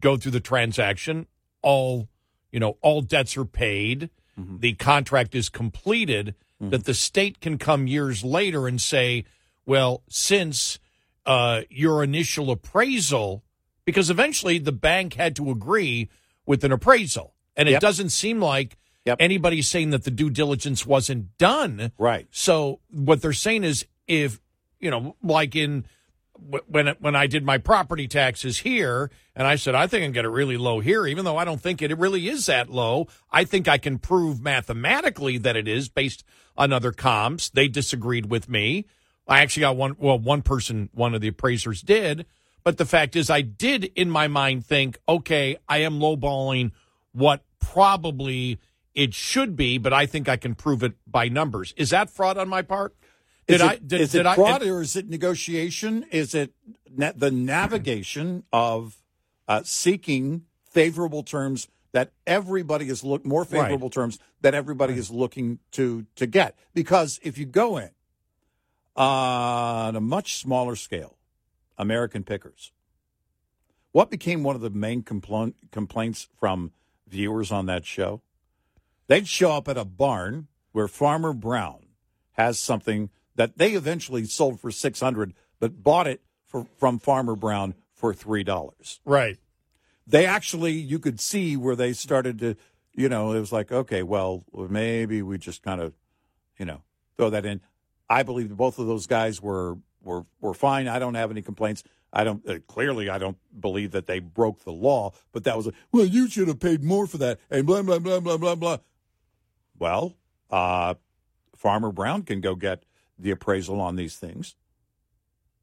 go 0.00 0.16
through 0.16 0.32
the 0.32 0.40
transaction, 0.40 1.26
all 1.60 2.08
you 2.50 2.60
know, 2.60 2.76
all 2.80 3.00
debts 3.00 3.36
are 3.36 3.44
paid, 3.44 4.10
mm-hmm. 4.38 4.58
the 4.58 4.74
contract 4.74 5.34
is 5.34 5.48
completed, 5.48 6.34
mm-hmm. 6.60 6.70
that 6.70 6.84
the 6.84 6.94
state 6.94 7.40
can 7.40 7.58
come 7.58 7.86
years 7.86 8.22
later 8.22 8.66
and 8.66 8.80
say, 8.80 9.24
well, 9.66 10.02
since 10.08 10.78
uh, 11.24 11.62
your 11.70 12.02
initial 12.02 12.50
appraisal, 12.50 13.42
because 13.84 14.10
eventually 14.10 14.58
the 14.58 14.72
bank 14.72 15.14
had 15.14 15.34
to 15.36 15.50
agree 15.50 16.08
with 16.46 16.62
an 16.64 16.72
appraisal, 16.72 17.34
and 17.56 17.68
it 17.68 17.72
Yep. 17.72 17.80
doesn't 17.80 18.10
seem 18.10 18.40
like 18.40 18.76
anybody's 19.06 19.68
saying 19.68 19.90
that 19.90 20.04
the 20.04 20.10
due 20.10 20.30
diligence 20.30 20.86
wasn't 20.86 21.36
done. 21.38 21.92
Right. 21.98 22.26
So 22.30 22.80
what 22.90 23.22
they're 23.22 23.32
saying 23.32 23.64
is, 23.64 23.86
if 24.06 24.40
you 24.80 24.90
know, 24.90 25.16
like 25.22 25.54
in 25.56 25.84
when 26.66 26.88
when 26.98 27.14
I 27.14 27.26
did 27.26 27.44
my 27.44 27.58
property 27.58 28.08
taxes 28.08 28.58
here, 28.58 29.10
and 29.34 29.46
I 29.46 29.56
said 29.56 29.74
I 29.74 29.86
think 29.86 30.02
I 30.02 30.06
can 30.06 30.12
get 30.12 30.24
it 30.24 30.30
really 30.30 30.56
low 30.56 30.80
here, 30.80 31.06
even 31.06 31.24
though 31.24 31.36
I 31.36 31.44
don't 31.44 31.60
think 31.60 31.82
it 31.82 31.96
really 31.96 32.28
is 32.28 32.46
that 32.46 32.70
low. 32.70 33.08
I 33.30 33.44
think 33.44 33.68
I 33.68 33.78
can 33.78 33.98
prove 33.98 34.40
mathematically 34.40 35.38
that 35.38 35.56
it 35.56 35.68
is 35.68 35.88
based 35.88 36.24
on 36.56 36.72
other 36.72 36.92
comps. 36.92 37.48
They 37.48 37.68
disagreed 37.68 38.26
with 38.26 38.48
me. 38.48 38.86
I 39.26 39.40
actually 39.40 39.62
got 39.62 39.76
one. 39.76 39.96
Well, 39.98 40.18
one 40.18 40.42
person, 40.42 40.90
one 40.92 41.14
of 41.14 41.20
the 41.20 41.28
appraisers 41.28 41.80
did, 41.80 42.26
but 42.64 42.76
the 42.76 42.86
fact 42.86 43.16
is, 43.16 43.30
I 43.30 43.40
did 43.42 43.84
in 43.94 44.10
my 44.10 44.28
mind 44.28 44.66
think, 44.66 44.98
okay, 45.08 45.56
I 45.68 45.78
am 45.78 46.00
lowballing 46.00 46.72
what 47.12 47.44
probably 47.60 48.58
it 48.94 49.14
should 49.14 49.56
be, 49.56 49.78
but 49.78 49.92
I 49.92 50.06
think 50.06 50.28
I 50.28 50.36
can 50.36 50.54
prove 50.54 50.82
it 50.82 50.94
by 51.06 51.28
numbers. 51.28 51.72
Is 51.76 51.90
that 51.90 52.10
fraud 52.10 52.36
on 52.38 52.48
my 52.48 52.62
part? 52.62 52.94
Did 53.46 53.54
is 53.56 53.62
I? 53.62 53.72
it, 53.74 53.88
Did, 53.88 54.00
is 54.02 54.12
did 54.12 54.20
it 54.20 54.26
I? 54.26 54.34
fraud 54.34 54.62
or 54.62 54.82
is 54.82 54.96
it 54.96 55.08
negotiation? 55.08 56.04
Is 56.10 56.34
it 56.34 56.52
na- 56.94 57.12
the 57.16 57.30
navigation 57.30 58.44
of 58.52 59.02
uh, 59.48 59.62
seeking 59.64 60.44
favorable 60.70 61.22
terms 61.22 61.68
that 61.92 62.12
everybody 62.26 62.88
is 62.88 63.02
look 63.04 63.24
more 63.26 63.42
Right. 63.42 63.50
favorable 63.62 63.90
terms 63.90 64.18
that 64.40 64.54
everybody 64.54 64.94
is 64.94 65.10
looking 65.10 65.58
to 65.72 66.06
to 66.16 66.26
get? 66.26 66.56
Because 66.74 67.18
if 67.22 67.36
you 67.38 67.44
go 67.46 67.78
in 67.78 67.90
on 68.96 69.96
a 69.96 70.00
much 70.00 70.36
smaller 70.36 70.76
scale, 70.76 71.16
American 71.78 72.22
Pickers, 72.24 72.72
what 73.92 74.10
became 74.10 74.42
one 74.42 74.54
of 74.54 74.62
the 74.62 74.70
main 74.70 75.02
compl- 75.02 75.54
complaints 75.70 76.28
from 76.38 76.72
viewers 77.08 77.50
on 77.50 77.66
that 77.66 77.84
show? 77.84 78.22
They'd 79.12 79.28
show 79.28 79.52
up 79.52 79.68
at 79.68 79.76
a 79.76 79.84
barn 79.84 80.48
where 80.72 80.88
Farmer 80.88 81.34
Brown 81.34 81.84
has 82.32 82.58
something 82.58 83.10
that 83.34 83.58
they 83.58 83.72
eventually 83.72 84.24
sold 84.24 84.58
for 84.58 84.70
600 84.70 85.34
but 85.60 85.82
bought 85.82 86.06
it 86.06 86.22
for, 86.46 86.66
from 86.78 86.98
Farmer 86.98 87.36
Brown 87.36 87.74
for 87.92 88.14
$3. 88.14 88.98
Right. 89.04 89.36
They 90.06 90.24
actually 90.24 90.72
you 90.72 90.98
could 90.98 91.20
see 91.20 91.58
where 91.58 91.76
they 91.76 91.92
started 91.92 92.38
to 92.38 92.56
you 92.94 93.10
know, 93.10 93.32
it 93.32 93.40
was 93.40 93.52
like, 93.52 93.70
okay, 93.70 94.02
well, 94.02 94.46
maybe 94.50 95.20
we 95.20 95.36
just 95.36 95.62
kind 95.62 95.82
of, 95.82 95.92
you 96.58 96.64
know, 96.64 96.80
throw 97.18 97.28
that 97.28 97.44
in. 97.44 97.60
I 98.08 98.22
believe 98.22 98.56
both 98.56 98.78
of 98.78 98.86
those 98.86 99.06
guys 99.06 99.42
were 99.42 99.76
were 100.02 100.24
were 100.40 100.54
fine. 100.54 100.88
I 100.88 100.98
don't 100.98 101.16
have 101.16 101.30
any 101.30 101.42
complaints. 101.42 101.84
I 102.14 102.24
don't 102.24 102.48
uh, 102.48 102.60
clearly 102.66 103.10
I 103.10 103.18
don't 103.18 103.36
believe 103.60 103.90
that 103.90 104.06
they 104.06 104.20
broke 104.20 104.64
the 104.64 104.72
law, 104.72 105.12
but 105.32 105.44
that 105.44 105.54
was 105.58 105.66
a, 105.66 105.72
well, 105.92 106.06
you 106.06 106.30
should 106.30 106.48
have 106.48 106.60
paid 106.60 106.82
more 106.82 107.06
for 107.06 107.18
that 107.18 107.40
and 107.50 107.66
blah 107.66 107.82
blah 107.82 107.98
blah 107.98 108.18
blah 108.20 108.38
blah 108.38 108.54
blah. 108.54 108.78
Well, 109.78 110.14
uh, 110.50 110.94
Farmer 111.56 111.92
Brown 111.92 112.22
can 112.22 112.40
go 112.40 112.54
get 112.54 112.84
the 113.18 113.30
appraisal 113.30 113.80
on 113.80 113.96
these 113.96 114.16
things. 114.16 114.56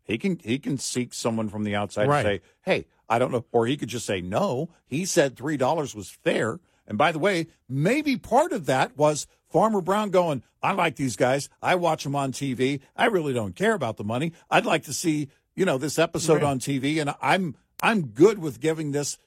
He 0.03 0.17
can 0.17 0.39
he 0.43 0.57
can 0.59 0.77
seek 0.77 1.13
someone 1.13 1.49
from 1.49 1.63
the 1.63 1.75
outside 1.75 2.07
Right. 2.07 2.25
and 2.25 2.39
say, 2.39 2.41
"Hey, 2.63 2.85
I 3.07 3.19
don't 3.19 3.31
know," 3.31 3.45
or 3.51 3.67
he 3.67 3.77
could 3.77 3.89
just 3.89 4.05
say, 4.05 4.21
"No, 4.21 4.69
he 4.87 5.05
said 5.05 5.35
three 5.37 5.57
dollars 5.57 5.93
was 5.93 6.09
fair." 6.09 6.59
And 6.87 6.97
by 6.97 7.11
the 7.11 7.19
way, 7.19 7.47
maybe 7.67 8.17
part 8.17 8.51
of 8.51 8.65
that 8.65 8.97
was 8.97 9.27
Farmer 9.47 9.81
Brown 9.81 10.09
going, 10.09 10.41
"I 10.63 10.71
like 10.71 10.95
these 10.95 11.15
guys. 11.15 11.47
I 11.61 11.75
watch 11.75 12.03
them 12.05 12.15
on 12.15 12.31
TV. 12.31 12.81
I 12.95 13.05
really 13.05 13.33
don't 13.33 13.55
care 13.55 13.73
about 13.75 13.97
the 13.97 14.03
money. 14.03 14.33
I'd 14.49 14.65
like 14.65 14.83
to 14.85 14.93
see 14.93 15.29
you 15.55 15.65
know 15.65 15.77
this 15.77 15.99
episode 15.99 16.35
Right. 16.41 16.43
on 16.43 16.59
TV, 16.59 16.99
and 16.99 17.13
I'm 17.21 17.55
I'm 17.83 18.07
good 18.07 18.39
with 18.39 18.59
giving 18.59 18.91
this 18.91 19.17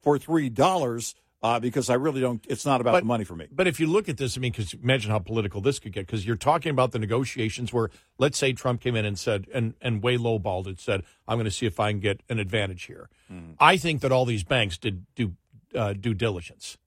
for 0.00 0.18
three 0.18 0.48
dollars 0.48 1.14
uh, 1.42 1.58
because 1.58 1.90
I 1.90 1.94
really 1.94 2.20
don't. 2.20 2.44
It's 2.48 2.64
not 2.64 2.80
about 2.80 3.00
the 3.00 3.04
money 3.04 3.24
for 3.24 3.34
me." 3.34 3.48
But 3.50 3.66
if 3.66 3.80
you 3.80 3.86
look 3.86 4.08
at 4.08 4.16
this, 4.16 4.36
I 4.36 4.40
mean, 4.40 4.52
because 4.52 4.74
imagine 4.74 5.10
how 5.10 5.18
political 5.18 5.60
this 5.60 5.78
could 5.78 5.92
get. 5.92 6.06
Because 6.06 6.26
you're 6.26 6.36
talking 6.36 6.70
about 6.70 6.92
the 6.92 6.98
negotiations 6.98 7.72
where, 7.72 7.90
let's 8.18 8.38
say, 8.38 8.52
Trump 8.52 8.80
came 8.80 8.96
in 8.96 9.04
and 9.04 9.18
said, 9.18 9.46
and 9.52 9.74
and 9.80 10.02
way 10.02 10.16
lowballed 10.16 10.66
it, 10.66 10.80
said, 10.80 11.02
"I'm 11.26 11.36
going 11.36 11.44
to 11.44 11.50
see 11.50 11.66
if 11.66 11.80
I 11.80 11.90
can 11.90 12.00
get 12.00 12.22
an 12.28 12.38
advantage 12.38 12.84
here." 12.84 13.08
Mm-hmm. 13.32 13.52
I 13.58 13.76
think 13.76 14.00
that 14.02 14.12
all 14.12 14.24
these 14.24 14.44
banks 14.44 14.78
did 14.78 15.06
do 15.14 15.34
uh, 15.74 15.94
due 15.94 16.14
diligence. 16.14 16.78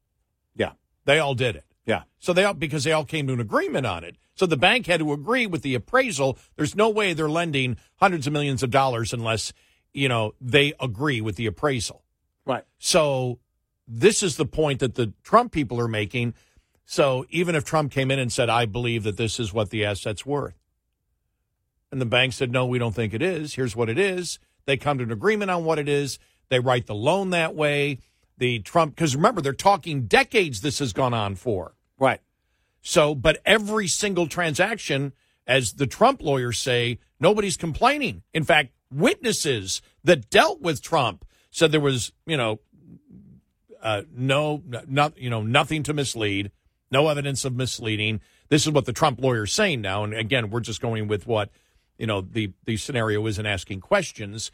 Yeah, 0.56 0.74
they 1.06 1.20
all 1.20 1.36
did 1.36 1.56
it. 1.56 1.66
Yeah. 1.86 2.04
So 2.20 2.34
they 2.34 2.44
all 2.44 2.54
because 2.54 2.84
they 2.84 2.92
all 2.92 3.06
came 3.06 3.28
to 3.28 3.34
an 3.34 3.40
agreement 3.40 3.86
on 3.86 4.04
it. 4.04 4.18
So 4.36 4.46
the 4.46 4.58
bank 4.58 4.88
had 4.88 5.00
to 5.00 5.14
agree 5.14 5.46
with 5.46 5.62
the 5.62 5.76
appraisal. 5.76 6.38
There's 6.56 6.76
no 6.76 6.90
way 6.90 7.14
they're 7.14 7.30
lending 7.30 7.78
hundreds 7.98 8.28
of 8.28 8.34
millions 8.34 8.64
of 8.64 8.72
dollars 8.72 9.14
unless 9.14 9.54
you 9.94 10.10
know 10.10 10.34
they 10.42 10.74
agree 10.80 11.22
with 11.22 11.36
the 11.36 11.46
appraisal. 11.46 12.04
Right. 12.46 12.64
So 12.78 13.40
this 13.88 14.24
is 14.24 14.38
the 14.38 14.46
point 14.46 14.80
that 14.80 14.96
the 14.96 15.14
Trump 15.24 15.52
people 15.52 15.80
are 15.80 15.88
making. 15.88 16.34
So 16.86 17.26
even 17.30 17.56
if 17.56 17.64
Trump 17.64 17.92
came 17.92 18.12
in 18.12 18.20
and 18.20 18.32
said, 18.32 18.50
I 18.50 18.66
believe 18.66 19.04
that 19.04 19.18
this 19.18 19.40
is 19.40 19.54
what 19.54 19.70
the 19.70 19.86
asset's 19.86 20.26
worth, 20.26 20.56
and 21.92 22.02
the 22.02 22.06
bank 22.06 22.34
said, 22.34 22.52
no, 22.52 22.66
we 22.66 22.80
don't 22.80 22.96
think 22.96 23.14
it 23.14 23.22
is, 23.22 23.56
here's 23.56 23.76
what 23.76 23.90
it 23.90 23.98
is, 23.98 24.40
they 24.66 24.78
come 24.78 24.98
to 24.98 25.04
an 25.04 25.12
agreement 25.12 25.52
on 25.52 25.64
what 25.64 25.80
it 25.80 25.88
is, 25.88 26.20
they 26.50 26.60
write 26.60 26.88
the 26.88 26.96
loan 26.96 27.32
that 27.32 27.56
way. 27.56 28.00
The 28.38 28.60
Trump, 28.60 28.96
because 28.96 29.16
remember, 29.16 29.42
they're 29.42 29.54
talking 29.54 30.08
decades 30.08 30.60
this 30.60 30.80
has 30.80 30.92
gone 30.92 31.14
on 31.14 31.36
for. 31.36 31.74
Right. 31.98 32.20
So, 32.82 33.16
but 33.16 33.42
every 33.46 33.88
single 33.88 34.28
transaction, 34.28 35.14
as 35.48 35.74
the 35.74 35.88
Trump 35.88 36.22
lawyers 36.22 36.60
say, 36.60 37.00
nobody's 37.20 37.56
complaining. 37.58 38.24
In 38.34 38.44
fact, 38.44 38.74
witnesses 38.92 39.82
that 40.04 40.30
dealt 40.30 40.62
with 40.62 40.82
Trump 40.82 41.26
said 41.50 41.72
there 41.72 41.80
was, 41.80 42.12
you 42.26 42.36
know, 42.36 42.60
uh, 43.86 44.02
no, 44.14 44.64
not, 44.88 45.18
you 45.18 45.30
know, 45.30 45.44
nothing 45.44 45.84
to 45.84 45.94
mislead, 45.94 46.52
no 46.92 47.08
evidence 47.08 47.46
of 47.46 47.56
misleading. 47.56 48.20
This 48.50 48.66
is 48.66 48.72
what 48.72 48.86
the 48.86 48.94
Trump 48.94 49.22
lawyers 49.22 49.54
saying 49.54 49.82
now. 49.82 50.04
And 50.04 50.14
again, 50.14 50.50
we're 50.50 50.60
just 50.60 50.82
going 50.82 51.08
with 51.08 51.28
what, 51.28 51.50
you 51.98 52.08
know, 52.08 52.20
the, 52.22 52.52
the 52.66 52.78
scenario 52.78 53.26
is 53.28 53.38
and 53.38 53.48
asking 53.48 53.82
questions. 53.82 54.52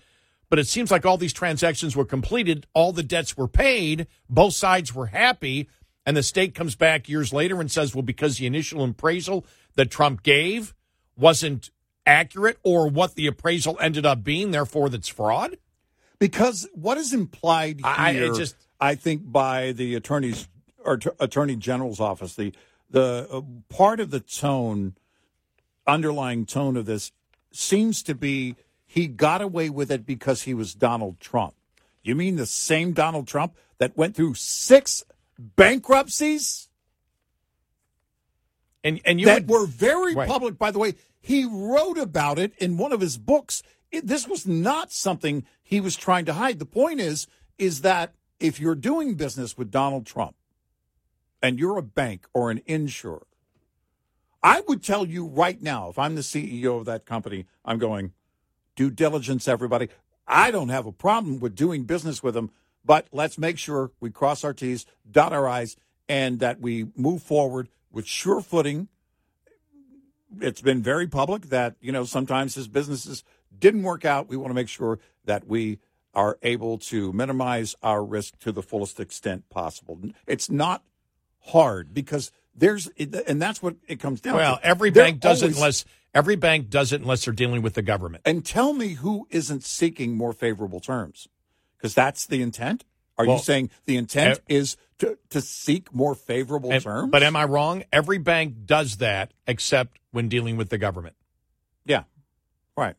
But 0.50 0.60
it 0.60 0.68
seems 0.68 0.92
like 0.92 1.06
all 1.06 1.18
these 1.18 1.32
transactions 1.34 1.96
were 1.96 2.04
completed, 2.06 2.68
all 2.74 2.92
the 2.92 3.04
debts 3.04 3.38
were 3.38 3.48
paid, 3.48 4.06
both 4.30 4.54
sides 4.54 4.94
were 4.94 5.08
happy, 5.08 5.70
and 6.06 6.18
the 6.18 6.24
state 6.24 6.54
comes 6.54 6.76
back 6.76 7.08
years 7.08 7.32
later 7.32 7.62
and 7.62 7.72
says, 7.72 7.96
well, 7.96 8.02
because 8.02 8.38
the 8.38 8.46
initial 8.46 8.84
appraisal 8.84 9.46
that 9.76 9.90
Trump 9.90 10.24
gave 10.24 10.74
wasn't 11.16 11.70
accurate 12.06 12.58
or 12.64 12.90
what 12.90 13.16
the 13.16 13.28
appraisal 13.28 13.78
ended 13.80 14.06
up 14.06 14.24
being, 14.26 14.52
therefore 14.52 14.90
that's 14.90 15.08
fraud? 15.08 15.58
Because 16.20 16.68
what 16.74 16.98
is 16.98 17.14
implied 17.14 17.80
here, 17.80 17.88
I- 17.88 18.10
I- 18.10 18.38
just- 18.38 18.56
I 18.82 18.96
think, 18.96 19.32
by 19.32 19.72
the 19.72 19.94
attorney's 19.96 20.48
or 20.84 20.98
t- 20.98 21.12
attorney 21.20 21.56
general's 21.56 22.00
office, 22.00 22.34
the 22.36 22.52
the 22.90 23.28
uh, 23.32 23.42
part 23.70 24.00
of 24.00 24.10
the 24.10 24.20
tone, 24.20 24.96
underlying 25.88 26.46
tone 26.46 26.76
of 26.76 26.86
this, 26.88 27.12
seems 27.54 28.02
to 28.04 28.16
be 28.16 28.56
he 28.86 29.08
got 29.08 29.42
away 29.42 29.70
with 29.70 29.92
it 29.92 30.06
because 30.06 30.42
he 30.42 30.54
was 30.54 30.74
Donald 30.74 31.20
Trump. 31.20 31.54
You 32.04 32.16
mean 32.16 32.36
the 32.36 32.46
same 32.48 32.92
Donald 32.94 33.28
Trump 33.28 33.56
that 33.78 33.96
went 33.96 34.16
through 34.16 34.34
six 34.34 35.04
bankruptcies? 35.38 36.68
And 38.84 39.00
and 39.06 39.20
you 39.20 39.28
that 39.28 39.46
would- 39.46 39.50
were 39.50 39.66
very 39.68 40.16
Right. 40.16 40.28
public. 40.28 40.58
By 40.58 40.72
the 40.72 40.80
way, 40.80 40.96
he 41.20 41.46
wrote 41.46 42.00
about 42.00 42.40
it 42.40 42.54
in 42.58 42.78
one 42.78 42.92
of 42.92 43.00
his 43.02 43.18
books. 43.18 43.62
It, 43.92 44.08
this 44.08 44.28
was 44.28 44.48
not 44.48 44.92
something 44.92 45.46
he 45.62 45.80
was 45.80 45.96
trying 45.96 46.26
to 46.26 46.34
hide. 46.34 46.58
The 46.60 46.66
point 46.66 47.00
is, 47.00 47.28
is 47.60 47.82
that 47.82 48.16
if 48.42 48.60
you're 48.60 48.76
doing 48.76 49.16
business 49.16 49.58
with 49.58 49.72
Donald 49.72 50.06
Trump, 50.06 50.36
and 51.42 51.60
you're 51.60 51.78
a 51.78 51.84
bank 51.84 52.28
or 52.34 52.52
an 52.52 52.62
insurer, 52.66 53.26
I 54.44 54.62
would 54.68 54.84
tell 54.84 55.06
you 55.06 55.26
right 55.26 55.62
now, 55.62 55.90
if 55.90 56.00
I'm 56.00 56.16
the 56.16 56.22
CEO 56.22 56.80
of 56.80 56.86
that 56.86 57.06
company, 57.06 57.46
I'm 57.64 57.78
going 57.78 58.14
due 58.76 58.90
diligence. 58.90 59.48
Everybody, 59.48 59.90
I 60.28 60.50
don't 60.52 60.70
have 60.70 60.86
a 60.86 60.92
problem 60.92 61.40
with 61.40 61.56
doing 61.56 61.84
business 61.84 62.24
with 62.24 62.34
them, 62.34 62.52
but 62.84 63.08
let's 63.12 63.38
make 63.38 63.58
sure 63.58 63.92
we 64.00 64.10
cross 64.10 64.44
our 64.44 64.54
T's, 64.54 64.86
dot 65.10 65.34
our 65.34 65.48
I's, 65.48 65.78
and 66.10 66.40
that 66.40 66.60
we 66.60 66.88
move 66.96 67.22
forward 67.22 67.70
with 67.92 68.08
sure 68.08 68.42
footing. 68.42 68.88
It's 70.40 70.62
been 70.62 70.82
very 70.82 71.08
public 71.08 71.50
that, 71.50 71.76
you 71.82 71.92
know, 71.92 72.06
sometimes 72.06 72.56
his 72.56 72.68
businesses 72.68 73.24
didn't 73.58 73.84
work 73.84 74.06
out. 74.06 74.30
We 74.30 74.38
want 74.38 74.50
to 74.50 74.56
make 74.56 74.70
sure 74.70 75.00
that 75.26 75.48
we 75.48 75.80
are 76.14 76.38
able 76.42 76.78
to 76.78 77.14
minimize 77.14 77.76
our 77.82 78.04
risk 78.04 78.38
to 78.40 78.52
the 78.52 78.62
fullest 78.62 79.00
extent 79.00 79.48
possible. 79.50 80.00
It's 80.28 80.50
not 80.50 80.84
hard 81.40 81.94
because 81.94 82.32
there's, 82.56 82.88
and 82.98 83.42
that's 83.42 83.62
what 83.64 83.76
it 83.88 84.00
comes 84.00 84.20
down 84.22 84.36
Well, 84.36 84.58
to. 84.58 84.66
every 84.66 84.90
They're 84.90 85.06
bank 85.06 85.20
does 85.22 85.42
it 85.42 85.56
unless 85.56 85.86
every 86.14 86.36
bank 86.36 86.70
does 86.70 86.92
it 86.92 87.02
unless 87.02 87.26
they're 87.26 87.34
dealing 87.34 87.62
with 87.62 87.74
the 87.76 87.82
government. 87.82 88.24
And 88.26 88.46
tell 88.46 88.74
me 88.74 88.90
who 88.96 89.26
isn't 89.30 89.64
seeking 89.64 90.16
more 90.18 90.34
favorable 90.34 90.80
terms? 90.82 91.28
Because 91.78 91.94
that's 91.96 92.26
the 92.28 92.42
intent. 92.42 92.84
Are 93.18 93.26
Well, 93.26 93.38
you 93.38 93.42
saying 93.44 93.70
the 93.86 93.98
intent 93.98 94.32
ev- 94.32 94.42
is 94.48 94.78
to, 95.00 95.18
to 95.30 95.42
seek 95.42 95.94
more 95.94 96.14
favorable 96.16 96.72
And- 96.72 96.84
terms? 96.84 97.10
But 97.12 97.24
am 97.24 97.36
I 97.36 97.46
wrong? 97.46 97.84
Every 97.94 98.18
bank 98.18 98.66
does 98.66 98.98
that 98.98 99.34
except 99.48 100.00
when 100.12 100.28
dealing 100.28 100.58
with 100.58 100.70
the 100.70 100.78
government. 100.78 101.16
Yeah. 101.86 102.04
Right. 102.78 102.96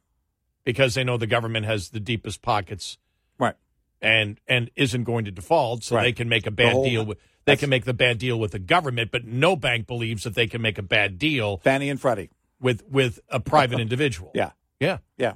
Because 0.65 0.95
they 0.95 1.03
know 1.05 1.17
the 1.17 1.27
government 1.27 1.67
has 1.67 1.91
the 1.91 2.01
deepest 2.01 2.43
pockets. 2.43 2.99
Right. 3.39 3.57
And 4.01 4.41
and 4.47 4.71
isn't 4.77 5.05
going 5.05 5.25
to 5.25 5.31
default, 5.31 5.85
so 5.85 5.97
Right. 5.97 6.05
they 6.05 6.13
can 6.13 6.29
make 6.29 6.47
a 6.47 6.51
bad 6.51 6.73
whole- 6.73 6.85
deal 6.85 7.05
with 7.05 7.19
they 7.45 7.57
can 7.57 7.71
make 7.71 7.85
the 7.85 7.95
bad 7.95 8.19
deal 8.19 8.39
with 8.39 8.53
the 8.53 8.61
government, 8.61 9.11
but 9.11 9.25
no 9.25 9.57
bank 9.57 9.89
believes 9.89 10.23
that 10.23 10.35
they 10.37 10.47
can 10.47 10.63
make 10.63 10.79
a 10.79 10.83
bad 10.83 11.19
deal 11.19 11.57
Fannie 11.59 11.89
and 11.91 12.01
Freddie 12.01 12.31
with 12.61 12.85
with 12.89 13.19
a 13.29 13.41
private 13.41 13.81
individual. 13.87 14.31
Yeah. 14.35 14.53
Yeah. 14.79 14.99
Yeah. 15.19 15.35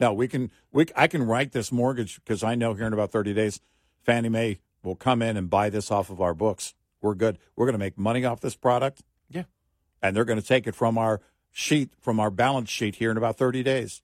No, 0.00 0.12
we 0.12 0.28
can. 0.28 0.50
We 0.72 0.86
I 0.96 1.06
can 1.06 1.22
write 1.22 1.52
this 1.52 1.70
mortgage 1.72 2.16
because 2.16 2.42
I 2.42 2.54
know 2.54 2.74
here 2.74 2.86
in 2.86 2.92
about 2.92 3.12
thirty 3.12 3.32
days, 3.32 3.60
Fannie 4.04 4.28
Mae 4.28 4.58
will 4.82 4.96
come 4.96 5.22
in 5.22 5.36
and 5.36 5.48
buy 5.48 5.70
this 5.70 5.90
off 5.90 6.10
of 6.10 6.20
our 6.20 6.34
books. 6.34 6.74
We're 7.00 7.14
good. 7.14 7.38
We're 7.56 7.66
going 7.66 7.74
to 7.74 7.78
make 7.78 7.96
money 7.98 8.24
off 8.24 8.40
this 8.40 8.56
product. 8.56 9.02
Yeah. 9.28 9.44
and 10.02 10.14
they're 10.14 10.24
going 10.24 10.40
to 10.40 10.46
take 10.46 10.66
it 10.66 10.74
from 10.74 10.98
our 10.98 11.20
sheet 11.50 11.90
from 12.00 12.20
our 12.20 12.30
balance 12.30 12.68
sheet 12.70 12.96
here 12.96 13.10
in 13.10 13.16
about 13.16 13.36
30 13.38 13.62
days 13.62 14.02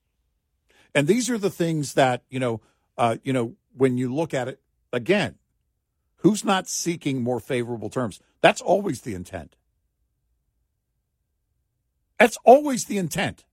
and 0.94 1.06
these 1.06 1.30
are 1.30 1.38
the 1.38 1.50
things 1.50 1.94
that 1.94 2.22
you 2.28 2.38
know 2.38 2.60
uh, 2.98 3.16
you 3.22 3.32
know 3.32 3.54
when 3.76 3.98
you 3.98 4.12
look 4.12 4.34
at 4.34 4.48
it 4.48 4.60
again 4.92 5.36
who's 6.22 6.44
not 6.44 6.68
seeking 6.68 7.22
more 7.22 7.40
favorable 7.40 7.90
terms? 7.90 8.20
That's 8.40 8.60
always 8.60 9.02
the 9.02 9.14
intent. 9.14 9.56
That's 12.18 12.38
always 12.44 12.84
the 12.84 12.98
intent. 12.98 13.44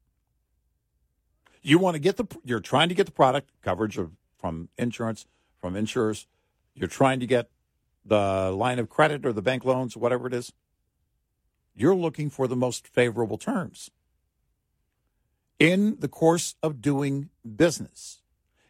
You 1.62 1.80
want 1.80 1.96
to 1.96 2.00
get 2.00 2.18
the 2.18 2.26
you're 2.46 2.60
trying 2.60 2.90
to 2.90 2.96
get 2.96 3.06
the 3.06 3.12
product 3.12 3.52
coverage 3.62 3.98
of 3.98 4.12
from 4.38 4.70
insurance 4.78 5.26
from 5.60 5.76
insurers. 5.76 6.28
You're 6.74 6.88
trying 6.88 7.20
to 7.20 7.28
get 7.28 7.50
the 8.06 8.52
line 8.56 8.80
of 8.80 8.90
credit 8.90 9.26
or 9.26 9.34
the 9.34 9.42
bank 9.42 9.66
loans 9.66 9.98
whatever 9.98 10.28
it 10.28 10.34
is. 10.34 10.54
You're 11.76 11.96
looking 11.96 12.30
for 12.30 12.48
the 12.48 12.56
most 12.56 12.88
favorable 12.88 13.38
terms 13.38 13.90
in 15.60 15.98
the 16.00 16.08
course 16.08 16.56
of 16.64 16.82
doing 16.82 17.30
business. 17.56 18.22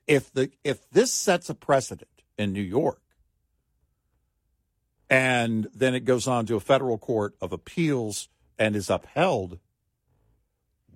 If 0.08 0.34
the 0.34 0.52
if 0.64 0.90
this 0.90 1.14
sets 1.14 1.50
a 1.50 1.54
precedent 1.56 2.24
in 2.38 2.52
New 2.52 2.62
York 2.64 3.02
and 5.10 5.68
then 5.74 5.96
it 5.96 6.02
goes 6.06 6.28
on 6.28 6.46
to 6.48 6.56
a 6.56 6.60
federal 6.60 6.98
court 6.98 7.36
of 7.42 7.52
appeals 7.54 8.30
and 8.58 8.76
is 8.76 8.90
upheld 8.90 9.60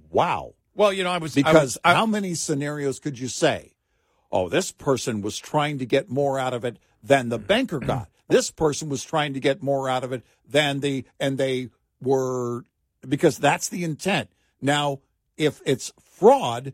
wow. 0.09 0.53
Well, 0.75 0.91
you 0.93 1.03
know, 1.03 1.11
I 1.11 1.17
was 1.19 1.35
because 1.35 1.55
I, 1.55 1.61
was- 1.63 1.77
I- 1.83 1.93
how 1.93 2.05
many 2.05 2.33
scenarios 2.35 2.99
could 2.99 3.19
you 3.19 3.27
say 3.27 3.73
oh 4.31 4.49
this 4.49 4.71
person 4.71 5.21
was 5.21 5.37
trying 5.37 5.77
to 5.77 5.85
get 5.85 6.09
more 6.09 6.39
out 6.39 6.53
of 6.53 6.65
it 6.65 6.77
than 7.03 7.29
the 7.29 7.39
banker 7.39 7.79
got. 7.79 8.09
This 8.29 8.49
person 8.51 8.87
was 8.89 9.03
trying 9.03 9.33
to 9.33 9.39
get 9.41 9.61
more 9.61 9.89
out 9.89 10.03
of 10.05 10.11
it 10.13 10.23
than 10.47 10.79
the 10.79 11.03
and 11.19 11.37
they 11.37 11.69
were 12.01 12.63
because 13.07 13.37
that's 13.37 13.67
the 13.69 13.83
intent. 13.83 14.29
Now 14.61 15.01
if 15.37 15.61
it's 15.65 15.91
fraud, 15.99 16.73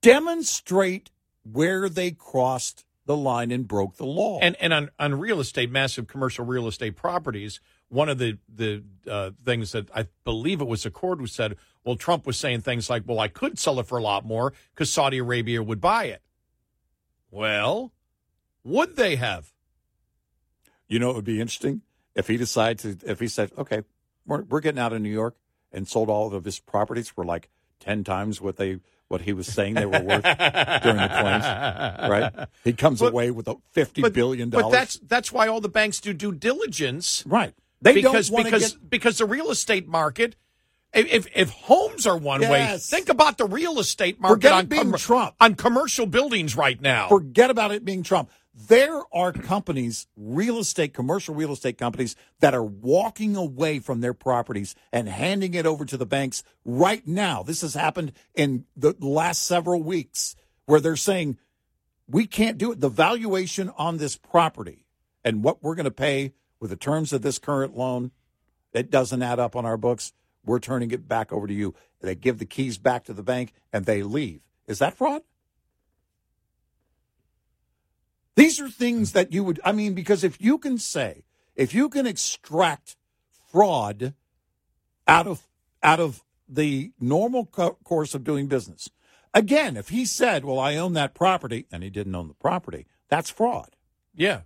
demonstrate 0.00 1.10
where 1.50 1.88
they 1.88 2.10
crossed 2.10 2.84
the 3.06 3.16
line 3.16 3.50
and 3.50 3.66
broke 3.66 3.96
the 3.96 4.06
law. 4.06 4.38
And 4.40 4.54
and 4.60 4.72
on, 4.72 4.90
on 4.98 5.18
real 5.18 5.40
estate, 5.40 5.70
massive 5.70 6.06
commercial 6.06 6.44
real 6.44 6.68
estate 6.68 6.94
properties, 6.94 7.60
one 7.88 8.08
of 8.08 8.18
the 8.18 8.38
the 8.54 8.84
uh, 9.10 9.30
things 9.44 9.72
that 9.72 9.88
I 9.94 10.08
believe 10.24 10.60
it 10.60 10.68
was 10.68 10.84
Accord 10.84 11.18
who 11.18 11.26
said, 11.26 11.56
well, 11.84 11.96
Trump 11.96 12.26
was 12.26 12.36
saying 12.36 12.60
things 12.60 12.90
like, 12.90 13.04
well, 13.06 13.18
I 13.18 13.28
could 13.28 13.58
sell 13.58 13.80
it 13.80 13.86
for 13.86 13.96
a 13.96 14.02
lot 14.02 14.26
more 14.26 14.52
because 14.74 14.92
Saudi 14.92 15.18
Arabia 15.18 15.62
would 15.62 15.80
buy 15.80 16.04
it. 16.04 16.22
Well, 17.30 17.92
would 18.62 18.96
they 18.96 19.16
have? 19.16 19.52
You 20.86 20.98
know, 20.98 21.10
it 21.10 21.16
would 21.16 21.24
be 21.24 21.40
interesting 21.40 21.82
if 22.14 22.28
he 22.28 22.36
decided 22.36 23.00
to, 23.00 23.10
if 23.10 23.20
he 23.20 23.28
said, 23.28 23.52
okay, 23.56 23.82
we're, 24.26 24.42
we're 24.42 24.60
getting 24.60 24.80
out 24.80 24.92
of 24.92 25.00
New 25.00 25.10
York 25.10 25.36
and 25.72 25.88
sold 25.88 26.10
all 26.10 26.34
of 26.34 26.44
his 26.44 26.60
properties 26.60 27.08
for 27.08 27.24
like 27.24 27.48
10 27.80 28.04
times 28.04 28.40
what 28.40 28.56
they, 28.56 28.78
what 29.08 29.22
he 29.22 29.32
was 29.32 29.46
saying 29.46 29.74
they 29.74 29.86
were 29.86 29.92
worth 30.02 30.22
during 30.22 30.96
the 30.98 31.08
claims, 31.20 31.44
right? 32.10 32.48
He 32.64 32.72
comes 32.72 33.00
But- 33.00 33.12
away 33.12 33.30
with 33.30 33.48
a 33.48 33.56
fifty 33.72 34.02
billion 34.08 34.50
But 34.50 34.60
dollars. 34.60 34.72
that's 34.72 34.98
that's 34.98 35.32
why 35.32 35.48
all 35.48 35.60
the 35.60 35.68
banks 35.68 36.00
do 36.00 36.12
due 36.12 36.32
diligence, 36.32 37.24
right? 37.26 37.54
They 37.80 37.94
because 37.94 38.28
don't 38.28 38.44
because 38.44 38.72
get- 38.74 38.90
because 38.90 39.18
the 39.18 39.26
real 39.26 39.50
estate 39.50 39.88
market. 39.88 40.36
If, 40.94 41.26
if 41.36 41.50
homes 41.50 42.06
are 42.06 42.16
one 42.16 42.40
way, 42.40 42.78
think 42.80 43.10
about 43.10 43.36
the 43.36 43.44
real 43.44 43.78
estate 43.78 44.18
market 44.18 44.36
Forget 44.36 44.52
it 44.52 44.54
on 44.54 44.66
being 44.66 44.84
commer- 44.92 44.98
Trump. 44.98 45.34
on 45.38 45.54
commercial 45.54 46.06
buildings 46.06 46.56
right 46.56 46.80
now. 46.80 47.08
Forget 47.08 47.50
about 47.50 47.72
it 47.72 47.84
being 47.84 48.02
Trump. 48.02 48.30
There 48.66 49.02
are 49.12 49.32
companies, 49.32 50.08
real 50.16 50.58
estate, 50.58 50.92
commercial 50.92 51.32
real 51.32 51.52
estate 51.52 51.78
companies, 51.78 52.16
that 52.40 52.54
are 52.54 52.64
walking 52.64 53.36
away 53.36 53.78
from 53.78 54.00
their 54.00 54.14
properties 54.14 54.74
and 54.92 55.08
handing 55.08 55.54
it 55.54 55.64
over 55.64 55.84
to 55.84 55.96
the 55.96 56.04
banks 56.04 56.42
right 56.64 57.06
now. 57.06 57.44
This 57.44 57.60
has 57.60 57.74
happened 57.74 58.12
in 58.34 58.64
the 58.76 58.96
last 58.98 59.44
several 59.44 59.80
weeks 59.80 60.34
where 60.66 60.80
they're 60.80 60.96
saying, 60.96 61.38
we 62.08 62.26
can't 62.26 62.58
do 62.58 62.72
it. 62.72 62.80
The 62.80 62.88
valuation 62.88 63.70
on 63.78 63.98
this 63.98 64.16
property 64.16 64.86
and 65.22 65.44
what 65.44 65.62
we're 65.62 65.76
going 65.76 65.84
to 65.84 65.92
pay 65.92 66.32
with 66.58 66.70
the 66.70 66.76
terms 66.76 67.12
of 67.12 67.22
this 67.22 67.38
current 67.38 67.76
loan, 67.76 68.10
it 68.72 68.90
doesn't 68.90 69.22
add 69.22 69.38
up 69.38 69.54
on 69.54 69.66
our 69.66 69.76
books. 69.76 70.12
We're 70.44 70.58
turning 70.58 70.90
it 70.90 71.06
back 71.06 71.32
over 71.32 71.46
to 71.46 71.54
you. 71.54 71.76
They 72.00 72.16
give 72.16 72.38
the 72.38 72.44
keys 72.44 72.76
back 72.76 73.04
to 73.04 73.12
the 73.12 73.22
bank 73.22 73.52
and 73.72 73.84
they 73.84 74.02
leave. 74.02 74.40
Is 74.66 74.80
that 74.80 74.96
fraud? 74.96 75.22
These 78.38 78.60
are 78.60 78.70
things 78.70 79.12
that 79.14 79.32
you 79.32 79.42
would, 79.42 79.58
I 79.64 79.72
mean, 79.72 79.94
because 79.94 80.22
if 80.22 80.40
you 80.40 80.58
can 80.58 80.78
say, 80.78 81.24
if 81.56 81.74
you 81.74 81.88
can 81.88 82.06
extract 82.06 82.96
fraud 83.50 84.14
out 85.08 85.26
of 85.26 85.48
out 85.82 85.98
of 85.98 86.22
the 86.48 86.92
normal 87.00 87.46
co- 87.46 87.78
course 87.82 88.14
of 88.14 88.22
doing 88.22 88.46
business, 88.46 88.90
again, 89.34 89.76
if 89.76 89.88
he 89.88 90.04
said, 90.04 90.44
"Well, 90.44 90.60
I 90.60 90.76
own 90.76 90.92
that 90.92 91.14
property," 91.14 91.66
and 91.72 91.82
he 91.82 91.90
didn't 91.90 92.14
own 92.14 92.28
the 92.28 92.34
property, 92.34 92.86
that's 93.08 93.28
fraud. 93.28 93.74
yeah, 94.14 94.42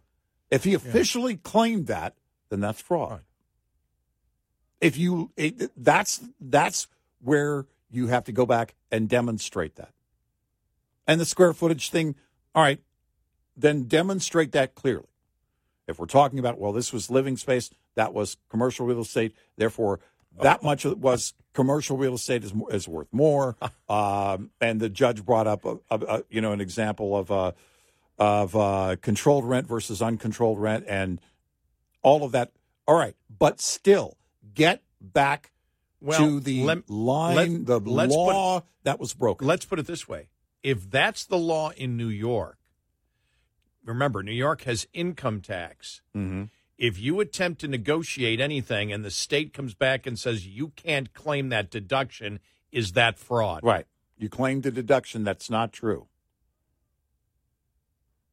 If 0.51 0.65
he 0.65 0.73
officially 0.73 1.37
claimed 1.37 1.87
that, 1.89 2.15
then 2.49 2.61
that's 2.61 2.81
fraud. 2.81 3.21
If 4.81 4.97
you, 4.97 5.33
it, 5.37 5.71
that's 5.77 6.25
that's 6.41 6.89
where 7.21 7.67
you 7.91 8.07
have 8.07 8.25
to 8.25 8.33
go 8.33 8.47
back 8.47 8.75
and 8.91 9.07
demonstrate 9.07 9.77
that. 9.77 9.93
And 11.07 11.21
the 11.21 11.27
square 11.27 11.53
footage 11.53 11.91
thing, 11.91 12.15
all 12.55 12.63
right, 12.63 12.81
then 13.57 13.85
demonstrate 13.85 14.53
that 14.53 14.75
clearly. 14.75 15.07
If 15.87 15.99
we're 15.99 16.07
talking 16.07 16.39
about, 16.39 16.59
well, 16.59 16.73
this 16.73 16.93
was 16.93 17.11
living 17.11 17.37
space, 17.37 17.71
that 17.97 18.15
was 18.15 18.37
commercial 18.49 18.87
real 18.87 19.01
estate, 19.01 19.35
therefore 19.57 20.01
that 20.41 20.63
much 20.63 20.85
was 20.87 21.35
commercial 21.53 21.99
real 21.99 22.15
estate 22.15 22.43
is, 22.45 22.53
is 22.71 22.89
worth 22.89 23.09
more. 23.13 23.57
Um, 23.89 24.49
and 24.59 24.81
the 24.81 24.89
judge 24.89 25.23
brought 25.23 25.47
up, 25.47 25.67
a, 25.67 25.77
a, 25.91 25.99
a, 25.99 26.23
you 26.31 26.41
know, 26.41 26.53
an 26.53 26.63
example 26.63 27.15
of 27.15 27.31
uh, 27.31 27.53
of 28.19 28.57
uh, 28.57 28.97
controlled 29.03 29.45
rent 29.45 29.67
versus 29.67 30.01
uncontrolled 30.01 30.59
rent, 30.59 30.87
and 30.89 31.21
all 32.03 32.25
of 32.25 32.33
that. 32.33 32.53
All 32.89 32.95
right, 32.97 33.15
but 33.39 33.61
still, 33.61 34.17
get 34.55 34.83
back 34.99 35.51
Well, 36.01 36.19
to 36.21 36.41
the 36.41 36.63
lem- 36.65 36.85
line, 36.89 37.37
let- 37.37 37.67
the 37.67 37.81
let's 37.81 38.15
put- 38.15 38.33
law 38.33 38.63
that 38.85 38.99
was 38.99 39.13
broken. 39.13 39.47
Let's 39.47 39.67
put 39.67 39.79
it 39.79 39.87
this 39.87 40.09
way: 40.09 40.29
if 40.63 40.91
that's 40.91 41.27
the 41.27 41.37
law 41.37 41.69
in 41.73 41.99
New 41.99 42.09
York, 42.09 42.57
remember 43.85 44.23
New 44.23 44.33
York 44.33 44.63
has 44.63 44.87
income 44.93 45.41
tax. 45.41 46.03
Mm-hmm. 46.17 46.45
If 46.79 46.99
you 46.99 47.21
attempt 47.21 47.61
to 47.61 47.69
negotiate 47.69 48.41
anything 48.41 48.93
and 48.93 49.05
the 49.05 49.11
state 49.11 49.53
comes 49.53 49.75
back 49.75 50.07
and 50.07 50.19
says 50.19 50.47
you 50.47 50.69
can't 50.75 51.13
claim 51.15 51.49
that 51.51 51.71
deduction, 51.71 52.41
is 52.73 52.93
that 52.93 53.19
fraud? 53.19 53.61
Right. 53.63 53.87
You 54.19 54.29
claimed 54.29 54.67
a 54.67 54.71
deduction 54.71 55.25
that's 55.25 55.49
not 55.51 55.73
true. 55.73 56.07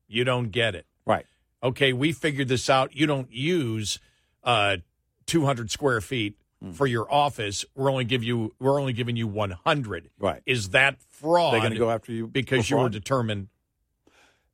You 0.07 0.23
don't 0.23 0.49
get 0.49 0.75
it. 0.75 0.85
Right. 1.05 1.25
Okay, 1.61 1.93
we 1.93 2.11
figured 2.11 2.47
this 2.47 2.69
out. 2.69 2.95
You 2.95 3.05
don't 3.05 3.31
use 3.31 3.99
uh, 4.43 4.77
200 5.25 5.69
square 5.71 6.01
feet 6.01 6.35
Hmm. 6.61 6.71
for 6.71 6.85
your 6.85 7.09
office. 7.09 7.63
We're 7.73 7.89
only 7.89 8.03
give 8.03 8.21
you 8.21 8.53
we're 8.59 8.81
only 8.81 8.91
giving 8.91 9.15
you 9.15 9.27
100. 9.27 10.09
Right. 10.19 10.41
Is 10.45 10.71
that 10.71 10.97
fraud? 11.09 11.53
They're 11.53 11.61
going 11.61 11.71
to 11.71 11.79
go 11.79 11.89
after 11.89 12.11
you 12.11 12.27
because 12.27 12.69
you 12.69 12.75
were 12.75 12.89
determined. 12.89 13.47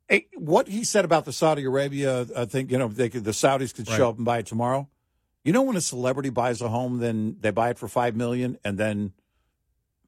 Hey, 0.08 0.28
what 0.36 0.68
he 0.68 0.84
said 0.84 1.04
about 1.04 1.24
the 1.24 1.32
Saudi 1.32 1.64
Arabia, 1.64 2.26
I 2.36 2.44
think 2.44 2.70
you 2.70 2.78
know 2.78 2.88
they 2.88 3.08
could, 3.08 3.24
the 3.24 3.32
Saudis 3.32 3.74
could 3.74 3.88
Right. 3.88 3.96
show 3.96 4.08
up 4.10 4.16
and 4.16 4.24
buy 4.24 4.38
it 4.38 4.46
tomorrow. 4.46 4.88
You 5.44 5.52
know, 5.52 5.62
when 5.62 5.76
a 5.76 5.80
celebrity 5.80 6.30
buys 6.30 6.60
a 6.60 6.68
home, 6.68 6.98
then 6.98 7.36
they 7.40 7.50
buy 7.50 7.70
it 7.70 7.78
for 7.78 7.88
five 7.88 8.14
million, 8.16 8.58
and 8.64 8.78
then 8.78 9.12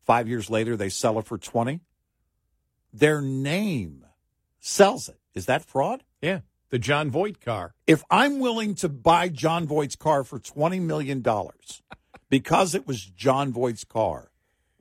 five 0.04 0.28
years 0.28 0.50
later 0.50 0.76
they 0.76 0.88
sell 0.88 1.18
it 1.18 1.26
for 1.26 1.38
twenty. 1.38 1.80
Their 2.92 3.20
name 3.20 4.06
sells 4.60 5.08
it. 5.08 5.18
Is 5.34 5.46
that 5.46 5.64
fraud? 5.64 6.04
Yeah, 6.22 6.40
the 6.70 6.78
John 6.78 7.10
Voight 7.10 7.40
car. 7.40 7.74
If 7.86 8.02
I'm 8.10 8.38
willing 8.38 8.74
to 8.76 8.88
buy 8.88 9.28
John 9.28 9.66
Voight's 9.66 9.96
car 9.96 10.22
for 10.24 10.38
twenty 10.38 10.80
million 10.80 11.22
dollars 11.22 11.82
because 12.30 12.74
it 12.74 12.86
was 12.86 13.04
John 13.04 13.52
Voight's 13.52 13.84
car, 13.84 14.30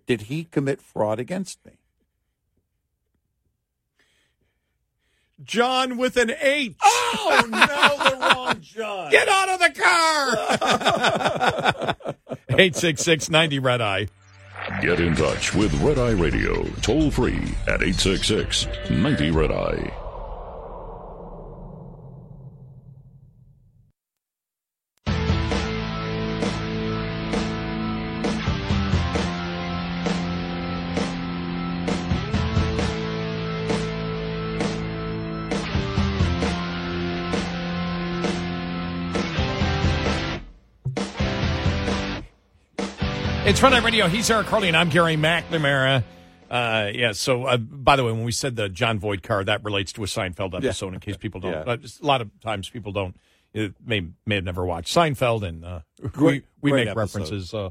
did 0.05 0.23
he 0.23 0.43
commit 0.43 0.81
fraud 0.81 1.19
against 1.19 1.63
me? 1.65 1.76
John 5.43 5.97
with 5.97 6.17
an 6.17 6.31
H. 6.31 6.75
Oh 6.83 7.43
no, 7.47 8.09
the 8.09 8.15
wrong 8.17 8.57
John. 8.61 9.11
Get 9.11 9.27
out 9.27 9.49
of 9.49 9.59
the 9.59 9.69
car. 9.79 10.35
866 12.49 13.29
90 13.29 13.59
Red 13.59 13.81
Eye. 13.81 14.07
Get 14.81 14.99
in 14.99 15.15
touch 15.15 15.53
with 15.53 15.71
Red 15.81 15.99
Eye 15.99 16.11
Radio, 16.11 16.63
toll 16.81 17.11
free 17.11 17.37
at 17.67 17.83
866 17.83 18.67
90 18.89 19.31
Red 19.31 19.51
Eye. 19.51 19.93
It's 43.47 43.63
Eye 43.63 43.79
Radio. 43.79 44.07
He's 44.07 44.29
Eric 44.29 44.47
Harley, 44.47 44.67
and 44.67 44.75
I'm 44.75 44.89
Gary 44.89 45.15
McNamara. 45.15 46.03
Uh, 46.51 46.91
yeah. 46.93 47.13
So, 47.13 47.45
uh, 47.45 47.55
by 47.55 47.95
the 47.95 48.03
way, 48.03 48.11
when 48.11 48.23
we 48.25 48.31
said 48.33 48.57
the 48.57 48.67
John 48.67 48.99
Voight 48.99 49.23
car, 49.23 49.41
that 49.45 49.63
relates 49.63 49.93
to 49.93 50.03
a 50.03 50.05
Seinfeld 50.05 50.53
episode. 50.53 50.93
In 50.93 50.99
case 50.99 51.15
people 51.15 51.39
don't, 51.39 51.53
Yeah. 51.53 51.59
uh, 51.73 51.77
a 51.77 52.05
lot 52.05 52.19
of 52.19 52.29
times 52.41 52.69
people 52.69 52.91
don't 52.91 53.17
uh, 53.57 53.69
may 53.85 54.05
may 54.25 54.35
have 54.35 54.43
never 54.43 54.65
watched 54.65 54.93
Seinfeld, 54.93 55.43
and 55.47 55.63
uh, 55.63 55.79
Great- 56.11 56.43
we 56.61 56.71
we 56.71 56.75
make 56.77 56.87
episode. 56.89 56.99
references 56.99 57.53
uh, 57.53 57.69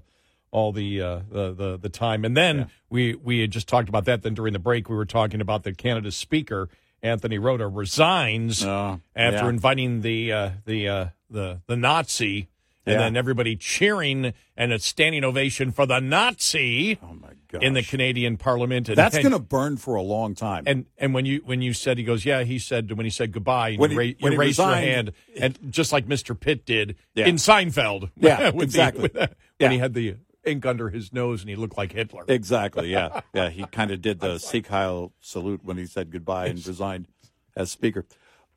all 0.51 0.73
the, 0.73 1.03
uh, 1.03 1.20
the 1.31 1.53
the 1.53 1.77
the 1.77 1.89
time. 1.90 2.24
And 2.24 2.35
then 2.35 2.70
we 2.89 3.15
we 3.15 3.40
had 3.40 3.51
just 3.51 3.69
talked 3.69 3.90
about 3.90 4.07
that. 4.07 4.23
Then 4.23 4.32
during 4.32 4.55
the 4.55 4.59
break, 4.59 4.89
we 4.89 4.97
were 4.97 5.05
talking 5.05 5.43
about 5.43 5.62
the 5.62 5.74
Canada 5.74 6.11
Speaker 6.11 6.70
Anthony 7.03 7.36
Rota 7.39 7.69
resigns 7.69 8.65
Oh, 8.65 9.01
after 9.15 9.44
yeah. 9.44 9.48
inviting 9.51 10.01
the 10.01 10.32
uh, 10.32 10.51
the 10.65 10.89
uh, 10.89 11.07
the 11.28 11.61
the 11.66 11.77
Nazi. 11.77 12.48
And 12.86 12.92
Yeah. 12.94 12.98
then 13.00 13.16
everybody 13.16 13.56
cheering 13.56 14.32
and 14.56 14.72
a 14.72 14.78
standing 14.78 15.24
ovation 15.24 15.72
for 15.72 15.86
the 15.86 15.98
Nazi 15.98 16.98
Oh 17.02 17.14
my 17.14 17.30
in 17.60 17.72
the. 17.74 17.82
Canadian 17.82 18.36
Parliament. 18.36 18.88
And, 18.88 18.96
That's 18.96 19.16
going 19.18 19.32
to 19.32 19.38
burn 19.40 19.76
for 19.76 19.96
a 19.96 20.02
long 20.02 20.34
time. 20.36 20.64
and 20.66 20.86
and 20.98 21.12
when 21.14 21.26
you 21.26 21.40
when 21.44 21.62
you 21.62 21.72
said 21.72 21.98
he 21.98 22.04
goes 22.04 22.24
yeah 22.24 22.44
he 22.44 22.58
said 22.60 22.92
when 22.92 23.04
he 23.04 23.10
said 23.10 23.32
goodbye 23.32 23.70
and 23.70 23.78
When 23.78 23.90
you, 23.90 24.00
he- 24.00 24.08
ra- 24.12 24.16
when 24.20 24.32
you 24.34 24.38
raised 24.38 24.58
your 24.58 24.74
hand 24.74 25.12
and 25.40 25.58
just 25.72 25.92
like 25.92 26.06
Mr. 26.06 26.38
Pitt 26.38 26.64
did 26.64 26.94
Yeah. 27.14 27.26
in 27.26 27.36
Seinfeld 27.36 28.10
Yeah, 28.16 28.50
the- 28.52 28.58
exactly. 28.62 29.08
the- 29.08 29.30
Yeah. 29.58 29.66
when 29.66 29.72
he 29.72 29.78
had 29.78 29.94
the 29.94 30.16
ink 30.44 30.64
under 30.64 30.90
his 30.90 31.12
nose 31.12 31.40
and 31.40 31.50
he 31.50 31.56
looked 31.56 31.76
like 31.76 31.90
Hitler 31.92 32.24
Exactly. 32.28 32.90
Yeah. 32.92 33.20
Yeah. 33.34 33.48
He 33.50 33.64
kind 33.66 33.90
of 33.90 34.00
did 34.00 34.20
the 34.20 34.38
Sieg 34.38 34.68
Heil 34.68 35.12
salute 35.20 35.64
when 35.64 35.76
he 35.76 35.86
said 35.86 36.10
goodbye 36.12 36.46
and 36.46 36.64
resigned 36.64 37.08
as 37.56 37.70
speaker. 37.72 38.04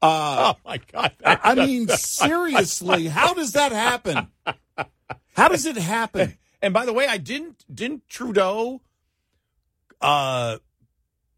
Uh, 0.02 0.54
oh 0.56 0.60
my 0.66 0.80
god 0.94 1.12
I 1.26 1.40
I 1.44 1.56
mean, 1.56 1.88
seriously, 1.90 3.08
how 3.08 3.34
does 3.34 3.52
that 3.54 3.72
happen? 3.74 4.28
How 5.36 5.48
does 5.50 5.66
it 5.66 5.76
happen? 5.78 6.38
and 6.62 6.74
by 6.74 6.86
the 6.86 6.94
way 6.94 7.06
I 7.08 7.18
didn't 7.18 7.66
didn't 7.74 8.08
Trudeau 8.08 8.82
uh, 10.02 10.58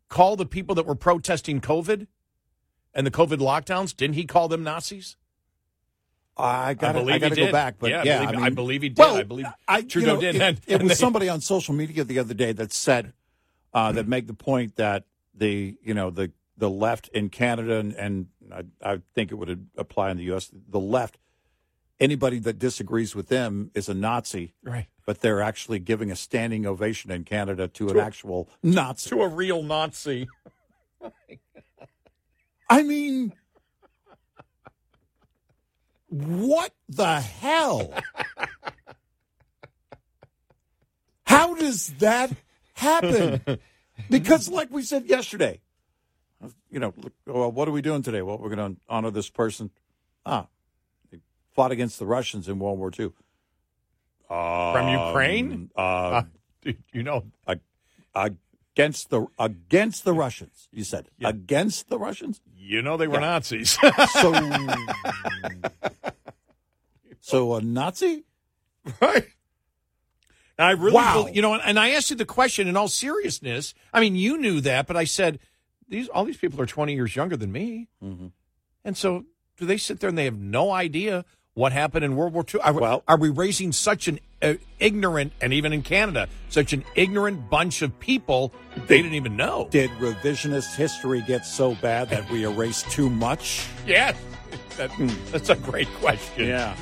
call 0.09 0.35
the 0.35 0.45
people 0.45 0.75
that 0.75 0.85
were 0.85 0.95
protesting 0.95 1.61
COVID 1.61 2.07
and 2.93 3.07
the 3.07 3.11
COVID 3.11 3.37
lockdowns? 3.39 3.95
Didn't 3.95 4.15
he 4.15 4.25
call 4.25 4.47
them 4.47 4.63
Nazis? 4.63 5.17
I 6.37 6.73
got 6.75 6.95
I 6.95 7.17
got 7.19 7.29
to 7.29 7.35
go 7.35 7.51
back, 7.51 7.75
but 7.79 7.89
Yeah, 7.89 8.01
I 8.01 8.03
yeah, 8.03 8.19
believe- 8.19 8.35
mean- 8.35 8.43
I 8.45 8.49
believe 8.49 8.81
he 8.83 8.89
did. 8.89 8.99
Well, 8.99 9.15
I 9.17 9.23
believe 9.23 9.45
I, 9.67 9.81
Trudeau 9.81 10.07
you 10.07 10.13
know, 10.15 10.21
did. 10.21 10.35
It, 10.35 10.41
And- 10.41 10.57
it 10.67 10.73
and 10.75 10.83
was 10.83 10.89
they- 10.91 10.95
somebody 10.95 11.29
on 11.29 11.41
social 11.41 11.73
media 11.73 12.03
the 12.03 12.19
other 12.19 12.33
day 12.33 12.51
that 12.53 12.71
said 12.73 13.13
uh, 13.73 13.91
that 13.93 14.07
made 14.07 14.27
the 14.27 14.33
point 14.33 14.75
that 14.77 15.05
the 15.33 15.77
you 15.83 15.93
know 15.93 16.09
the 16.09 16.31
the 16.61 16.69
left 16.69 17.07
in 17.07 17.29
Canada 17.29 17.77
and, 17.77 17.93
and 17.95 18.27
I, 18.53 18.65
I 18.83 19.01
think 19.15 19.31
it 19.31 19.35
would 19.35 19.67
apply 19.75 20.11
in 20.11 20.17
the 20.17 20.25
U.S. 20.25 20.51
The 20.69 20.79
left, 20.79 21.17
anybody 21.99 22.37
that 22.37 22.59
disagrees 22.59 23.15
with 23.15 23.29
them 23.29 23.71
is 23.73 23.89
a 23.89 23.95
Nazi, 23.95 24.53
Right. 24.63 24.85
But 25.07 25.21
they're 25.21 25.41
actually 25.41 25.79
giving 25.79 26.11
a 26.11 26.15
standing 26.15 26.67
ovation 26.67 27.09
in 27.09 27.23
Canada 27.23 27.67
to 27.67 27.89
an 27.89 27.97
a- 27.97 28.01
actual 28.01 28.47
Nazi. 28.61 29.09
To 29.09 29.23
a 29.23 29.27
real 29.27 29.63
Nazi. 29.63 30.27
I 32.69 32.83
mean, 32.83 33.33
what 36.09 36.75
the 36.87 37.21
hell? 37.21 37.91
How 41.25 41.55
does 41.55 41.87
that 41.97 42.31
happen? 42.75 43.41
Because, 44.09 44.49
like 44.49 44.71
we 44.71 44.81
said 44.81 45.05
yesterday, 45.05 45.61
you 46.69 46.79
know, 46.79 46.93
well, 47.25 47.51
what 47.51 47.67
are 47.67 47.71
we 47.71 47.81
doing 47.81 48.01
today? 48.01 48.21
Well, 48.21 48.37
we're 48.37 48.53
going 48.55 48.75
to 48.75 48.81
honor 48.89 49.11
this 49.11 49.29
person. 49.29 49.69
Ah, 50.25 50.47
they 51.11 51.19
fought 51.55 51.71
against 51.71 51.99
the 51.99 52.05
Russians 52.05 52.47
in 52.47 52.59
World 52.59 52.79
War 52.79 52.91
II. 52.97 53.11
From 54.27 54.87
Ukraine? 54.87 55.69
Um, 55.75 55.75
Uh, 55.75 56.23
you 56.93 57.03
know, 57.03 57.25
against 58.15 59.09
the 59.09 59.25
against 59.37 60.05
the 60.05 60.13
Russians. 60.13 60.67
You 60.71 60.83
said 60.83 61.07
against 61.23 61.89
the 61.89 61.99
Russians. 61.99 62.39
You 62.55 62.81
know 62.81 62.95
they 62.97 63.07
were 63.07 63.15
Yeah. 63.15 63.31
Nazis. 63.31 63.77
So, 64.21 64.33
so 67.19 67.55
a 67.55 67.61
Nazi? 67.61 68.23
Right. 69.01 69.25
And 70.57 70.67
I 70.67 70.71
really, 70.71 70.95
Wow. 70.95 71.23
bel- 71.25 71.33
you 71.33 71.41
know, 71.41 71.53
and, 71.53 71.61
and 71.63 71.79
I 71.79 71.89
asked 71.91 72.09
you 72.09 72.15
the 72.15 72.25
question 72.25 72.67
in 72.67 72.77
all 72.77 72.87
seriousness. 72.87 73.73
I 73.93 73.99
mean, 73.99 74.15
you 74.15 74.37
knew 74.37 74.61
that, 74.61 74.87
but 74.87 74.95
I 74.95 75.03
said 75.05 75.39
these 75.91 76.07
all 76.09 76.25
these 76.25 76.37
people 76.37 76.59
are 76.59 76.65
twenty 76.65 76.95
years 76.95 77.15
younger 77.15 77.37
than 77.37 77.51
me, 77.51 77.87
Mm-hmm. 78.03 78.27
and 78.83 78.97
so 78.97 79.25
do 79.57 79.65
they 79.67 79.77
sit 79.77 79.99
there 79.99 80.09
and 80.09 80.17
they 80.17 80.25
have 80.25 80.39
no 80.39 80.71
idea 80.71 81.23
what 81.53 81.71
happened 81.73 82.03
in 82.05 82.15
World 82.15 82.33
War 82.33 82.43
II? 82.51 82.61
Are, 82.61 82.73
well, 82.73 83.03
are 83.07 83.17
we 83.17 83.29
raising 83.29 83.71
such 83.73 84.07
an 84.07 84.19
uh, 84.41 84.53
ignorant, 84.79 85.33
and 85.41 85.53
even 85.53 85.73
in 85.73 85.83
Canada, 85.83 86.27
such 86.49 86.71
an 86.73 86.83
ignorant 86.95 87.49
bunch 87.49 87.81
of 87.83 87.99
people 87.99 88.51
they 88.87 89.01
didn't 89.01 89.15
even 89.15 89.35
know? 89.35 89.67
Did 89.69 89.91
revisionist 89.99 90.75
history 90.75 91.21
get 91.27 91.45
so 91.45 91.75
bad 91.75 92.09
that 92.09 92.27
we 92.31 92.45
erased 92.45 92.89
too 92.89 93.09
much? 93.09 93.67
Yes, 93.85 94.15
that, 94.77 94.89
that's 95.31 95.49
a 95.49 95.55
great 95.55 95.87
question. 95.99 96.47
Yeah. 96.47 96.75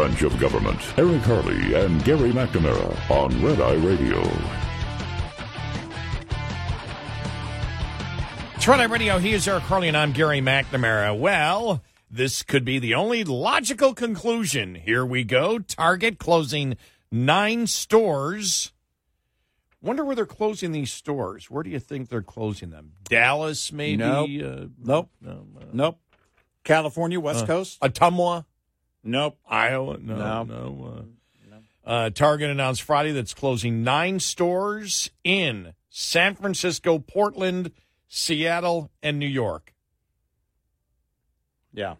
Branch 0.00 0.22
of 0.22 0.38
government. 0.38 0.80
Eric 0.96 1.20
Harley 1.24 1.74
and 1.74 2.02
Gary 2.04 2.30
McNamara 2.32 3.10
on 3.10 3.44
Red 3.44 3.60
Eye 3.60 3.74
Radio. 3.74 4.18
It's 8.54 8.66
Red 8.66 8.80
Eye 8.80 8.84
Radio. 8.84 9.18
He 9.18 9.34
is 9.34 9.46
Eric 9.46 9.64
Harley, 9.64 9.88
and 9.88 9.96
I'm 9.98 10.12
Gary 10.12 10.40
McNamara. 10.40 11.14
Well, 11.18 11.82
this 12.10 12.42
could 12.42 12.64
be 12.64 12.78
the 12.78 12.94
only 12.94 13.24
logical 13.24 13.92
conclusion. 13.92 14.74
Here 14.74 15.04
we 15.04 15.22
go. 15.22 15.58
Target 15.58 16.18
closing 16.18 16.78
nine 17.12 17.66
stores. 17.66 18.72
Wonder 19.82 20.02
where 20.02 20.16
they're 20.16 20.24
closing 20.24 20.72
these 20.72 20.90
stores. 20.90 21.50
Where 21.50 21.62
do 21.62 21.68
you 21.68 21.78
think 21.78 22.08
they're 22.08 22.22
closing 22.22 22.70
them? 22.70 22.92
Dallas, 23.04 23.70
maybe? 23.70 23.98
Nope. 23.98 24.30
Uh, 24.42 24.66
Nope. 24.82 25.10
no, 25.20 25.46
uh, 25.60 25.64
Nope. 25.74 25.98
California, 26.64 27.20
West 27.20 27.44
uh, 27.44 27.46
Coast? 27.46 27.78
Ottumwa? 27.82 28.46
Nope. 29.02 29.38
Iowa? 29.48 29.98
No. 29.98 30.16
No. 30.16 30.44
No. 30.44 31.04
uh, 31.86 31.90
uh, 31.90 32.10
Target 32.10 32.50
announced 32.50 32.82
Friday 32.82 33.12
that's 33.12 33.34
closing 33.34 33.82
nine 33.82 34.20
stores 34.20 35.10
in 35.24 35.72
San 35.88 36.34
Francisco, 36.34 36.98
Portland, 36.98 37.72
Seattle, 38.08 38.90
and 39.02 39.18
New 39.18 39.26
York. 39.26 39.74
Yeah. 41.72 41.94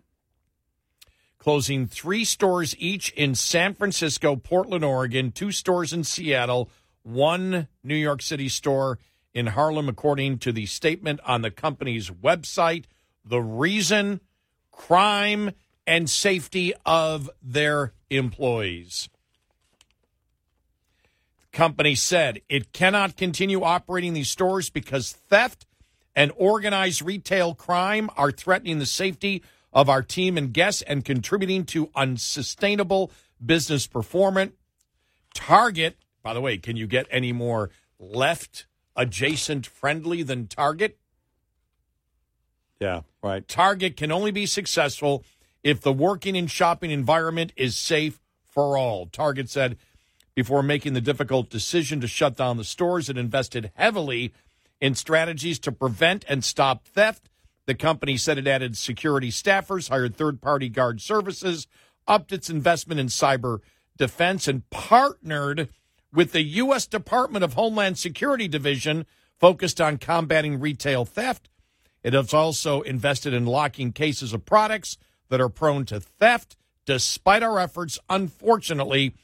closing 1.39 1.87
three 1.87 2.25
stores 2.25 2.75
each 2.79 3.11
in 3.13 3.35
San 3.35 3.75
Francisco, 3.75 4.37
Portland, 4.37 4.85
Oregon, 4.85 5.33
two 5.33 5.53
stores 5.53 5.93
in 5.93 6.05
Seattle, 6.05 6.69
one 7.03 7.69
New 7.83 7.95
York 7.95 8.21
City 8.21 8.49
store 8.49 8.99
in 9.33 9.47
Harlem, 9.47 9.89
according 9.89 10.39
to 10.39 10.53
the 10.53 10.67
statement 10.67 11.21
on 11.25 11.43
the 11.43 11.51
company's 11.51 12.11
website. 12.11 12.85
The 13.25 13.41
reason 13.41 14.21
crime 14.73 15.53
and 15.87 16.09
safety 16.09 16.73
of 16.87 17.31
their 17.43 17.93
employees. 18.11 19.09
The 21.41 21.57
company 21.57 21.95
said 21.95 22.43
it 22.49 22.73
cannot 22.73 23.17
continue 23.17 23.63
operating 23.63 24.15
these 24.15 24.31
stores 24.31 24.71
because 24.71 25.13
theft 25.13 25.67
and 26.15 26.33
organized 26.37 27.03
retail 27.03 27.55
crime 27.55 28.11
are 28.17 28.31
threatening 28.31 28.79
the 28.79 28.87
safety 28.87 29.43
of 29.73 29.89
our 29.89 30.03
team 30.03 30.37
and 30.37 30.53
guests 30.53 30.83
and 30.83 31.05
contributing 31.05 31.65
to 31.65 31.91
unsustainable 31.95 33.11
business 33.45 33.87
performance. 33.87 34.53
Target, 35.35 35.97
by 36.23 36.35
the 36.35 36.41
way, 36.41 36.59
can 36.59 36.77
you 36.77 36.87
get 36.87 37.07
any 37.11 37.33
more 37.33 37.71
left 37.99 38.67
adjacent 38.97 39.67
friendly 39.67 40.23
than 40.23 40.47
Target? 40.47 40.99
Yeah, 42.81 43.03
right. 43.23 43.47
Target 43.47 43.97
can 43.97 44.11
only 44.11 44.31
be 44.31 44.47
successful 44.47 45.25
if 45.63 45.81
the 45.81 45.93
working 45.93 46.37
and 46.37 46.51
shopping 46.51 46.91
environment 46.91 47.53
is 47.57 47.79
safe 47.79 48.21
for 48.45 48.77
all. 48.77 49.07
Target 49.07 49.49
said 49.49 49.77
before 50.35 50.63
making 50.63 50.95
the 50.95 51.01
difficult 51.01 51.51
decision 51.51 52.01
to 52.01 52.07
shut 52.07 52.37
down 52.37 52.57
the 52.57 52.65
stores, 52.65 53.09
it 53.09 53.19
invested 53.19 53.71
heavily 53.75 54.33
in 54.81 54.95
strategies 54.95 55.59
to 55.61 55.73
prevent 55.73 56.25
and 56.29 56.45
stop 56.45 56.87
theft. 56.87 57.29
The 57.67 57.75
company 57.75 58.17
said 58.17 58.39
it 58.39 58.47
added 58.47 58.77
security 58.77 59.31
staffers, 59.31 59.91
hired 59.91 60.17
third 60.17 60.41
party 60.41 60.69
guard 60.69 61.01
services, 61.01 61.67
upped 62.09 62.33
its 62.33 62.51
investment 62.51 62.99
in 62.99 63.09
cyber 63.09 63.59
defense, 63.97 64.49
and 64.49 64.69
partnered 64.71 65.69
with 66.13 66.33
the 66.33 66.43
U.S. 66.43 66.87
Department 66.87 67.45
of 67.45 67.53
Homeland 67.53 67.99
Security 67.99 68.49
Division 68.49 69.07
focused 69.39 69.81
on 69.81 69.99
combating 69.99 70.59
retail 70.59 71.05
theft. 71.05 71.49
It 72.03 72.15
has 72.15 72.33
also 72.33 72.81
invested 72.81 73.35
in 73.35 73.47
locking 73.47 73.93
cases 73.93 74.33
of 74.33 74.47
products 74.47 74.97
that 75.31 75.41
are 75.41 75.49
prone 75.49 75.87
to 75.87 76.01
theft. 76.01 76.57
Despite 76.85 77.43
our 77.43 77.59
efforts, 77.59 77.99
unfortunately, 78.11 79.15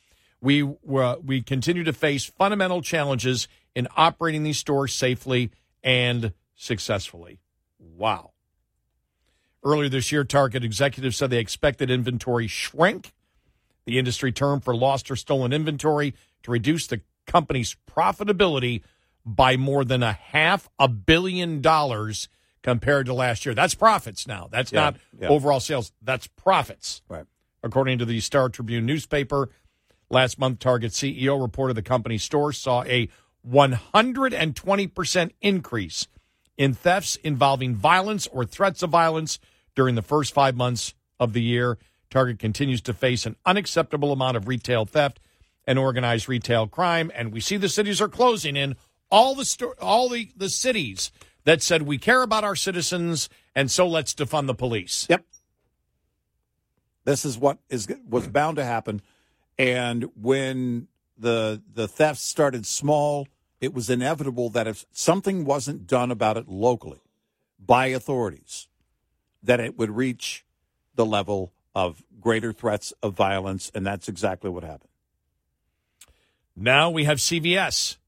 we 0.41 0.63
uh, 0.63 1.17
we 1.23 1.43
continue 1.43 1.85
to 1.85 1.93
face 1.93 2.25
fundamental 2.25 2.81
challenges 2.81 3.49
in 3.75 3.89
operating 3.97 4.43
these 4.43 4.59
stores 4.59 4.95
safely 4.95 5.51
and 5.83 6.33
successfully. 6.55 7.39
Wow. 7.79 8.33
Earlier 9.65 9.89
this 9.89 10.13
year, 10.13 10.25
Target 10.25 10.65
executives 10.65 11.17
said 11.17 11.31
they 11.31 11.39
expected 11.39 11.91
inventory 11.91 12.47
shrink, 12.47 13.13
the 13.85 13.99
industry 13.99 14.31
term 14.33 14.61
for 14.61 14.75
lost 14.75 15.11
or 15.11 15.17
stolen 15.17 15.53
inventory, 15.53 16.15
to 16.45 16.51
reduce 16.51 16.87
the 16.87 17.01
company's 17.27 17.77
profitability 17.91 18.83
by 19.25 19.57
more 19.57 19.85
than 19.85 20.05
a 20.05 20.13
half 20.13 20.69
a 20.79 20.87
billion 20.87 21.61
dollars 21.61 22.29
compared 22.67 23.07
to 23.07 23.15
last 23.15 23.47
year. 23.47 23.55
That's 23.55 23.77
profits 23.77 24.27
now. 24.27 24.49
That's 24.51 24.73
Yeah, 24.73 24.81
not 24.81 24.97
yeah. 25.21 25.29
overall 25.29 25.61
sales. 25.61 25.93
That's 26.03 26.27
profits. 26.27 27.01
Right. 27.09 27.25
According 27.63 27.99
to 28.01 28.05
the 28.05 28.19
Star 28.19 28.49
Tribune 28.49 28.85
newspaper, 28.85 29.51
last 30.11 30.37
month 30.37 30.59
Target 30.59 30.91
CEO 30.91 31.41
reported 31.41 31.75
the 31.75 31.83
company's 31.83 32.25
stores 32.25 32.59
saw 32.59 32.83
a 32.83 33.09
120% 33.49 35.31
increase 35.41 36.09
in 36.59 36.75
thefts 36.75 37.15
involving 37.23 37.77
violence 37.77 38.27
or 38.27 38.45
threats 38.45 38.83
of 38.83 38.91
violence 38.91 39.39
during 39.77 39.95
the 39.95 40.03
first 40.03 40.35
five 40.35 40.57
months 40.57 40.93
of 41.21 41.35
the 41.35 41.43
year. 41.43 41.79
Target 42.11 42.41
continues 42.41 42.81
to 42.83 42.93
face 42.93 43.27
an 43.27 43.37
unacceptable 43.47 44.11
amount 44.11 44.37
of 44.37 44.49
retail 44.49 44.87
theft 44.87 45.21
and 45.69 45.79
organized 45.79 46.29
retail 46.29 46.67
crime, 46.67 47.13
and 47.15 47.33
we 47.33 47.39
see 47.39 47.57
the 47.57 47.69
cities 47.69 48.01
are 48.01 48.09
closing 48.09 48.57
in 48.57 48.75
All 49.09 49.37
the 49.37 49.45
sto- 49.45 49.75
all 49.81 50.09
the 50.09 50.31
the 50.37 50.49
cities 50.49 51.13
that 51.47 51.63
said 51.63 51.83
we 51.83 51.97
care 51.97 52.23
about 52.23 52.45
our 52.45 52.57
citizens 52.57 53.31
and 53.55 53.71
so 53.71 53.89
let's 53.89 54.13
defund 54.15 54.49
the 54.49 54.55
police. 54.55 55.07
Yep. 55.09 55.25
This 57.05 57.25
is 57.25 57.39
what 57.39 57.59
is 57.71 57.89
was 58.09 58.27
bound 58.27 58.57
to 58.57 58.65
happen, 58.65 59.01
and 59.57 60.11
when 60.21 60.89
the 61.17 61.63
the 61.73 61.87
theft 61.89 62.21
started 62.21 62.67
small, 62.67 63.29
it 63.61 63.73
was 63.73 63.89
inevitable 63.89 64.51
that 64.51 64.67
if 64.67 64.85
something 64.91 65.45
wasn't 65.45 65.87
done 65.87 66.11
about 66.11 66.37
it 66.37 66.49
locally 66.49 67.01
by 67.65 67.87
authorities, 67.87 68.67
that 69.41 69.61
it 69.61 69.79
would 69.79 69.97
reach 69.97 70.45
the 70.97 71.07
level 71.07 71.53
of 71.77 72.03
greater 72.21 72.53
threats 72.53 72.93
of 73.05 73.15
violence, 73.15 73.71
and 73.73 73.87
that's 73.87 74.09
exactly 74.09 74.51
what 74.51 74.65
happened. 74.65 74.91
Now 76.57 76.91
we 76.91 77.05
have 77.05 77.19
CVS 77.19 77.99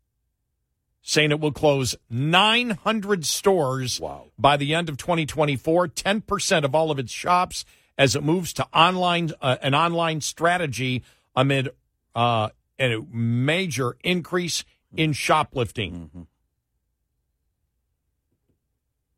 saying 1.02 1.30
it 1.30 1.40
will 1.40 1.52
close 1.52 1.96
900 2.10 3.24
stores 3.24 4.00
by 4.38 4.56
the 4.56 4.74
end 4.74 4.88
of 4.88 4.96
2024, 4.96 5.88
10% 5.88 6.64
of 6.64 6.74
all 6.74 6.90
of 6.90 6.98
its 6.98 7.12
shops 7.12 7.64
as 7.96 8.14
it 8.14 8.22
moves 8.22 8.52
to 8.52 8.66
online 8.72 9.32
uh, 9.40 9.56
an 9.60 9.74
online 9.74 10.20
strategy 10.20 11.02
amid 11.34 11.70
uh, 12.14 12.48
a 12.78 12.98
major 13.12 13.96
increase 14.04 14.64
in 14.96 15.12
shoplifting. 15.12 16.26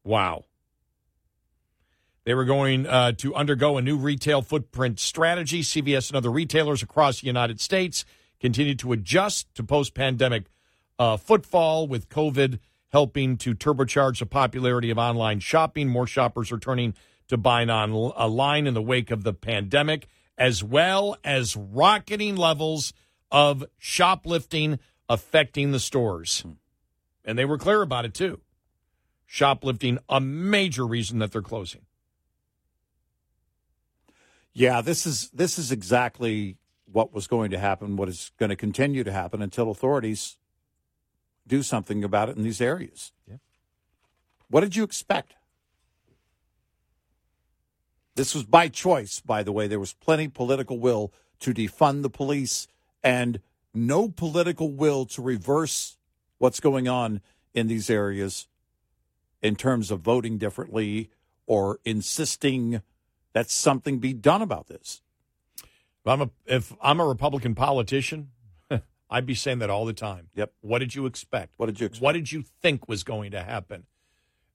Wow. 0.02 0.44
They 2.24 2.35
were 2.35 2.44
going 2.44 2.86
uh, 2.86 3.12
to 3.12 3.35
undergo 3.35 3.77
a 3.77 3.82
new 3.82 3.97
retail 3.97 4.43
footprint 4.43 5.01
strategy. 5.01 5.62
CVS 5.62 6.09
and 6.11 6.16
other 6.16 6.31
retailers 6.31 6.82
across 6.82 7.20
the 7.20 7.27
United 7.27 7.61
States 7.61 8.05
continue 8.40 8.74
to 8.77 8.93
adjust 8.93 9.52
to 9.55 9.62
post 9.62 9.94
pandemic 9.94 10.44
uh, 11.01 11.16
footfall, 11.16 11.89
with 11.89 12.10
COVID 12.10 12.59
helping 12.90 13.39
to 13.39 13.55
turbocharge 13.55 14.18
the 14.18 14.27
popularity 14.27 14.90
of 14.90 14.98
online 14.98 15.40
shopping. 15.40 15.89
More 15.89 16.06
shoppers 16.06 16.52
are 16.52 16.59
turning 16.59 16.94
to 17.28 17.39
buying 17.39 17.70
online 17.70 18.66
in 18.66 18.74
the 18.74 18.82
wake 18.82 19.10
of 19.10 19.24
the 19.24 19.32
pandemic, 19.32 20.09
as 20.36 20.62
well 20.62 21.16
as 21.24 21.56
rocketing 21.56 22.36
levels 22.36 22.93
of 23.31 23.64
shoplifting 23.78 24.78
affecting 25.09 25.72
the 25.72 25.81
stores. 25.81 26.44
And 27.24 27.39
they 27.39 27.44
were 27.44 27.59
clear 27.59 27.81
about 27.81 28.05
it 28.05 28.12
too. 28.12 28.40
Shoplifting, 29.24 29.98
a 30.09 30.20
major 30.20 30.86
reason 30.86 31.18
that 31.20 31.32
they're 31.32 31.40
closing. 31.40 31.82
Yeah, 34.52 34.82
this 34.82 35.06
is 35.06 35.31
this 35.31 35.59
is 35.59 35.72
exactly 35.72 36.59
what 36.85 37.14
was 37.14 37.27
going 37.27 37.52
to 37.52 37.59
happen, 37.59 37.97
what 37.97 38.09
is 38.09 38.32
going 38.39 38.51
to 38.51 38.56
continue 38.56 39.05
to 39.05 39.12
happen 39.12 39.40
until 39.40 39.70
authorities 39.70 40.36
do 41.51 41.62
something 41.62 42.02
about 42.02 42.31
it 42.31 42.36
in 42.36 42.44
these 42.44 42.60
areas. 42.60 43.12
Yeah. 43.28 43.36
What 44.48 44.60
did 44.60 44.77
you 44.77 44.85
expect? 44.85 45.35
This 48.14 48.35
was 48.35 48.44
by 48.44 48.68
choice, 48.68 49.20
by 49.20 49.43
the 49.43 49.52
way. 49.52 49.66
There 49.66 49.81
was 49.81 49.93
plenty 49.93 50.28
political 50.28 50.78
will 50.78 51.12
to 51.40 51.52
defund 51.52 52.02
the 52.02 52.10
police 52.10 52.68
and 53.02 53.40
no 53.74 54.09
political 54.09 54.70
will 54.70 55.06
to 55.06 55.22
reverse 55.22 55.97
what's 56.39 56.60
going 56.60 56.89
on 56.89 57.20
in 57.55 57.66
these 57.66 57.90
areas 57.90 58.47
in 59.43 59.56
terms 59.56 59.90
of 59.90 60.01
voting 60.01 60.39
differently 60.39 61.10
or 61.47 61.78
insisting 61.85 62.82
that 63.32 63.51
something 63.51 63.98
be 63.98 64.12
done 64.12 64.43
about 64.43 64.68
this. 64.68 65.02
If 65.56 66.06
I'm 66.06 66.22
a, 66.22 66.31
if 66.47 66.74
I'm 66.82 67.01
a 67.01 67.06
Republican 67.06 67.55
politician, 67.55 68.31
I'd 69.11 69.27
be 69.27 69.35
saying 69.35 69.59
that 69.59 69.70
all 69.70 69.85
the 69.85 69.93
time. 69.93 70.28
Yep. 70.35 70.53
What 70.61 70.78
did 70.78 70.95
you 70.95 71.07
expect? 71.07 71.55
What 71.57 71.66
did 71.66 71.81
you 71.81 71.87
expect? 71.87 72.03
What 72.03 72.12
did 72.12 72.31
you 72.31 72.45
think 72.62 72.89
was 72.89 73.03
going 73.03 73.32
to 73.32 73.43
happen? 73.43 73.85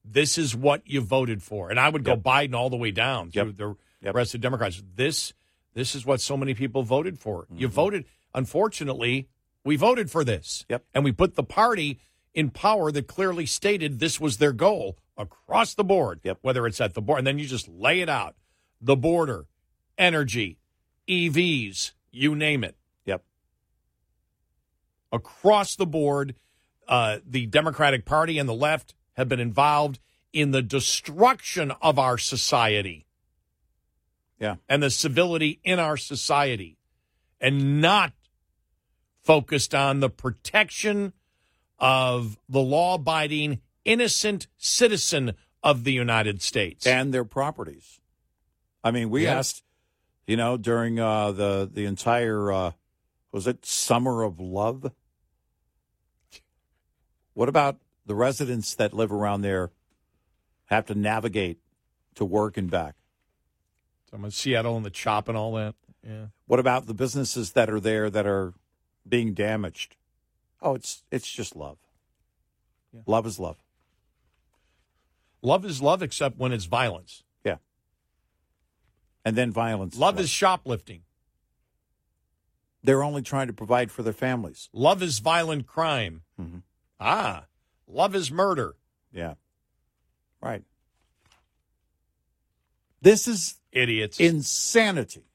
This 0.04 0.38
is 0.38 0.56
what 0.56 0.82
you 0.86 1.02
voted 1.02 1.44
for. 1.44 1.70
And 1.70 1.80
I 1.80 1.90
would 1.90 2.04
go 2.04 2.12
Yep. 2.14 2.20
Biden 2.22 2.56
all 2.56 2.70
the 2.70 2.78
way 2.78 2.92
down 2.92 3.32
through 3.32 3.48
Yep. 3.48 3.58
the 3.58 3.76
Yep. 4.02 4.16
rest 4.16 4.36
of 4.36 4.42
Democrats. 4.42 4.82
This 4.96 5.34
this 5.74 5.94
is 5.94 6.06
what 6.06 6.22
so 6.22 6.38
many 6.38 6.54
people 6.54 6.84
voted 6.84 7.20
for. 7.20 7.48
You 7.54 7.68
voted 7.68 8.06
unfortunately, 8.34 9.28
we 9.66 9.76
voted 9.76 10.10
for 10.10 10.24
this. 10.24 10.62
Mm-hmm. 10.64 10.74
Yep. 10.74 10.86
And 10.94 11.04
we 11.04 11.12
put 11.12 11.36
the 11.36 11.44
party 11.44 12.00
in 12.34 12.50
power 12.50 12.92
that 12.94 13.08
clearly 13.08 13.46
stated 13.46 14.00
this 14.00 14.20
was 14.20 14.38
their 14.38 14.54
goal 14.54 14.98
across 15.18 15.74
the 15.74 15.84
board. 15.84 16.22
Yep. 16.24 16.38
Whether 16.44 16.66
it's 16.68 16.80
at 16.80 16.94
the 16.94 17.02
board 17.02 17.18
and 17.20 17.28
then 17.28 17.40
you 17.40 17.46
just 17.46 17.68
lay 17.68 18.00
it 18.00 18.08
out. 18.10 18.36
The 18.80 18.96
border, 18.96 19.48
energy, 19.98 20.60
EVs, 21.10 21.92
you 22.12 22.36
name 22.36 22.64
it. 22.64 22.76
Across 25.16 25.76
the 25.76 25.86
board, 25.86 26.36
uh, 26.88 27.20
the 27.26 27.46
Democratic 27.48 28.06
Party 28.06 28.38
and 28.38 28.48
the 28.48 28.54
left 28.54 28.94
have 29.14 29.28
been 29.30 29.40
involved 29.40 30.00
in 30.34 30.52
the 30.52 30.62
destruction 30.62 31.72
of 31.82 31.98
our 31.98 32.18
society 32.18 33.08
Yeah. 34.40 34.56
and 34.68 34.84
the 34.84 34.90
civility 34.92 35.60
in 35.64 35.80
our 35.80 35.98
society, 35.98 36.78
and 37.40 37.82
not 37.82 38.14
focused 39.24 39.74
on 39.74 40.02
the 40.02 40.10
protection 40.10 41.14
of 41.80 42.38
the 42.48 42.60
law 42.62 42.96
abiding, 42.96 43.62
innocent 43.86 44.48
citizen 44.58 45.34
of 45.64 45.84
the 45.84 45.94
United 45.94 46.42
States. 46.42 46.86
And 46.86 47.14
their 47.14 47.26
properties. 47.26 48.00
I 48.84 48.92
mean, 48.92 49.10
we 49.10 49.24
Yeah. 49.24 49.40
asked, 49.40 49.64
you 50.28 50.38
know, 50.38 50.58
during 50.58 51.00
uh, 51.00 51.32
the 51.32 51.70
the 51.72 51.86
entire 51.86 52.52
uh, 52.52 52.72
was 53.32 53.48
it 53.48 53.66
Summer 53.66 54.22
of 54.24 54.40
Love? 54.40 54.92
What 57.36 57.50
about 57.50 57.78
the 58.06 58.16
residents 58.16 58.74
that 58.76 58.94
live 58.94 59.12
around 59.12 59.42
there 59.42 59.72
have 60.66 60.86
to 60.88 60.96
navigate 60.96 61.60
to 62.16 62.26
work 62.26 62.58
and 62.58 62.72
back? 62.72 62.96
So 64.10 64.18
I'm 64.18 64.26
in 64.26 64.32
Seattle 64.32 64.78
and 64.78 64.86
the 64.86 64.90
chop 64.90 65.28
and 65.28 65.38
all 65.38 65.54
that. 65.54 65.76
Yeah. 66.02 66.28
What 66.48 66.60
about 66.60 66.88
the 66.88 66.94
businesses 66.94 67.52
that 67.52 67.70
are 67.70 67.80
there 67.80 68.10
that 68.10 68.26
are 68.26 68.54
being 69.08 69.34
damaged? 69.34 69.98
Oh, 70.62 70.76
it's 70.76 71.04
it's 71.12 71.30
just 71.30 71.56
love. 71.56 71.78
Love 73.06 73.26
is 73.26 73.38
love. 73.38 73.58
Love 75.42 75.66
is 75.66 75.82
love, 75.82 76.02
except 76.02 76.38
when 76.38 76.54
it's 76.54 76.66
violence. 76.66 77.24
Yeah. 77.44 77.58
And 79.26 79.36
then 79.36 79.52
violence. 79.52 79.98
Love 79.98 80.20
is 80.20 80.30
shoplifting. 80.30 81.02
They're 82.82 83.04
only 83.04 83.22
trying 83.22 83.48
to 83.48 83.54
provide 83.54 83.92
for 83.92 84.04
their 84.04 84.14
families. 84.14 84.70
Love 84.72 85.04
is 85.04 85.20
violent 85.20 85.68
crime. 85.68 86.22
Mm-hmm. 86.40 86.60
Ah, 87.00 87.46
love 87.88 88.16
is 88.16 88.32
murder. 88.32 88.76
Yeah. 89.12 89.36
Right. 90.42 90.64
This 93.02 93.28
is 93.28 93.56
Idiots. 93.72 94.20
insanity. 94.20 95.26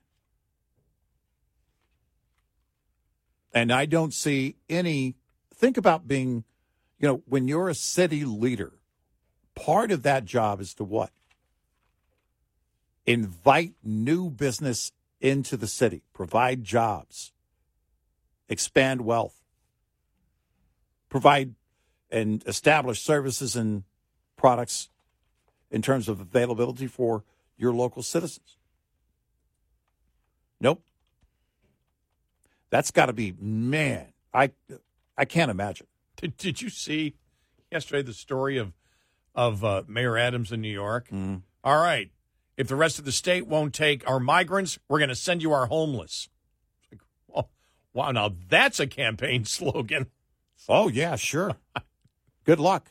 And 3.53 3.73
I 3.73 3.87
don't 3.87 4.15
see 4.15 4.57
any. 4.69 5.17
Think 5.55 5.77
about 5.77 6.09
being, 6.09 6.45
you 6.99 7.09
know, 7.09 7.23
when 7.27 7.49
you're 7.49 7.69
a 7.69 7.75
city 7.75 8.25
leader, 8.25 8.73
part 9.55 9.91
of 9.91 10.03
that 10.05 10.25
job 10.25 10.61
is 10.61 10.73
to 10.75 10.85
what? 10.85 11.11
Invite 13.07 13.75
new 13.83 14.31
business 14.31 14.93
into 15.21 15.57
the 15.57 15.67
city, 15.67 16.03
provide 16.13 16.65
jobs, 16.65 17.33
expand 18.49 19.03
wealth, 19.03 19.40
provide 21.11 21.55
and 22.11 22.43
establish 22.47 23.03
services 23.03 23.55
and 23.55 23.85
products 24.37 24.89
in 25.71 25.83
terms 25.83 26.09
of 26.09 26.21
availability 26.21 26.87
for 26.87 27.25
your 27.57 27.73
local 27.73 28.03
citizens. 28.03 28.57
Nope. 30.61 30.83
That's 32.71 32.91
got 32.91 33.07
to 33.07 33.13
be 33.13 33.35
man. 33.39 34.07
I 34.33 34.53
I 35.19 35.25
can't 35.25 35.51
imagine. 35.51 35.87
Did, 36.17 36.37
did 36.37 36.63
you 36.63 36.71
see 36.71 37.15
yesterday 37.71 38.03
the 38.03 38.15
story 38.15 38.57
of 38.57 38.73
of 39.35 39.65
uh, 39.65 39.83
Mayor 39.87 40.17
Adams 40.17 40.53
in 40.53 40.61
New 40.61 40.73
York? 40.73 41.09
All 41.63 41.83
right, 41.83 42.11
if 42.57 42.69
the 42.69 42.77
rest 42.77 42.99
of 42.99 43.05
the 43.05 43.13
state 43.13 43.47
won't 43.47 43.75
take 43.75 44.09
our 44.09 44.21
migrants, 44.21 44.79
we're 44.89 44.99
going 44.99 45.09
to 45.09 45.15
send 45.15 45.43
you 45.43 45.53
our 45.53 45.67
homeless. 45.67 46.29
Like, 46.91 47.01
oh, 47.35 47.49
wow, 47.93 48.13
now 48.13 48.35
that's 48.49 48.79
a 48.81 48.87
campaign 48.87 49.45
slogan. 49.47 50.07
Oh 50.69 50.89
yeah, 50.89 51.17
sure. 51.17 51.57
Good 52.45 52.61
luck. 52.61 52.91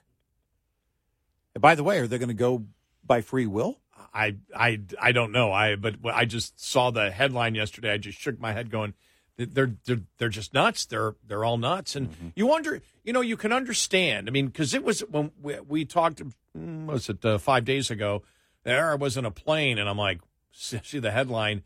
And 1.56 1.62
by 1.62 1.76
the 1.76 1.84
way, 1.84 2.00
are 2.00 2.08
they 2.08 2.18
going 2.18 2.30
to 2.30 2.34
go 2.34 2.66
by 3.06 3.22
free 3.22 3.48
will? 3.48 3.80
I 4.14 4.38
I 4.56 4.80
I 5.00 5.12
don't 5.12 5.32
know. 5.32 5.52
I 5.52 5.76
but 5.76 5.96
I 6.06 6.26
just 6.26 6.60
saw 6.64 6.90
the 6.92 7.12
headline 7.12 7.56
yesterday. 7.56 7.92
I 7.92 7.98
just 7.98 8.20
shook 8.20 8.40
my 8.40 8.54
head, 8.54 8.72
going, 8.72 8.94
"They're 9.38 9.74
they're 9.86 10.02
they're 10.18 10.30
just 10.30 10.54
nuts. 10.54 10.86
They're 10.86 11.16
they're 11.28 11.44
all 11.46 11.58
nuts." 11.58 11.96
And 11.96 12.34
you 12.36 12.48
wonder, 12.48 12.82
you 13.04 13.14
know, 13.14 13.22
you 13.22 13.38
can 13.38 13.52
understand. 13.52 14.28
I 14.28 14.32
mean, 14.32 14.48
because 14.48 14.74
it 14.74 14.84
was 14.84 15.02
when 15.02 15.32
we, 15.42 15.60
we 15.60 15.86
talked. 15.86 16.22
mm, 16.58 16.86
Was 16.86 17.10
it 17.10 17.24
uh, 17.24 17.38
five 17.38 17.66
days 17.66 17.92
ago? 17.92 18.24
There, 18.64 18.92
I 18.92 18.96
was 18.96 19.16
in 19.16 19.26
a 19.26 19.32
plane, 19.32 19.78
and 19.78 19.88
I'm 19.88 19.98
like, 19.98 20.22
see 20.52 21.00
the 21.00 21.12
headline: 21.12 21.64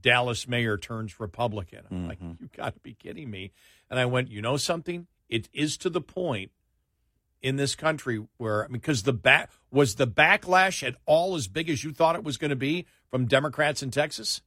Dallas 0.00 0.48
mayor 0.48 0.76
turns 0.76 1.20
Republican. 1.20 1.80
I'm 1.90 2.08
like, 2.08 2.20
you 2.20 2.48
got 2.56 2.74
to 2.74 2.80
be 2.80 2.94
kidding 2.94 3.30
me. 3.30 3.52
And 3.90 3.98
I 4.00 4.06
went, 4.06 4.30
you 4.30 4.40
know 4.42 4.56
something? 4.56 5.06
It 5.28 5.48
is 5.52 5.76
to 5.78 5.90
the 5.90 6.00
point 6.00 6.50
in 7.42 7.56
this 7.56 7.74
country 7.74 8.24
where 8.36 8.64
I 8.64 8.68
mean, 8.68 8.74
because 8.74 9.02
the 9.02 9.12
back 9.12 9.50
was 9.70 9.96
the 9.96 10.06
backlash 10.06 10.86
at 10.86 10.94
all 11.06 11.34
as 11.34 11.48
big 11.48 11.68
as 11.68 11.82
you 11.84 11.92
thought 11.92 12.14
it 12.16 12.24
was 12.24 12.36
going 12.36 12.50
to 12.50 12.56
be 12.56 12.86
from 13.10 13.26
Democrats 13.26 13.82
in 13.82 13.90
Texas? 13.90 14.40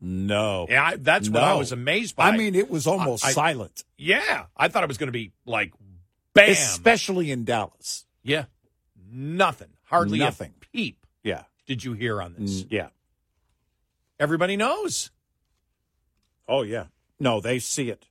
No. 0.00 0.66
Yeah, 0.68 0.84
I, 0.84 0.96
that's 0.96 1.28
what 1.30 1.42
I 1.44 1.54
was 1.54 1.70
amazed 1.70 2.16
by. 2.16 2.28
I 2.30 2.36
mean, 2.36 2.54
it 2.54 2.68
was 2.68 2.86
almost 2.86 3.24
I- 3.24 3.28
I- 3.28 3.32
silent, 3.32 3.84
Yeah, 3.96 4.46
I 4.56 4.68
thought 4.68 4.82
it 4.82 4.88
was 4.88 4.98
going 4.98 5.08
to 5.08 5.12
be 5.12 5.32
like 5.46 5.72
bam. 6.34 6.50
especially 6.50 7.30
in 7.30 7.44
Dallas. 7.44 8.04
yeah, 8.22 8.46
nothing, 9.10 9.68
hardly 9.84 10.18
Nothing. 10.18 10.52
a 10.60 10.66
peep. 10.76 11.06
Yeah. 11.22 11.44
Did 11.66 11.84
you 11.84 11.92
hear 11.92 12.20
on 12.20 12.34
this? 12.36 12.64
Mm, 12.64 12.66
yeah. 12.70 12.88
Everybody 14.18 14.56
knows. 14.56 15.10
Oh, 16.48 16.62
yeah. 16.62 16.86
No, 17.20 17.40
they 17.40 17.60
see 17.60 17.88
it. 17.88 18.06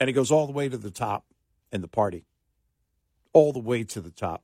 And 0.00 0.08
it 0.08 0.14
goes 0.14 0.32
all 0.32 0.46
the 0.46 0.52
way 0.52 0.68
to 0.68 0.78
the 0.78 0.90
top 0.90 1.26
in 1.70 1.82
the 1.82 1.88
party. 1.88 2.24
All 3.32 3.52
the 3.52 3.60
way 3.60 3.84
to 3.84 4.00
the 4.00 4.10
top. 4.10 4.42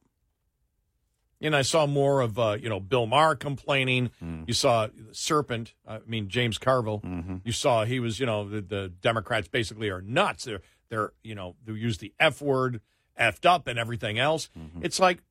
And 1.41 1.55
I 1.55 1.63
saw 1.63 1.87
more 1.87 2.21
of 2.21 2.39
uh, 2.39 2.57
you 2.61 2.69
know 2.69 2.81
Bill 2.81 3.07
Maher 3.07 3.35
complaining. 3.35 4.11
Mm-hmm. 4.23 4.45
You 4.47 4.55
saw 4.55 4.89
Serpent. 5.13 5.75
I 5.87 5.99
mean 6.07 6.29
James 6.29 6.57
Carville. 6.59 7.01
Mm-hmm. 7.01 7.37
You 7.45 7.53
saw 7.53 7.85
he 7.85 8.01
was 8.01 8.21
you 8.21 8.27
know 8.27 8.49
the, 8.49 8.61
the 8.61 8.89
Democrats 8.89 9.49
basically 9.49 9.91
are 9.91 10.01
nuts. 10.01 10.45
They're 10.45 10.63
they're 10.89 11.13
you 11.23 11.35
know 11.35 11.57
they 11.65 11.73
use 11.73 11.99
the 11.99 12.15
F 12.19 12.41
word, 12.41 12.81
effed 13.21 13.45
up, 13.45 13.67
and 13.67 13.79
everything 13.79 14.19
else. 14.19 14.49
Mm-hmm. 14.59 14.81
It's 14.85 14.99
like, 14.99 15.23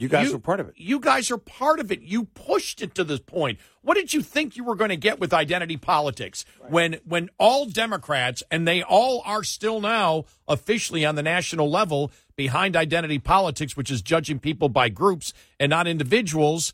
You 0.00 0.08
guys 0.08 0.32
were 0.32 0.38
part 0.38 0.60
of 0.60 0.68
it. 0.70 0.74
You 0.78 0.98
guys 0.98 1.30
are 1.30 1.36
part 1.36 1.78
of 1.78 1.92
it. 1.92 2.00
You 2.00 2.24
pushed 2.24 2.80
it 2.80 2.94
to 2.94 3.04
this 3.04 3.20
point. 3.20 3.58
What 3.82 3.96
did 3.96 4.14
you 4.14 4.22
think 4.22 4.56
you 4.56 4.64
were 4.64 4.74
going 4.74 4.88
to 4.88 4.96
get 4.96 5.20
with 5.20 5.34
identity 5.34 5.76
politics 5.76 6.46
when 6.70 7.00
when 7.04 7.28
all 7.38 7.66
Democrats 7.66 8.42
and 8.50 8.66
they 8.66 8.82
all 8.82 9.22
are 9.26 9.44
still 9.44 9.78
now 9.78 10.24
officially 10.48 11.04
on 11.04 11.16
the 11.16 11.22
national 11.22 11.68
level 11.68 12.10
behind 12.34 12.76
identity 12.76 13.18
politics, 13.18 13.76
which 13.76 13.90
is 13.90 14.00
judging 14.00 14.38
people 14.38 14.70
by 14.70 14.88
groups 14.88 15.34
and 15.58 15.68
not 15.68 15.86
individuals? 15.86 16.72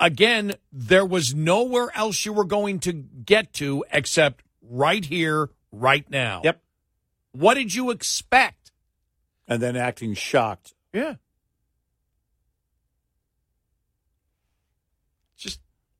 Again, 0.00 0.54
there 0.72 1.04
was 1.04 1.34
nowhere 1.34 1.90
else 1.94 2.24
you 2.24 2.32
were 2.32 2.46
going 2.46 2.78
to 2.80 2.94
get 2.94 3.52
to 3.54 3.84
except 3.92 4.42
right 4.62 5.04
here, 5.04 5.50
right 5.70 6.08
now. 6.08 6.40
Yep. 6.44 6.62
What 7.32 7.54
did 7.54 7.74
you 7.74 7.90
expect? 7.90 8.72
And 9.46 9.60
then 9.60 9.76
acting 9.76 10.14
shocked. 10.14 10.72
Yeah. 10.94 11.16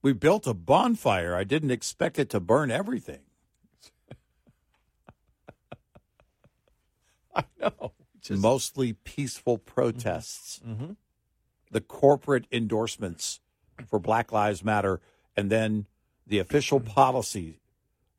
We 0.08 0.14
built 0.14 0.46
a 0.46 0.54
bonfire. 0.54 1.36
I 1.36 1.44
didn't 1.44 1.70
expect 1.70 2.18
it 2.18 2.30
to 2.30 2.40
burn 2.40 2.70
everything. 2.70 3.18
I 7.36 7.44
know. 7.60 7.92
Just, 8.22 8.40
Mostly 8.40 8.94
peaceful 8.94 9.58
protests. 9.58 10.62
Mhm. 10.66 10.96
The 11.70 11.82
corporate 11.82 12.46
endorsements 12.50 13.40
for 13.86 13.98
Black 13.98 14.32
Lives 14.32 14.64
Matter, 14.64 15.02
and 15.36 15.50
then 15.50 15.84
the 16.26 16.38
official 16.38 16.80
policy 16.80 17.60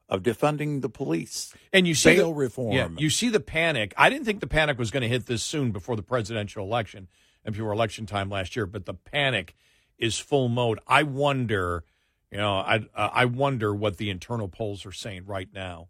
of 0.07 0.21
defunding 0.21 0.83
the 0.83 0.89
police. 0.89 1.55
And 1.73 1.87
you 1.87 1.95
see 1.95 2.17
bail 2.17 2.27
the, 2.27 2.35
reform. 2.35 2.73
Yeah, 2.73 2.89
you 2.99 3.09
see 3.09 3.29
the 3.29 3.39
panic. 3.39 3.95
I 3.97 4.11
didn't 4.11 4.25
think 4.25 4.41
the 4.41 4.47
panic 4.47 4.77
was 4.77 4.91
going 4.91 5.01
to 5.01 5.09
hit 5.09 5.25
this 5.25 5.41
soon 5.41 5.71
before 5.71 5.95
the 5.95 6.03
presidential 6.03 6.63
election 6.63 7.07
and 7.43 7.55
before 7.55 7.73
election 7.73 8.05
time 8.05 8.29
last 8.29 8.55
year, 8.55 8.67
but 8.67 8.85
the 8.85 8.93
panic 8.93 9.55
is 9.99 10.17
full 10.17 10.47
mode. 10.49 10.79
I 10.87 11.03
wonder, 11.03 11.83
you 12.31 12.37
know, 12.39 12.55
I 12.55 12.77
uh, 12.95 13.09
I 13.13 13.25
wonder 13.25 13.75
what 13.75 13.97
the 13.97 14.09
internal 14.09 14.47
polls 14.47 14.85
are 14.85 14.91
saying 14.91 15.25
right 15.25 15.49
now. 15.53 15.89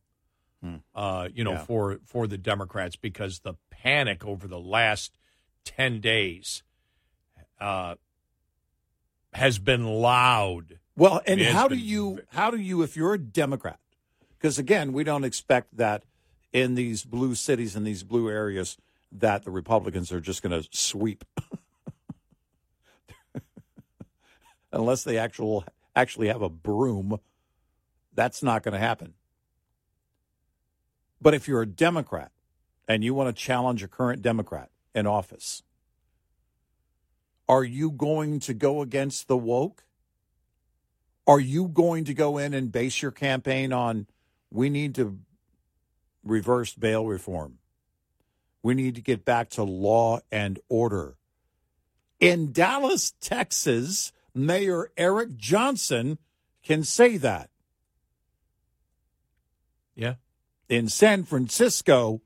Uh, 0.94 1.30
you 1.34 1.46
know, 1.46 1.54
Yeah. 1.54 1.64
for 1.66 2.00
for 2.04 2.28
the 2.28 2.38
Democrats 2.38 2.98
because 2.98 3.40
the 3.40 3.54
panic 3.70 4.26
over 4.26 4.46
the 4.46 4.60
last 4.60 5.18
10 5.64 6.02
days 6.02 6.64
uh 7.62 7.96
has 9.34 9.58
been 9.60 9.86
loud. 9.86 10.80
Well, 10.98 11.22
and 11.26 11.40
how 11.40 11.70
do 11.70 11.76
been 11.76 11.86
you 11.86 12.22
how 12.32 12.52
do 12.52 12.58
you 12.58 12.82
if 12.84 12.98
you're 12.98 13.14
a 13.14 13.20
Democrat? 13.20 13.80
Because 14.38 14.60
again, 14.60 14.92
we 14.92 15.04
don't 15.06 15.24
expect 15.24 15.78
that 15.78 16.04
in 16.52 16.76
these 16.76 17.06
blue 17.06 17.36
cities 17.36 17.76
and 17.76 17.86
these 17.88 18.04
blue 18.04 18.30
areas 18.30 18.78
that 19.12 19.44
the 19.44 19.52
Republicans 19.52 20.12
are 20.12 20.20
just 20.22 20.42
going 20.42 20.62
to 20.62 20.68
sweep, 20.72 21.24
unless 24.72 25.04
they 25.04 25.18
actual 25.18 25.66
actually 25.96 26.28
have 26.28 26.42
a 26.42 26.50
broom. 26.50 27.20
That's 28.14 28.44
not 28.44 28.64
going 28.64 28.74
to 28.74 28.80
happen. 28.80 29.14
But 31.22 31.34
if 31.34 31.48
you're 31.48 31.62
a 31.62 31.68
Democrat 31.68 32.32
and 32.88 33.04
you 33.04 33.14
want 33.14 33.36
to 33.36 33.42
challenge 33.42 33.84
a 33.84 33.88
current 33.88 34.22
Democrat 34.22 34.70
in 34.96 35.06
office, 35.06 35.64
are 37.48 37.64
you 37.64 37.92
going 37.92 38.40
to 38.42 38.54
go 38.54 38.82
against 38.82 39.28
the 39.28 39.38
woke? 39.38 39.84
Are 41.28 41.40
you 41.40 41.68
going 41.68 42.06
to 42.06 42.14
go 42.14 42.38
in 42.38 42.54
and 42.54 42.72
base 42.72 43.02
your 43.02 43.12
campaign 43.12 43.74
on 43.74 44.08
we 44.52 44.70
need 44.70 44.96
to 44.96 45.20
reverse 46.24 46.74
bail 46.74 47.06
reform? 47.06 47.58
We 48.62 48.74
need 48.74 48.96
to 48.96 49.02
get 49.02 49.26
back 49.26 49.50
to 49.52 49.64
law 49.64 50.20
and 50.32 50.60
order. 50.70 51.16
In 52.20 52.52
Dallas, 52.52 53.14
Texas, 53.22 54.12
Mayor 54.34 54.92
Eric 54.98 55.38
Johnson 55.38 56.18
can 56.64 56.84
say 56.84 57.18
that. 57.18 57.50
Yeah. 59.96 60.16
In 60.68 60.88
San 60.88 61.24
Francisco, 61.24 62.22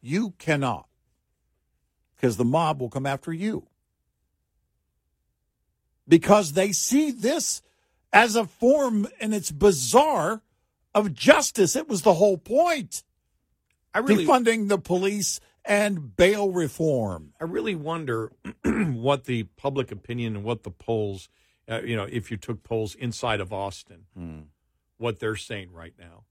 you 0.00 0.34
cannot 0.38 0.86
because 2.14 2.36
the 2.36 2.44
mob 2.44 2.80
will 2.80 2.90
come 2.90 3.06
after 3.06 3.32
you. 3.32 3.66
Because 6.06 6.52
they 6.52 6.72
see 6.72 7.10
this 7.10 7.62
as 8.12 8.36
a 8.36 8.44
form, 8.44 9.08
and 9.20 9.32
it's 9.32 9.50
bizarre, 9.50 10.42
of 10.94 11.14
justice. 11.14 11.76
It 11.76 11.88
was 11.88 12.02
the 12.02 12.14
whole 12.14 12.36
point. 12.36 13.02
I 13.94 14.00
really 14.00 14.26
Defunding 14.26 14.68
the 14.68 14.78
police 14.78 15.40
and 15.64 16.16
bail 16.16 16.50
reform. 16.50 17.32
I 17.40 17.44
really 17.44 17.74
wonder 17.74 18.32
what 18.64 19.24
the 19.24 19.44
public 19.56 19.90
opinion 19.92 20.36
and 20.36 20.44
what 20.44 20.62
the 20.62 20.70
polls, 20.70 21.28
uh, 21.68 21.80
you 21.82 21.96
know, 21.96 22.04
if 22.10 22.30
you 22.30 22.36
took 22.36 22.62
polls 22.62 22.94
inside 22.94 23.40
of 23.40 23.52
Austin, 23.52 24.06
what 24.98 25.18
they're 25.18 25.36
saying 25.36 25.72
right 25.72 25.94
now. 25.98 26.24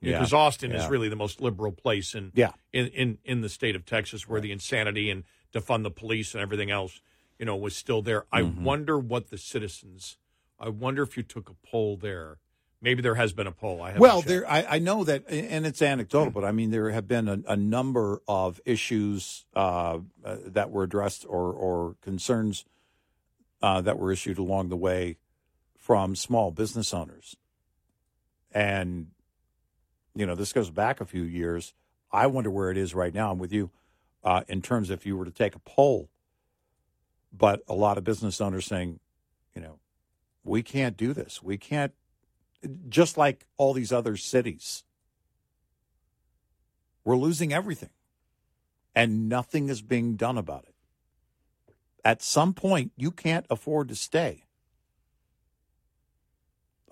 Yeah. 0.00 0.12
Because 0.18 0.32
Austin 0.32 0.70
Yeah. 0.70 0.84
is 0.84 0.88
really 0.90 1.08
the 1.08 1.16
most 1.16 1.40
liberal 1.40 1.72
place 1.72 2.14
in, 2.14 2.32
Yeah. 2.34 2.52
in, 2.72 2.86
in, 2.88 3.18
in 3.24 3.40
the 3.42 3.48
state 3.50 3.76
of 3.76 3.84
Texas 3.84 4.26
where 4.28 4.40
the 4.40 4.52
insanity 4.52 5.10
and 5.10 5.24
defund 5.52 5.82
the 5.82 5.90
police 5.90 6.34
and 6.34 6.40
everything 6.40 6.70
else, 6.70 7.00
you 7.38 7.44
know, 7.44 7.56
was 7.56 7.76
still 7.76 8.00
there. 8.02 8.24
I 8.32 8.42
Mm-hmm. 8.42 8.64
wonder 8.64 8.98
what 8.98 9.28
the 9.30 9.36
citizens, 9.38 10.16
I 10.58 10.68
wonder 10.70 11.02
if 11.02 11.16
you 11.16 11.22
took 11.22 11.50
a 11.50 11.54
poll 11.66 11.96
there. 11.96 12.38
Maybe 12.82 13.02
there 13.02 13.14
has 13.14 13.32
been 13.34 13.46
a 13.46 13.52
poll. 13.52 13.82
I 13.82 13.88
haven't 13.88 14.00
Well, 14.00 14.20
checked. 14.20 14.28
there 14.28 14.50
I, 14.50 14.64
I 14.76 14.78
know 14.78 15.04
that, 15.04 15.24
and 15.28 15.66
it's 15.66 15.82
anecdotal, 15.82 16.30
but 16.30 16.44
I 16.44 16.52
mean 16.52 16.70
there 16.70 16.90
have 16.90 17.06
been 17.06 17.28
a, 17.28 17.38
a 17.46 17.56
number 17.56 18.22
of 18.26 18.58
issues 18.64 19.44
uh, 19.54 19.98
uh, 20.24 20.36
that 20.46 20.70
were 20.70 20.82
addressed 20.84 21.26
or 21.28 21.52
or 21.52 21.96
concerns 22.00 22.64
uh, 23.60 23.82
that 23.82 23.98
were 23.98 24.10
issued 24.10 24.38
along 24.38 24.70
the 24.70 24.76
way 24.76 25.18
from 25.76 26.16
small 26.16 26.50
business 26.50 26.94
owners, 26.94 27.36
and 28.52 29.08
you 30.14 30.24
know 30.24 30.34
this 30.34 30.52
goes 30.52 30.70
back 30.70 31.00
a 31.00 31.04
few 31.04 31.22
years. 31.22 31.74
I 32.10 32.26
wonder 32.28 32.50
where 32.50 32.70
it 32.70 32.76
is 32.78 32.94
right 32.94 33.12
now. 33.14 33.30
I'm 33.30 33.38
with 33.38 33.52
you 33.52 33.70
uh, 34.24 34.42
in 34.48 34.62
terms 34.62 34.88
if 34.90 35.04
you 35.04 35.16
were 35.18 35.26
to 35.26 35.30
take 35.30 35.54
a 35.54 35.60
poll, 35.60 36.08
but 37.32 37.62
a 37.68 37.74
lot 37.74 37.98
of 37.98 38.04
business 38.04 38.40
owners 38.40 38.64
saying, 38.66 39.00
you 39.54 39.60
know, 39.60 39.78
we 40.42 40.62
can't 40.62 40.96
do 40.96 41.12
this. 41.12 41.42
We 41.42 41.56
can't 41.58 41.92
just 42.88 43.16
like 43.16 43.46
all 43.56 43.72
these 43.72 43.92
other 43.92 44.16
cities. 44.16 44.84
We're 47.04 47.16
losing 47.16 47.52
everything, 47.52 47.90
and 48.94 49.28
nothing 49.28 49.68
is 49.68 49.82
being 49.82 50.16
done 50.16 50.38
about 50.38 50.64
it. 50.64 50.74
At 52.04 52.22
some 52.22 52.54
point, 52.54 52.92
you 52.96 53.10
can't 53.10 53.46
afford 53.50 53.88
to 53.88 53.94
stay. 53.94 54.44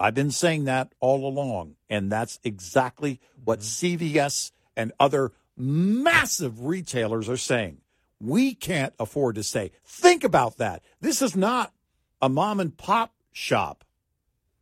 I've 0.01 0.15
been 0.15 0.31
saying 0.31 0.65
that 0.65 0.93
all 1.01 1.27
along, 1.27 1.74
and 1.90 2.11
that's 2.11 2.39
exactly 2.45 3.20
what 3.45 3.61
mm-hmm. 3.61 3.97
CVS 3.97 4.53
and 4.77 4.93
other 5.01 5.32
massive 5.57 6.65
retailers 6.65 7.28
are 7.28 7.36
saying. 7.36 7.78
We 8.20 8.55
can't 8.55 8.95
afford 8.99 9.36
to 9.36 9.43
stay. 9.43 9.73
Think 9.85 10.24
about 10.24 10.59
that. 10.59 10.82
This 11.01 11.20
is 11.23 11.36
not 11.36 11.73
a 12.20 12.28
mom 12.28 12.61
and 12.61 12.77
pop 12.77 13.12
shop 13.32 13.85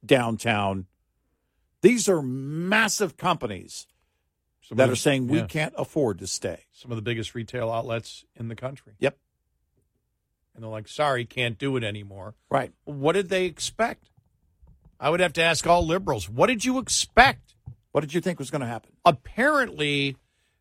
downtown. 0.05 0.87
These 1.83 2.09
are 2.09 2.23
massive 2.23 3.17
companies 3.17 3.87
Some 4.63 4.79
that 4.79 4.85
of 4.85 4.93
are 4.93 4.97
saying 4.97 5.29
we 5.29 5.39
yeah. 5.39 5.47
can't 5.47 5.75
afford 5.77 6.19
to 6.21 6.27
stay. 6.27 6.65
some 6.73 6.91
of 6.91 6.97
the 6.97 7.03
biggest 7.03 7.35
retail 7.35 7.71
outlets 7.71 8.25
in 8.35 8.49
the 8.49 8.57
country. 8.57 8.95
Yep. 8.99 9.17
And 10.55 10.65
they're 10.65 10.71
like, 10.71 10.89
sorry, 10.89 11.27
can't 11.27 11.59
do 11.59 11.77
it 11.77 11.85
anymore. 11.85 12.35
Right. 12.51 12.73
What 12.85 13.13
did 13.13 13.29
they 13.29 13.45
expect? 13.45 14.11
I 14.99 15.11
would 15.11 15.21
have 15.21 15.35
to 15.35 15.43
ask 15.43 15.67
all 15.67 15.87
liberals, 15.87 16.29
what 16.31 16.47
did 16.47 16.65
you 16.65 16.79
expect? 16.79 17.55
What 17.93 18.01
did 18.01 18.15
you 18.15 18.21
think 18.21 18.39
was 18.39 18.51
going 18.51 18.63
to 18.63 18.67
happen? 18.67 18.93
Apparently, 19.05 20.17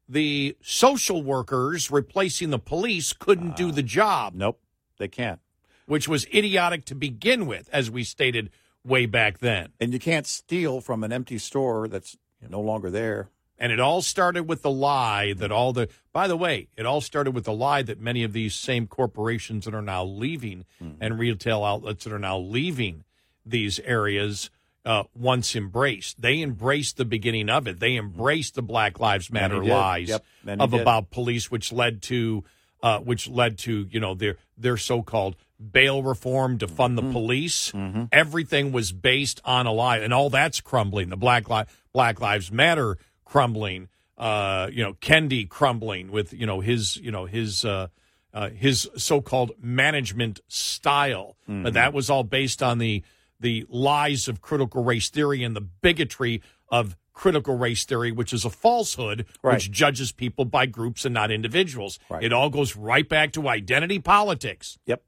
the 0.08 0.56
social 0.62 1.24
workers 1.24 1.90
replacing 1.90 2.50
the 2.50 2.60
police 2.60 3.14
couldn't 3.14 3.56
do 3.56 3.70
ah. 3.70 3.72
the 3.72 3.84
job. 3.84 4.34
Nope, 4.36 4.60
they 5.00 5.08
can't. 5.08 5.40
Which 5.86 6.08
was 6.08 6.26
idiotic 6.34 6.86
to 6.86 6.96
begin 6.96 7.46
with, 7.46 7.70
as 7.72 7.90
we 7.90 8.04
stated 8.04 8.50
way 8.86 9.06
back 9.06 9.40
then. 9.40 9.70
And 9.80 9.92
you 9.92 10.00
can't 10.00 10.28
steal 10.28 10.80
from 10.80 11.04
an 11.04 11.12
empty 11.12 11.38
store 11.38 11.88
that's 11.88 12.18
no 12.48 12.62
longer 12.62 12.90
there. 12.90 13.30
And 13.58 13.72
it 13.72 13.80
all 13.80 14.02
started 14.02 14.44
with 14.44 14.62
the 14.62 14.70
lie 14.70 15.34
that 15.34 15.52
all 15.52 15.72
the, 15.72 15.88
by 16.12 16.28
the 16.28 16.36
way, 16.36 16.68
it 16.76 16.86
all 16.86 17.00
started 17.00 17.32
with 17.32 17.46
the 17.46 17.54
lie 17.54 17.82
that 17.84 18.00
many 18.00 18.24
of 18.24 18.34
these 18.34 18.54
same 18.54 18.86
corporations 18.86 19.64
that 19.66 19.74
are 19.74 19.82
now 19.82 20.04
leaving 20.04 20.66
and 21.00 21.18
retail 21.18 21.64
outlets 21.64 22.04
that 22.04 22.12
are 22.14 22.20
now 22.20 22.38
leaving 22.38 23.06
these 23.46 23.80
areas 23.80 24.50
uh, 24.86 25.04
once 25.16 25.56
embraced. 25.56 26.22
They 26.22 26.42
embraced 26.42 26.98
the 26.98 27.06
beginning 27.06 27.50
of 27.50 27.66
it. 27.68 27.80
They 27.80 27.96
embraced 27.96 28.56
the 28.56 28.62
Black 28.62 29.00
Lives 29.00 29.32
Matter 29.32 29.64
lies 29.64 30.10
Yep, 30.10 30.26
of 30.60 30.72
did. 30.72 30.82
about 30.82 31.10
police, 31.10 31.50
which 31.50 31.72
led 31.72 32.02
to, 32.04 32.44
uh, 32.86 33.00
which 33.00 33.28
led 33.28 33.58
to 33.66 33.88
you 33.90 34.00
know 34.00 34.14
their 34.14 34.36
their 34.64 34.78
so 34.78 35.02
called 35.02 35.36
bail 35.72 36.04
reform 36.04 36.58
to 36.60 36.68
fund 36.68 36.98
Mm-hmm. 36.98 37.08
the 37.08 37.14
police. 37.14 37.74
Everything 38.12 38.72
was 38.72 38.92
based 38.92 39.42
on 39.44 39.66
a 39.66 39.72
lie, 39.72 39.98
and 40.06 40.14
all 40.14 40.30
that's 40.30 40.62
crumbling. 40.62 41.10
The 41.10 41.18
Black 41.18 41.50
Li- 41.50 41.64
Black 41.94 42.20
Lives 42.22 42.52
Matter 42.52 42.98
crumbling. 43.26 43.88
Uh, 44.18 44.70
you 44.72 44.84
know, 44.84 44.94
Kendi 44.94 45.48
crumbling 45.50 46.12
with 46.12 46.32
you 46.34 46.46
know 46.46 46.60
his 46.62 46.96
you 46.98 47.12
know 47.12 47.26
his. 47.26 47.66
Uh, 47.66 47.88
uh, 48.34 48.50
his 48.50 48.90
so-called 48.98 49.54
management 49.62 50.42
style, 50.50 51.38
but 51.48 51.74
that 51.74 51.94
was 51.94 52.10
all 52.10 52.24
based 52.26 52.62
on 52.62 52.80
the 52.80 53.02
the 53.40 53.66
lies 53.70 54.28
of 54.28 54.42
critical 54.42 54.84
race 54.84 55.10
theory 55.10 55.42
and 55.42 55.56
the 55.56 55.62
bigotry 55.62 56.42
of 56.68 56.98
critical 57.16 57.58
race 57.58 57.84
theory, 57.86 58.12
which 58.12 58.32
is 58.32 58.46
a 58.46 58.50
falsehood, 58.52 59.26
Right. 59.42 59.56
which 59.56 59.72
judges 59.72 60.12
people 60.12 60.46
by 60.46 60.68
groups 60.68 61.06
and 61.06 61.14
not 61.14 61.32
individuals. 61.32 61.98
Right. 62.10 62.24
It 62.24 62.32
all 62.32 62.52
goes 62.52 62.76
right 62.76 63.08
back 63.10 63.32
to 63.34 63.48
identity 63.48 63.98
politics. 63.98 64.78
Yep. 64.86 65.02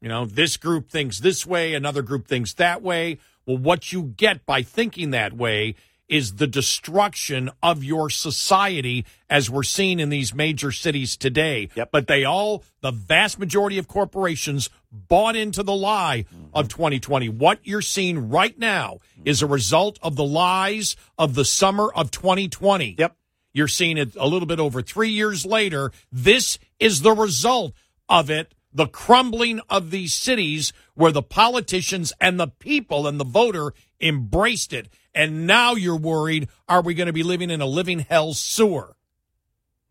You 0.00 0.08
know, 0.08 0.26
this 0.26 0.56
group 0.56 0.90
thinks 0.90 1.18
this 1.18 1.44
way, 1.46 1.74
another 1.74 2.02
group 2.02 2.28
thinks 2.28 2.52
that 2.54 2.82
way. 2.82 3.18
Well, 3.46 3.58
what 3.58 3.92
you 3.92 4.02
get 4.02 4.44
by 4.46 4.62
thinking 4.62 5.10
that 5.10 5.32
way 5.32 5.74
is 6.08 6.34
the 6.34 6.46
destruction 6.46 7.50
of 7.62 7.82
your 7.82 8.08
society 8.10 9.04
as 9.28 9.50
we're 9.50 9.64
seeing 9.64 9.98
in 9.98 10.08
these 10.08 10.32
major 10.32 10.70
cities 10.70 11.16
today. 11.16 11.68
Yep. 11.74 11.90
But 11.90 12.06
they 12.06 12.24
all, 12.24 12.62
the 12.80 12.92
vast 12.92 13.38
majority 13.40 13.78
of 13.78 13.88
corporations 13.88 14.70
bought 15.08 15.36
into 15.36 15.62
the 15.62 15.74
lie 15.74 16.24
of 16.54 16.68
mm-hmm. 16.68 16.76
2020. 16.76 17.28
What 17.30 17.60
you're 17.62 17.82
seeing 17.82 18.28
right 18.28 18.58
now 18.58 18.98
is 19.24 19.42
a 19.42 19.46
result 19.46 19.98
of 20.02 20.16
the 20.16 20.24
lies 20.24 20.96
of 21.18 21.34
the 21.34 21.44
summer 21.44 21.90
of 21.94 22.10
2020. 22.10 22.96
Yep. 22.98 23.16
You're 23.52 23.68
seeing 23.68 23.96
it 23.96 24.14
a 24.16 24.26
little 24.26 24.46
bit 24.46 24.60
over 24.60 24.82
three 24.82 25.10
years 25.10 25.46
later. 25.46 25.90
This 26.12 26.58
is 26.78 27.02
the 27.02 27.12
result 27.12 27.72
of 28.08 28.30
it 28.30 28.52
the 28.76 28.86
crumbling 28.86 29.58
of 29.70 29.90
these 29.90 30.14
cities 30.14 30.74
where 30.94 31.10
the 31.10 31.22
politicians 31.22 32.12
and 32.20 32.38
the 32.38 32.48
people 32.48 33.06
and 33.06 33.18
the 33.18 33.24
voter 33.24 33.72
embraced 34.02 34.74
it. 34.74 34.86
And 35.14 35.46
now 35.46 35.74
you're 35.74 35.96
worried 35.96 36.50
are 36.68 36.82
we 36.82 36.92
going 36.92 37.06
to 37.06 37.12
be 37.12 37.22
living 37.22 37.50
in 37.50 37.62
a 37.62 37.66
living 37.66 38.00
hell 38.00 38.34
sewer? 38.34 38.94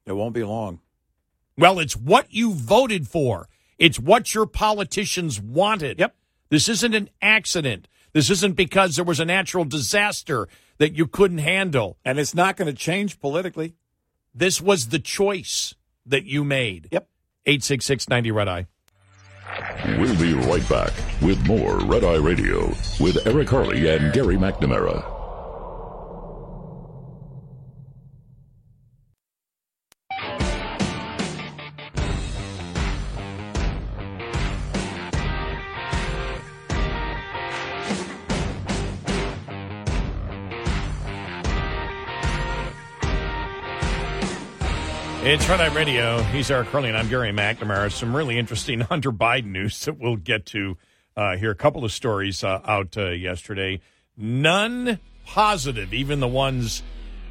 It 0.06 0.14
won't 0.14 0.36
be 0.36 0.44
long. 0.44 0.82
Well, 1.58 1.80
it's 1.80 1.96
what 1.96 2.28
you 2.30 2.54
voted 2.54 3.08
for. 3.08 3.50
It's 3.78 4.00
what 4.00 4.34
your 4.34 4.46
politicians 4.46 5.42
wanted. 5.42 6.00
Yep. 6.00 6.16
This 6.50 6.70
isn't 6.70 6.94
an 6.94 7.10
accident. 7.22 7.88
This 8.14 8.30
isn't 8.30 8.56
because 8.56 8.96
there 8.96 9.06
was 9.06 9.20
a 9.20 9.26
natural 9.26 9.66
disaster 9.66 10.48
that 10.78 10.96
you 10.96 11.08
couldn't 11.08 11.40
handle. 11.40 11.98
And 12.06 12.20
it's 12.20 12.36
not 12.36 12.56
going 12.56 12.74
to 12.74 12.78
change 12.78 13.20
politically. 13.20 13.76
This 14.34 14.62
was 14.62 14.90
the 14.90 15.00
choice 15.00 15.76
that 16.06 16.26
you 16.26 16.44
made. 16.44 16.90
Yep. 16.92 17.08
86690 17.46 18.32
Red 18.32 18.48
Eye. 18.48 18.68
We'll 20.00 20.18
be 20.20 20.34
right 20.34 20.68
back 20.68 20.92
with 21.22 21.46
more 21.46 21.80
Red 21.80 22.04
Eye 22.04 22.16
Radio 22.16 22.68
with 23.00 23.26
Eric 23.28 23.50
Harley 23.50 23.88
and 23.90 24.12
Gary 24.14 24.38
McNamara. 24.38 25.15
It's 45.28 45.50
Red 45.50 45.60
Eye 45.60 45.74
Radio. 45.74 46.22
He's 46.22 46.52
Eric 46.52 46.68
Harley, 46.68 46.90
and 46.90 46.96
I'm 46.96 47.10
Gary 47.10 47.32
McNamara. 47.32 47.92
Some 47.92 48.16
really 48.16 48.38
interesting 48.38 48.80
Hunter 48.92 49.12
Biden 49.12 49.46
news 49.46 49.84
that 49.86 49.98
we'll 49.98 50.18
get 50.18 50.46
to 50.48 50.78
uh, 51.18 51.36
here. 51.36 51.50
A 51.50 51.56
couple 51.56 51.84
of 51.84 51.92
stories 51.92 52.44
uh, 52.44 52.62
out 52.64 52.96
uh, 52.96 53.10
yesterday. 53.10 53.82
None 54.16 55.00
positive, 55.26 55.96
even 55.96 56.20
the 56.20 56.28
ones 56.28 56.84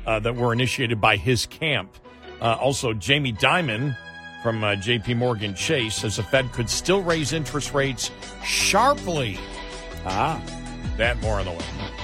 uh, 0.06 0.18
that 0.18 0.34
were 0.34 0.52
initiated 0.52 1.00
by 1.00 1.16
his 1.16 1.46
camp. 1.46 1.94
Uh, 2.40 2.54
also, 2.54 2.94
Jamie 2.94 3.32
Dimon 3.32 3.96
from 4.42 4.64
uh, 4.64 4.72
JP 4.72 5.16
Morgan 5.16 5.54
Chase 5.54 5.94
says 5.94 6.16
the 6.16 6.24
Fed 6.24 6.50
could 6.50 6.68
still 6.68 7.00
raise 7.00 7.32
interest 7.32 7.74
rates 7.74 8.10
sharply. 8.44 9.38
Ah. 10.04 10.42
That 10.96 11.20
more 11.20 11.38
on 11.38 11.44
the 11.44 11.52
way. 11.52 12.03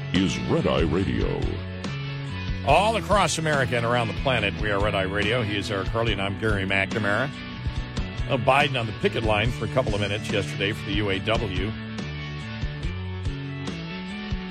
is 0.13 0.37
Red 0.49 0.67
Eye 0.67 0.81
Radio. 0.81 1.39
All 2.67 2.97
across 2.97 3.37
America 3.37 3.77
and 3.77 3.85
around 3.85 4.09
the 4.09 4.13
planet, 4.15 4.53
we 4.61 4.69
are 4.69 4.83
Red 4.83 4.93
Eye 4.93 5.03
Radio. 5.03 5.41
He 5.41 5.57
is 5.57 5.71
Eric 5.71 5.87
Harley, 5.87 6.11
and 6.11 6.21
I'm 6.21 6.37
Gary 6.39 6.65
McNamara. 6.65 7.29
Uh, 8.29 8.37
Biden 8.37 8.79
on 8.79 8.87
the 8.87 8.93
picket 9.01 9.23
line 9.23 9.51
for 9.51 9.65
a 9.65 9.69
couple 9.69 9.95
of 9.95 10.01
minutes 10.01 10.29
yesterday 10.29 10.73
for 10.73 10.85
the 10.85 10.99
UAW. 10.99 11.71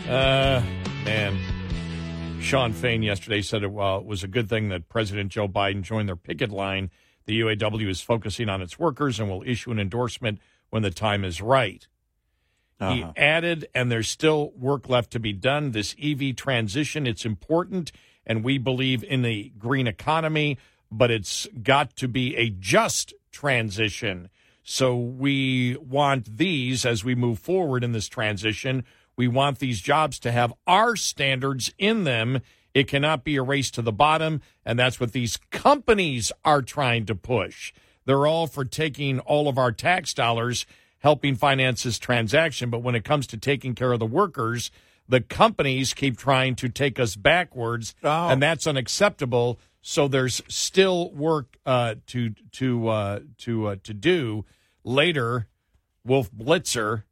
Uh, 0.08 0.62
man, 1.04 2.40
Shawn 2.40 2.72
Fain 2.72 3.02
yesterday 3.02 3.42
said 3.42 3.62
it, 3.62 3.70
well, 3.70 3.98
it 3.98 4.06
was 4.06 4.24
a 4.24 4.28
good 4.28 4.48
thing 4.48 4.70
that 4.70 4.88
President 4.88 5.30
Joe 5.30 5.46
Biden 5.46 5.82
joined 5.82 6.08
their 6.08 6.16
picket 6.16 6.50
line. 6.50 6.90
The 7.26 7.40
UAW 7.40 7.88
is 7.88 8.00
focusing 8.00 8.48
on 8.48 8.62
its 8.62 8.78
workers 8.78 9.20
and 9.20 9.28
will 9.28 9.44
issue 9.46 9.70
an 9.70 9.78
endorsement 9.78 10.40
when 10.70 10.82
the 10.82 10.90
time 10.90 11.22
is 11.22 11.42
right. 11.42 11.86
He 12.80 13.02
Uh-huh. 13.02 13.12
added, 13.16 13.68
and 13.74 13.92
there's 13.92 14.08
still 14.08 14.52
work 14.56 14.88
left 14.88 15.10
to 15.12 15.20
be 15.20 15.34
done. 15.34 15.72
This 15.72 15.94
EV 16.02 16.34
transition, 16.34 17.06
it's 17.06 17.26
important, 17.26 17.92
and 18.26 18.42
we 18.42 18.56
believe 18.56 19.04
in 19.04 19.20
the 19.20 19.52
green 19.58 19.86
economy, 19.86 20.56
but 20.90 21.10
it's 21.10 21.46
got 21.62 21.94
to 21.96 22.08
be 22.08 22.34
a 22.36 22.48
just 22.48 23.12
transition. 23.30 24.30
So 24.62 24.96
we 24.96 25.76
want 25.76 26.38
these 26.38 26.86
as 26.86 27.04
we 27.04 27.14
move 27.14 27.38
forward 27.38 27.84
in 27.84 27.92
this 27.92 28.08
transition. 28.08 28.84
We 29.16 29.28
want 29.28 29.58
these 29.58 29.80
jobs 29.82 30.18
to 30.20 30.32
have 30.32 30.54
our 30.66 30.96
standards 30.96 31.72
in 31.76 32.04
them. 32.04 32.40
It 32.72 32.88
cannot 32.88 33.24
be 33.24 33.36
a 33.36 33.42
race 33.42 33.70
to 33.72 33.82
the 33.82 33.92
bottom, 33.92 34.40
and 34.64 34.78
that's 34.78 34.98
what 35.00 35.12
these 35.12 35.36
companies 35.50 36.32
are 36.44 36.62
trying 36.62 37.04
to 37.06 37.14
push. 37.14 37.74
They're 38.06 38.26
all 38.26 38.46
for 38.46 38.64
taking 38.64 39.18
all 39.20 39.48
of 39.48 39.58
our 39.58 39.72
tax 39.72 40.14
dollars, 40.14 40.66
helping 41.00 41.34
finance 41.34 41.82
this 41.82 41.98
transaction. 41.98 42.70
But 42.70 42.82
when 42.82 42.94
it 42.94 43.04
comes 43.04 43.26
to 43.28 43.36
taking 43.36 43.74
care 43.74 43.92
of 43.92 43.98
the 43.98 44.06
workers, 44.06 44.70
the 45.08 45.20
companies 45.20 45.92
keep 45.92 46.16
trying 46.16 46.54
to 46.56 46.68
take 46.68 46.98
us 46.98 47.16
backwards, 47.16 47.94
and 48.30 48.42
that's 48.42 48.66
unacceptable. 48.66 49.58
So 49.82 50.08
there's 50.08 50.42
still 50.48 51.10
work 51.10 51.58
uh, 51.66 51.96
to 52.08 52.34
to 52.52 52.88
uh, 52.88 53.20
to 53.38 53.66
uh, 53.66 53.76
to 53.82 53.94
do. 53.94 54.44
Later, 54.84 55.48
Wolf 56.04 56.30
Blitzer, 56.32 57.04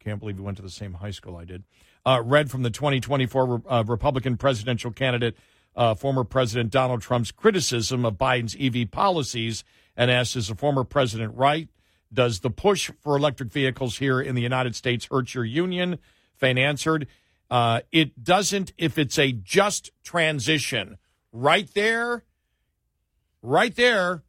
can't 0.00 0.20
believe 0.20 0.36
he 0.36 0.42
went 0.42 0.56
to 0.56 0.62
the 0.62 0.70
same 0.70 0.94
high 0.94 1.10
school 1.10 1.36
I 1.36 1.44
did. 1.44 1.64
Uh, 2.04 2.22
read 2.24 2.50
from 2.50 2.62
the 2.62 2.70
2024 2.70 3.62
uh, 3.68 3.84
Republican 3.86 4.36
presidential 4.36 4.90
candidate 4.90 5.36
uh, 5.76 5.94
former 5.94 6.24
President 6.24 6.70
Donald 6.70 7.00
Trump's 7.00 7.30
criticism 7.30 8.04
of 8.04 8.14
Biden's 8.14 8.56
EV 8.58 8.90
policies 8.90 9.64
and 9.96 10.10
asked, 10.10 10.36
Is 10.36 10.48
the 10.48 10.54
former 10.54 10.84
president 10.84 11.34
right? 11.36 11.68
Does 12.12 12.40
the 12.40 12.50
push 12.50 12.90
for 13.00 13.16
electric 13.16 13.50
vehicles 13.50 13.98
here 13.98 14.20
in 14.20 14.34
the 14.34 14.42
United 14.42 14.76
States 14.76 15.08
hurt 15.10 15.34
your 15.34 15.44
union? 15.44 15.98
Fain 16.34 16.58
answered, 16.58 17.06
uh, 17.50 17.80
It 17.90 18.22
doesn't 18.22 18.72
if 18.76 18.98
it's 18.98 19.18
a 19.18 19.32
just 19.32 19.90
transition. 20.04 20.98
Right 21.32 21.72
there, 21.72 22.24
right 23.40 23.74
there, 23.74 24.22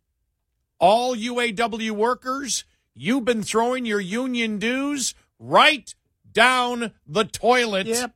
all 0.79 1.15
UAW 1.15 1.91
workers, 1.91 2.63
you've 2.93 3.25
been 3.25 3.43
throwing 3.43 3.85
your 3.85 3.99
union 3.99 4.59
dues 4.59 5.13
right 5.39 5.93
down 6.31 6.93
the 7.05 7.25
toilet. 7.25 7.87
Yep. 7.87 8.15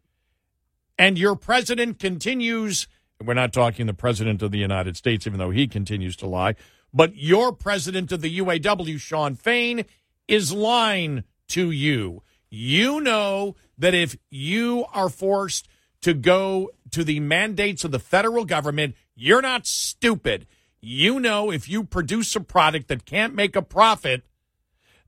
And 0.98 1.18
your 1.18 1.36
president 1.36 2.00
continues. 2.00 2.88
We're 3.24 3.34
not 3.34 3.54
talking 3.54 3.86
the 3.86 3.94
president 3.94 4.42
of 4.42 4.52
the 4.52 4.58
United 4.58 4.98
States, 4.98 5.28
even 5.28 5.40
though 5.40 5.52
he 5.52 5.68
continues 5.68 6.16
to 6.18 6.28
lie. 6.28 6.56
But 6.98 7.16
your 7.16 7.52
president 7.52 8.12
of 8.12 8.22
the 8.22 8.40
UAW, 8.40 9.00
Shawn 9.00 9.36
Fain, 9.36 9.86
is 10.28 10.52
lying 10.52 11.26
to 11.50 11.70
you. 11.70 12.24
You 12.50 13.02
know 13.02 13.56
that 13.78 13.94
if 13.94 14.18
you 14.32 14.84
are 14.96 15.08
forced 15.08 15.68
to 16.02 16.16
go 16.16 16.72
to 16.90 17.04
the 17.04 17.20
mandates 17.20 17.84
of 17.84 17.92
the 17.92 18.00
federal 18.00 18.46
government, 18.46 18.96
you're 19.16 19.44
not 19.44 19.68
stupid. 19.68 20.48
You 20.82 21.20
know 21.20 21.52
if 21.52 21.70
you 21.70 21.84
produce 21.84 22.36
a 22.36 22.40
product 22.40 22.88
that 22.88 23.06
can't 23.06 23.36
make 23.36 23.56
a 23.56 23.62
profit, 23.62 24.24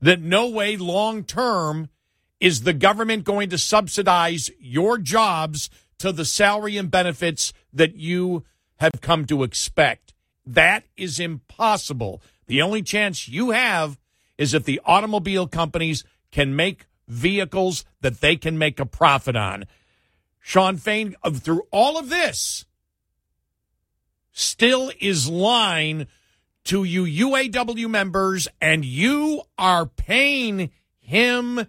that 0.00 0.20
no 0.20 0.48
way 0.48 0.76
long 0.76 1.24
term 1.24 1.88
is 2.38 2.62
the 2.62 2.72
government 2.72 3.24
going 3.24 3.50
to 3.50 3.58
subsidize 3.58 4.48
your 4.60 4.96
jobs 4.96 5.68
to 5.98 6.12
the 6.12 6.24
salary 6.24 6.76
and 6.76 6.88
benefits 6.88 7.52
that 7.72 7.96
you 7.96 8.44
have 8.76 9.00
come 9.00 9.24
to 9.24 9.42
expect. 9.42 10.09
That 10.54 10.84
is 10.96 11.20
impossible. 11.20 12.22
The 12.46 12.60
only 12.62 12.82
chance 12.82 13.28
you 13.28 13.50
have 13.50 13.98
is 14.36 14.52
if 14.54 14.64
the 14.64 14.80
automobile 14.84 15.46
companies 15.46 16.02
can 16.32 16.56
make 16.56 16.86
vehicles 17.06 17.84
that 18.00 18.20
they 18.20 18.36
can 18.36 18.58
make 18.58 18.80
a 18.80 18.86
profit 18.86 19.36
on. 19.36 19.64
Shawn 20.40 20.76
Fain, 20.76 21.14
through 21.34 21.62
all 21.70 21.98
of 21.98 22.08
this, 22.08 22.64
still 24.32 24.90
is 25.00 25.28
lying 25.28 26.06
to 26.64 26.84
you 26.84 27.04
UAW 27.28 27.88
members, 27.88 28.48
and 28.60 28.84
you 28.84 29.42
are 29.58 29.86
paying 29.86 30.70
him 30.98 31.66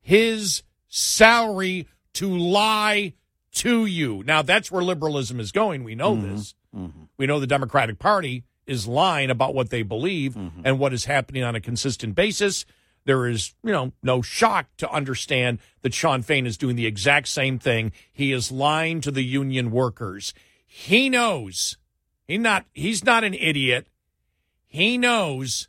his 0.00 0.62
salary 0.88 1.86
to 2.14 2.34
lie 2.36 3.12
to 3.52 3.86
you. 3.86 4.22
Now, 4.24 4.42
that's 4.42 4.70
where 4.70 4.82
liberalism 4.82 5.38
is 5.40 5.52
going. 5.52 5.84
We 5.84 5.94
know 5.94 6.14
Mm-hmm. 6.16 6.34
this. 6.36 6.54
We 7.18 7.26
know 7.26 7.40
the 7.40 7.46
Democratic 7.46 7.98
Party 7.98 8.44
is 8.66 8.86
lying 8.86 9.30
about 9.30 9.54
what 9.54 9.70
they 9.70 9.82
believe 9.82 10.34
Mm-hmm. 10.34 10.62
and 10.64 10.78
what 10.78 10.92
is 10.92 11.04
happening 11.04 11.42
on 11.42 11.54
a 11.54 11.60
consistent 11.60 12.14
basis. 12.14 12.66
There 13.04 13.26
is, 13.28 13.54
you 13.62 13.70
know, 13.70 13.92
no 14.02 14.20
shock 14.20 14.66
to 14.78 14.90
understand 14.90 15.60
that 15.82 15.94
Shawn 15.94 16.22
Fain 16.22 16.44
is 16.46 16.56
doing 16.58 16.74
the 16.74 16.86
exact 16.86 17.28
same 17.28 17.58
thing. 17.58 17.92
He 18.12 18.32
is 18.32 18.50
lying 18.50 19.00
to 19.02 19.12
the 19.12 19.22
union 19.22 19.70
workers. 19.70 20.34
He 20.66 21.08
knows. 21.08 21.76
He 22.26 22.36
not 22.38 22.66
he's 22.74 23.04
not 23.04 23.22
an 23.22 23.34
idiot. 23.34 23.86
He 24.66 24.98
knows 24.98 25.68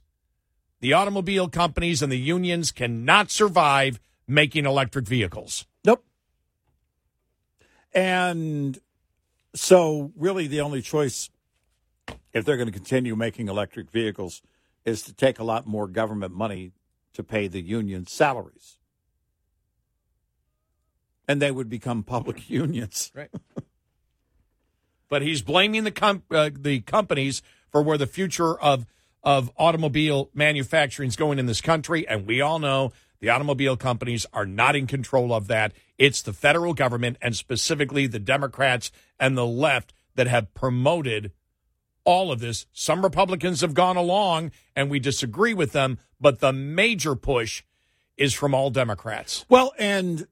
the 0.80 0.94
automobile 0.94 1.48
companies 1.48 2.02
and 2.02 2.12
the 2.12 2.18
unions 2.18 2.72
cannot 2.72 3.30
survive 3.30 4.00
making 4.28 4.66
electric 4.66 5.06
vehicles. 5.08 5.68
Nope. 5.86 6.04
And 7.94 8.80
so, 9.54 10.12
really, 10.16 10.48
the 10.48 10.62
only 10.62 10.82
choice, 10.82 11.30
if 12.34 12.46
they're 12.46 12.58
going 12.58 12.68
to 12.68 12.74
continue 12.74 13.16
making 13.16 13.48
electric 13.48 13.92
vehicles, 13.92 14.42
is 14.86 15.02
to 15.04 15.14
take 15.14 15.40
a 15.40 15.44
lot 15.44 15.68
more 15.68 15.88
government 15.88 16.34
money 16.34 16.72
to 17.14 17.24
pay 17.24 17.48
the 17.48 17.62
union 17.62 18.06
salaries. 18.08 18.78
And 21.28 21.42
they 21.42 21.52
would 21.52 21.70
become 21.70 22.04
public 22.04 22.50
unions. 22.50 23.12
Right. 23.14 23.30
but 25.10 25.22
he's 25.22 25.42
blaming 25.42 25.84
the 25.84 25.92
com- 25.92 26.24
uh, 26.32 26.52
the 26.54 26.82
companies 26.82 27.42
for 27.70 27.82
where 27.82 27.98
the 27.98 28.08
future 28.08 28.60
of 28.60 28.86
of 29.24 29.52
automobile 29.58 30.30
manufacturing 30.34 31.10
is 31.10 31.18
going 31.18 31.38
in 31.38 31.48
this 31.48 31.60
country, 31.60 32.08
and 32.08 32.26
we 32.26 32.40
all 32.40 32.60
know 32.60 32.94
the 33.20 33.30
automobile 33.30 33.76
companies 33.76 34.26
are 34.32 34.46
not 34.46 34.76
in 34.76 34.88
control 34.88 35.34
of 35.34 35.48
that. 35.48 35.74
It's 35.98 36.22
the 36.22 36.34
federal 36.34 36.74
government 36.74 37.18
and 37.22 37.36
specifically 37.36 38.08
the 38.08 38.20
Democrats 38.20 38.92
and 39.20 39.38
the 39.38 39.46
left 39.46 39.94
that 40.16 40.28
have 40.28 40.54
promoted 40.54 41.32
all 42.08 42.32
of 42.32 42.40
this. 42.40 42.66
Some 42.72 43.04
Republicans 43.04 43.60
have 43.62 43.74
gone 43.74 43.98
along, 43.98 44.52
and 44.76 44.90
we 44.90 44.98
disagree 45.00 45.54
with 45.54 45.74
them, 45.74 46.00
but 46.22 46.40
the 46.40 46.54
major 46.54 47.16
push 47.16 47.64
is 48.16 48.34
from 48.34 48.56
all 48.56 48.70
Democrats. 48.72 49.46
Well, 49.50 49.74
and 49.78 50.26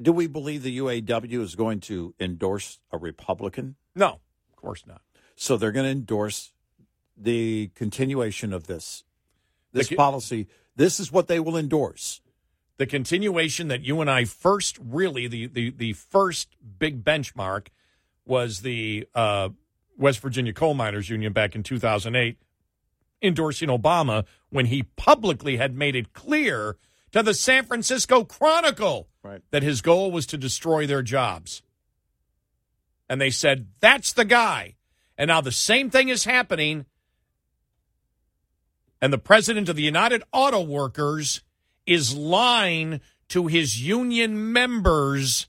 do 0.00 0.12
we 0.12 0.26
believe 0.26 0.62
the 0.62 0.78
UAW 0.78 1.40
is 1.40 1.54
going 1.54 1.80
to 1.80 2.14
endorse 2.20 2.78
a 2.92 2.98
Republican? 2.98 3.76
No, 3.96 4.20
of 4.50 4.56
course 4.56 4.84
not. 4.86 5.00
So 5.34 5.56
they're 5.56 5.72
going 5.72 5.86
to 5.86 5.90
endorse 5.92 6.52
the 7.16 7.70
continuation 7.74 8.52
of 8.52 8.66
this 8.66 9.04
this 9.72 9.88
The- 9.88 9.96
policy. 9.96 10.46
This 10.76 11.00
is 11.00 11.10
what 11.10 11.26
they 11.26 11.40
will 11.40 11.56
endorse. 11.56 12.20
the 12.78 12.86
continuation 12.86 13.68
that 13.68 13.82
you 13.82 14.00
and 14.00 14.10
I 14.10 14.24
first 14.24 14.78
really 14.78 15.26
the 15.28 15.46
the 15.46 15.70
the 15.70 15.92
first 15.94 16.48
big 16.78 17.02
benchmark 17.04 17.68
was 18.24 18.60
the 18.60 19.06
uh, 19.14 19.50
West 19.96 20.20
Virginia 20.20 20.52
Coal 20.52 20.74
Miners 20.74 21.08
Union 21.08 21.32
back 21.32 21.54
in 21.54 21.62
2008 21.62 22.38
endorsing 23.22 23.68
Obama 23.68 24.24
when 24.50 24.66
he 24.66 24.82
publicly 24.96 25.56
had 25.56 25.76
made 25.76 25.94
it 25.94 26.12
clear 26.12 26.76
to 27.12 27.22
the 27.22 27.34
San 27.34 27.64
Francisco 27.64 28.24
Chronicle 28.24 29.08
Right. 29.22 29.42
that 29.52 29.62
his 29.62 29.80
goal 29.82 30.10
was 30.10 30.26
to 30.26 30.36
destroy 30.36 30.86
their 30.86 31.02
jobs. 31.02 31.62
And 33.08 33.20
they 33.20 33.30
said, 33.30 33.68
that's 33.78 34.12
the 34.12 34.24
guy. 34.24 34.74
And 35.16 35.28
now 35.28 35.40
the 35.40 35.52
same 35.52 35.90
thing 35.90 36.08
is 36.08 36.24
happening. 36.24 36.86
And 39.00 39.12
the 39.12 39.18
president 39.18 39.68
of 39.68 39.76
the 39.76 39.82
United 39.82 40.24
Auto 40.32 40.60
Workers 40.62 41.42
is 41.86 42.16
lying 42.16 43.00
to 43.28 43.46
his 43.46 43.80
union 43.80 44.52
members 44.52 45.46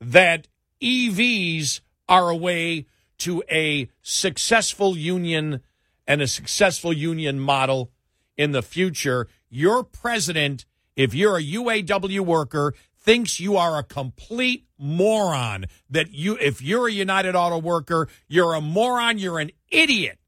that 0.00 0.48
EVs 0.82 1.80
are 2.08 2.30
a 2.30 2.36
way 2.36 2.86
to 3.18 3.42
a 3.50 3.88
successful 4.02 4.96
union 4.96 5.60
and 6.06 6.22
a 6.22 6.26
successful 6.26 6.92
union 6.92 7.38
model 7.38 7.90
in 8.36 8.52
the 8.52 8.62
future. 8.62 9.28
Your 9.50 9.82
president, 9.84 10.64
if 10.96 11.14
you're 11.14 11.36
a 11.36 11.42
UAW 11.42 12.20
worker, 12.20 12.74
thinks 12.96 13.40
you 13.40 13.56
are 13.56 13.78
a 13.78 13.82
complete 13.82 14.66
moron. 14.78 15.66
That 15.90 16.12
you, 16.12 16.36
if 16.40 16.62
you're 16.62 16.88
a 16.88 16.92
United 16.92 17.34
Auto 17.34 17.58
worker, 17.58 18.08
you're 18.28 18.54
a 18.54 18.60
moron, 18.60 19.18
you're 19.18 19.38
an 19.38 19.50
idiot. 19.70 20.18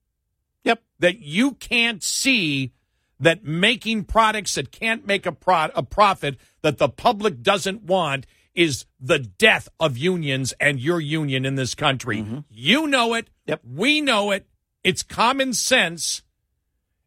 Yep. 0.65 0.83
That 0.99 1.21
you 1.21 1.53
can't 1.53 2.03
see 2.03 2.73
that 3.19 3.45
making 3.45 4.05
products 4.05 4.55
that 4.55 4.73
can't 4.73 5.07
make 5.07 5.27
a, 5.27 5.33
pro- 5.33 5.69
a 5.75 5.83
profit 5.83 6.39
that 6.63 6.79
the 6.79 6.89
public 6.89 7.43
doesn't 7.43 7.83
want 7.83 8.27
is 8.55 8.85
the 8.99 9.19
death 9.19 9.69
of 9.79 9.97
unions 9.97 10.53
and 10.61 10.81
your 10.81 11.01
union 11.01 11.45
in 11.45 11.55
this 11.55 11.75
country. 11.75 12.19
Mm-hmm. 12.19 12.39
You 12.51 12.87
know 12.87 13.15
it. 13.15 13.31
Yep. 13.47 13.63
We 13.65 14.01
know 14.01 14.31
it. 14.31 14.47
It's 14.83 15.03
common 15.03 15.53
sense. 15.53 16.23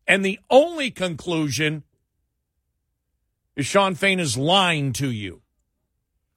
And 0.07 0.23
the 0.23 0.39
only 0.49 0.91
conclusion 0.91 1.83
is 3.55 3.65
Shawn 3.65 3.95
Fain 3.95 4.19
is 4.19 4.37
lying 4.37 4.93
to 4.93 5.09
you 5.11 5.41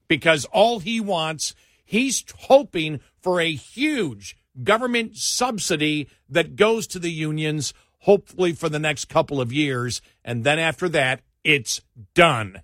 because 0.09 0.45
all 0.47 0.81
he 0.81 1.01
wants, 1.01 1.55
he's 1.85 2.25
hoping 2.41 3.01
for 3.21 3.41
a 3.41 3.53
huge 3.53 4.37
government 4.63 5.17
subsidy 5.17 6.09
that 6.29 6.57
goes 6.57 6.87
to 6.89 6.99
the 6.99 7.11
unions, 7.11 7.75
hopefully 8.01 8.53
for 8.53 8.69
the 8.69 8.79
next 8.79 9.07
couple 9.07 9.41
of 9.41 9.53
years. 9.53 10.01
And 10.25 10.45
then 10.45 10.59
after 10.59 10.89
that, 10.91 11.23
it's 11.45 11.81
done. 12.15 12.63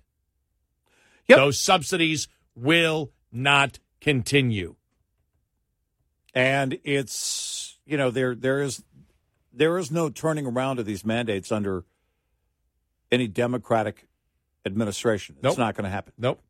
Those 1.27 1.59
subsidies 1.59 2.27
will 2.55 3.11
not 3.31 3.79
continue. 4.01 4.75
And 6.33 6.79
it's 6.83 7.77
you 7.85 7.97
know 7.97 8.11
there 8.11 8.35
there 8.35 8.61
is 8.61 8.83
there 9.51 9.77
is 9.77 9.91
no 9.91 10.09
turning 10.09 10.45
around 10.47 10.79
of 10.79 10.85
these 10.85 11.05
mandates 11.05 11.51
under 11.51 11.85
any 13.11 13.27
Democratic 13.27 14.07
administration. 14.65 15.35
It's 15.35 15.43
Nope. 15.43 15.57
not 15.57 15.75
going 15.75 15.83
to 15.83 15.89
happen. 15.91 16.13
Nope. 16.17 16.41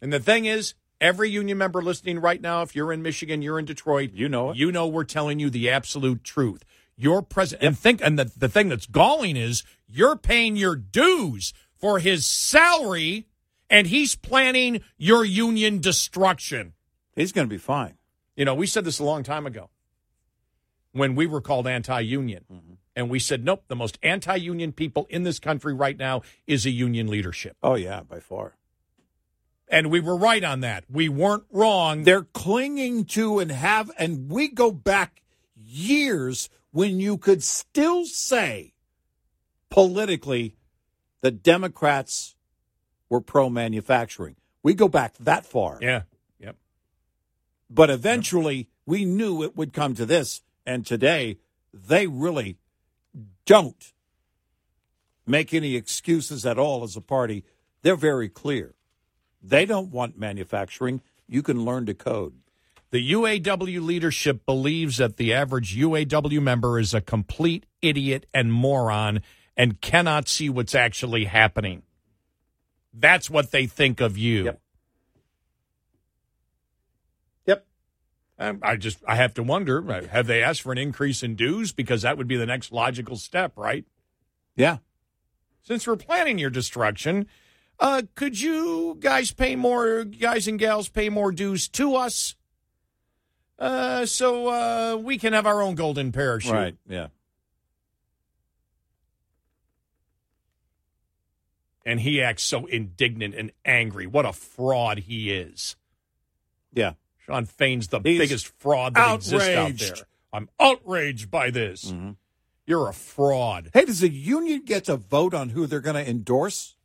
And 0.00 0.12
the 0.12 0.20
thing 0.20 0.44
is, 0.44 0.74
every 1.00 1.28
union 1.28 1.58
member 1.58 1.82
listening 1.82 2.20
right 2.20 2.40
now, 2.40 2.62
if 2.62 2.76
you're 2.76 2.92
in 2.92 3.02
Michigan, 3.02 3.42
you're 3.42 3.58
in 3.58 3.64
Detroit, 3.64 4.12
you 4.12 4.28
know 4.28 4.50
it. 4.50 4.56
You 4.56 4.70
know 4.70 4.86
we're 4.86 5.04
telling 5.04 5.40
you 5.40 5.50
the 5.50 5.68
absolute 5.68 6.22
truth. 6.22 6.64
Your 6.96 7.22
president 7.22 7.66
and 7.66 7.78
think 7.78 8.00
and 8.02 8.18
the, 8.18 8.30
the 8.36 8.48
thing 8.48 8.68
that's 8.68 8.86
galling 8.86 9.36
is 9.36 9.64
you're 9.88 10.16
paying 10.16 10.54
your 10.56 10.76
dues 10.76 11.52
for 11.80 11.98
his 11.98 12.26
salary 12.26 13.26
and 13.68 13.86
he's 13.86 14.14
planning 14.14 14.82
your 14.98 15.24
union 15.24 15.80
destruction. 15.80 16.74
He's 17.14 17.32
going 17.32 17.46
to 17.46 17.52
be 17.52 17.58
fine. 17.58 17.94
You 18.36 18.44
know, 18.44 18.54
we 18.54 18.66
said 18.66 18.84
this 18.84 18.98
a 18.98 19.04
long 19.04 19.22
time 19.22 19.46
ago 19.46 19.70
when 20.92 21.14
we 21.14 21.26
were 21.26 21.40
called 21.40 21.66
anti 21.66 22.00
union. 22.00 22.44
Mm-hmm. 22.52 22.74
And 22.96 23.08
we 23.08 23.18
said, 23.18 23.44
nope, 23.44 23.64
the 23.68 23.76
most 23.76 23.98
anti 24.02 24.36
union 24.36 24.72
people 24.72 25.06
in 25.08 25.22
this 25.22 25.38
country 25.38 25.72
right 25.72 25.96
now 25.96 26.22
is 26.46 26.66
a 26.66 26.70
union 26.70 27.06
leadership. 27.06 27.56
Oh, 27.62 27.76
yeah, 27.76 28.02
by 28.02 28.20
far. 28.20 28.56
And 29.68 29.90
we 29.90 30.00
were 30.00 30.16
right 30.16 30.42
on 30.42 30.60
that. 30.60 30.84
We 30.90 31.08
weren't 31.08 31.44
wrong. 31.50 32.02
They're 32.02 32.24
clinging 32.24 33.04
to 33.06 33.38
and 33.38 33.52
have, 33.52 33.90
and 33.96 34.28
we 34.28 34.48
go 34.48 34.72
back 34.72 35.22
years 35.54 36.50
when 36.72 36.98
you 36.98 37.16
could 37.16 37.44
still 37.44 38.04
say 38.04 38.74
politically 39.70 40.56
the 41.20 41.30
Democrats 41.30 42.34
were 43.08 43.20
pro 43.20 43.50
manufacturing. 43.50 44.36
We 44.62 44.74
go 44.74 44.88
back 44.88 45.14
that 45.18 45.46
far. 45.46 45.78
Yeah. 45.80 46.02
Yep. 46.38 46.56
But 47.68 47.90
eventually 47.90 48.68
we 48.86 49.04
knew 49.04 49.42
it 49.42 49.56
would 49.56 49.72
come 49.72 49.94
to 49.94 50.06
this. 50.06 50.42
And 50.66 50.86
today 50.86 51.38
they 51.72 52.06
really 52.06 52.56
don't 53.46 53.92
make 55.26 55.54
any 55.54 55.76
excuses 55.76 56.44
at 56.44 56.58
all 56.58 56.82
as 56.82 56.96
a 56.96 57.00
party. 57.00 57.44
They're 57.82 57.96
very 57.96 58.28
clear. 58.28 58.74
They 59.42 59.64
don't 59.64 59.90
want 59.90 60.18
manufacturing. 60.18 61.00
You 61.26 61.42
can 61.42 61.64
learn 61.64 61.86
to 61.86 61.94
code. 61.94 62.34
The 62.90 63.12
UAW 63.12 63.80
leadership 63.80 64.44
believes 64.44 64.96
that 64.96 65.16
the 65.16 65.32
average 65.32 65.76
UAW 65.76 66.42
member 66.42 66.78
is 66.78 66.92
a 66.92 67.00
complete 67.00 67.64
idiot 67.80 68.26
and 68.34 68.52
moron 68.52 69.22
and 69.56 69.80
cannot 69.80 70.28
see 70.28 70.48
what's 70.48 70.74
actually 70.74 71.24
happening. 71.24 71.82
That's 72.92 73.30
what 73.30 73.50
they 73.50 73.66
think 73.66 74.00
of 74.00 74.18
you. 74.18 74.44
Yep. 74.44 74.60
Yep. 77.46 77.66
Um, 78.38 78.58
I 78.62 78.76
just 78.76 78.98
I 79.06 79.16
have 79.16 79.34
to 79.34 79.42
wonder 79.42 79.90
uh, 79.90 80.06
have 80.08 80.26
they 80.26 80.42
asked 80.42 80.62
for 80.62 80.72
an 80.72 80.78
increase 80.78 81.22
in 81.22 81.36
dues 81.36 81.72
because 81.72 82.02
that 82.02 82.18
would 82.18 82.28
be 82.28 82.36
the 82.36 82.46
next 82.46 82.72
logical 82.72 83.16
step, 83.16 83.52
right? 83.56 83.84
Yeah. 84.56 84.78
Since 85.62 85.86
we're 85.86 85.96
planning 85.96 86.38
your 86.38 86.50
destruction, 86.50 87.26
uh, 87.78 88.02
could 88.14 88.40
you 88.40 88.96
guys 88.98 89.32
pay 89.32 89.56
more, 89.56 90.04
guys 90.04 90.48
and 90.48 90.58
gals 90.58 90.88
pay 90.88 91.08
more 91.08 91.32
dues 91.32 91.68
to 91.68 91.96
us, 91.96 92.34
uh, 93.58 94.06
so 94.06 94.48
uh, 94.48 94.96
we 94.96 95.18
can 95.18 95.32
have 95.32 95.46
our 95.46 95.62
own 95.62 95.74
golden 95.74 96.12
parachute? 96.12 96.52
Right. 96.52 96.76
Yeah. 96.88 97.08
And 101.90 101.98
he 101.98 102.22
acts 102.22 102.44
so 102.44 102.66
indignant 102.66 103.34
and 103.34 103.50
angry. 103.64 104.06
What 104.06 104.24
a 104.24 104.32
fraud 104.32 104.98
he 105.00 105.32
is. 105.32 105.74
Yeah. 106.72 106.92
Shawn 107.26 107.46
Fain's 107.46 107.88
the 107.88 107.98
He's 107.98 108.16
biggest 108.16 108.46
fraud 108.60 108.94
that 108.94 109.16
exists 109.16 109.48
out 109.48 109.76
there. 109.76 109.96
I'm 110.32 110.48
outraged 110.60 111.32
by 111.32 111.50
this. 111.50 111.86
Mm-hmm. 111.86 112.10
You're 112.64 112.88
a 112.88 112.92
fraud. 112.92 113.70
Hey, 113.74 113.86
does 113.86 113.98
the 113.98 114.08
union 114.08 114.62
get 114.64 114.84
to 114.84 114.98
vote 114.98 115.34
on 115.34 115.48
who 115.48 115.66
they're 115.66 115.80
going 115.80 115.96
to 115.96 116.08
endorse? 116.08 116.76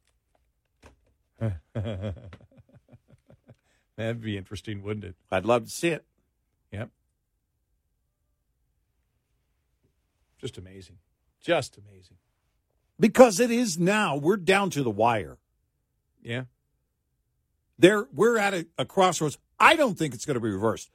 That'd 1.40 1.54
be 4.22 4.38
interesting, 4.38 4.82
wouldn't 4.82 5.06
it? 5.06 5.16
I'd 5.32 5.46
love 5.46 5.66
to 5.66 5.70
see 5.70 5.90
it. 5.90 6.04
Yep. 6.72 6.90
Just 10.42 10.58
amazing. 10.58 10.98
Just 11.42 11.78
amazing. 11.78 12.18
Because 13.00 13.40
it 13.40 13.52
is 13.52 13.78
now. 13.78 14.16
We're 14.16 14.38
down 14.38 14.70
to 14.72 14.84
the 14.84 14.90
wire. 14.90 15.38
Yeah. 16.22 16.46
There, 17.78 18.08
we're 18.14 18.38
at 18.38 18.54
a, 18.54 18.68
a 18.78 18.86
crossroads. 18.86 19.38
I 19.60 19.76
don't 19.76 19.98
think 19.98 20.14
it's 20.14 20.26
going 20.26 20.36
to 20.36 20.42
be 20.42 20.50
reversed. 20.50 20.90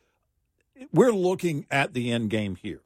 We're 0.93 1.13
looking 1.13 1.67
at 1.71 1.93
the 1.93 2.11
end 2.11 2.31
game 2.31 2.57
here. 2.57 2.81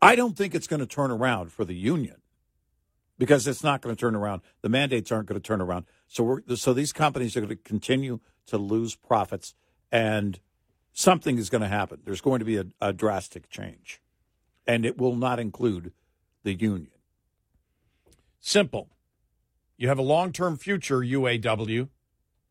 I 0.00 0.16
don't 0.16 0.36
think 0.36 0.54
it's 0.54 0.66
going 0.66 0.80
to 0.80 0.86
turn 0.86 1.10
around 1.10 1.52
for 1.52 1.64
the 1.64 1.74
union 1.74 2.16
because 3.18 3.46
it's 3.46 3.62
not 3.62 3.82
going 3.82 3.94
to 3.94 4.00
turn 4.00 4.16
around. 4.16 4.42
The 4.62 4.68
mandates 4.68 5.12
aren't 5.12 5.28
going 5.28 5.40
to 5.40 5.46
turn 5.46 5.60
around. 5.60 5.86
So 6.08 6.24
we're 6.24 6.56
so 6.56 6.72
these 6.72 6.92
companies 6.92 7.36
are 7.36 7.40
going 7.40 7.50
to 7.50 7.56
continue 7.56 8.18
to 8.46 8.58
lose 8.58 8.96
profits, 8.96 9.54
and 9.92 10.40
something 10.92 11.38
is 11.38 11.48
going 11.48 11.62
to 11.62 11.68
happen. 11.68 12.00
There's 12.04 12.20
going 12.20 12.40
to 12.40 12.44
be 12.44 12.56
a, 12.56 12.64
a 12.80 12.92
drastic 12.92 13.48
change, 13.48 14.00
and 14.66 14.84
it 14.84 14.98
will 14.98 15.14
not 15.14 15.38
include 15.38 15.92
the 16.42 16.54
union. 16.54 16.88
Simple. 18.40 18.88
You 19.76 19.88
have 19.88 19.98
a 19.98 20.02
long 20.02 20.32
term 20.32 20.56
future, 20.56 20.98
UAW, 20.98 21.88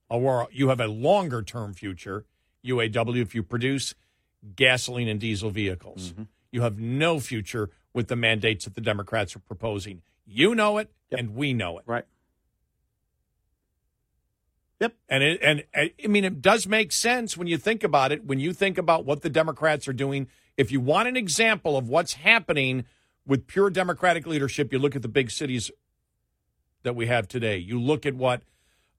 or 0.09 0.47
you 0.51 0.69
have 0.69 0.79
a 0.79 0.87
longer 0.87 1.41
term 1.41 1.73
future, 1.73 2.25
UAW, 2.65 3.21
if 3.21 3.35
you 3.35 3.43
produce 3.43 3.95
gasoline 4.55 5.07
and 5.07 5.19
diesel 5.19 5.49
vehicles. 5.49 6.11
Mm-hmm. 6.11 6.23
You 6.51 6.61
have 6.61 6.79
no 6.79 7.19
future 7.19 7.69
with 7.93 8.07
the 8.07 8.15
mandates 8.15 8.65
that 8.65 8.75
the 8.75 8.81
Democrats 8.81 9.35
are 9.35 9.39
proposing. 9.39 10.01
You 10.25 10.55
know 10.55 10.77
it, 10.77 10.91
and 11.11 11.35
we 11.35 11.53
know 11.53 11.77
it. 11.77 11.83
Right. 11.85 12.05
Yep. 14.81 14.95
And 15.09 15.23
it 15.23 15.39
and 15.43 15.63
I 15.75 15.93
mean 16.07 16.25
it 16.25 16.41
does 16.41 16.67
make 16.67 16.91
sense 16.91 17.37
when 17.37 17.47
you 17.47 17.57
think 17.57 17.83
about 17.83 18.11
it. 18.11 18.25
When 18.25 18.39
you 18.39 18.51
think 18.51 18.77
about 18.77 19.05
what 19.05 19.21
the 19.21 19.29
Democrats 19.29 19.87
are 19.87 19.93
doing, 19.93 20.27
if 20.57 20.71
you 20.71 20.79
want 20.79 21.07
an 21.07 21.15
example 21.15 21.77
of 21.77 21.87
what's 21.87 22.13
happening 22.13 22.85
with 23.25 23.47
pure 23.47 23.69
Democratic 23.69 24.25
leadership, 24.25 24.71
you 24.71 24.79
look 24.79 24.95
at 24.95 25.01
the 25.01 25.07
big 25.07 25.31
cities 25.31 25.71
that 26.83 26.95
we 26.95 27.07
have 27.07 27.27
today. 27.27 27.57
You 27.57 27.79
look 27.79 28.05
at 28.05 28.15
what 28.15 28.41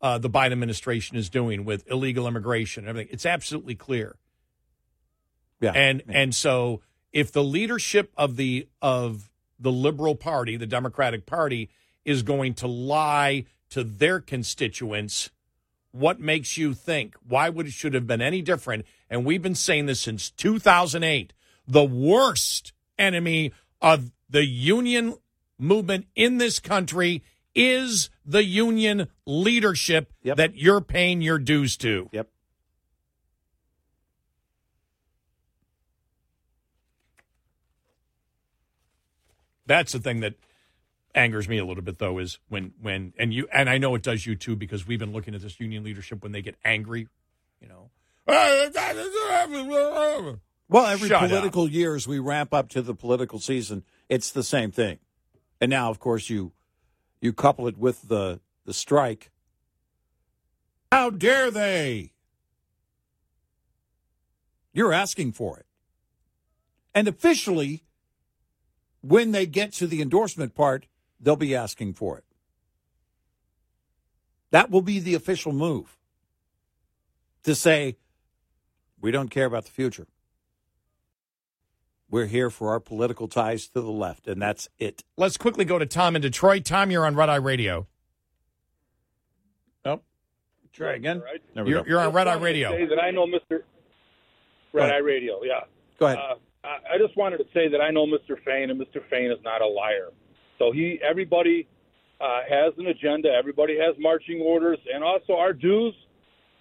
uh, 0.00 0.18
the 0.18 0.30
Biden 0.30 0.52
administration 0.52 1.16
is 1.16 1.28
doing 1.30 1.64
with 1.64 1.88
illegal 1.90 2.26
immigration 2.26 2.84
and 2.84 2.90
everything. 2.90 3.12
It's 3.12 3.26
absolutely 3.26 3.74
clear. 3.74 4.16
Yeah. 5.60 5.72
And 5.72 6.02
and 6.08 6.34
so 6.34 6.82
if 7.12 7.30
the 7.30 7.44
leadership 7.44 8.12
of 8.16 8.36
the 8.36 8.68
of 8.80 9.30
the 9.58 9.72
liberal 9.72 10.16
party, 10.16 10.56
the 10.56 10.66
Democratic 10.66 11.24
Party, 11.24 11.70
is 12.04 12.22
going 12.22 12.54
to 12.54 12.66
lie 12.66 13.44
to 13.70 13.84
their 13.84 14.20
constituents, 14.20 15.30
what 15.92 16.18
makes 16.18 16.56
you 16.56 16.74
think? 16.74 17.14
Why 17.26 17.48
would 17.48 17.66
it 17.66 17.72
should 17.72 17.94
have 17.94 18.06
been 18.06 18.20
any 18.20 18.42
different? 18.42 18.84
And 19.08 19.24
we've 19.24 19.42
been 19.42 19.54
saying 19.54 19.86
this 19.86 20.00
since 20.00 20.30
2008. 20.30 21.32
The 21.68 21.84
worst 21.84 22.72
enemy 22.98 23.52
of 23.82 24.12
the 24.30 24.46
union 24.46 25.16
movement 25.58 26.06
in 26.14 26.38
this 26.38 26.58
country 26.58 27.22
is 27.54 28.08
the 28.24 28.44
union 28.44 29.08
leadership 29.26 30.10
that 30.24 30.56
you're 30.56 30.80
paying 30.80 31.20
your 31.20 31.38
dues 31.38 31.76
to. 31.76 32.08
Yep. 32.12 32.28
That's 39.66 39.92
the 39.92 39.98
thing 39.98 40.20
that 40.20 40.34
angers 41.14 41.48
me 41.48 41.58
a 41.58 41.64
little 41.64 41.82
bit 41.82 41.98
though 41.98 42.18
is 42.18 42.38
when 42.48 42.72
when 42.80 43.12
and 43.18 43.34
you 43.34 43.46
and 43.52 43.68
I 43.68 43.76
know 43.78 43.94
it 43.94 44.02
does 44.02 44.24
you 44.26 44.34
too 44.34 44.56
because 44.56 44.86
we've 44.86 44.98
been 44.98 45.12
looking 45.12 45.34
at 45.34 45.42
this 45.42 45.60
union 45.60 45.84
leadership 45.84 46.22
when 46.22 46.32
they 46.32 46.42
get 46.42 46.56
angry, 46.64 47.08
you 47.60 47.68
know. 47.68 47.90
Well, 50.72 50.86
every 50.86 51.08
Shut 51.08 51.22
up. 51.22 51.28
political 51.28 51.68
year 51.68 51.94
as 51.94 52.08
we 52.08 52.18
ramp 52.18 52.54
up 52.54 52.70
to 52.70 52.80
the 52.80 52.94
political 52.94 53.38
season, 53.38 53.84
it's 54.08 54.30
the 54.30 54.42
same 54.42 54.70
thing. 54.70 54.98
And 55.60 55.70
now, 55.70 55.90
of 55.90 55.98
course, 56.00 56.30
you 56.30 56.52
you 57.20 57.34
couple 57.34 57.68
it 57.68 57.76
with 57.76 58.08
the 58.08 58.40
the 58.64 58.72
strike. 58.72 59.30
How 60.90 61.10
dare 61.10 61.50
they? 61.50 62.12
You're 64.72 64.94
asking 64.94 65.32
for 65.32 65.58
it. 65.58 65.66
And 66.94 67.06
officially, 67.06 67.84
when 69.02 69.32
they 69.32 69.44
get 69.44 69.72
to 69.74 69.86
the 69.86 70.00
endorsement 70.00 70.54
part, 70.54 70.86
they'll 71.20 71.36
be 71.36 71.54
asking 71.54 71.94
for 71.94 72.16
it. 72.16 72.24
That 74.50 74.70
will 74.70 74.82
be 74.82 74.98
the 74.98 75.14
official 75.14 75.52
move 75.52 75.98
to 77.42 77.54
say, 77.54 77.96
we 79.00 79.10
don't 79.10 79.28
care 79.28 79.46
about 79.46 79.64
the 79.64 79.70
future. 79.70 80.06
We're 82.12 82.26
here 82.26 82.50
for 82.50 82.68
our 82.68 82.78
political 82.78 83.26
ties 83.26 83.68
to 83.68 83.80
the 83.80 83.90
left, 83.90 84.28
and 84.28 84.40
that's 84.40 84.68
it. 84.78 85.02
Let's 85.16 85.38
quickly 85.38 85.64
go 85.64 85.78
to 85.78 85.86
Tom 85.86 86.14
in 86.14 86.20
Detroit. 86.20 86.66
Tom, 86.66 86.90
you're 86.90 87.06
on 87.06 87.16
Red 87.16 87.30
Eye 87.30 87.36
Radio. 87.36 87.86
Oh, 89.86 90.02
try 90.74 90.92
again. 90.92 91.22
There 91.54 91.64
we 91.64 91.70
You're, 91.70 91.88
you're 91.88 92.00
on 92.00 92.12
Red 92.12 92.28
Eye 92.28 92.34
Radio. 92.34 92.86
That 92.86 93.02
I 93.02 93.12
know 93.12 93.26
Mr. 93.26 93.62
Red 94.74 94.92
Eye 94.92 94.98
Radio. 94.98 95.40
Yeah. 95.42 95.60
Go 95.98 96.04
ahead. 96.04 96.18
Uh, 96.18 96.34
I 96.62 96.96
I 96.96 96.98
just 96.98 97.16
wanted 97.16 97.38
to 97.38 97.44
say 97.54 97.68
that 97.68 97.80
I 97.80 97.90
know 97.90 98.04
Mr. 98.04 98.36
Fain, 98.44 98.68
and 98.68 98.78
Mr. 98.78 99.00
Fain 99.08 99.30
is 99.30 99.42
not 99.42 99.62
a 99.62 99.66
liar. 99.66 100.10
So 100.58 100.70
he, 100.70 101.00
everybody 101.02 101.66
uh, 102.20 102.40
has 102.46 102.74
an 102.76 102.88
agenda. 102.88 103.30
Everybody 103.30 103.78
has 103.78 103.96
marching 103.98 104.42
orders, 104.42 104.78
and 104.94 105.02
also 105.02 105.32
our 105.32 105.54
dues. 105.54 105.94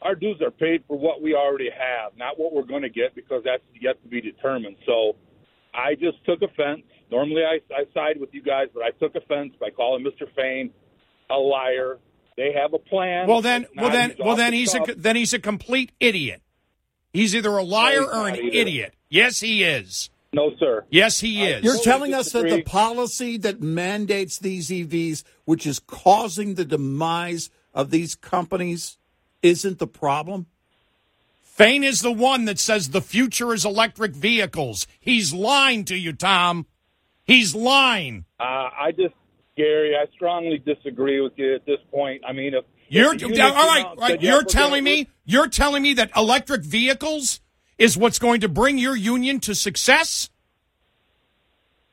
Our 0.02 0.16
dues 0.16 0.42
are 0.42 0.50
paid 0.50 0.86
for 0.88 0.98
what 0.98 1.22
we 1.22 1.36
already 1.36 1.70
have, 1.70 2.14
not 2.16 2.40
what 2.40 2.54
we're 2.54 2.64
going 2.64 2.84
to 2.84 2.90
get, 2.90 3.14
because 3.16 3.44
that's 3.44 3.62
yet 3.80 4.02
to 4.02 4.08
be 4.08 4.22
determined. 4.22 4.78
So 4.86 5.18
I 5.74 5.96
just 5.96 6.24
took 6.26 6.42
offense. 6.42 6.84
Normally 7.12 7.44
I, 7.44 7.60
I 7.74 7.84
side 7.94 8.20
with 8.20 8.34
you 8.34 8.42
guys, 8.42 8.68
but 8.74 8.84
I 8.84 8.92
took 8.92 9.16
offense 9.16 9.54
by 9.60 9.70
calling 9.70 10.04
Mr. 10.04 10.28
Fain 10.36 10.72
a 11.30 11.36
liar 11.36 12.00
They 12.38 12.54
have 12.54 12.74
a 12.74 12.80
plan. 12.80 13.28
Well 13.28 13.42
then, 13.42 13.68
well 13.76 13.90
then, 13.90 14.12
he's 14.12 14.20
well 14.20 14.36
then 14.36 14.52
the 14.52 14.58
he's 14.58 14.76
a 14.76 14.96
then 14.96 15.16
he's 15.16 15.34
a 15.34 15.40
complete 15.40 15.92
idiot. 16.00 16.42
He's 17.14 17.36
either 17.36 17.58
a 17.58 17.64
liar 17.64 18.02
he's 18.02 18.10
or 18.10 18.28
an 18.28 18.36
either. 18.36 18.48
idiot. 18.58 18.96
Yes, 19.10 19.40
he 19.42 19.64
is. 19.64 20.10
No, 20.34 20.52
sir. 20.58 20.86
Yes, 20.90 21.20
he 21.20 21.44
is. 21.44 21.62
You're 21.62 21.74
totally 21.74 21.84
telling 21.84 22.14
us 22.14 22.32
that 22.32 22.50
the 22.50 22.64
policy 22.64 23.38
that 23.40 23.62
mandates 23.62 24.40
these 24.40 24.70
EVs, 24.70 25.24
which 25.44 25.68
is 25.68 25.80
causing 25.80 26.56
the 26.56 26.64
demise 26.64 27.50
of 27.74 27.90
these 27.92 28.16
companies, 28.16 28.98
isn't 29.42 29.80
the 29.80 29.88
problem? 29.88 30.46
Fain 31.52 31.84
is 31.84 32.02
the 32.02 32.14
one 32.14 32.46
that 32.46 32.58
says 32.60 32.90
the 32.90 33.02
future 33.02 33.54
is 33.54 33.66
electric 33.66 34.14
vehicles. 34.14 34.88
He's 35.02 35.34
lying 35.34 35.84
to 35.86 35.98
you, 35.98 36.14
Tom. 36.14 36.66
He's 37.26 37.54
lying. 37.54 38.24
Uh, 38.40 38.44
I 38.44 38.94
just, 38.98 39.14
Gary, 39.58 39.94
I 39.94 40.10
strongly 40.16 40.60
disagree 40.60 41.20
with 41.20 41.34
you 41.36 41.54
at 41.54 41.66
this 41.66 41.80
point. 41.92 42.24
I 42.26 42.32
mean, 42.32 42.54
if 42.54 42.64
You're 42.88 43.14
if 43.14 43.22
union 43.22 43.42
all 43.42 43.68
right. 43.68 43.86
out 43.86 44.00
right. 44.00 44.22
You're 44.22 44.46
telling 44.46 44.86
me 44.86 45.10
you're 45.26 45.50
telling 45.50 45.84
me 45.84 45.94
that 45.96 46.12
electric 46.16 46.62
vehicles 46.62 47.42
is 47.78 47.98
what's 47.98 48.18
going 48.18 48.40
to 48.42 48.50
bring 48.50 48.78
your 48.78 48.96
union 48.96 49.42
to 49.42 49.54
success? 49.54 50.30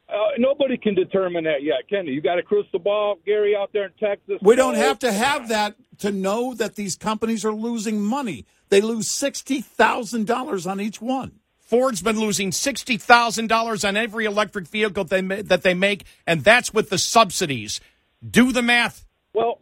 Uh, 0.08 0.14
nobody 0.38 0.78
can 0.78 0.94
determine 0.94 1.44
that 1.44 1.62
yet, 1.62 1.86
can 1.88 2.06
you? 2.06 2.14
You 2.14 2.20
got 2.22 2.38
a 2.38 2.42
crystal 2.42 2.78
ball, 2.78 3.18
Gary, 3.26 3.54
out 3.54 3.70
there 3.72 3.84
in 3.84 3.92
Texas. 4.00 4.38
We 4.40 4.56
don't 4.56 4.74
have 4.74 4.98
to 5.00 5.12
have 5.12 5.48
that 5.48 5.74
to 5.98 6.10
know 6.10 6.54
that 6.54 6.76
these 6.76 6.96
companies 6.96 7.44
are 7.44 7.52
losing 7.52 8.00
money. 8.00 8.46
They 8.70 8.80
lose 8.80 9.08
$60,000 9.08 10.70
on 10.70 10.80
each 10.80 11.00
one. 11.00 11.40
Ford's 11.58 12.00
been 12.00 12.18
losing 12.18 12.50
sixty 12.50 12.96
thousand 12.96 13.48
dollars 13.48 13.84
on 13.84 13.94
every 13.94 14.24
electric 14.24 14.66
vehicle 14.68 15.04
they 15.04 15.20
that 15.20 15.62
they 15.62 15.74
make, 15.74 16.06
and 16.26 16.42
that's 16.42 16.72
with 16.72 16.88
the 16.88 16.96
subsidies. 16.96 17.78
Do 18.26 18.52
the 18.52 18.62
math. 18.62 19.04
Well, 19.34 19.60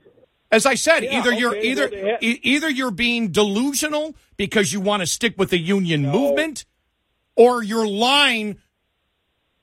as 0.52 0.66
I 0.66 0.76
said, 0.76 1.02
Yeah, 1.02 1.18
either 1.18 1.32
you're 1.32 1.56
either 1.56 1.90
well, 1.92 2.16
they 2.20 2.28
e- 2.28 2.40
either 2.44 2.70
you're 2.70 2.92
being 2.92 3.32
delusional 3.32 4.14
because 4.36 4.72
you 4.72 4.80
want 4.80 5.00
to 5.00 5.06
stick 5.08 5.34
with 5.36 5.50
the 5.50 5.58
union 5.58 6.06
movement, 6.06 6.64
or 7.34 7.60
you're 7.60 7.88
lying. 7.88 8.58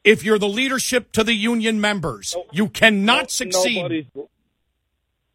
If 0.03 0.23
you're 0.23 0.39
the 0.39 0.49
leadership 0.49 1.11
to 1.13 1.23
the 1.23 1.33
union 1.33 1.79
members, 1.79 2.35
you 2.51 2.67
cannot 2.67 3.31
succeed. 3.31 3.77
Nobody's, 3.77 4.05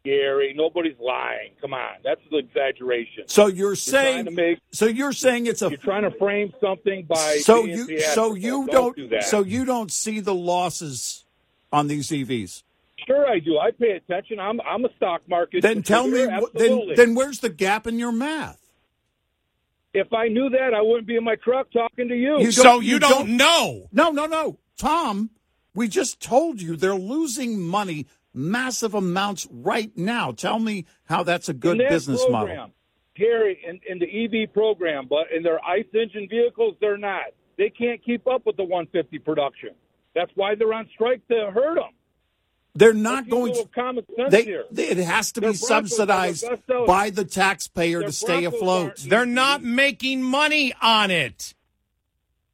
Gary, 0.05 0.53
nobody's 0.55 0.97
lying. 0.99 1.51
Come 1.59 1.73
on, 1.73 1.95
that's 2.03 2.21
the 2.31 2.37
exaggeration. 2.37 3.23
So 3.27 3.47
you're 3.47 3.75
saying 3.75 4.25
to 4.25 4.31
make- 4.31 4.59
so 4.71 4.85
you're 4.85 5.11
saying 5.11 5.47
it's 5.47 5.61
a 5.61 5.69
You're 5.69 5.77
trying 5.77 6.03
to 6.03 6.11
frame 6.11 6.53
something 6.61 7.03
by 7.05 7.39
so 7.39 7.65
you 7.65 7.85
theatrical. 7.85 8.13
so 8.13 8.33
you 8.35 8.51
don't, 8.51 8.71
don't, 8.71 8.95
do 8.95 9.07
that. 9.09 9.23
so 9.25 9.41
you 9.41 9.65
don't 9.65 9.91
see 9.91 10.19
the 10.19 10.33
losses 10.33 11.25
on 11.73 11.87
these 11.87 12.09
EVs. 12.09 12.63
Sure, 13.05 13.27
I 13.27 13.39
do. 13.39 13.57
I 13.57 13.71
pay 13.71 13.91
attention. 13.91 14.39
I'm 14.39 14.61
I'm 14.61 14.85
a 14.85 14.93
stock 14.95 15.21
market. 15.27 15.61
Then 15.61 15.83
tell 15.83 16.07
me 16.07 16.27
then 16.53 16.93
then 16.95 17.15
where's 17.15 17.39
the 17.39 17.49
gap 17.49 17.87
in 17.87 17.97
your 17.97 18.11
math? 18.11 18.58
If 19.93 20.13
I 20.13 20.27
knew 20.27 20.49
that, 20.49 20.73
I 20.73 20.81
wouldn't 20.81 21.07
be 21.07 21.15
in 21.15 21.23
my 21.23 21.35
truck 21.35 21.71
talking 21.71 22.07
to 22.09 22.15
you. 22.15 22.39
You 22.39 22.51
so 22.51 22.63
don't- 22.63 22.83
you, 22.83 22.93
you 22.93 22.99
don't, 22.99 23.11
don't- 23.27 23.37
know. 23.37 23.87
No, 23.91 24.11
no, 24.11 24.25
no. 24.25 24.59
Tom, 24.77 25.31
we 25.73 25.87
just 25.87 26.21
told 26.21 26.61
you 26.61 26.75
they're 26.75 26.95
losing 26.95 27.59
money, 27.59 28.05
massive 28.33 28.93
amounts 28.93 29.47
right 29.51 29.91
now. 29.97 30.31
Tell 30.31 30.59
me 30.59 30.85
how 31.05 31.23
that's 31.23 31.49
a 31.49 31.53
good 31.53 31.73
in 31.73 31.77
that 31.79 31.89
business 31.89 32.23
program, 32.25 32.57
model. 32.57 32.73
Gary, 33.15 33.59
in, 33.67 33.79
in 33.89 33.99
the 33.99 34.43
EV 34.45 34.53
program, 34.53 35.07
but 35.09 35.25
in 35.35 35.43
their 35.43 35.63
ICE 35.65 35.85
engine 35.93 36.27
vehicles, 36.29 36.75
they're 36.79 36.97
not. 36.97 37.23
They 37.57 37.69
can't 37.69 38.01
keep 38.03 38.25
up 38.27 38.45
with 38.45 38.55
the 38.55 38.63
150 38.63 39.19
production. 39.19 39.71
That's 40.15 40.31
why 40.35 40.55
they're 40.55 40.73
on 40.73 40.87
strike 40.93 41.27
to 41.27 41.51
hurt 41.53 41.75
them. 41.75 41.91
They're 42.75 42.93
not 42.93 43.27
Let's 43.27 43.27
use 43.27 43.27
a 43.27 43.31
going 43.31 43.53
to. 43.55 43.65
common 43.73 44.05
sense 44.15 44.31
They, 44.31 44.43
here. 44.43 44.63
they- 44.71 44.87
it 44.89 44.97
has 44.97 45.31
to 45.33 45.41
Their 45.41 45.51
be 45.53 45.57
Broncos 45.57 45.67
subsidized 45.67 46.47
best 46.49 46.85
by 46.87 47.09
the 47.09 47.25
taxpayer 47.25 47.99
Their 47.99 48.07
to 48.09 48.13
stay 48.13 48.41
Broncos 48.41 48.53
afloat. 48.61 48.95
They're 48.97 49.25
not 49.25 49.63
making 49.63 50.21
money 50.23 50.73
on 50.81 51.11
it. 51.11 51.53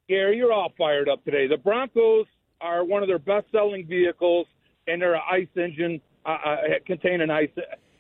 Gary, 0.07 0.37
you're 0.37 0.53
all 0.53 0.71
fired 0.77 1.09
up 1.09 1.23
today. 1.25 1.47
The 1.47 1.57
Broncos 1.57 2.27
are 2.61 2.83
one 2.85 3.01
of 3.01 3.07
their 3.09 3.19
best-selling 3.19 3.87
vehicles, 3.87 4.47
and 4.87 5.01
they're 5.01 5.15
an 5.15 5.21
ICE 5.31 5.47
engine, 5.57 6.01
uh, 6.25 6.29
uh, 6.29 6.57
contain 6.85 7.21
an 7.21 7.29
ICE. 7.31 7.49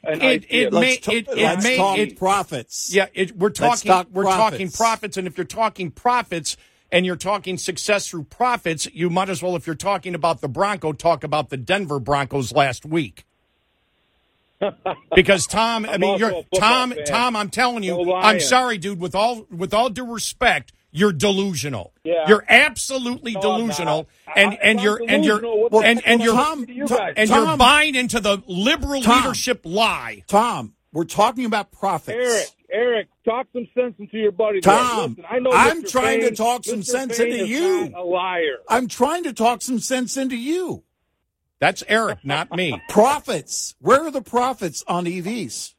An 0.03 0.21
ICE 0.21 0.43
It 0.43 0.45
it 0.49 0.73
may 0.73 0.79
Let's 0.79 0.97
ta- 1.05 1.11
it, 1.13 1.27
it 1.29 1.37
let's 1.37 1.63
may 1.63 1.77
talk 1.77 1.97
it, 1.97 2.17
profits. 2.17 2.93
Yeah, 2.93 3.07
it, 3.15 3.35
we're 3.35 3.49
talking 3.49 3.89
talk 3.89 4.07
we're 4.11 4.23
profits. 4.23 4.51
talking 4.53 4.71
profits, 4.71 5.17
and 5.17 5.27
if 5.27 5.35
you're 5.37 5.45
talking 5.45 5.89
profits 5.89 6.57
and 6.91 7.05
you're 7.05 7.15
talking 7.15 7.57
success 7.57 8.07
through 8.07 8.23
profits, 8.25 8.87
you 8.93 9.09
might 9.09 9.29
as 9.29 9.41
well, 9.41 9.55
if 9.55 9.65
you're 9.67 9.75
talking 9.75 10.15
about 10.15 10.41
the 10.41 10.47
Bronco, 10.47 10.93
talk 10.93 11.23
about 11.23 11.49
the 11.49 11.57
Denver 11.57 11.99
Broncos 11.99 12.51
last 12.53 12.85
week. 12.85 13.25
Because 15.13 15.45
Tom, 15.47 15.85
I 15.85 15.97
mean, 15.97 16.17
you're 16.17 16.43
Tom. 16.57 16.91
fan. 16.93 17.05
Tom, 17.05 17.35
I'm 17.35 17.49
telling 17.49 17.83
you, 17.83 17.95
Go 18.03 18.15
I'm 18.15 18.39
sorry, 18.39 18.77
dude. 18.77 18.99
With 18.99 19.13
all 19.13 19.45
with 19.51 19.73
all 19.73 19.89
due 19.89 20.11
respect, 20.11 20.71
you're 20.91 21.11
delusional. 21.11 21.91
Yeah. 22.03 22.27
You're 22.27 22.45
absolutely 22.47 23.33
No, 23.33 23.41
delusional, 23.41 24.07
and 24.35 24.51
I- 24.51 24.59
and 24.63 24.79
you're 24.81 25.01
I'm 25.03 25.09
and 25.09 25.25
you're 25.25 25.41
delusional, 25.41 25.83
and 25.83 26.01
and 26.07 26.21
you're 26.21 26.33
talking 26.33 26.65
to 26.67 26.73
you 26.73 26.87
guys? 26.87 27.13
and 27.17 27.29
you're 27.29 27.57
buying 27.57 27.95
into 27.95 28.19
the 28.21 28.41
liberal 28.47 29.01
Tom. 29.01 29.23
leadership 29.23 29.61
lie. 29.65 30.23
Tom, 30.27 30.73
we're 30.93 31.03
talking 31.03 31.45
about 31.45 31.71
profits. 31.71 32.54
Eric, 32.75 32.95
Eric, 32.95 33.07
talk 33.23 33.47
some 33.53 33.67
sense 33.73 33.95
into 33.99 34.17
your 34.17 34.31
buddy. 34.31 34.61
Tom, 34.61 35.11
Listen, 35.11 35.25
I 35.29 35.39
know 35.39 35.51
I'm 35.53 35.83
Mr. 35.83 35.91
trying 35.91 36.19
to 36.21 36.25
Fain- 36.27 36.35
talk 36.35 36.63
some 36.65 36.79
Mr. 36.79 36.85
sense 36.85 37.17
Fain 37.17 37.27
into 37.31 37.43
is 37.43 37.49
you. 37.49 37.89
not 37.89 37.99
A 37.99 38.03
liar. 38.03 38.57
I'm 38.67 38.87
trying 38.87 39.23
to 39.23 39.33
talk 39.33 39.61
some 39.61 39.79
sense 39.79 40.17
into 40.17 40.35
you. 40.35 40.83
That's 41.59 41.83
Eric, 41.87 42.19
not 42.23 42.51
me. 42.51 42.81
Profits. 42.89 43.75
Where 43.79 44.01
are 44.01 44.11
the 44.11 44.21
profits 44.21 44.83
on 44.87 45.05
EVs? 45.05 45.73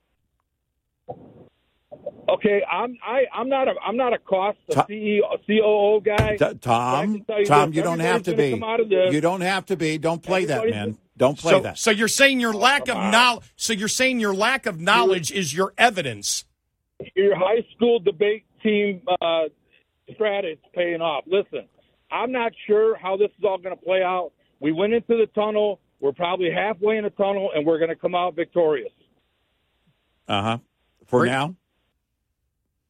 Okay, 2.28 2.62
I'm 2.70 2.96
I, 3.06 3.24
I'm 3.32 3.48
not 3.48 3.68
a 3.68 3.74
I'm 3.86 3.96
not 3.96 4.12
a 4.12 4.18
cost 4.18 4.58
a 4.70 4.74
Tom- 4.74 4.86
CEO, 4.90 5.20
COO 5.46 6.00
guy. 6.00 6.36
T- 6.36 6.44
I 6.44 6.54
Tom, 6.54 7.22
can 7.24 7.38
you 7.38 7.46
Tom, 7.46 7.70
this, 7.70 7.76
you 7.76 7.82
don't 7.82 8.00
have 8.00 8.24
to 8.24 8.34
be. 8.34 8.50
gonna 8.50 8.60
come 8.62 8.68
out 8.68 8.80
of 8.80 8.88
this. 8.88 9.12
You 9.14 9.20
don't 9.20 9.42
have 9.42 9.66
to 9.66 9.76
be. 9.76 9.98
Don't 9.98 10.22
play 10.22 10.46
that, 10.46 10.58
Everybody's 10.58 10.74
man. 10.86 10.98
Don't 11.16 11.38
play 11.38 11.52
so, 11.52 11.60
that. 11.60 11.78
so 11.78 11.90
you're 11.92 12.08
saying 12.08 12.40
your 12.40 12.54
oh, 12.54 12.58
lack 12.58 12.88
of 12.88 12.96
knowledge. 12.96 13.44
So 13.54 13.72
you're 13.72 13.86
saying 13.86 14.18
your 14.18 14.34
lack 14.34 14.66
of 14.66 14.80
knowledge 14.80 15.30
is 15.30 15.54
your 15.54 15.72
evidence. 15.78 16.44
Your 17.14 17.36
high 17.36 17.64
school 17.74 17.98
debate 17.98 18.44
team 18.62 19.02
uh, 19.20 19.44
strat 20.10 20.50
is 20.50 20.58
paying 20.74 21.00
off. 21.00 21.24
Listen, 21.26 21.66
I'm 22.10 22.32
not 22.32 22.52
sure 22.66 22.96
how 22.96 23.16
this 23.16 23.30
is 23.38 23.44
all 23.44 23.58
going 23.58 23.76
to 23.76 23.82
play 23.82 24.02
out. 24.02 24.32
We 24.60 24.72
went 24.72 24.94
into 24.94 25.16
the 25.16 25.26
tunnel. 25.34 25.80
We're 26.00 26.12
probably 26.12 26.50
halfway 26.50 26.96
in 26.96 27.04
the 27.04 27.10
tunnel, 27.10 27.50
and 27.54 27.66
we're 27.66 27.78
going 27.78 27.90
to 27.90 27.96
come 27.96 28.14
out 28.14 28.34
victorious. 28.34 28.92
Uh 30.28 30.42
huh. 30.42 30.58
For 31.06 31.20
Great. 31.20 31.30
now, 31.30 31.54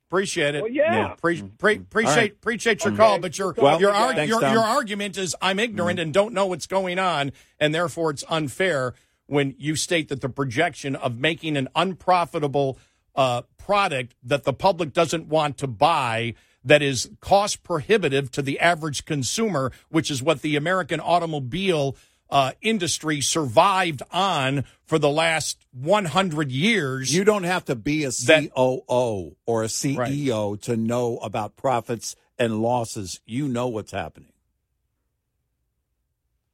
Appreciate 0.09 0.55
it. 0.55 0.63
Well, 0.63 0.71
yeah. 0.71 1.15
Pre- 1.21 1.43
pre- 1.59 1.77
appreciate 1.79 2.11
All 2.13 2.17
right. 2.17 2.31
appreciate 2.33 2.85
your 2.85 2.93
Okay. 2.93 3.03
call, 3.03 3.19
but 3.19 3.37
your 3.37 3.53
Well, 3.59 3.81
your, 3.81 3.91
arg- 3.91 4.15
thanks, 4.15 4.29
your, 4.31 4.41
your 4.41 4.63
argument 4.63 5.19
is 5.19 5.35
I'm 5.43 5.59
ignorant 5.59 5.99
and 5.99 6.15
don't 6.15 6.33
know 6.33 6.47
what's 6.47 6.69
going 6.69 7.01
on, 7.01 7.33
and 7.59 7.75
therefore 7.75 8.11
it's 8.11 8.23
unfair 8.29 8.95
when 9.27 9.57
you 9.59 9.75
state 9.75 10.09
that 10.11 10.21
the 10.21 10.29
projection 10.29 10.95
of 10.95 11.19
making 11.19 11.57
an 11.57 11.69
unprofitable 11.75 12.79
uh, 13.17 13.43
product 13.59 14.15
that 14.23 14.45
the 14.45 14.53
public 14.53 14.93
doesn't 14.93 15.27
want 15.27 15.59
to 15.59 15.67
buy 15.67 16.35
that 16.65 16.83
is 16.83 17.11
cost 17.21 17.63
prohibitive 17.63 18.31
to 18.33 18.43
the 18.43 18.59
average 18.59 19.05
consumer, 19.05 19.73
which 19.89 20.11
is 20.11 20.23
what 20.23 20.43
the 20.43 20.57
American 20.57 21.01
automobile 21.01 21.97
uh, 22.29 22.53
industry 22.61 23.21
survived 23.21 24.03
on 24.11 24.65
for 24.85 24.99
the 24.99 25.09
last 25.09 25.65
100 25.73 26.51
years. 26.51 27.15
you 27.15 27.25
don't 27.25 27.45
have 27.45 27.65
to 27.65 27.77
be 27.77 28.05
a 28.05 28.11
That- 28.11 28.53
COO 28.55 29.37
or 29.47 29.63
a 29.63 29.69
CEO 29.69 30.61
to 30.63 30.77
know 30.77 31.19
about 31.19 31.57
profits 31.57 32.17
and 32.39 32.61
losses. 32.61 33.21
You 33.25 33.49
know 33.49 33.69
what's 33.69 33.93
happening. 33.93 34.33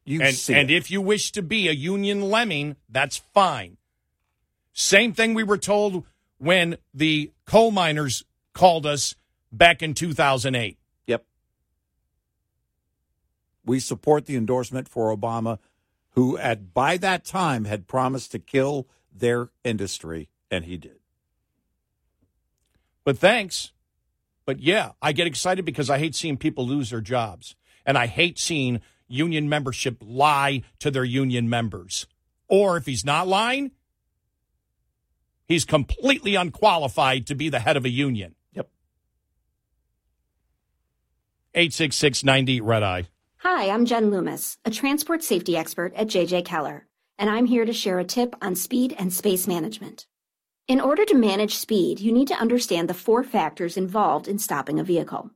You 0.04 0.20
and, 0.20 0.34
see 0.34 0.54
and 0.54 0.70
it. 0.70 0.76
if 0.76 0.90
you 0.90 1.00
wish 1.00 1.32
to 1.32 1.42
be 1.42 1.68
a 1.68 1.72
union 1.72 2.22
lemming, 2.22 2.76
that's 2.88 3.18
fine. 3.32 3.76
Same 4.72 5.12
thing 5.12 5.32
we 5.34 5.44
were 5.44 5.58
told 5.58 6.04
when 6.42 6.76
the 6.92 7.30
coal 7.46 7.70
miners 7.70 8.24
called 8.52 8.84
us 8.84 9.14
back 9.52 9.80
in 9.80 9.94
2008. 9.94 10.76
Yep. 11.06 11.24
We 13.64 13.78
support 13.78 14.26
the 14.26 14.34
endorsement 14.34 14.88
for 14.88 15.16
Obama, 15.16 15.58
who 16.10 16.36
at 16.36 16.74
by 16.74 16.96
that 16.96 17.24
time 17.24 17.64
had 17.64 17.86
promised 17.86 18.32
to 18.32 18.40
kill 18.40 18.88
their 19.12 19.50
industry, 19.62 20.30
and 20.50 20.64
he 20.64 20.76
did. 20.76 20.98
But 23.04 23.18
thanks. 23.18 23.70
But 24.44 24.58
yeah, 24.58 24.90
I 25.00 25.12
get 25.12 25.28
excited 25.28 25.64
because 25.64 25.90
I 25.90 25.98
hate 25.98 26.16
seeing 26.16 26.36
people 26.36 26.66
lose 26.66 26.90
their 26.90 27.00
jobs. 27.00 27.54
And 27.86 27.96
I 27.96 28.08
hate 28.08 28.36
seeing 28.40 28.80
union 29.06 29.48
membership 29.48 29.98
lie 30.00 30.62
to 30.80 30.90
their 30.90 31.04
union 31.04 31.48
members. 31.48 32.08
Or 32.48 32.76
if 32.76 32.86
he's 32.86 33.04
not 33.04 33.28
lying, 33.28 33.70
he's 35.46 35.64
completely 35.64 36.34
unqualified 36.34 37.26
to 37.26 37.34
be 37.34 37.48
the 37.48 37.60
head 37.60 37.76
of 37.76 37.84
a 37.84 37.90
union. 37.90 38.34
Yep. 38.52 38.68
86690 41.54 42.60
Red 42.60 42.82
Eye. 42.82 43.08
Hi, 43.38 43.68
I'm 43.70 43.84
Jen 43.84 44.10
Loomis, 44.10 44.58
a 44.64 44.70
transport 44.70 45.22
safety 45.22 45.56
expert 45.56 45.92
at 45.94 46.06
JJ 46.06 46.44
Keller. 46.44 46.86
and 47.18 47.28
I'm 47.30 47.46
here 47.46 47.64
to 47.64 47.72
share 47.72 47.98
a 47.98 48.04
tip 48.04 48.34
on 48.40 48.56
speed 48.56 48.96
and 48.98 49.12
space 49.12 49.46
management. 49.46 50.06
In 50.66 50.80
order 50.80 51.04
to 51.04 51.14
manage 51.14 51.56
speed, 51.56 52.00
you 52.00 52.10
need 52.12 52.28
to 52.28 52.34
understand 52.34 52.88
the 52.88 52.94
four 52.94 53.22
factors 53.22 53.76
involved 53.76 54.26
in 54.28 54.38
stopping 54.38 54.80
a 54.80 54.84
vehicle. 54.84 55.30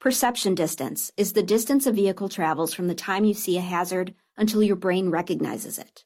Perception 0.00 0.54
distance 0.54 1.12
is 1.16 1.32
the 1.32 1.42
distance 1.42 1.86
a 1.86 1.92
vehicle 1.92 2.28
travels 2.28 2.72
from 2.74 2.88
the 2.88 2.94
time 2.94 3.24
you 3.24 3.34
see 3.34 3.56
a 3.58 3.60
hazard 3.60 4.14
until 4.36 4.62
your 4.62 4.76
brain 4.76 5.10
recognizes 5.10 5.78
it. 5.78 6.04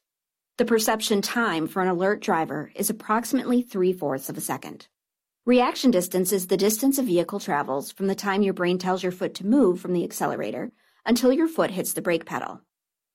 The 0.58 0.64
perception 0.64 1.22
time 1.22 1.68
for 1.68 1.82
an 1.82 1.88
alert 1.88 2.20
driver 2.20 2.72
is 2.74 2.90
approximately 2.90 3.62
three 3.62 3.92
fourths 3.92 4.28
of 4.28 4.36
a 4.36 4.40
second. 4.40 4.88
Reaction 5.46 5.92
distance 5.92 6.32
is 6.32 6.48
the 6.48 6.56
distance 6.56 6.98
a 6.98 7.02
vehicle 7.04 7.38
travels 7.38 7.92
from 7.92 8.08
the 8.08 8.16
time 8.16 8.42
your 8.42 8.54
brain 8.54 8.76
tells 8.76 9.04
your 9.04 9.12
foot 9.12 9.34
to 9.34 9.46
move 9.46 9.80
from 9.80 9.92
the 9.92 10.02
accelerator 10.02 10.72
until 11.06 11.32
your 11.32 11.46
foot 11.46 11.70
hits 11.70 11.92
the 11.92 12.02
brake 12.02 12.26
pedal. 12.26 12.60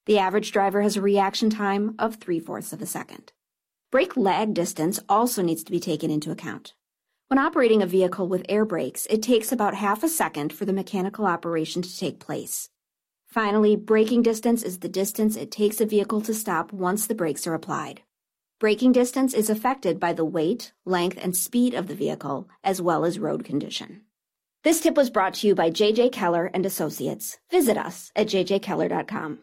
The 0.06 0.20
average 0.20 0.54
driver 0.54 0.84
has 0.84 0.96
a 0.96 1.02
reaction 1.02 1.50
time 1.50 1.96
of 2.00 2.16
three 2.16 2.40
fourths 2.40 2.72
of 2.72 2.82
a 2.82 2.86
second. 2.86 3.34
Brake 3.92 4.16
lag 4.16 4.54
distance 4.54 5.02
also 5.10 5.42
needs 5.42 5.66
to 5.66 5.72
be 5.74 5.82
taken 5.82 6.10
into 6.10 6.32
account. 6.32 6.76
When 7.28 7.40
operating 7.40 7.82
a 7.82 7.86
vehicle 7.86 8.30
with 8.30 8.46
air 8.48 8.64
brakes, 8.64 9.06
it 9.10 9.22
takes 9.22 9.52
about 9.52 9.76
half 9.76 10.02
a 10.02 10.08
second 10.08 10.54
for 10.54 10.64
the 10.64 10.72
mechanical 10.72 11.26
operation 11.26 11.82
to 11.82 11.98
take 11.98 12.22
place. 12.22 12.70
Finally, 13.34 13.76
braking 13.76 14.22
distance 14.22 14.62
is 14.62 14.78
the 14.78 14.88
distance 14.88 15.36
it 15.36 15.50
takes 15.50 15.82
a 15.82 15.88
vehicle 15.88 16.22
to 16.22 16.36
stop 16.36 16.72
once 16.72 17.08
the 17.08 17.16
brakes 17.16 17.48
are 17.48 17.56
applied. 17.56 18.04
Braking 18.60 18.92
distance 18.92 19.34
is 19.34 19.50
affected 19.50 20.00
by 20.00 20.14
the 20.14 20.24
weight, 20.24 20.72
length, 20.86 21.18
and 21.20 21.36
speed 21.36 21.74
of 21.74 21.88
the 21.88 21.96
vehicle, 21.96 22.48
as 22.64 22.80
well 22.80 23.04
as 23.04 23.18
road 23.18 23.44
condition. 23.44 24.02
This 24.64 24.82
tip 24.82 24.96
was 24.96 25.10
brought 25.10 25.34
to 25.36 25.48
you 25.48 25.56
by 25.56 25.72
JJ 25.72 26.12
Keller 26.12 26.52
and 26.54 26.64
Associates. 26.64 27.40
Visit 27.50 27.76
us 27.76 28.12
at 28.16 28.28
jjkeller.com. 28.28 29.40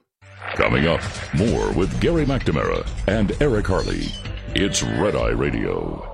Coming 0.54 0.86
up, 0.86 1.02
more 1.34 1.72
with 1.72 2.00
Gary 2.00 2.24
McNamara 2.24 2.88
and 3.08 3.32
Eric 3.42 3.66
Harley. 3.66 4.06
It's 4.54 4.84
Red 4.84 5.16
Eye 5.16 5.30
Radio. 5.30 6.09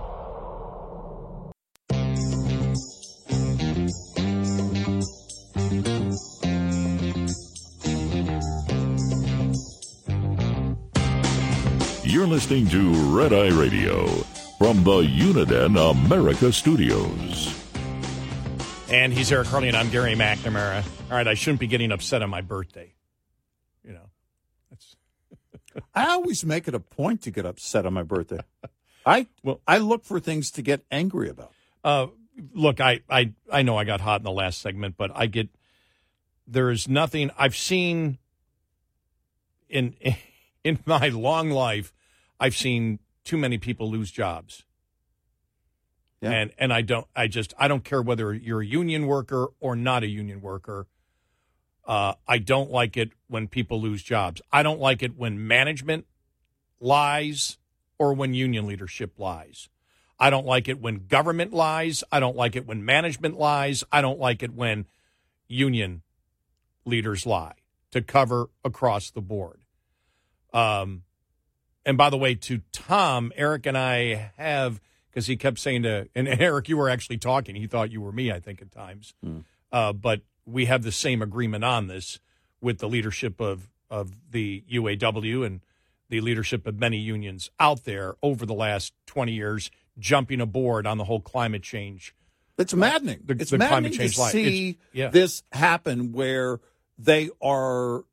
You're 12.17 12.27
listening 12.27 12.67
to 12.69 12.93
Red 13.15 13.35
Eye 13.35 13.49
Radio 13.49 14.07
from 14.57 14.83
the 14.85 15.03
Uniden 15.03 15.77
America 15.91 16.51
Studios. 16.51 17.55
And 18.89 19.13
he's 19.13 19.31
Eric 19.31 19.49
Harley, 19.49 19.69
and 19.69 19.77
I'm 19.77 19.91
Gary 19.91 20.15
McNamara. 20.15 20.83
All 21.11 21.17
right, 21.19 21.29
I 21.29 21.35
shouldn't 21.35 21.61
be 21.61 21.67
getting 21.67 21.93
upset 21.93 22.23
on 22.23 22.31
my 22.31 22.41
birthday. 22.41 22.95
You 23.85 23.93
know, 23.93 24.09
that's. 24.71 24.97
I 25.95 26.07
always 26.07 26.43
make 26.43 26.67
it 26.67 26.75
a 26.75 26.81
point 26.81 27.21
to 27.25 27.31
get 27.31 27.45
upset 27.45 27.85
on 27.85 27.93
my 27.93 28.03
birthday. 28.03 28.41
I 29.05 29.27
well, 29.43 29.61
I 29.67 29.77
look 29.77 30.07
for 30.07 30.19
things 30.19 30.51
to 30.53 30.63
get 30.63 30.87
angry 30.91 31.29
about. 31.29 31.53
Uh, 31.85 32.07
look, 32.55 32.81
I, 32.81 33.01
I 33.11 33.35
I 33.53 33.61
know 33.61 33.77
I 33.77 33.85
got 33.85 34.01
hot 34.01 34.21
in 34.21 34.25
the 34.25 34.33
last 34.33 34.63
segment, 34.63 34.95
but 34.97 35.11
I 35.15 35.27
get 35.27 35.51
there 36.47 36.71
is 36.71 36.89
nothing 36.89 37.31
I've 37.37 37.57
seen 37.57 38.17
in 39.69 39.95
in 40.65 40.79
my 40.87 41.09
long 41.09 41.51
life. 41.51 41.93
I've 42.39 42.57
seen 42.57 42.99
too 43.25 43.37
many 43.37 43.59
people 43.59 43.91
lose 43.91 44.11
jobs. 44.11 44.65
Yeah. 46.21 46.31
And 46.31 46.53
and 46.59 46.73
I 46.73 46.83
don't 46.83 47.07
I 47.15 47.27
just 47.29 47.55
I 47.59 47.69
don't 47.69 47.85
care 47.85 48.01
whether 48.01 48.33
you're 48.33 48.63
a 48.63 48.67
union 48.67 49.07
worker 49.07 49.49
or 49.61 49.77
not 49.77 50.03
a 50.03 50.09
union 50.09 50.41
worker. 50.41 50.87
Uh, 51.87 52.15
I 52.27 52.39
don't 52.39 52.71
like 52.71 52.97
it 52.97 53.11
when 53.29 53.47
people 53.47 53.81
lose 53.81 54.03
jobs. 54.03 54.41
I 54.51 54.63
don't 54.65 54.81
like 54.81 55.03
it 55.03 55.17
when 55.17 55.47
management 55.47 56.07
lies 56.81 57.59
or 57.99 58.13
when 58.13 58.35
union 58.35 58.67
leadership 58.67 59.19
lies. 59.19 59.69
I 60.19 60.31
don't 60.31 60.47
like 60.47 60.67
it 60.67 60.81
when 60.81 61.07
government 61.07 61.53
lies. 61.53 62.03
I 62.11 62.21
don't 62.21 62.37
like 62.37 62.57
it 62.57 62.67
when 62.67 62.85
management 62.85 63.39
lies. 63.39 63.85
I 63.93 64.01
don't 64.01 64.19
like 64.19 64.43
it 64.43 64.55
when 64.55 64.87
union 65.47 66.03
leaders 66.85 67.27
lie 67.27 67.55
to 67.93 68.01
cover 68.03 68.49
across 68.65 69.11
the 69.11 69.21
board. 69.21 69.61
Um, 70.53 71.03
and 71.87 71.97
by 71.97 72.11
the 72.11 72.19
way, 72.19 72.35
to 72.35 72.61
Tom, 72.73 73.33
Eric 73.37 73.65
and 73.65 73.79
I 73.79 74.33
have 74.37 74.81
because 75.09 75.29
he 75.29 75.37
kept 75.37 75.59
saying 75.59 75.85
to 75.85 76.09
and 76.15 76.29
Eric, 76.29 76.69
you 76.69 76.77
were 76.77 76.91
actually 76.91 77.17
talking. 77.17 77.55
He 77.55 77.67
thought 77.67 77.91
you 77.91 78.03
were 78.03 78.13
me, 78.13 78.31
I 78.31 78.41
think, 78.41 78.61
at 78.61 78.71
times. 78.73 79.15
Uh, 79.73 79.93
but 79.93 80.21
we 80.45 80.67
have 80.67 80.83
the 80.83 80.93
same 80.93 81.23
agreement 81.23 81.65
on 81.65 81.87
this 81.87 82.19
with 82.61 82.79
the 82.79 82.89
leadership 82.89 83.41
of 83.41 83.71
of 83.89 84.13
the 84.31 84.65
UAW 84.71 85.47
and 85.47 85.61
the 86.09 86.21
leadership 86.21 86.67
of 86.67 86.79
many 86.79 86.99
unions 86.99 87.51
out 87.61 87.85
there 87.85 88.17
over 88.23 88.45
the 88.45 88.55
last 88.55 88.93
twenty 89.07 89.33
years, 89.33 89.71
jumping 89.99 90.41
aboard 90.41 90.87
on 90.87 90.99
the 90.99 91.05
whole 91.05 91.21
climate 91.21 91.63
change. 91.63 92.15
It's 92.59 92.75
maddening. 92.75 93.21
The, 93.25 93.35
it's 93.35 93.51
the 93.51 93.59
maddening 93.59 93.93
climate 93.93 93.99
change 93.99 94.15
to 94.15 94.21
lie. 94.21 94.31
see 94.31 94.79
yeah. 94.93 95.09
this 95.09 95.43
happen 95.53 96.13
where 96.13 96.59
they 96.99 97.31
are 97.41 98.05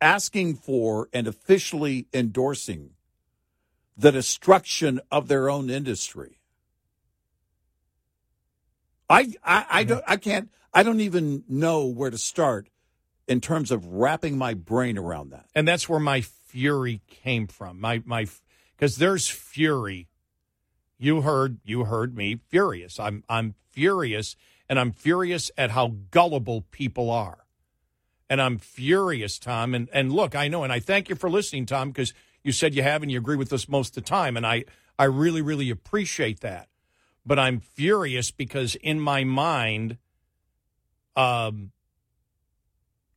asking 0.00 0.56
for 0.56 1.08
and 1.12 1.28
officially 1.28 2.08
endorsing 2.12 2.90
the 3.96 4.12
destruction 4.12 5.00
of 5.10 5.28
their 5.28 5.50
own 5.50 5.70
industry. 5.70 6.38
I 9.08 9.34
I, 9.44 9.66
I 9.70 9.84
don't 9.84 10.04
I 10.06 10.16
can't 10.16 10.50
I 10.72 10.82
don't 10.82 11.00
even 11.00 11.44
know 11.48 11.86
where 11.86 12.10
to 12.10 12.18
start 12.18 12.68
in 13.28 13.40
terms 13.40 13.70
of 13.70 13.86
wrapping 13.86 14.36
my 14.36 14.54
brain 14.54 14.98
around 14.98 15.30
that. 15.30 15.46
and 15.54 15.66
that's 15.68 15.88
where 15.88 16.00
my 16.00 16.20
fury 16.20 17.00
came 17.08 17.46
from. 17.46 17.80
My 17.80 18.02
my 18.04 18.26
because 18.76 18.96
there's 18.96 19.28
fury. 19.28 20.08
You 20.98 21.22
heard 21.22 21.58
you 21.64 21.84
heard 21.84 22.16
me 22.16 22.40
furious. 22.48 22.98
I'm 23.00 23.24
I'm 23.28 23.54
furious, 23.70 24.36
and 24.68 24.78
I'm 24.78 24.92
furious 24.92 25.50
at 25.56 25.70
how 25.70 25.94
gullible 26.10 26.62
people 26.70 27.10
are. 27.10 27.38
And 28.28 28.40
I'm 28.40 28.58
furious, 28.58 29.38
Tom. 29.38 29.74
And 29.74 29.88
and 29.92 30.12
look, 30.12 30.34
I 30.34 30.48
know, 30.48 30.62
and 30.64 30.72
I 30.72 30.80
thank 30.80 31.08
you 31.08 31.14
for 31.14 31.30
listening, 31.30 31.66
Tom, 31.66 31.90
because 31.90 32.12
you 32.42 32.52
said 32.52 32.74
you 32.74 32.82
have 32.82 33.02
and 33.02 33.10
you 33.10 33.18
agree 33.18 33.36
with 33.36 33.52
us 33.52 33.68
most 33.68 33.96
of 33.96 34.04
the 34.04 34.08
time, 34.08 34.36
and 34.36 34.46
I 34.46 34.64
I 34.98 35.04
really 35.04 35.42
really 35.42 35.70
appreciate 35.70 36.40
that. 36.40 36.68
But 37.24 37.38
I'm 37.38 37.60
furious 37.60 38.30
because 38.30 38.74
in 38.76 38.98
my 38.98 39.22
mind, 39.22 39.98
um, 41.14 41.70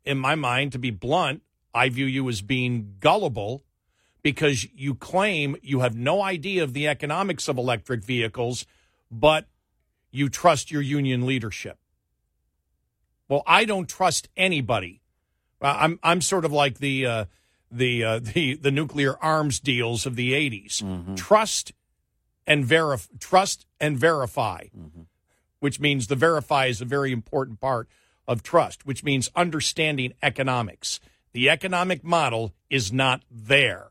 in 0.04 0.20
my 0.20 0.36
mind, 0.36 0.74
to 0.74 0.80
be 0.80 0.92
blunt, 0.92 1.42
I 1.74 1.90
view 1.90 2.06
you 2.06 2.30
as 2.30 2.42
being 2.42 2.96
gullible 3.00 3.64
because 4.22 4.66
you 4.74 4.96
claim 4.96 5.56
you 5.62 5.82
have 5.82 5.96
no 5.96 6.22
idea 6.22 6.64
of 6.64 6.74
the 6.74 6.88
economics 6.88 7.48
of 7.48 7.58
electric 7.58 8.04
vehicles, 8.04 8.66
but 9.12 9.46
you 10.12 10.30
trust 10.30 10.72
your 10.72 10.82
union 10.82 11.26
leadership. 11.26 11.78
Well, 13.28 13.44
I 13.46 13.66
don't 13.66 13.90
trust 13.90 14.30
anybody. 14.38 15.02
I'm 15.62 16.00
I'm 16.04 16.22
sort 16.22 16.46
of 16.46 16.52
like 16.52 16.80
the 16.80 17.06
uh, 17.06 17.26
the 17.72 18.04
uh, 18.04 18.20
the 18.34 18.56
the 18.56 18.72
nuclear 18.72 19.16
arms 19.24 19.60
deals 19.60 20.06
of 20.06 20.16
the 20.16 20.34
80s. 20.34 21.16
Trust 21.18 21.74
and 22.48 22.66
verify. 22.66 23.12
Trust 23.20 23.66
and 23.80 23.98
verify 23.98 24.66
which 25.66 25.80
means 25.80 26.06
the 26.06 26.16
verify 26.16 26.68
is 26.68 26.80
a 26.80 26.86
very 26.86 27.12
important 27.12 27.60
part 27.60 27.90
of 28.28 28.44
trust, 28.44 28.86
which 28.86 29.04
means 29.04 29.32
understanding 29.36 30.14
economics. 30.22 31.00
The 31.32 31.50
economic 31.50 32.04
model 32.04 32.54
is 32.70 32.94
not 32.94 33.24
there. 33.32 33.90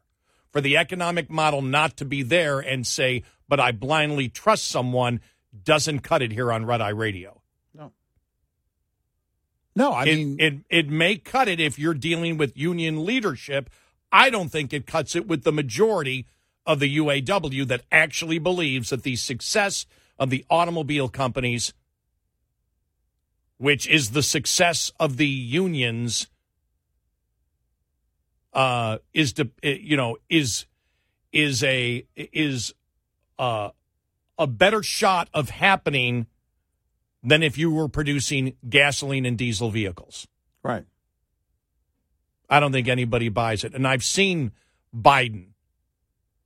For 0.53 0.61
the 0.61 0.77
economic 0.77 1.29
model 1.29 1.63
not 1.63 1.97
to 1.97 2.05
be 2.05 2.23
there 2.23 2.61
and 2.61 2.87
say, 2.87 3.25
but 3.49 3.59
I 3.59 3.73
blindly 3.73 4.29
trust 4.29 4.69
someone 4.69 5.21
doesn't 5.65 6.01
cut 6.01 6.23
it 6.23 6.31
here 6.31 6.53
on 6.53 6.65
Red 6.65 6.81
Eye 6.81 6.91
Radio. 6.91 7.43
No, 9.77 9.91
I 9.93 10.05
it, 10.05 10.17
mean 10.17 10.37
it 10.39 10.55
it 10.71 10.89
may 10.89 11.17
cut 11.17 11.49
it 11.49 11.61
if 11.61 11.79
you're 11.79 11.95
dealing 11.95 12.37
with 12.37 12.57
union 12.57 13.05
leadership. 13.05 13.71
I 14.13 14.31
don't 14.31 14.49
think 14.49 14.73
it 14.73 14.87
cuts 14.87 15.17
it 15.17 15.27
with 15.27 15.43
the 15.43 15.53
majority 15.53 16.27
of 16.65 16.79
the 16.79 16.97
UAW 16.99 17.67
that 17.67 17.83
actually 17.91 18.39
believes 18.39 18.91
that 18.91 19.03
the 19.03 19.17
success 19.17 19.87
of 20.19 20.31
the 20.31 20.45
automobile 20.49 21.09
companies, 21.09 21.75
which 23.59 23.89
is 23.89 24.11
the 24.11 24.23
success 24.23 24.93
of 25.01 25.17
the 25.17 25.27
unions, 25.27 26.29
uh, 28.53 28.99
is 29.13 29.33
to 29.33 29.51
you 29.63 29.97
know 29.97 30.17
is 30.31 30.67
is 31.33 31.65
a 31.65 32.07
is 32.17 32.73
uh, 33.41 33.71
a 34.39 34.47
better 34.47 34.83
shot 34.85 35.29
of 35.35 35.51
happening 35.51 36.27
than 37.25 37.43
if 37.43 37.57
you 37.59 37.71
were 37.71 37.89
producing 37.89 38.57
gasoline 38.69 39.25
and 39.25 39.39
diesel 39.39 39.71
vehicles. 39.71 40.29
Right. 40.63 40.85
I 42.49 42.61
don't 42.61 42.73
think 42.73 42.87
anybody 42.87 43.31
buys 43.31 43.65
it. 43.65 43.75
And 43.75 43.89
I've 43.89 44.05
seen 44.05 44.53
Biden. 44.95 45.49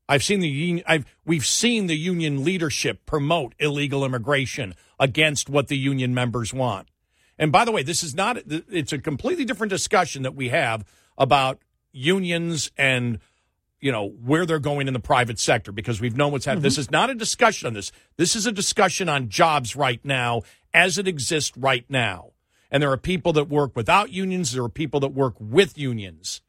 I've 0.08 0.22
seen 0.22 0.40
the 0.40 0.48
union. 0.48 0.84
I've 0.88 1.04
we've 1.26 1.44
seen 1.44 1.86
the 1.86 1.96
union 1.96 2.44
leadership 2.44 3.04
promote 3.04 3.54
illegal 3.58 4.04
immigration 4.04 4.74
against 4.98 5.50
what 5.50 5.68
the 5.68 5.76
union 5.76 6.14
members 6.14 6.54
want. 6.54 6.88
And 7.38 7.52
by 7.52 7.64
the 7.64 7.72
way, 7.72 7.82
this 7.82 8.02
is 8.02 8.14
not. 8.14 8.38
It's 8.46 8.92
a 8.92 8.98
completely 8.98 9.44
different 9.44 9.70
discussion 9.70 10.22
that 10.22 10.34
we 10.34 10.48
have 10.48 10.84
about 11.18 11.60
unions 11.92 12.70
and 12.78 13.18
you 13.80 13.92
know, 13.92 14.08
where 14.08 14.44
they're 14.44 14.58
going 14.58 14.88
in 14.88 14.94
the 14.94 15.00
private 15.00 15.38
sector 15.38 15.72
because 15.72 16.00
we've 16.00 16.16
known 16.16 16.32
what's 16.32 16.44
happening. 16.44 16.62
This 16.62 16.74
mm-hmm. 16.74 16.80
is 16.80 16.90
not 16.90 17.10
a 17.10 17.14
discussion 17.14 17.68
on 17.68 17.74
this. 17.74 17.92
This 18.16 18.34
is 18.34 18.46
a 18.46 18.52
discussion 18.52 19.08
on 19.08 19.28
jobs 19.28 19.76
right 19.76 20.00
now 20.04 20.42
as 20.74 20.98
it 20.98 21.06
exists 21.06 21.56
right 21.56 21.84
now. 21.88 22.32
And 22.70 22.82
there 22.82 22.92
are 22.92 22.98
people 22.98 23.32
that 23.34 23.48
work 23.48 23.74
without 23.74 24.10
unions, 24.10 24.52
there 24.52 24.64
are 24.64 24.68
people 24.68 25.00
that 25.00 25.08
work 25.08 25.34
with 25.38 25.78
unions. 25.78 26.42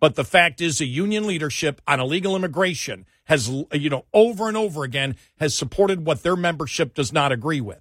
But 0.00 0.14
the 0.14 0.24
fact 0.24 0.60
is, 0.60 0.78
the 0.78 0.86
union 0.86 1.26
leadership 1.26 1.80
on 1.86 1.98
illegal 1.98 2.36
immigration 2.36 3.06
has, 3.24 3.48
you 3.72 3.90
know, 3.90 4.04
over 4.12 4.48
and 4.48 4.56
over 4.56 4.84
again 4.84 5.16
has 5.38 5.56
supported 5.56 6.04
what 6.04 6.22
their 6.22 6.36
membership 6.36 6.94
does 6.94 7.12
not 7.12 7.32
agree 7.32 7.60
with. 7.60 7.80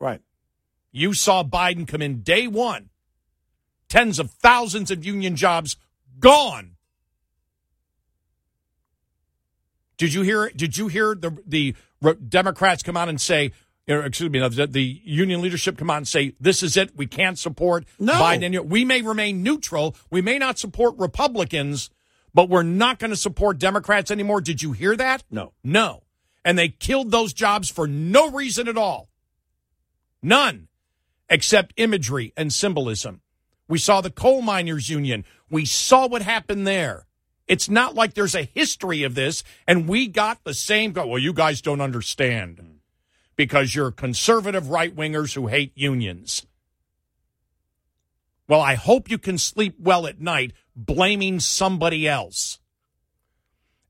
Right. 0.00 0.20
You 0.92 1.14
saw 1.14 1.44
Biden 1.44 1.86
come 1.86 2.02
in 2.02 2.22
day 2.22 2.46
one, 2.46 2.90
tens 3.88 4.18
of 4.18 4.30
thousands 4.30 4.90
of 4.90 5.04
union 5.04 5.36
jobs 5.36 5.76
gone. 6.18 6.71
Did 10.02 10.14
you 10.14 10.22
hear? 10.22 10.50
Did 10.50 10.76
you 10.76 10.88
hear 10.88 11.14
the 11.14 11.38
the 11.46 11.76
Democrats 12.28 12.82
come 12.82 12.96
out 12.96 13.08
and 13.08 13.20
say, 13.20 13.52
excuse 13.86 14.30
me, 14.30 14.40
the, 14.40 14.66
the 14.66 15.00
union 15.04 15.40
leadership 15.40 15.78
come 15.78 15.90
out 15.90 15.98
and 15.98 16.08
say, 16.08 16.34
"This 16.40 16.64
is 16.64 16.76
it. 16.76 16.96
We 16.96 17.06
can't 17.06 17.38
support 17.38 17.84
No. 18.00 18.14
Biden. 18.14 18.66
We 18.66 18.84
may 18.84 19.02
remain 19.02 19.44
neutral. 19.44 19.94
We 20.10 20.20
may 20.20 20.38
not 20.38 20.58
support 20.58 20.98
Republicans, 20.98 21.88
but 22.34 22.48
we're 22.48 22.64
not 22.64 22.98
going 22.98 23.12
to 23.12 23.16
support 23.16 23.58
Democrats 23.58 24.10
anymore." 24.10 24.40
Did 24.40 24.60
you 24.60 24.72
hear 24.72 24.96
that? 24.96 25.22
No. 25.30 25.52
No. 25.62 26.02
And 26.44 26.58
they 26.58 26.70
killed 26.70 27.12
those 27.12 27.32
jobs 27.32 27.70
for 27.70 27.86
no 27.86 28.28
reason 28.28 28.66
at 28.66 28.76
all. 28.76 29.08
None, 30.20 30.66
except 31.30 31.74
imagery 31.76 32.32
and 32.36 32.52
symbolism. 32.52 33.20
We 33.68 33.78
saw 33.78 34.00
the 34.00 34.10
coal 34.10 34.42
miners 34.42 34.90
union. 34.90 35.24
We 35.48 35.64
saw 35.64 36.08
what 36.08 36.22
happened 36.22 36.66
there. 36.66 37.06
It's 37.52 37.68
not 37.68 37.94
like 37.94 38.14
there's 38.14 38.34
a 38.34 38.44
history 38.44 39.02
of 39.02 39.14
this 39.14 39.44
and 39.66 39.86
we 39.86 40.08
got 40.08 40.42
the 40.42 40.54
same. 40.54 40.94
Well, 40.94 41.18
you 41.18 41.34
guys 41.34 41.60
don't 41.60 41.82
understand 41.82 42.56
hmm. 42.58 42.66
because 43.36 43.74
you're 43.74 43.90
conservative 43.90 44.70
right 44.70 44.96
wingers 44.96 45.34
who 45.34 45.48
hate 45.48 45.72
unions. 45.74 46.46
Well, 48.48 48.62
I 48.62 48.74
hope 48.76 49.10
you 49.10 49.18
can 49.18 49.36
sleep 49.36 49.76
well 49.78 50.06
at 50.06 50.18
night 50.18 50.54
blaming 50.74 51.40
somebody 51.40 52.08
else. 52.08 52.58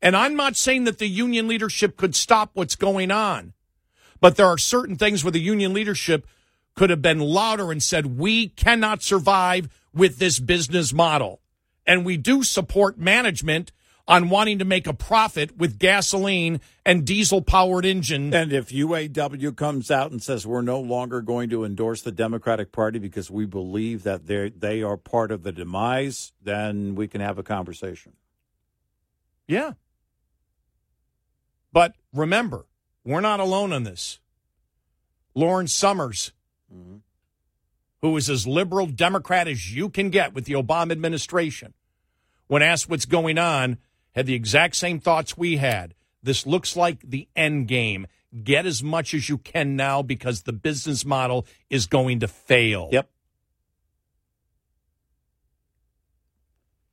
And 0.02 0.16
I'm 0.16 0.34
not 0.34 0.56
saying 0.56 0.82
that 0.82 0.98
the 0.98 1.06
union 1.06 1.46
leadership 1.46 1.96
could 1.96 2.16
stop 2.16 2.50
what's 2.54 2.74
going 2.74 3.12
on, 3.12 3.52
but 4.20 4.34
there 4.34 4.46
are 4.46 4.58
certain 4.58 4.96
things 4.96 5.22
where 5.22 5.30
the 5.30 5.38
union 5.38 5.72
leadership 5.72 6.26
could 6.74 6.90
have 6.90 7.00
been 7.00 7.20
louder 7.20 7.70
and 7.70 7.80
said, 7.80 8.18
we 8.18 8.48
cannot 8.48 9.04
survive 9.04 9.68
with 9.94 10.18
this 10.18 10.40
business 10.40 10.92
model. 10.92 11.41
And 11.86 12.04
we 12.04 12.16
do 12.16 12.42
support 12.42 12.98
management 12.98 13.72
on 14.08 14.28
wanting 14.28 14.58
to 14.58 14.64
make 14.64 14.86
a 14.86 14.92
profit 14.92 15.56
with 15.56 15.78
gasoline 15.78 16.60
and 16.84 17.06
diesel 17.06 17.40
powered 17.40 17.84
engine. 17.84 18.34
And 18.34 18.52
if 18.52 18.70
UAW 18.70 19.56
comes 19.56 19.90
out 19.90 20.10
and 20.10 20.22
says 20.22 20.46
we're 20.46 20.62
no 20.62 20.80
longer 20.80 21.20
going 21.20 21.50
to 21.50 21.64
endorse 21.64 22.02
the 22.02 22.12
Democratic 22.12 22.72
Party 22.72 22.98
because 22.98 23.30
we 23.30 23.46
believe 23.46 24.02
that 24.02 24.26
they 24.26 24.50
they 24.50 24.82
are 24.82 24.96
part 24.96 25.30
of 25.30 25.44
the 25.44 25.52
demise, 25.52 26.32
then 26.42 26.94
we 26.94 27.06
can 27.06 27.20
have 27.20 27.38
a 27.38 27.42
conversation. 27.42 28.14
Yeah. 29.46 29.72
But 31.72 31.94
remember, 32.12 32.66
we're 33.04 33.20
not 33.20 33.40
alone 33.40 33.72
on 33.72 33.84
this. 33.84 34.18
Larry 35.34 35.68
Summers, 35.68 36.32
mm-hmm. 36.72 36.96
Who 38.02 38.16
is 38.16 38.28
as 38.28 38.46
liberal 38.46 38.86
Democrat 38.86 39.48
as 39.48 39.74
you 39.74 39.88
can 39.88 40.10
get 40.10 40.34
with 40.34 40.44
the 40.44 40.54
Obama 40.54 40.90
administration, 40.90 41.72
when 42.48 42.60
asked 42.60 42.90
what's 42.90 43.06
going 43.06 43.38
on, 43.38 43.78
had 44.14 44.26
the 44.26 44.34
exact 44.34 44.76
same 44.76 45.00
thoughts 45.00 45.38
we 45.38 45.56
had. 45.56 45.94
This 46.22 46.46
looks 46.46 46.76
like 46.76 47.00
the 47.00 47.28
end 47.34 47.68
game. 47.68 48.06
Get 48.44 48.66
as 48.66 48.82
much 48.82 49.14
as 49.14 49.28
you 49.28 49.38
can 49.38 49.76
now 49.76 50.02
because 50.02 50.42
the 50.42 50.52
business 50.52 51.04
model 51.04 51.46
is 51.70 51.86
going 51.86 52.20
to 52.20 52.28
fail. 52.28 52.88
Yep. 52.90 53.08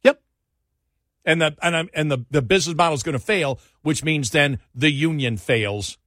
Yep. 0.03 0.21
And 1.25 1.41
the 1.41 1.55
and 1.61 1.75
I'm, 1.75 1.89
and 1.93 2.11
the 2.11 2.25
the 2.29 2.41
business 2.41 2.75
model 2.75 2.95
is 2.95 3.03
going 3.03 3.13
to 3.17 3.23
fail, 3.23 3.59
which 3.81 4.03
means 4.03 4.31
then 4.31 4.59
the 4.75 4.91
union 4.91 5.37
fails. 5.37 5.97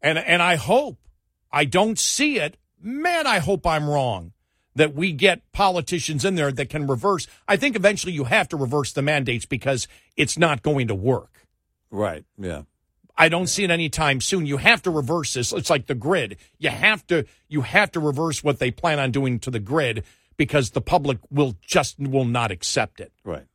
And 0.00 0.16
and 0.16 0.40
I 0.40 0.54
hope 0.54 1.07
I 1.50 1.64
don't 1.64 1.98
see 1.98 2.38
it. 2.38 2.56
Man, 2.80 3.26
I 3.26 3.38
hope 3.38 3.66
I'm 3.66 3.88
wrong 3.88 4.32
that 4.74 4.94
we 4.94 5.12
get 5.12 5.50
politicians 5.52 6.24
in 6.24 6.36
there 6.36 6.52
that 6.52 6.68
can 6.68 6.86
reverse. 6.86 7.26
I 7.48 7.56
think 7.56 7.74
eventually 7.74 8.12
you 8.12 8.24
have 8.24 8.48
to 8.50 8.56
reverse 8.56 8.92
the 8.92 9.02
mandates 9.02 9.44
because 9.44 9.88
it's 10.16 10.38
not 10.38 10.62
going 10.62 10.86
to 10.88 10.94
work. 10.94 11.46
Right. 11.90 12.24
Yeah. 12.38 12.62
I 13.16 13.28
don't 13.28 13.48
see 13.48 13.64
it 13.64 13.70
anytime 13.70 14.20
soon. 14.20 14.46
You 14.46 14.58
have 14.58 14.80
to 14.82 14.90
reverse 14.90 15.34
this. 15.34 15.52
It's 15.52 15.70
like 15.70 15.86
the 15.86 15.96
grid. 15.96 16.36
You 16.58 16.70
have 16.70 17.04
to 17.08 17.24
you 17.48 17.62
have 17.62 17.90
to 17.92 18.00
reverse 18.00 18.44
what 18.44 18.60
they 18.60 18.70
plan 18.70 19.00
on 19.00 19.10
doing 19.10 19.40
to 19.40 19.50
the 19.50 19.58
grid 19.58 20.04
because 20.36 20.70
the 20.70 20.80
public 20.80 21.18
will 21.28 21.56
just 21.60 21.98
will 21.98 22.24
not 22.24 22.52
accept 22.52 23.00
it. 23.00 23.12
Right. 23.24 23.46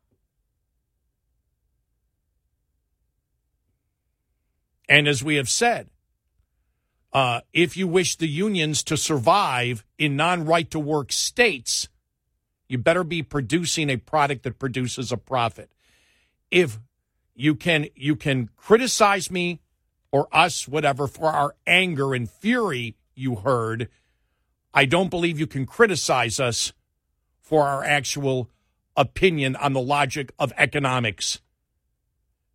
And 4.89 5.07
as 5.07 5.23
we 5.23 5.35
have 5.35 5.47
said, 5.47 5.89
uh, 7.13 7.41
if 7.53 7.77
you 7.77 7.87
wish 7.87 8.15
the 8.15 8.27
unions 8.27 8.83
to 8.83 8.97
survive 8.97 9.85
in 9.97 10.15
non 10.15 10.45
right 10.45 10.69
to 10.71 10.79
work 10.79 11.11
states, 11.11 11.87
you 12.67 12.77
better 12.77 13.03
be 13.03 13.21
producing 13.21 13.89
a 13.89 13.97
product 13.97 14.43
that 14.43 14.57
produces 14.57 15.11
a 15.11 15.17
profit. 15.17 15.71
If 16.49 16.79
you 17.35 17.55
can 17.55 17.87
you 17.95 18.15
can 18.15 18.49
criticize 18.57 19.29
me 19.29 19.59
or 20.11 20.27
us, 20.31 20.67
whatever, 20.67 21.07
for 21.07 21.31
our 21.31 21.55
anger 21.65 22.13
and 22.13 22.29
fury 22.29 22.95
you 23.15 23.35
heard. 23.37 23.89
I 24.73 24.85
don't 24.85 25.09
believe 25.09 25.39
you 25.39 25.47
can 25.47 25.65
criticize 25.65 26.39
us 26.39 26.73
for 27.41 27.67
our 27.67 27.83
actual 27.83 28.49
opinion 28.95 29.55
on 29.55 29.73
the 29.73 29.81
logic 29.81 30.31
of 30.39 30.53
economics 30.57 31.41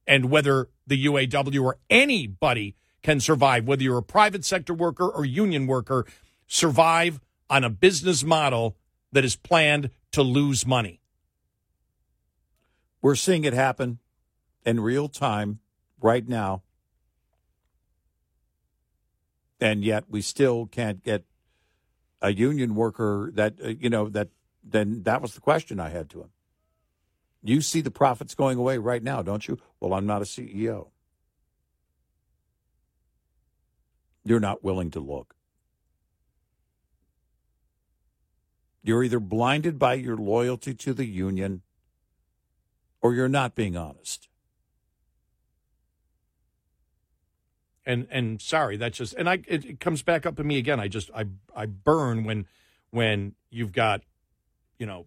and 0.07 0.31
whether 0.31 0.69
the 0.87 1.05
UAW 1.05 1.63
or 1.63 1.79
anybody 1.91 2.75
can 3.03 3.21
survive, 3.21 3.67
whether 3.67 3.83
you're 3.83 3.99
a 3.99 4.03
private 4.03 4.45
sector 4.45 4.75
worker 4.75 5.09
or 5.09 5.25
union 5.25 5.67
worker, 5.67 6.07
survive 6.47 7.21
on 7.49 7.65
a 7.65 7.71
business 7.71 8.25
model 8.25 8.77
that 9.13 9.25
is 9.25 9.37
planned 9.37 9.91
to 10.13 10.23
lose 10.23 10.67
money. 10.67 11.01
We're 13.01 13.15
seeing 13.15 13.45
it 13.45 13.53
happen 13.53 13.99
in 14.65 14.81
real 14.81 15.09
time 15.09 15.61
right 16.01 16.27
now. 16.29 16.63
And 19.61 19.85
yet 19.85 20.05
we 20.09 20.21
still 20.21 20.67
can't 20.67 21.03
get 21.03 21.25
a 22.21 22.33
union 22.33 22.75
worker 22.75 23.31
that, 23.35 23.55
uh, 23.65 23.69
you 23.69 23.91
know, 23.91 24.09
that 24.09 24.29
then 24.63 25.03
that 25.05 25.23
was 25.23 25.35
the 25.35 25.41
question 25.41 25.81
I 25.81 25.89
had 25.89 26.11
to 26.11 26.21
him. 26.21 26.31
You 27.43 27.61
see 27.61 27.81
the 27.81 27.91
profits 27.91 28.35
going 28.35 28.59
away 28.59 28.79
right 28.79 29.03
now, 29.03 29.23
don't 29.23 29.47
you? 29.47 29.59
Well, 29.81 29.95
I'm 29.95 30.07
not 30.07 30.23
a 30.23 30.25
CEO. 30.25 30.89
You're 34.29 34.41
not 34.41 34.63
willing 34.63 34.91
to 34.91 35.01
look. 35.01 35.35
You're 38.83 39.03
either 39.03 39.21
blinded 39.21 39.79
by 39.79 39.95
your 39.95 40.17
loyalty 40.17 40.75
to 40.75 40.93
the 40.93 41.07
union 41.07 41.63
or 43.01 43.15
you're 43.15 43.29
not 43.29 43.55
being 43.55 43.77
honest. 43.77 44.29
and 47.87 48.07
and 48.11 48.41
sorry 48.43 48.77
that's 48.77 48.99
just 48.99 49.15
and 49.15 49.31
i 49.31 49.41
it, 49.49 49.65
it 49.65 49.81
comes 49.81 50.03
back 50.03 50.27
up 50.27 50.37
to 50.37 50.45
me 50.45 50.59
again 50.59 50.79
i 50.79 50.87
just 50.87 51.11
i 51.15 51.25
i 51.57 51.65
burn 51.65 52.23
when 52.23 52.47
when 52.91 53.35
you've 53.51 53.73
got 53.73 54.03
you 54.79 54.85
know 54.85 55.07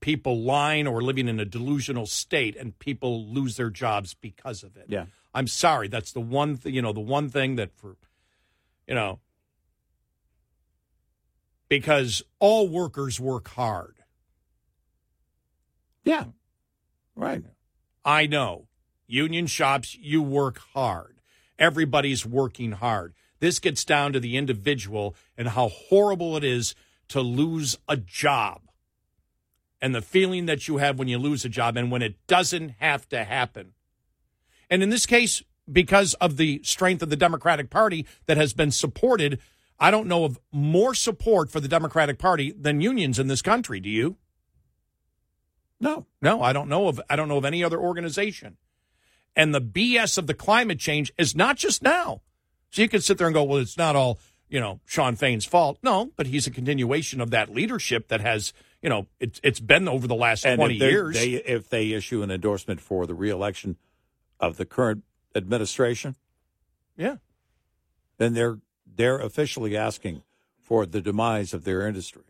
people 0.00 0.40
lying 0.40 0.86
or 0.86 1.02
living 1.02 1.26
in 1.26 1.40
a 1.40 1.44
delusional 1.44 2.06
state 2.06 2.54
and 2.54 2.78
people 2.78 3.26
lose 3.26 3.56
their 3.56 3.70
jobs 3.70 4.14
because 4.14 4.62
of 4.62 4.76
it 4.76 4.84
Yeah. 4.88 5.06
I'm 5.34 5.46
sorry 5.46 5.88
that's 5.88 6.12
the 6.12 6.20
one 6.20 6.56
thing 6.56 6.74
you 6.74 6.82
know 6.82 6.92
the 6.92 7.00
one 7.00 7.28
thing 7.28 7.56
that 7.56 7.72
for 7.74 7.96
you 8.86 8.94
know 8.94 9.18
because 11.68 12.22
all 12.38 12.68
workers 12.68 13.18
work 13.18 13.48
hard 13.48 13.96
Yeah. 16.04 16.24
Right. 17.16 17.42
I 18.04 18.26
know. 18.26 18.68
Union 19.06 19.46
shops, 19.46 19.96
you 19.96 20.22
work 20.22 20.58
hard. 20.74 21.20
Everybody's 21.58 22.26
working 22.26 22.72
hard. 22.72 23.14
This 23.40 23.58
gets 23.58 23.84
down 23.84 24.12
to 24.12 24.20
the 24.20 24.36
individual 24.36 25.14
and 25.36 25.48
how 25.48 25.68
horrible 25.68 26.36
it 26.36 26.44
is 26.44 26.74
to 27.08 27.20
lose 27.20 27.76
a 27.88 27.96
job 27.96 28.62
and 29.80 29.94
the 29.94 30.02
feeling 30.02 30.46
that 30.46 30.66
you 30.68 30.78
have 30.78 30.98
when 30.98 31.08
you 31.08 31.18
lose 31.18 31.44
a 31.44 31.48
job 31.48 31.76
and 31.76 31.90
when 31.90 32.02
it 32.02 32.16
doesn't 32.26 32.74
have 32.80 33.08
to 33.10 33.24
happen. 33.24 33.72
And 34.70 34.82
in 34.82 34.90
this 34.90 35.06
case, 35.06 35.42
because 35.70 36.14
of 36.14 36.36
the 36.36 36.60
strength 36.62 37.02
of 37.02 37.10
the 37.10 37.16
Democratic 37.16 37.70
Party 37.70 38.06
that 38.26 38.36
has 38.36 38.52
been 38.52 38.70
supported, 38.70 39.40
I 39.78 39.90
don't 39.90 40.06
know 40.06 40.24
of 40.24 40.38
more 40.52 40.94
support 40.94 41.50
for 41.50 41.60
the 41.60 41.68
Democratic 41.68 42.18
Party 42.18 42.52
than 42.52 42.80
unions 42.80 43.18
in 43.18 43.26
this 43.26 43.42
country. 43.42 43.80
Do 43.80 43.88
you? 43.88 44.16
No, 45.80 46.06
no, 46.22 46.42
I 46.42 46.52
don't 46.52 46.68
know 46.68 46.88
of. 46.88 47.00
I 47.10 47.16
don't 47.16 47.28
know 47.28 47.36
of 47.36 47.44
any 47.44 47.62
other 47.64 47.78
organization. 47.78 48.56
And 49.36 49.54
the 49.54 49.60
BS 49.60 50.16
of 50.16 50.26
the 50.26 50.34
climate 50.34 50.78
change 50.78 51.12
is 51.18 51.34
not 51.34 51.56
just 51.56 51.82
now. 51.82 52.22
So 52.70 52.82
you 52.82 52.88
can 52.88 53.00
sit 53.00 53.18
there 53.18 53.26
and 53.26 53.34
go, 53.34 53.42
well, 53.42 53.58
it's 53.58 53.76
not 53.76 53.96
all 53.96 54.18
you 54.48 54.60
know 54.60 54.80
Shawn 54.86 55.16
Fain's 55.16 55.44
fault. 55.44 55.78
No, 55.82 56.12
but 56.16 56.26
he's 56.26 56.46
a 56.46 56.50
continuation 56.50 57.20
of 57.20 57.30
that 57.30 57.52
leadership 57.52 58.08
that 58.08 58.20
has 58.20 58.52
you 58.80 58.88
know 58.88 59.06
it's 59.18 59.40
it's 59.42 59.60
been 59.60 59.88
over 59.88 60.06
the 60.06 60.14
last 60.14 60.46
And 60.46 60.58
twenty 60.58 60.76
if 60.76 60.82
years. 60.82 61.16
They, 61.16 61.32
if 61.32 61.68
they 61.68 61.92
issue 61.92 62.22
an 62.22 62.30
endorsement 62.30 62.80
for 62.80 63.06
the 63.06 63.14
reelection 63.14 63.76
of 64.40 64.56
the 64.56 64.64
current 64.64 65.04
administration, 65.34 66.16
yeah, 66.96 67.16
then 68.18 68.34
they're 68.34 68.58
they're 68.86 69.18
officially 69.18 69.76
asking 69.76 70.22
for 70.60 70.86
the 70.86 71.00
demise 71.00 71.52
of 71.52 71.64
their 71.64 71.86
industry. 71.86 72.22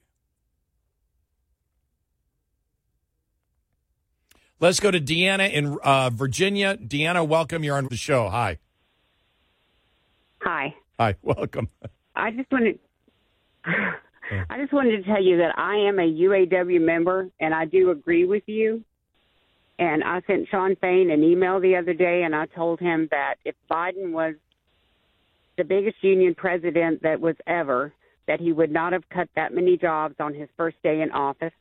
Let's 4.61 4.81
go 4.81 4.91
to 4.91 5.01
Deanna 5.01 5.53
in 5.53 5.79
uh, 5.83 6.11
Virginia. 6.11 6.77
Deanna, 6.77 7.27
welcome. 7.27 7.65
You're 7.65 7.77
on 7.77 7.87
the 7.89 7.97
show. 7.97 8.29
Hi. 8.29 8.59
Hi. 10.41 10.75
Hi. 10.99 11.17
Welcome. 11.23 11.69
I 12.15 12.31
just 12.31 12.51
wanted 12.53 12.79
I 13.65 14.59
just 14.59 14.73
wanted 14.73 14.97
to 14.99 15.03
tell 15.03 15.23
you 15.23 15.39
that 15.39 15.59
I 15.59 15.77
am 15.77 15.99
a 15.99 16.03
UAW 16.03 16.81
member 16.81 17.31
and 17.41 17.55
I 17.55 17.65
do 17.65 17.91
agree 17.91 18.25
with 18.25 18.45
you. 18.47 18.85
And 19.79 20.05
I 20.05 20.21
sent 20.27 20.49
Shawn 20.49 20.77
Fain 20.81 21.11
an 21.11 21.23
email 21.25 21.61
the 21.61 21.77
other 21.77 21.95
day 21.95 22.23
and 22.23 22.35
I 22.35 22.47
told 22.47 22.79
him 22.79 23.09
that 23.11 23.37
if 23.45 23.55
Biden 23.71 24.13
was 24.13 24.35
the 25.57 25.65
biggest 25.65 25.97
union 26.03 26.35
president 26.35 27.03
that 27.03 27.21
was 27.21 27.37
ever, 27.47 27.93
that 28.27 28.41
he 28.41 28.53
would 28.53 28.71
not 28.71 28.93
have 28.93 29.09
cut 29.09 29.29
that 29.37 29.53
many 29.53 29.77
jobs 29.77 30.15
on 30.21 30.35
his 30.35 30.49
first 30.57 30.77
day 30.83 31.03
in 31.03 31.11
office. 31.11 31.53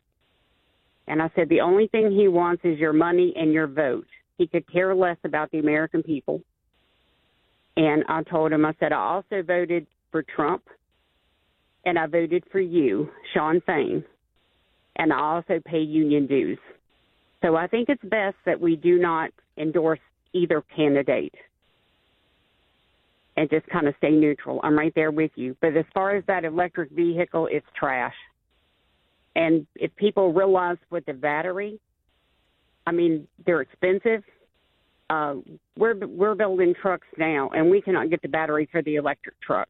And 1.08 1.22
I 1.22 1.30
said 1.35 1.50
the 1.50 1.61
only 1.61 1.88
thing 1.88 2.11
he 2.11 2.27
wants 2.27 2.64
is 2.64 2.80
your 2.80 2.93
money 2.93 3.33
and 3.35 3.51
your 3.51 3.67
vote. 3.67 4.08
He 4.38 4.48
could 4.48 4.72
care 4.72 4.95
less 4.95 5.17
about 5.24 5.51
the 5.51 5.59
American 5.59 6.03
people. 6.03 6.42
And 7.75 8.03
I 8.08 8.24
told 8.24 8.51
him, 8.51 8.66
I 8.66 8.74
said, 8.80 8.93
I 8.93 9.00
also 9.00 9.42
voted 9.42 9.88
for 10.11 10.24
Trump 10.24 10.64
and 11.85 12.00
I 12.00 12.06
voted 12.08 12.43
for 12.51 12.59
you, 12.59 13.09
Shawn 13.33 13.61
Fain. 13.66 14.03
And 14.95 15.11
I 15.11 15.19
also 15.19 15.59
pay 15.66 15.80
union 15.80 16.27
dues. 16.27 16.59
So 17.44 17.58
I 17.58 17.68
think 17.68 17.90
it's 17.90 18.04
best 18.04 18.38
that 18.46 18.60
we 18.60 18.76
do 18.76 19.00
not 19.00 19.32
endorse 19.58 20.00
either 20.32 20.64
candidate 20.76 21.36
and 23.36 23.50
just 23.50 23.68
kind 23.68 23.88
of 23.88 23.96
stay 23.98 24.12
neutral. 24.12 24.60
I'm 24.64 24.78
right 24.78 24.94
there 24.96 25.12
with 25.12 25.32
you. 25.36 25.56
But 25.60 25.76
as 25.76 25.86
far 25.94 26.16
as 26.16 26.24
that 26.28 26.46
electric 26.46 26.92
vehicle, 26.92 27.50
it's 27.52 27.66
trash. 27.78 28.14
And 29.36 29.68
if 29.76 29.94
people 29.96 30.32
realize 30.32 30.78
with 30.90 31.06
the 31.06 31.14
battery, 31.14 31.80
I 32.88 32.92
mean, 32.92 33.28
they're 33.46 33.62
expensive. 33.62 34.24
Uh, 35.10 35.36
we're 35.78 35.96
we're 36.08 36.36
building 36.36 36.74
trucks 36.80 37.08
now, 37.18 37.50
and 37.50 37.70
we 37.70 37.82
cannot 37.82 38.10
get 38.10 38.22
the 38.22 38.28
battery 38.28 38.70
for 38.72 38.82
the 38.82 38.96
electric 38.96 39.40
truck. 39.42 39.68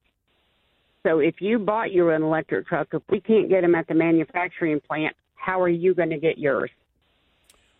So 1.04 1.20
if 1.20 1.36
you 1.40 1.60
bought 1.60 1.92
your 1.92 2.14
an 2.14 2.22
electric 2.22 2.68
truck, 2.68 2.90
if 2.94 3.02
we 3.10 3.20
can't 3.20 3.50
get 3.50 3.62
them 3.62 3.76
at 3.76 3.88
the 3.88 3.94
manufacturing 3.94 4.80
plant, 4.80 5.16
how 5.36 5.62
are 5.62 5.70
you 5.70 5.94
going 5.94 6.12
to 6.12 6.20
get 6.20 6.38
yours? 6.38 6.70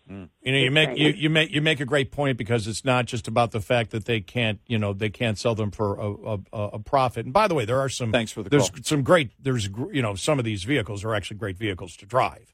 You 0.08 0.28
know, 0.44 0.58
you 0.58 0.70
make 0.70 0.98
you, 0.98 1.08
you 1.08 1.30
make 1.30 1.50
you 1.50 1.62
make 1.62 1.80
a 1.80 1.86
great 1.86 2.12
point 2.12 2.36
because 2.36 2.66
it's 2.66 2.84
not 2.84 3.06
just 3.06 3.26
about 3.26 3.52
the 3.52 3.60
fact 3.60 3.90
that 3.92 4.04
they 4.04 4.20
can't, 4.20 4.60
you 4.66 4.78
know, 4.78 4.92
they 4.92 5.08
can't 5.08 5.38
sell 5.38 5.54
them 5.54 5.70
for 5.70 5.96
a, 5.98 6.38
a, 6.52 6.62
a 6.74 6.78
profit. 6.78 7.24
And 7.24 7.32
by 7.32 7.48
the 7.48 7.54
way, 7.54 7.64
there 7.64 7.80
are 7.80 7.88
some 7.88 8.12
Thanks 8.12 8.30
for 8.30 8.42
the 8.42 8.50
there's 8.50 8.68
call. 8.68 8.82
some 8.82 9.02
great 9.02 9.30
there's 9.42 9.68
you 9.92 10.02
know 10.02 10.14
some 10.14 10.38
of 10.38 10.44
these 10.44 10.64
vehicles 10.64 11.04
are 11.04 11.14
actually 11.14 11.38
great 11.38 11.56
vehicles 11.56 11.96
to 11.96 12.06
drive. 12.06 12.52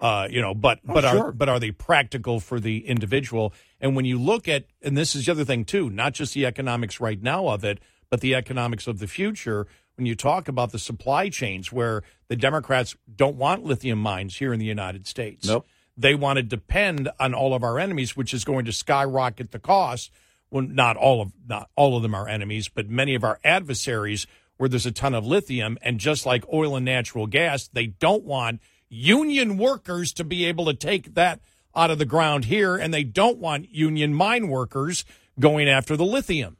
Uh, 0.00 0.26
you 0.28 0.40
know, 0.40 0.52
but 0.54 0.80
Oh, 0.88 0.94
but 0.94 1.04
sure. 1.04 1.26
are 1.28 1.32
but 1.32 1.48
are 1.48 1.60
they 1.60 1.70
practical 1.70 2.40
for 2.40 2.58
the 2.58 2.84
individual? 2.88 3.54
And 3.80 3.94
when 3.94 4.04
you 4.04 4.18
look 4.20 4.48
at 4.48 4.64
and 4.82 4.96
this 4.98 5.14
is 5.14 5.26
the 5.26 5.32
other 5.32 5.44
thing 5.44 5.64
too, 5.64 5.88
not 5.88 6.14
just 6.14 6.34
the 6.34 6.44
economics 6.46 7.00
right 7.00 7.22
now 7.22 7.46
of 7.46 7.64
it, 7.64 7.78
but 8.10 8.20
the 8.20 8.34
economics 8.34 8.88
of 8.88 8.98
the 8.98 9.06
future. 9.06 9.68
When 9.96 10.06
you 10.06 10.14
talk 10.16 10.48
about 10.48 10.72
the 10.72 10.78
supply 10.78 11.28
chains, 11.28 11.70
where 11.70 12.02
the 12.28 12.34
Democrats 12.34 12.96
don't 13.14 13.36
want 13.36 13.62
lithium 13.62 13.98
mines 14.00 14.38
here 14.38 14.52
in 14.52 14.58
the 14.58 14.64
United 14.66 15.06
States, 15.06 15.46
Nope. 15.46 15.66
They 15.96 16.14
want 16.14 16.38
to 16.38 16.42
depend 16.42 17.10
on 17.20 17.34
all 17.34 17.54
of 17.54 17.62
our 17.62 17.78
enemies, 17.78 18.16
which 18.16 18.32
is 18.32 18.44
going 18.44 18.64
to 18.64 18.72
skyrocket 18.72 19.50
the 19.50 19.58
cost. 19.58 20.10
Well, 20.50 20.64
not 20.64 20.96
all 20.96 21.20
of 21.22 21.32
not 21.46 21.70
all 21.76 21.96
of 21.96 22.02
them 22.02 22.14
are 22.14 22.28
enemies, 22.28 22.68
but 22.68 22.88
many 22.88 23.14
of 23.14 23.24
our 23.24 23.38
adversaries, 23.44 24.26
where 24.56 24.68
there's 24.68 24.86
a 24.86 24.92
ton 24.92 25.14
of 25.14 25.26
lithium, 25.26 25.78
and 25.82 25.98
just 25.98 26.26
like 26.26 26.44
oil 26.52 26.76
and 26.76 26.84
natural 26.84 27.26
gas, 27.26 27.68
they 27.68 27.86
don't 27.86 28.24
want 28.24 28.60
union 28.88 29.56
workers 29.56 30.12
to 30.12 30.24
be 30.24 30.44
able 30.44 30.66
to 30.66 30.74
take 30.74 31.14
that 31.14 31.40
out 31.74 31.90
of 31.90 31.98
the 31.98 32.04
ground 32.04 32.44
here, 32.46 32.76
and 32.76 32.92
they 32.92 33.02
don't 33.04 33.38
want 33.38 33.70
union 33.74 34.12
mine 34.12 34.48
workers 34.48 35.06
going 35.40 35.68
after 35.68 35.96
the 35.96 36.04
lithium 36.04 36.58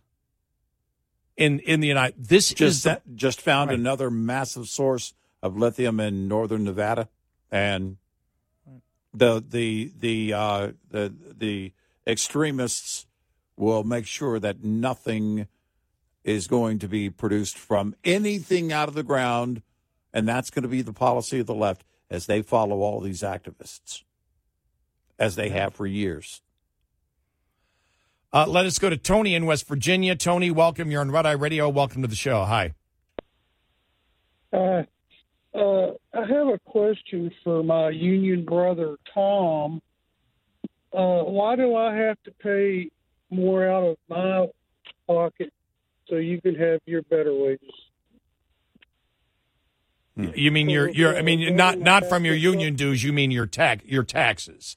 in 1.37 1.59
in 1.61 1.81
the 1.81 1.89
United. 1.89 2.15
This 2.27 2.51
is 2.53 2.57
Just 2.57 2.85
that 2.85 3.03
just 3.15 3.41
found 3.43 3.71
Right. 3.71 3.79
another 3.79 4.11
massive 4.11 4.69
source 4.69 5.13
of 5.43 5.57
lithium 5.59 6.01
in 6.01 6.29
northern 6.29 6.65
Nevada, 6.65 7.09
and 7.51 7.99
the 9.15 9.45
the 9.47 9.93
the 9.99 10.33
uh, 10.33 10.73
the 10.91 11.13
the 11.37 11.73
extremists 12.07 13.07
will 13.57 13.85
make 13.85 14.07
sure 14.07 14.39
that 14.39 14.65
nothing 14.65 15.47
is 16.25 16.47
going 16.47 16.79
to 16.79 16.89
be 16.89 17.11
produced 17.11 17.59
from 17.59 17.95
anything 18.05 18.73
out 18.73 18.89
of 18.89 18.95
the 18.95 19.03
ground, 19.03 19.63
and 20.13 20.27
that's 20.27 20.51
going 20.51 20.63
to 20.63 20.69
be 20.69 20.83
the 20.83 20.93
policy 20.93 21.41
of 21.41 21.47
the 21.47 21.55
left 21.55 21.85
as 22.11 22.27
they 22.27 22.43
follow 22.43 22.81
all 22.81 23.01
these 23.01 23.23
activists, 23.23 24.03
as 25.19 25.37
they 25.37 25.49
have 25.49 25.75
for 25.75 25.87
years. 25.87 26.43
Uh, 28.33 28.47
let 28.49 28.65
us 28.65 28.79
go 28.79 28.89
to 28.89 28.97
Tony 28.97 29.35
in 29.35 29.45
West 29.45 29.69
Virginia. 29.69 30.17
Tony, 30.17 30.51
welcome. 30.51 30.91
You're 30.91 31.03
on 31.03 31.11
Red 31.11 31.27
Eye 31.27 31.33
Radio. 31.33 31.69
Welcome 31.69 32.01
to 32.01 32.09
the 32.09 32.15
show. 32.15 32.45
Hi. 32.45 32.75
Uh, 34.53 34.85
uh, 35.55 35.93
I 36.15 36.27
have 36.27 36.49
a 36.49 36.59
question 36.65 37.31
for 37.45 37.63
my 37.63 37.91
union 37.91 38.45
brother 38.45 38.97
Tom. 39.13 39.81
Uh, 40.93 41.23
why 41.25 41.57
do 41.57 41.75
I 41.75 41.95
have 41.95 42.17
to 42.25 42.31
pay 42.43 42.91
more 43.31 43.67
out 43.67 43.85
of 43.85 43.97
my 44.09 44.47
pocket 45.07 45.53
so 46.09 46.17
you 46.17 46.41
can 46.41 46.55
have 46.55 46.81
your 46.87 47.03
better 47.03 47.35
wages? 47.35 47.71
You 50.15 50.51
mean 50.51 50.69
your 50.69 50.91
your? 50.91 51.17
I 51.17 51.23
mean 51.23 51.57
not 51.57 51.79
not 51.79 52.07
from 52.07 52.27
your 52.27 52.35
union 52.35 52.75
dues. 52.75 53.03
You 53.03 53.15
mean 53.15 53.31
your 53.31 53.47
tax 53.47 53.83
your 53.87 54.03
taxes, 54.03 54.77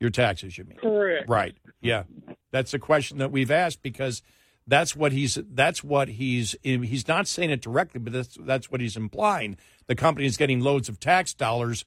your 0.00 0.10
taxes. 0.10 0.58
You 0.58 0.64
mean 0.64 0.78
Correct. 0.78 1.28
right? 1.28 1.56
Yeah, 1.80 2.04
that's 2.50 2.74
a 2.74 2.80
question 2.80 3.18
that 3.18 3.30
we've 3.30 3.52
asked 3.52 3.82
because 3.82 4.20
that's 4.66 4.96
what 4.96 5.12
he's 5.12 5.38
that's 5.52 5.84
what 5.84 6.08
he's 6.08 6.56
he's 6.62 7.06
not 7.06 7.28
saying 7.28 7.50
it 7.50 7.60
directly, 7.60 8.00
but 8.00 8.12
that's 8.12 8.36
that's 8.40 8.70
what 8.70 8.80
he's 8.80 8.96
implying. 8.96 9.56
The 9.86 9.94
company 9.94 10.26
is 10.26 10.36
getting 10.36 10.60
loads 10.60 10.88
of 10.88 11.00
tax 11.00 11.34
dollars. 11.34 11.84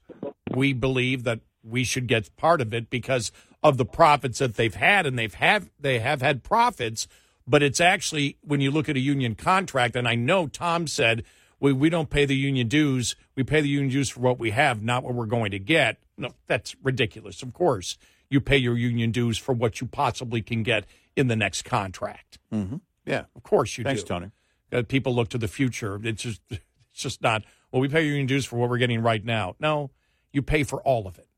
We 0.54 0.72
believe 0.72 1.24
that 1.24 1.40
we 1.62 1.84
should 1.84 2.06
get 2.06 2.34
part 2.36 2.60
of 2.60 2.72
it 2.72 2.90
because 2.90 3.32
of 3.62 3.76
the 3.76 3.84
profits 3.84 4.38
that 4.38 4.56
they've 4.56 4.74
had, 4.74 5.06
and 5.06 5.18
they've 5.18 5.34
have 5.34 5.70
they 5.78 5.98
have 5.98 6.22
had 6.22 6.42
profits. 6.42 7.08
But 7.46 7.62
it's 7.62 7.80
actually 7.80 8.36
when 8.42 8.60
you 8.60 8.70
look 8.70 8.88
at 8.88 8.96
a 8.96 9.00
union 9.00 9.34
contract, 9.34 9.96
and 9.96 10.06
I 10.06 10.14
know 10.14 10.46
Tom 10.46 10.86
said 10.86 11.24
we, 11.60 11.72
we 11.72 11.90
don't 11.90 12.10
pay 12.10 12.24
the 12.24 12.36
union 12.36 12.68
dues. 12.68 13.16
We 13.34 13.42
pay 13.42 13.60
the 13.60 13.68
union 13.68 13.90
dues 13.90 14.08
for 14.08 14.20
what 14.20 14.38
we 14.38 14.50
have, 14.50 14.82
not 14.82 15.02
what 15.02 15.14
we're 15.14 15.26
going 15.26 15.50
to 15.50 15.58
get. 15.58 15.98
No, 16.16 16.30
that's 16.46 16.76
ridiculous. 16.82 17.42
Of 17.42 17.52
course, 17.52 17.96
you 18.30 18.40
pay 18.40 18.56
your 18.56 18.76
union 18.76 19.10
dues 19.10 19.38
for 19.38 19.52
what 19.52 19.80
you 19.80 19.86
possibly 19.86 20.42
can 20.42 20.62
get 20.62 20.84
in 21.16 21.28
the 21.28 21.36
next 21.36 21.62
contract. 21.62 22.38
Mm-hmm. 22.52 22.76
Yeah, 23.06 23.24
of 23.34 23.42
course 23.42 23.78
you 23.78 23.84
Thanks, 23.84 24.02
do. 24.02 24.08
Tony. 24.08 24.30
Uh, 24.70 24.82
people 24.86 25.14
look 25.14 25.28
to 25.30 25.38
the 25.38 25.48
future. 25.48 25.98
It's 26.02 26.22
just 26.22 26.40
it's 26.50 26.62
just 26.94 27.22
not. 27.22 27.44
Well, 27.70 27.80
we 27.80 27.88
pay 27.88 28.06
union 28.06 28.26
dues 28.26 28.44
for 28.44 28.56
what 28.56 28.70
we're 28.70 28.78
getting 28.78 29.02
right 29.02 29.24
now. 29.24 29.56
No, 29.60 29.90
you 30.32 30.42
pay 30.42 30.62
for 30.62 30.80
all 30.82 31.06
of 31.06 31.18
it. 31.18 31.28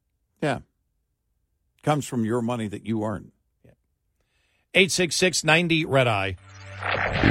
Yeah, 0.43 0.61
comes 1.83 2.07
from 2.07 2.25
your 2.25 2.43
money 2.43 2.69
that 2.69 2.87
you 2.87 3.03
earn. 3.05 3.33
Eight 4.73 4.93
six 4.93 5.17
six 5.17 5.43
ninety 5.43 5.85
red 5.85 6.07
eye. 6.07 6.37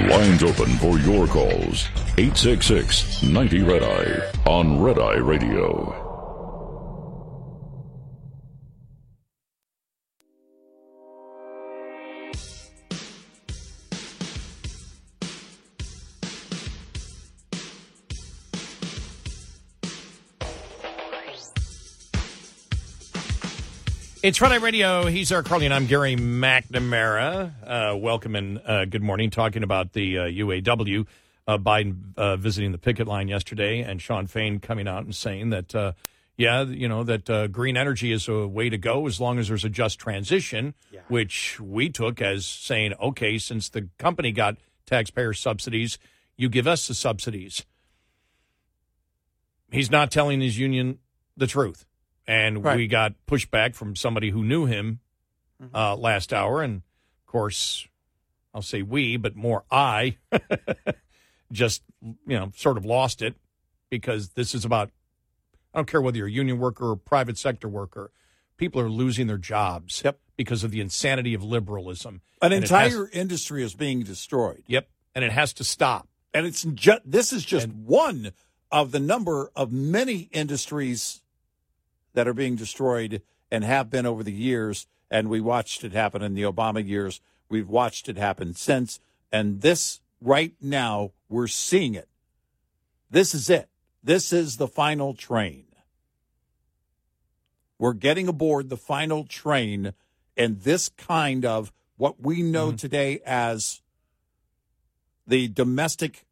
Lines 0.09 0.43
open 0.43 0.67
for 0.77 0.99
your 0.99 1.25
calls. 1.25 1.87
866 2.17 3.23
90 3.23 3.63
Red 3.63 3.81
Eye 3.83 4.31
on 4.45 4.79
Red 4.79 4.99
Eye 4.99 5.15
Radio. 5.15 6.08
It's 24.21 24.41
Red 24.41 24.51
Eye 24.51 24.57
Radio. 24.57 25.05
He's 25.05 25.31
Eric 25.31 25.47
Harley, 25.47 25.63
and 25.63 25.73
I'm 25.73 25.85
Gary 25.85 26.17
McNamara. 26.17 27.53
Uh, 27.65 27.95
welcome 27.95 28.35
and 28.35 28.61
uh, 28.65 28.83
good 28.83 29.01
morning. 29.01 29.29
Talking 29.29 29.63
about 29.63 29.93
the 29.93 30.17
uh, 30.17 30.23
UAW, 30.23 31.07
uh, 31.47 31.57
Biden 31.57 32.17
uh, 32.17 32.35
visiting 32.35 32.73
the 32.73 32.77
picket 32.77 33.07
line 33.07 33.29
yesterday, 33.29 33.79
and 33.79 34.01
Shawn 34.01 34.27
Fain 34.27 34.59
coming 34.59 34.89
out 34.89 35.05
and 35.05 35.15
saying 35.15 35.51
that 35.51 35.73
uh, 35.73 35.93
yeah, 36.35 36.63
you 36.63 36.89
know, 36.89 37.05
that 37.05 37.29
uh, 37.29 37.47
green 37.47 37.77
energy 37.77 38.11
is 38.11 38.27
a 38.27 38.45
way 38.45 38.69
to 38.69 38.77
go 38.77 39.07
as 39.07 39.21
long 39.21 39.39
as 39.39 39.47
there's 39.47 39.63
a 39.63 39.69
just 39.69 39.99
transition, 39.99 40.73
which 41.07 41.57
we 41.61 41.87
took 41.87 42.21
as 42.21 42.45
saying, 42.45 42.95
okay, 43.01 43.37
since 43.37 43.69
the 43.69 43.87
company 43.97 44.33
got 44.33 44.57
taxpayer 44.85 45.33
subsidies, 45.33 45.97
you 46.35 46.49
give 46.49 46.67
us 46.67 46.89
the 46.89 46.93
subsidies. 46.93 47.63
He's 49.71 49.89
not 49.89 50.11
telling 50.11 50.41
his 50.41 50.57
union 50.57 50.99
the 51.37 51.47
truth. 51.47 51.85
And 52.29 52.63
Right. 52.63 52.77
we 52.77 52.85
got 52.85 53.15
pushback 53.27 53.73
from 53.73 53.95
somebody 53.95 54.29
who 54.29 54.43
knew 54.43 54.65
him 54.67 54.99
uh, 55.73 55.95
last 55.95 56.31
hour. 56.31 56.61
And 56.61 56.75
of 56.77 57.25
course, 57.25 57.87
I'll 58.53 58.61
say 58.61 58.83
we, 58.83 59.17
but 59.17 59.35
more 59.35 59.63
I 59.71 60.17
just, 61.51 61.81
you 62.01 62.37
know, 62.37 62.51
sort 62.55 62.77
of 62.77 62.85
lost 62.85 63.23
it 63.23 63.35
because 63.89 64.29
this 64.29 64.53
is 64.53 64.63
about, 64.63 64.91
I 65.73 65.79
don't 65.79 65.87
care 65.87 66.01
whether 66.01 66.17
you're 66.19 66.27
a 66.27 66.31
union 66.31 66.59
worker 66.59 66.91
or 66.91 66.95
private 66.95 67.37
sector 67.37 67.67
worker, 67.67 68.11
people 68.57 68.79
are 68.79 68.89
losing 68.89 69.25
their 69.25 69.37
jobs 69.39 70.03
because 70.37 70.63
of 70.63 70.69
the 70.69 70.81
insanity 70.81 71.33
of 71.33 71.43
liberalism. 71.43 72.21
An 72.43 72.53
And 72.53 72.63
it 72.63 72.69
has- 72.69 72.93
entire 72.93 73.09
industry 73.11 73.63
is 73.63 73.73
being 73.73 74.03
destroyed. 74.03 74.63
Yep. 74.67 74.87
And 75.15 75.25
it 75.25 75.31
has 75.31 75.51
to 75.53 75.63
stop. 75.63 76.07
And 76.33 76.45
it's 76.45 76.61
just 76.63 77.01
this 77.05 77.33
is 77.33 77.43
just 77.43 77.69
one 77.69 78.33
of 78.71 78.91
the 78.91 78.99
number 78.99 79.49
of 79.55 79.71
many 79.71 80.29
industries 80.31 81.21
that 82.13 82.27
are 82.27 82.33
being 82.33 82.55
destroyed 82.55 83.21
and 83.51 83.63
have 83.63 83.89
been 83.89 84.05
over 84.05 84.23
the 84.23 84.31
years. 84.31 84.87
And 85.11 85.29
we 85.29 85.41
watched 85.41 85.83
it 85.83 85.93
happen 85.93 86.21
in 86.21 86.33
the 86.33 86.43
Obama 86.43 86.85
years. 86.85 87.21
We've 87.49 87.69
watched 87.69 88.09
it 88.09 88.17
happen 88.17 88.53
since. 88.53 88.99
And 89.31 89.61
this 89.61 90.01
right 90.21 90.53
now, 90.61 91.11
we're 91.27 91.47
seeing 91.47 91.95
it. 91.95 92.07
This 93.09 93.33
is 93.33 93.49
it. 93.49 93.69
This 94.03 94.31
is 94.31 94.57
the 94.57 94.67
final 94.67 95.13
train. 95.13 95.65
We're 97.77 97.93
getting 97.93 98.27
aboard 98.27 98.69
the 98.69 98.77
final 98.77 99.23
train, 99.23 99.93
and 100.35 100.59
this 100.61 100.89
kind 100.89 101.45
of 101.45 101.71
what 101.97 102.21
we 102.21 102.41
know 102.41 102.67
mm-hmm. 102.67 102.75
today 102.75 103.21
as 103.25 103.81
the 105.25 105.47
domestic 105.47 106.25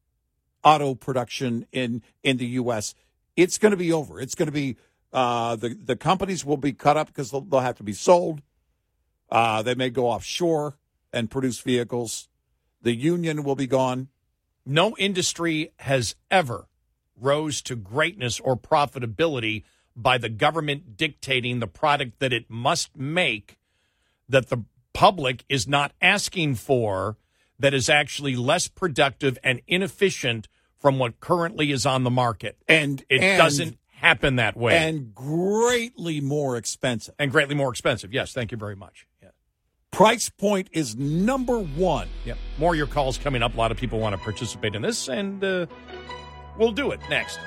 auto 0.64 0.94
production 0.94 1.66
in 1.72 2.02
in 2.24 2.38
the 2.38 2.46
U.S. 2.48 2.96
It's 3.36 3.58
going 3.58 3.72
to 3.72 3.78
be 3.78 3.94
over. 3.94 4.20
It's 4.20 4.36
going 4.36 4.48
to 4.48 4.52
be 4.52 4.76
uh, 5.14 5.56
the 5.56 5.70
the 5.70 5.96
companies 5.96 6.46
will 6.46 6.58
be 6.58 6.74
cut 6.74 6.98
up 6.98 7.08
because 7.08 7.32
they'll, 7.32 7.42
they'll 7.42 7.60
have 7.62 7.78
to 7.78 7.84
be 7.84 7.94
sold. 7.94 8.42
Uh, 9.30 9.62
they 9.62 9.76
may 9.76 9.90
go 9.90 10.08
offshore 10.08 10.78
and 11.12 11.30
produce 11.30 11.60
vehicles. 11.60 12.30
The 12.82 12.96
union 12.96 13.44
will 13.44 13.56
be 13.56 13.68
gone. 13.68 14.10
No 14.66 14.96
industry 14.98 15.72
has 15.80 16.16
ever 16.30 16.68
rose 17.20 17.62
to 17.64 17.76
greatness 17.76 18.40
or 18.40 18.56
profitability 18.58 19.64
by 19.96 20.18
the 20.18 20.30
government 20.30 20.96
dictating 20.96 21.60
the 21.60 21.68
product 21.68 22.20
that 22.20 22.32
it 22.32 22.46
must 22.50 22.96
make 22.96 23.58
that 24.30 24.50
the 24.50 24.64
public 24.94 25.44
is 25.50 25.68
not 25.68 25.92
asking 26.02 26.56
for 26.56 27.18
that 27.60 27.74
is 27.74 27.90
actually 27.90 28.36
less 28.36 28.68
productive 28.68 29.38
and 29.44 29.62
inefficient 29.68 30.48
from 30.80 31.00
what 31.00 31.20
currently 31.20 31.72
is 31.72 31.86
on 31.86 32.04
the 32.04 32.12
market. 32.12 32.58
And 32.68 33.04
it 33.10 33.22
and- 33.22 33.38
doesn't 33.38 33.78
happen 33.98 34.36
that 34.36 34.56
way. 34.56 34.78
and 34.78 35.14
greatly 35.14 36.22
more 36.22 36.56
expensive. 36.56 37.16
And 37.18 37.32
greatly 37.32 37.56
more 37.56 37.70
expensive. 37.70 38.14
Yes, 38.14 38.32
thank 38.32 38.52
you 38.52 38.58
very 38.58 38.76
much. 38.76 39.08
Yeah. 39.22 39.30
Price 39.92 40.30
point 40.30 40.70
is 40.72 40.96
number 40.96 41.60
one. 41.60 42.08
Yep. 42.26 42.38
More 42.60 42.74
of 42.74 42.78
your 42.78 42.88
calls 42.88 43.18
coming 43.18 43.42
up. 43.42 43.56
A 43.56 43.58
lot 43.58 43.72
of 43.72 43.78
people 43.78 44.00
want 44.00 44.16
to 44.16 44.22
participate 44.22 44.76
in 44.76 44.84
this, 44.84 45.08
and 45.08 45.44
uh, 45.44 45.66
we'll 46.58 46.72
do 46.72 46.92
it 46.92 47.00
next. 47.10 47.40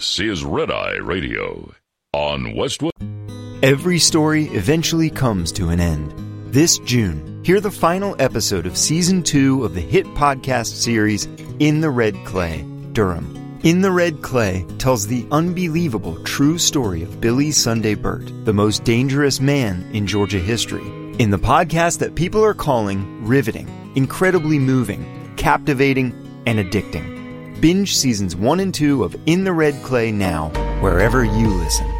This 0.00 0.18
is 0.18 0.44
Red 0.44 0.70
Eye 0.70 0.96
Radio 0.96 1.74
on 2.14 2.56
Westwood. 2.56 2.94
Every 3.62 3.98
story 3.98 4.46
eventually 4.46 5.10
comes 5.10 5.52
to 5.52 5.68
an 5.68 5.78
end. 5.78 6.14
This 6.54 6.78
June, 6.78 7.42
hear 7.44 7.60
the 7.60 7.70
final 7.70 8.16
episode 8.18 8.64
of 8.64 8.78
season 8.78 9.22
two 9.22 9.62
of 9.62 9.74
the 9.74 9.82
hit 9.82 10.06
podcast 10.14 10.68
series 10.68 11.28
In 11.58 11.82
the 11.82 11.90
Red 11.90 12.14
Clay, 12.24 12.64
Durham. 12.92 13.60
In 13.62 13.82
the 13.82 13.90
Red 13.90 14.22
Clay 14.22 14.64
tells 14.78 15.06
the 15.06 15.26
unbelievable 15.30 16.16
true 16.24 16.56
story 16.56 17.02
of 17.02 17.20
Billy 17.20 17.50
Sunday 17.50 17.94
Birt, 17.94 18.24
the 18.46 18.54
most 18.54 18.84
dangerous 18.84 19.38
man 19.38 19.86
in 19.92 20.06
Georgia 20.06 20.38
history. 20.38 20.86
In 21.18 21.28
the 21.28 21.36
podcast 21.36 21.98
that 21.98 22.14
people 22.14 22.42
are 22.42 22.54
calling 22.54 23.26
riveting, 23.26 23.68
incredibly 23.96 24.58
moving, 24.58 25.34
captivating, 25.36 26.14
and 26.46 26.58
addicting. 26.58 27.19
Binge 27.60 27.94
seasons 27.94 28.34
one 28.34 28.60
and 28.60 28.72
two 28.72 29.04
of 29.04 29.14
In 29.26 29.44
the 29.44 29.52
Red 29.52 29.74
Clay 29.82 30.10
now, 30.10 30.48
wherever 30.80 31.24
you 31.24 31.48
listen. 31.48 31.99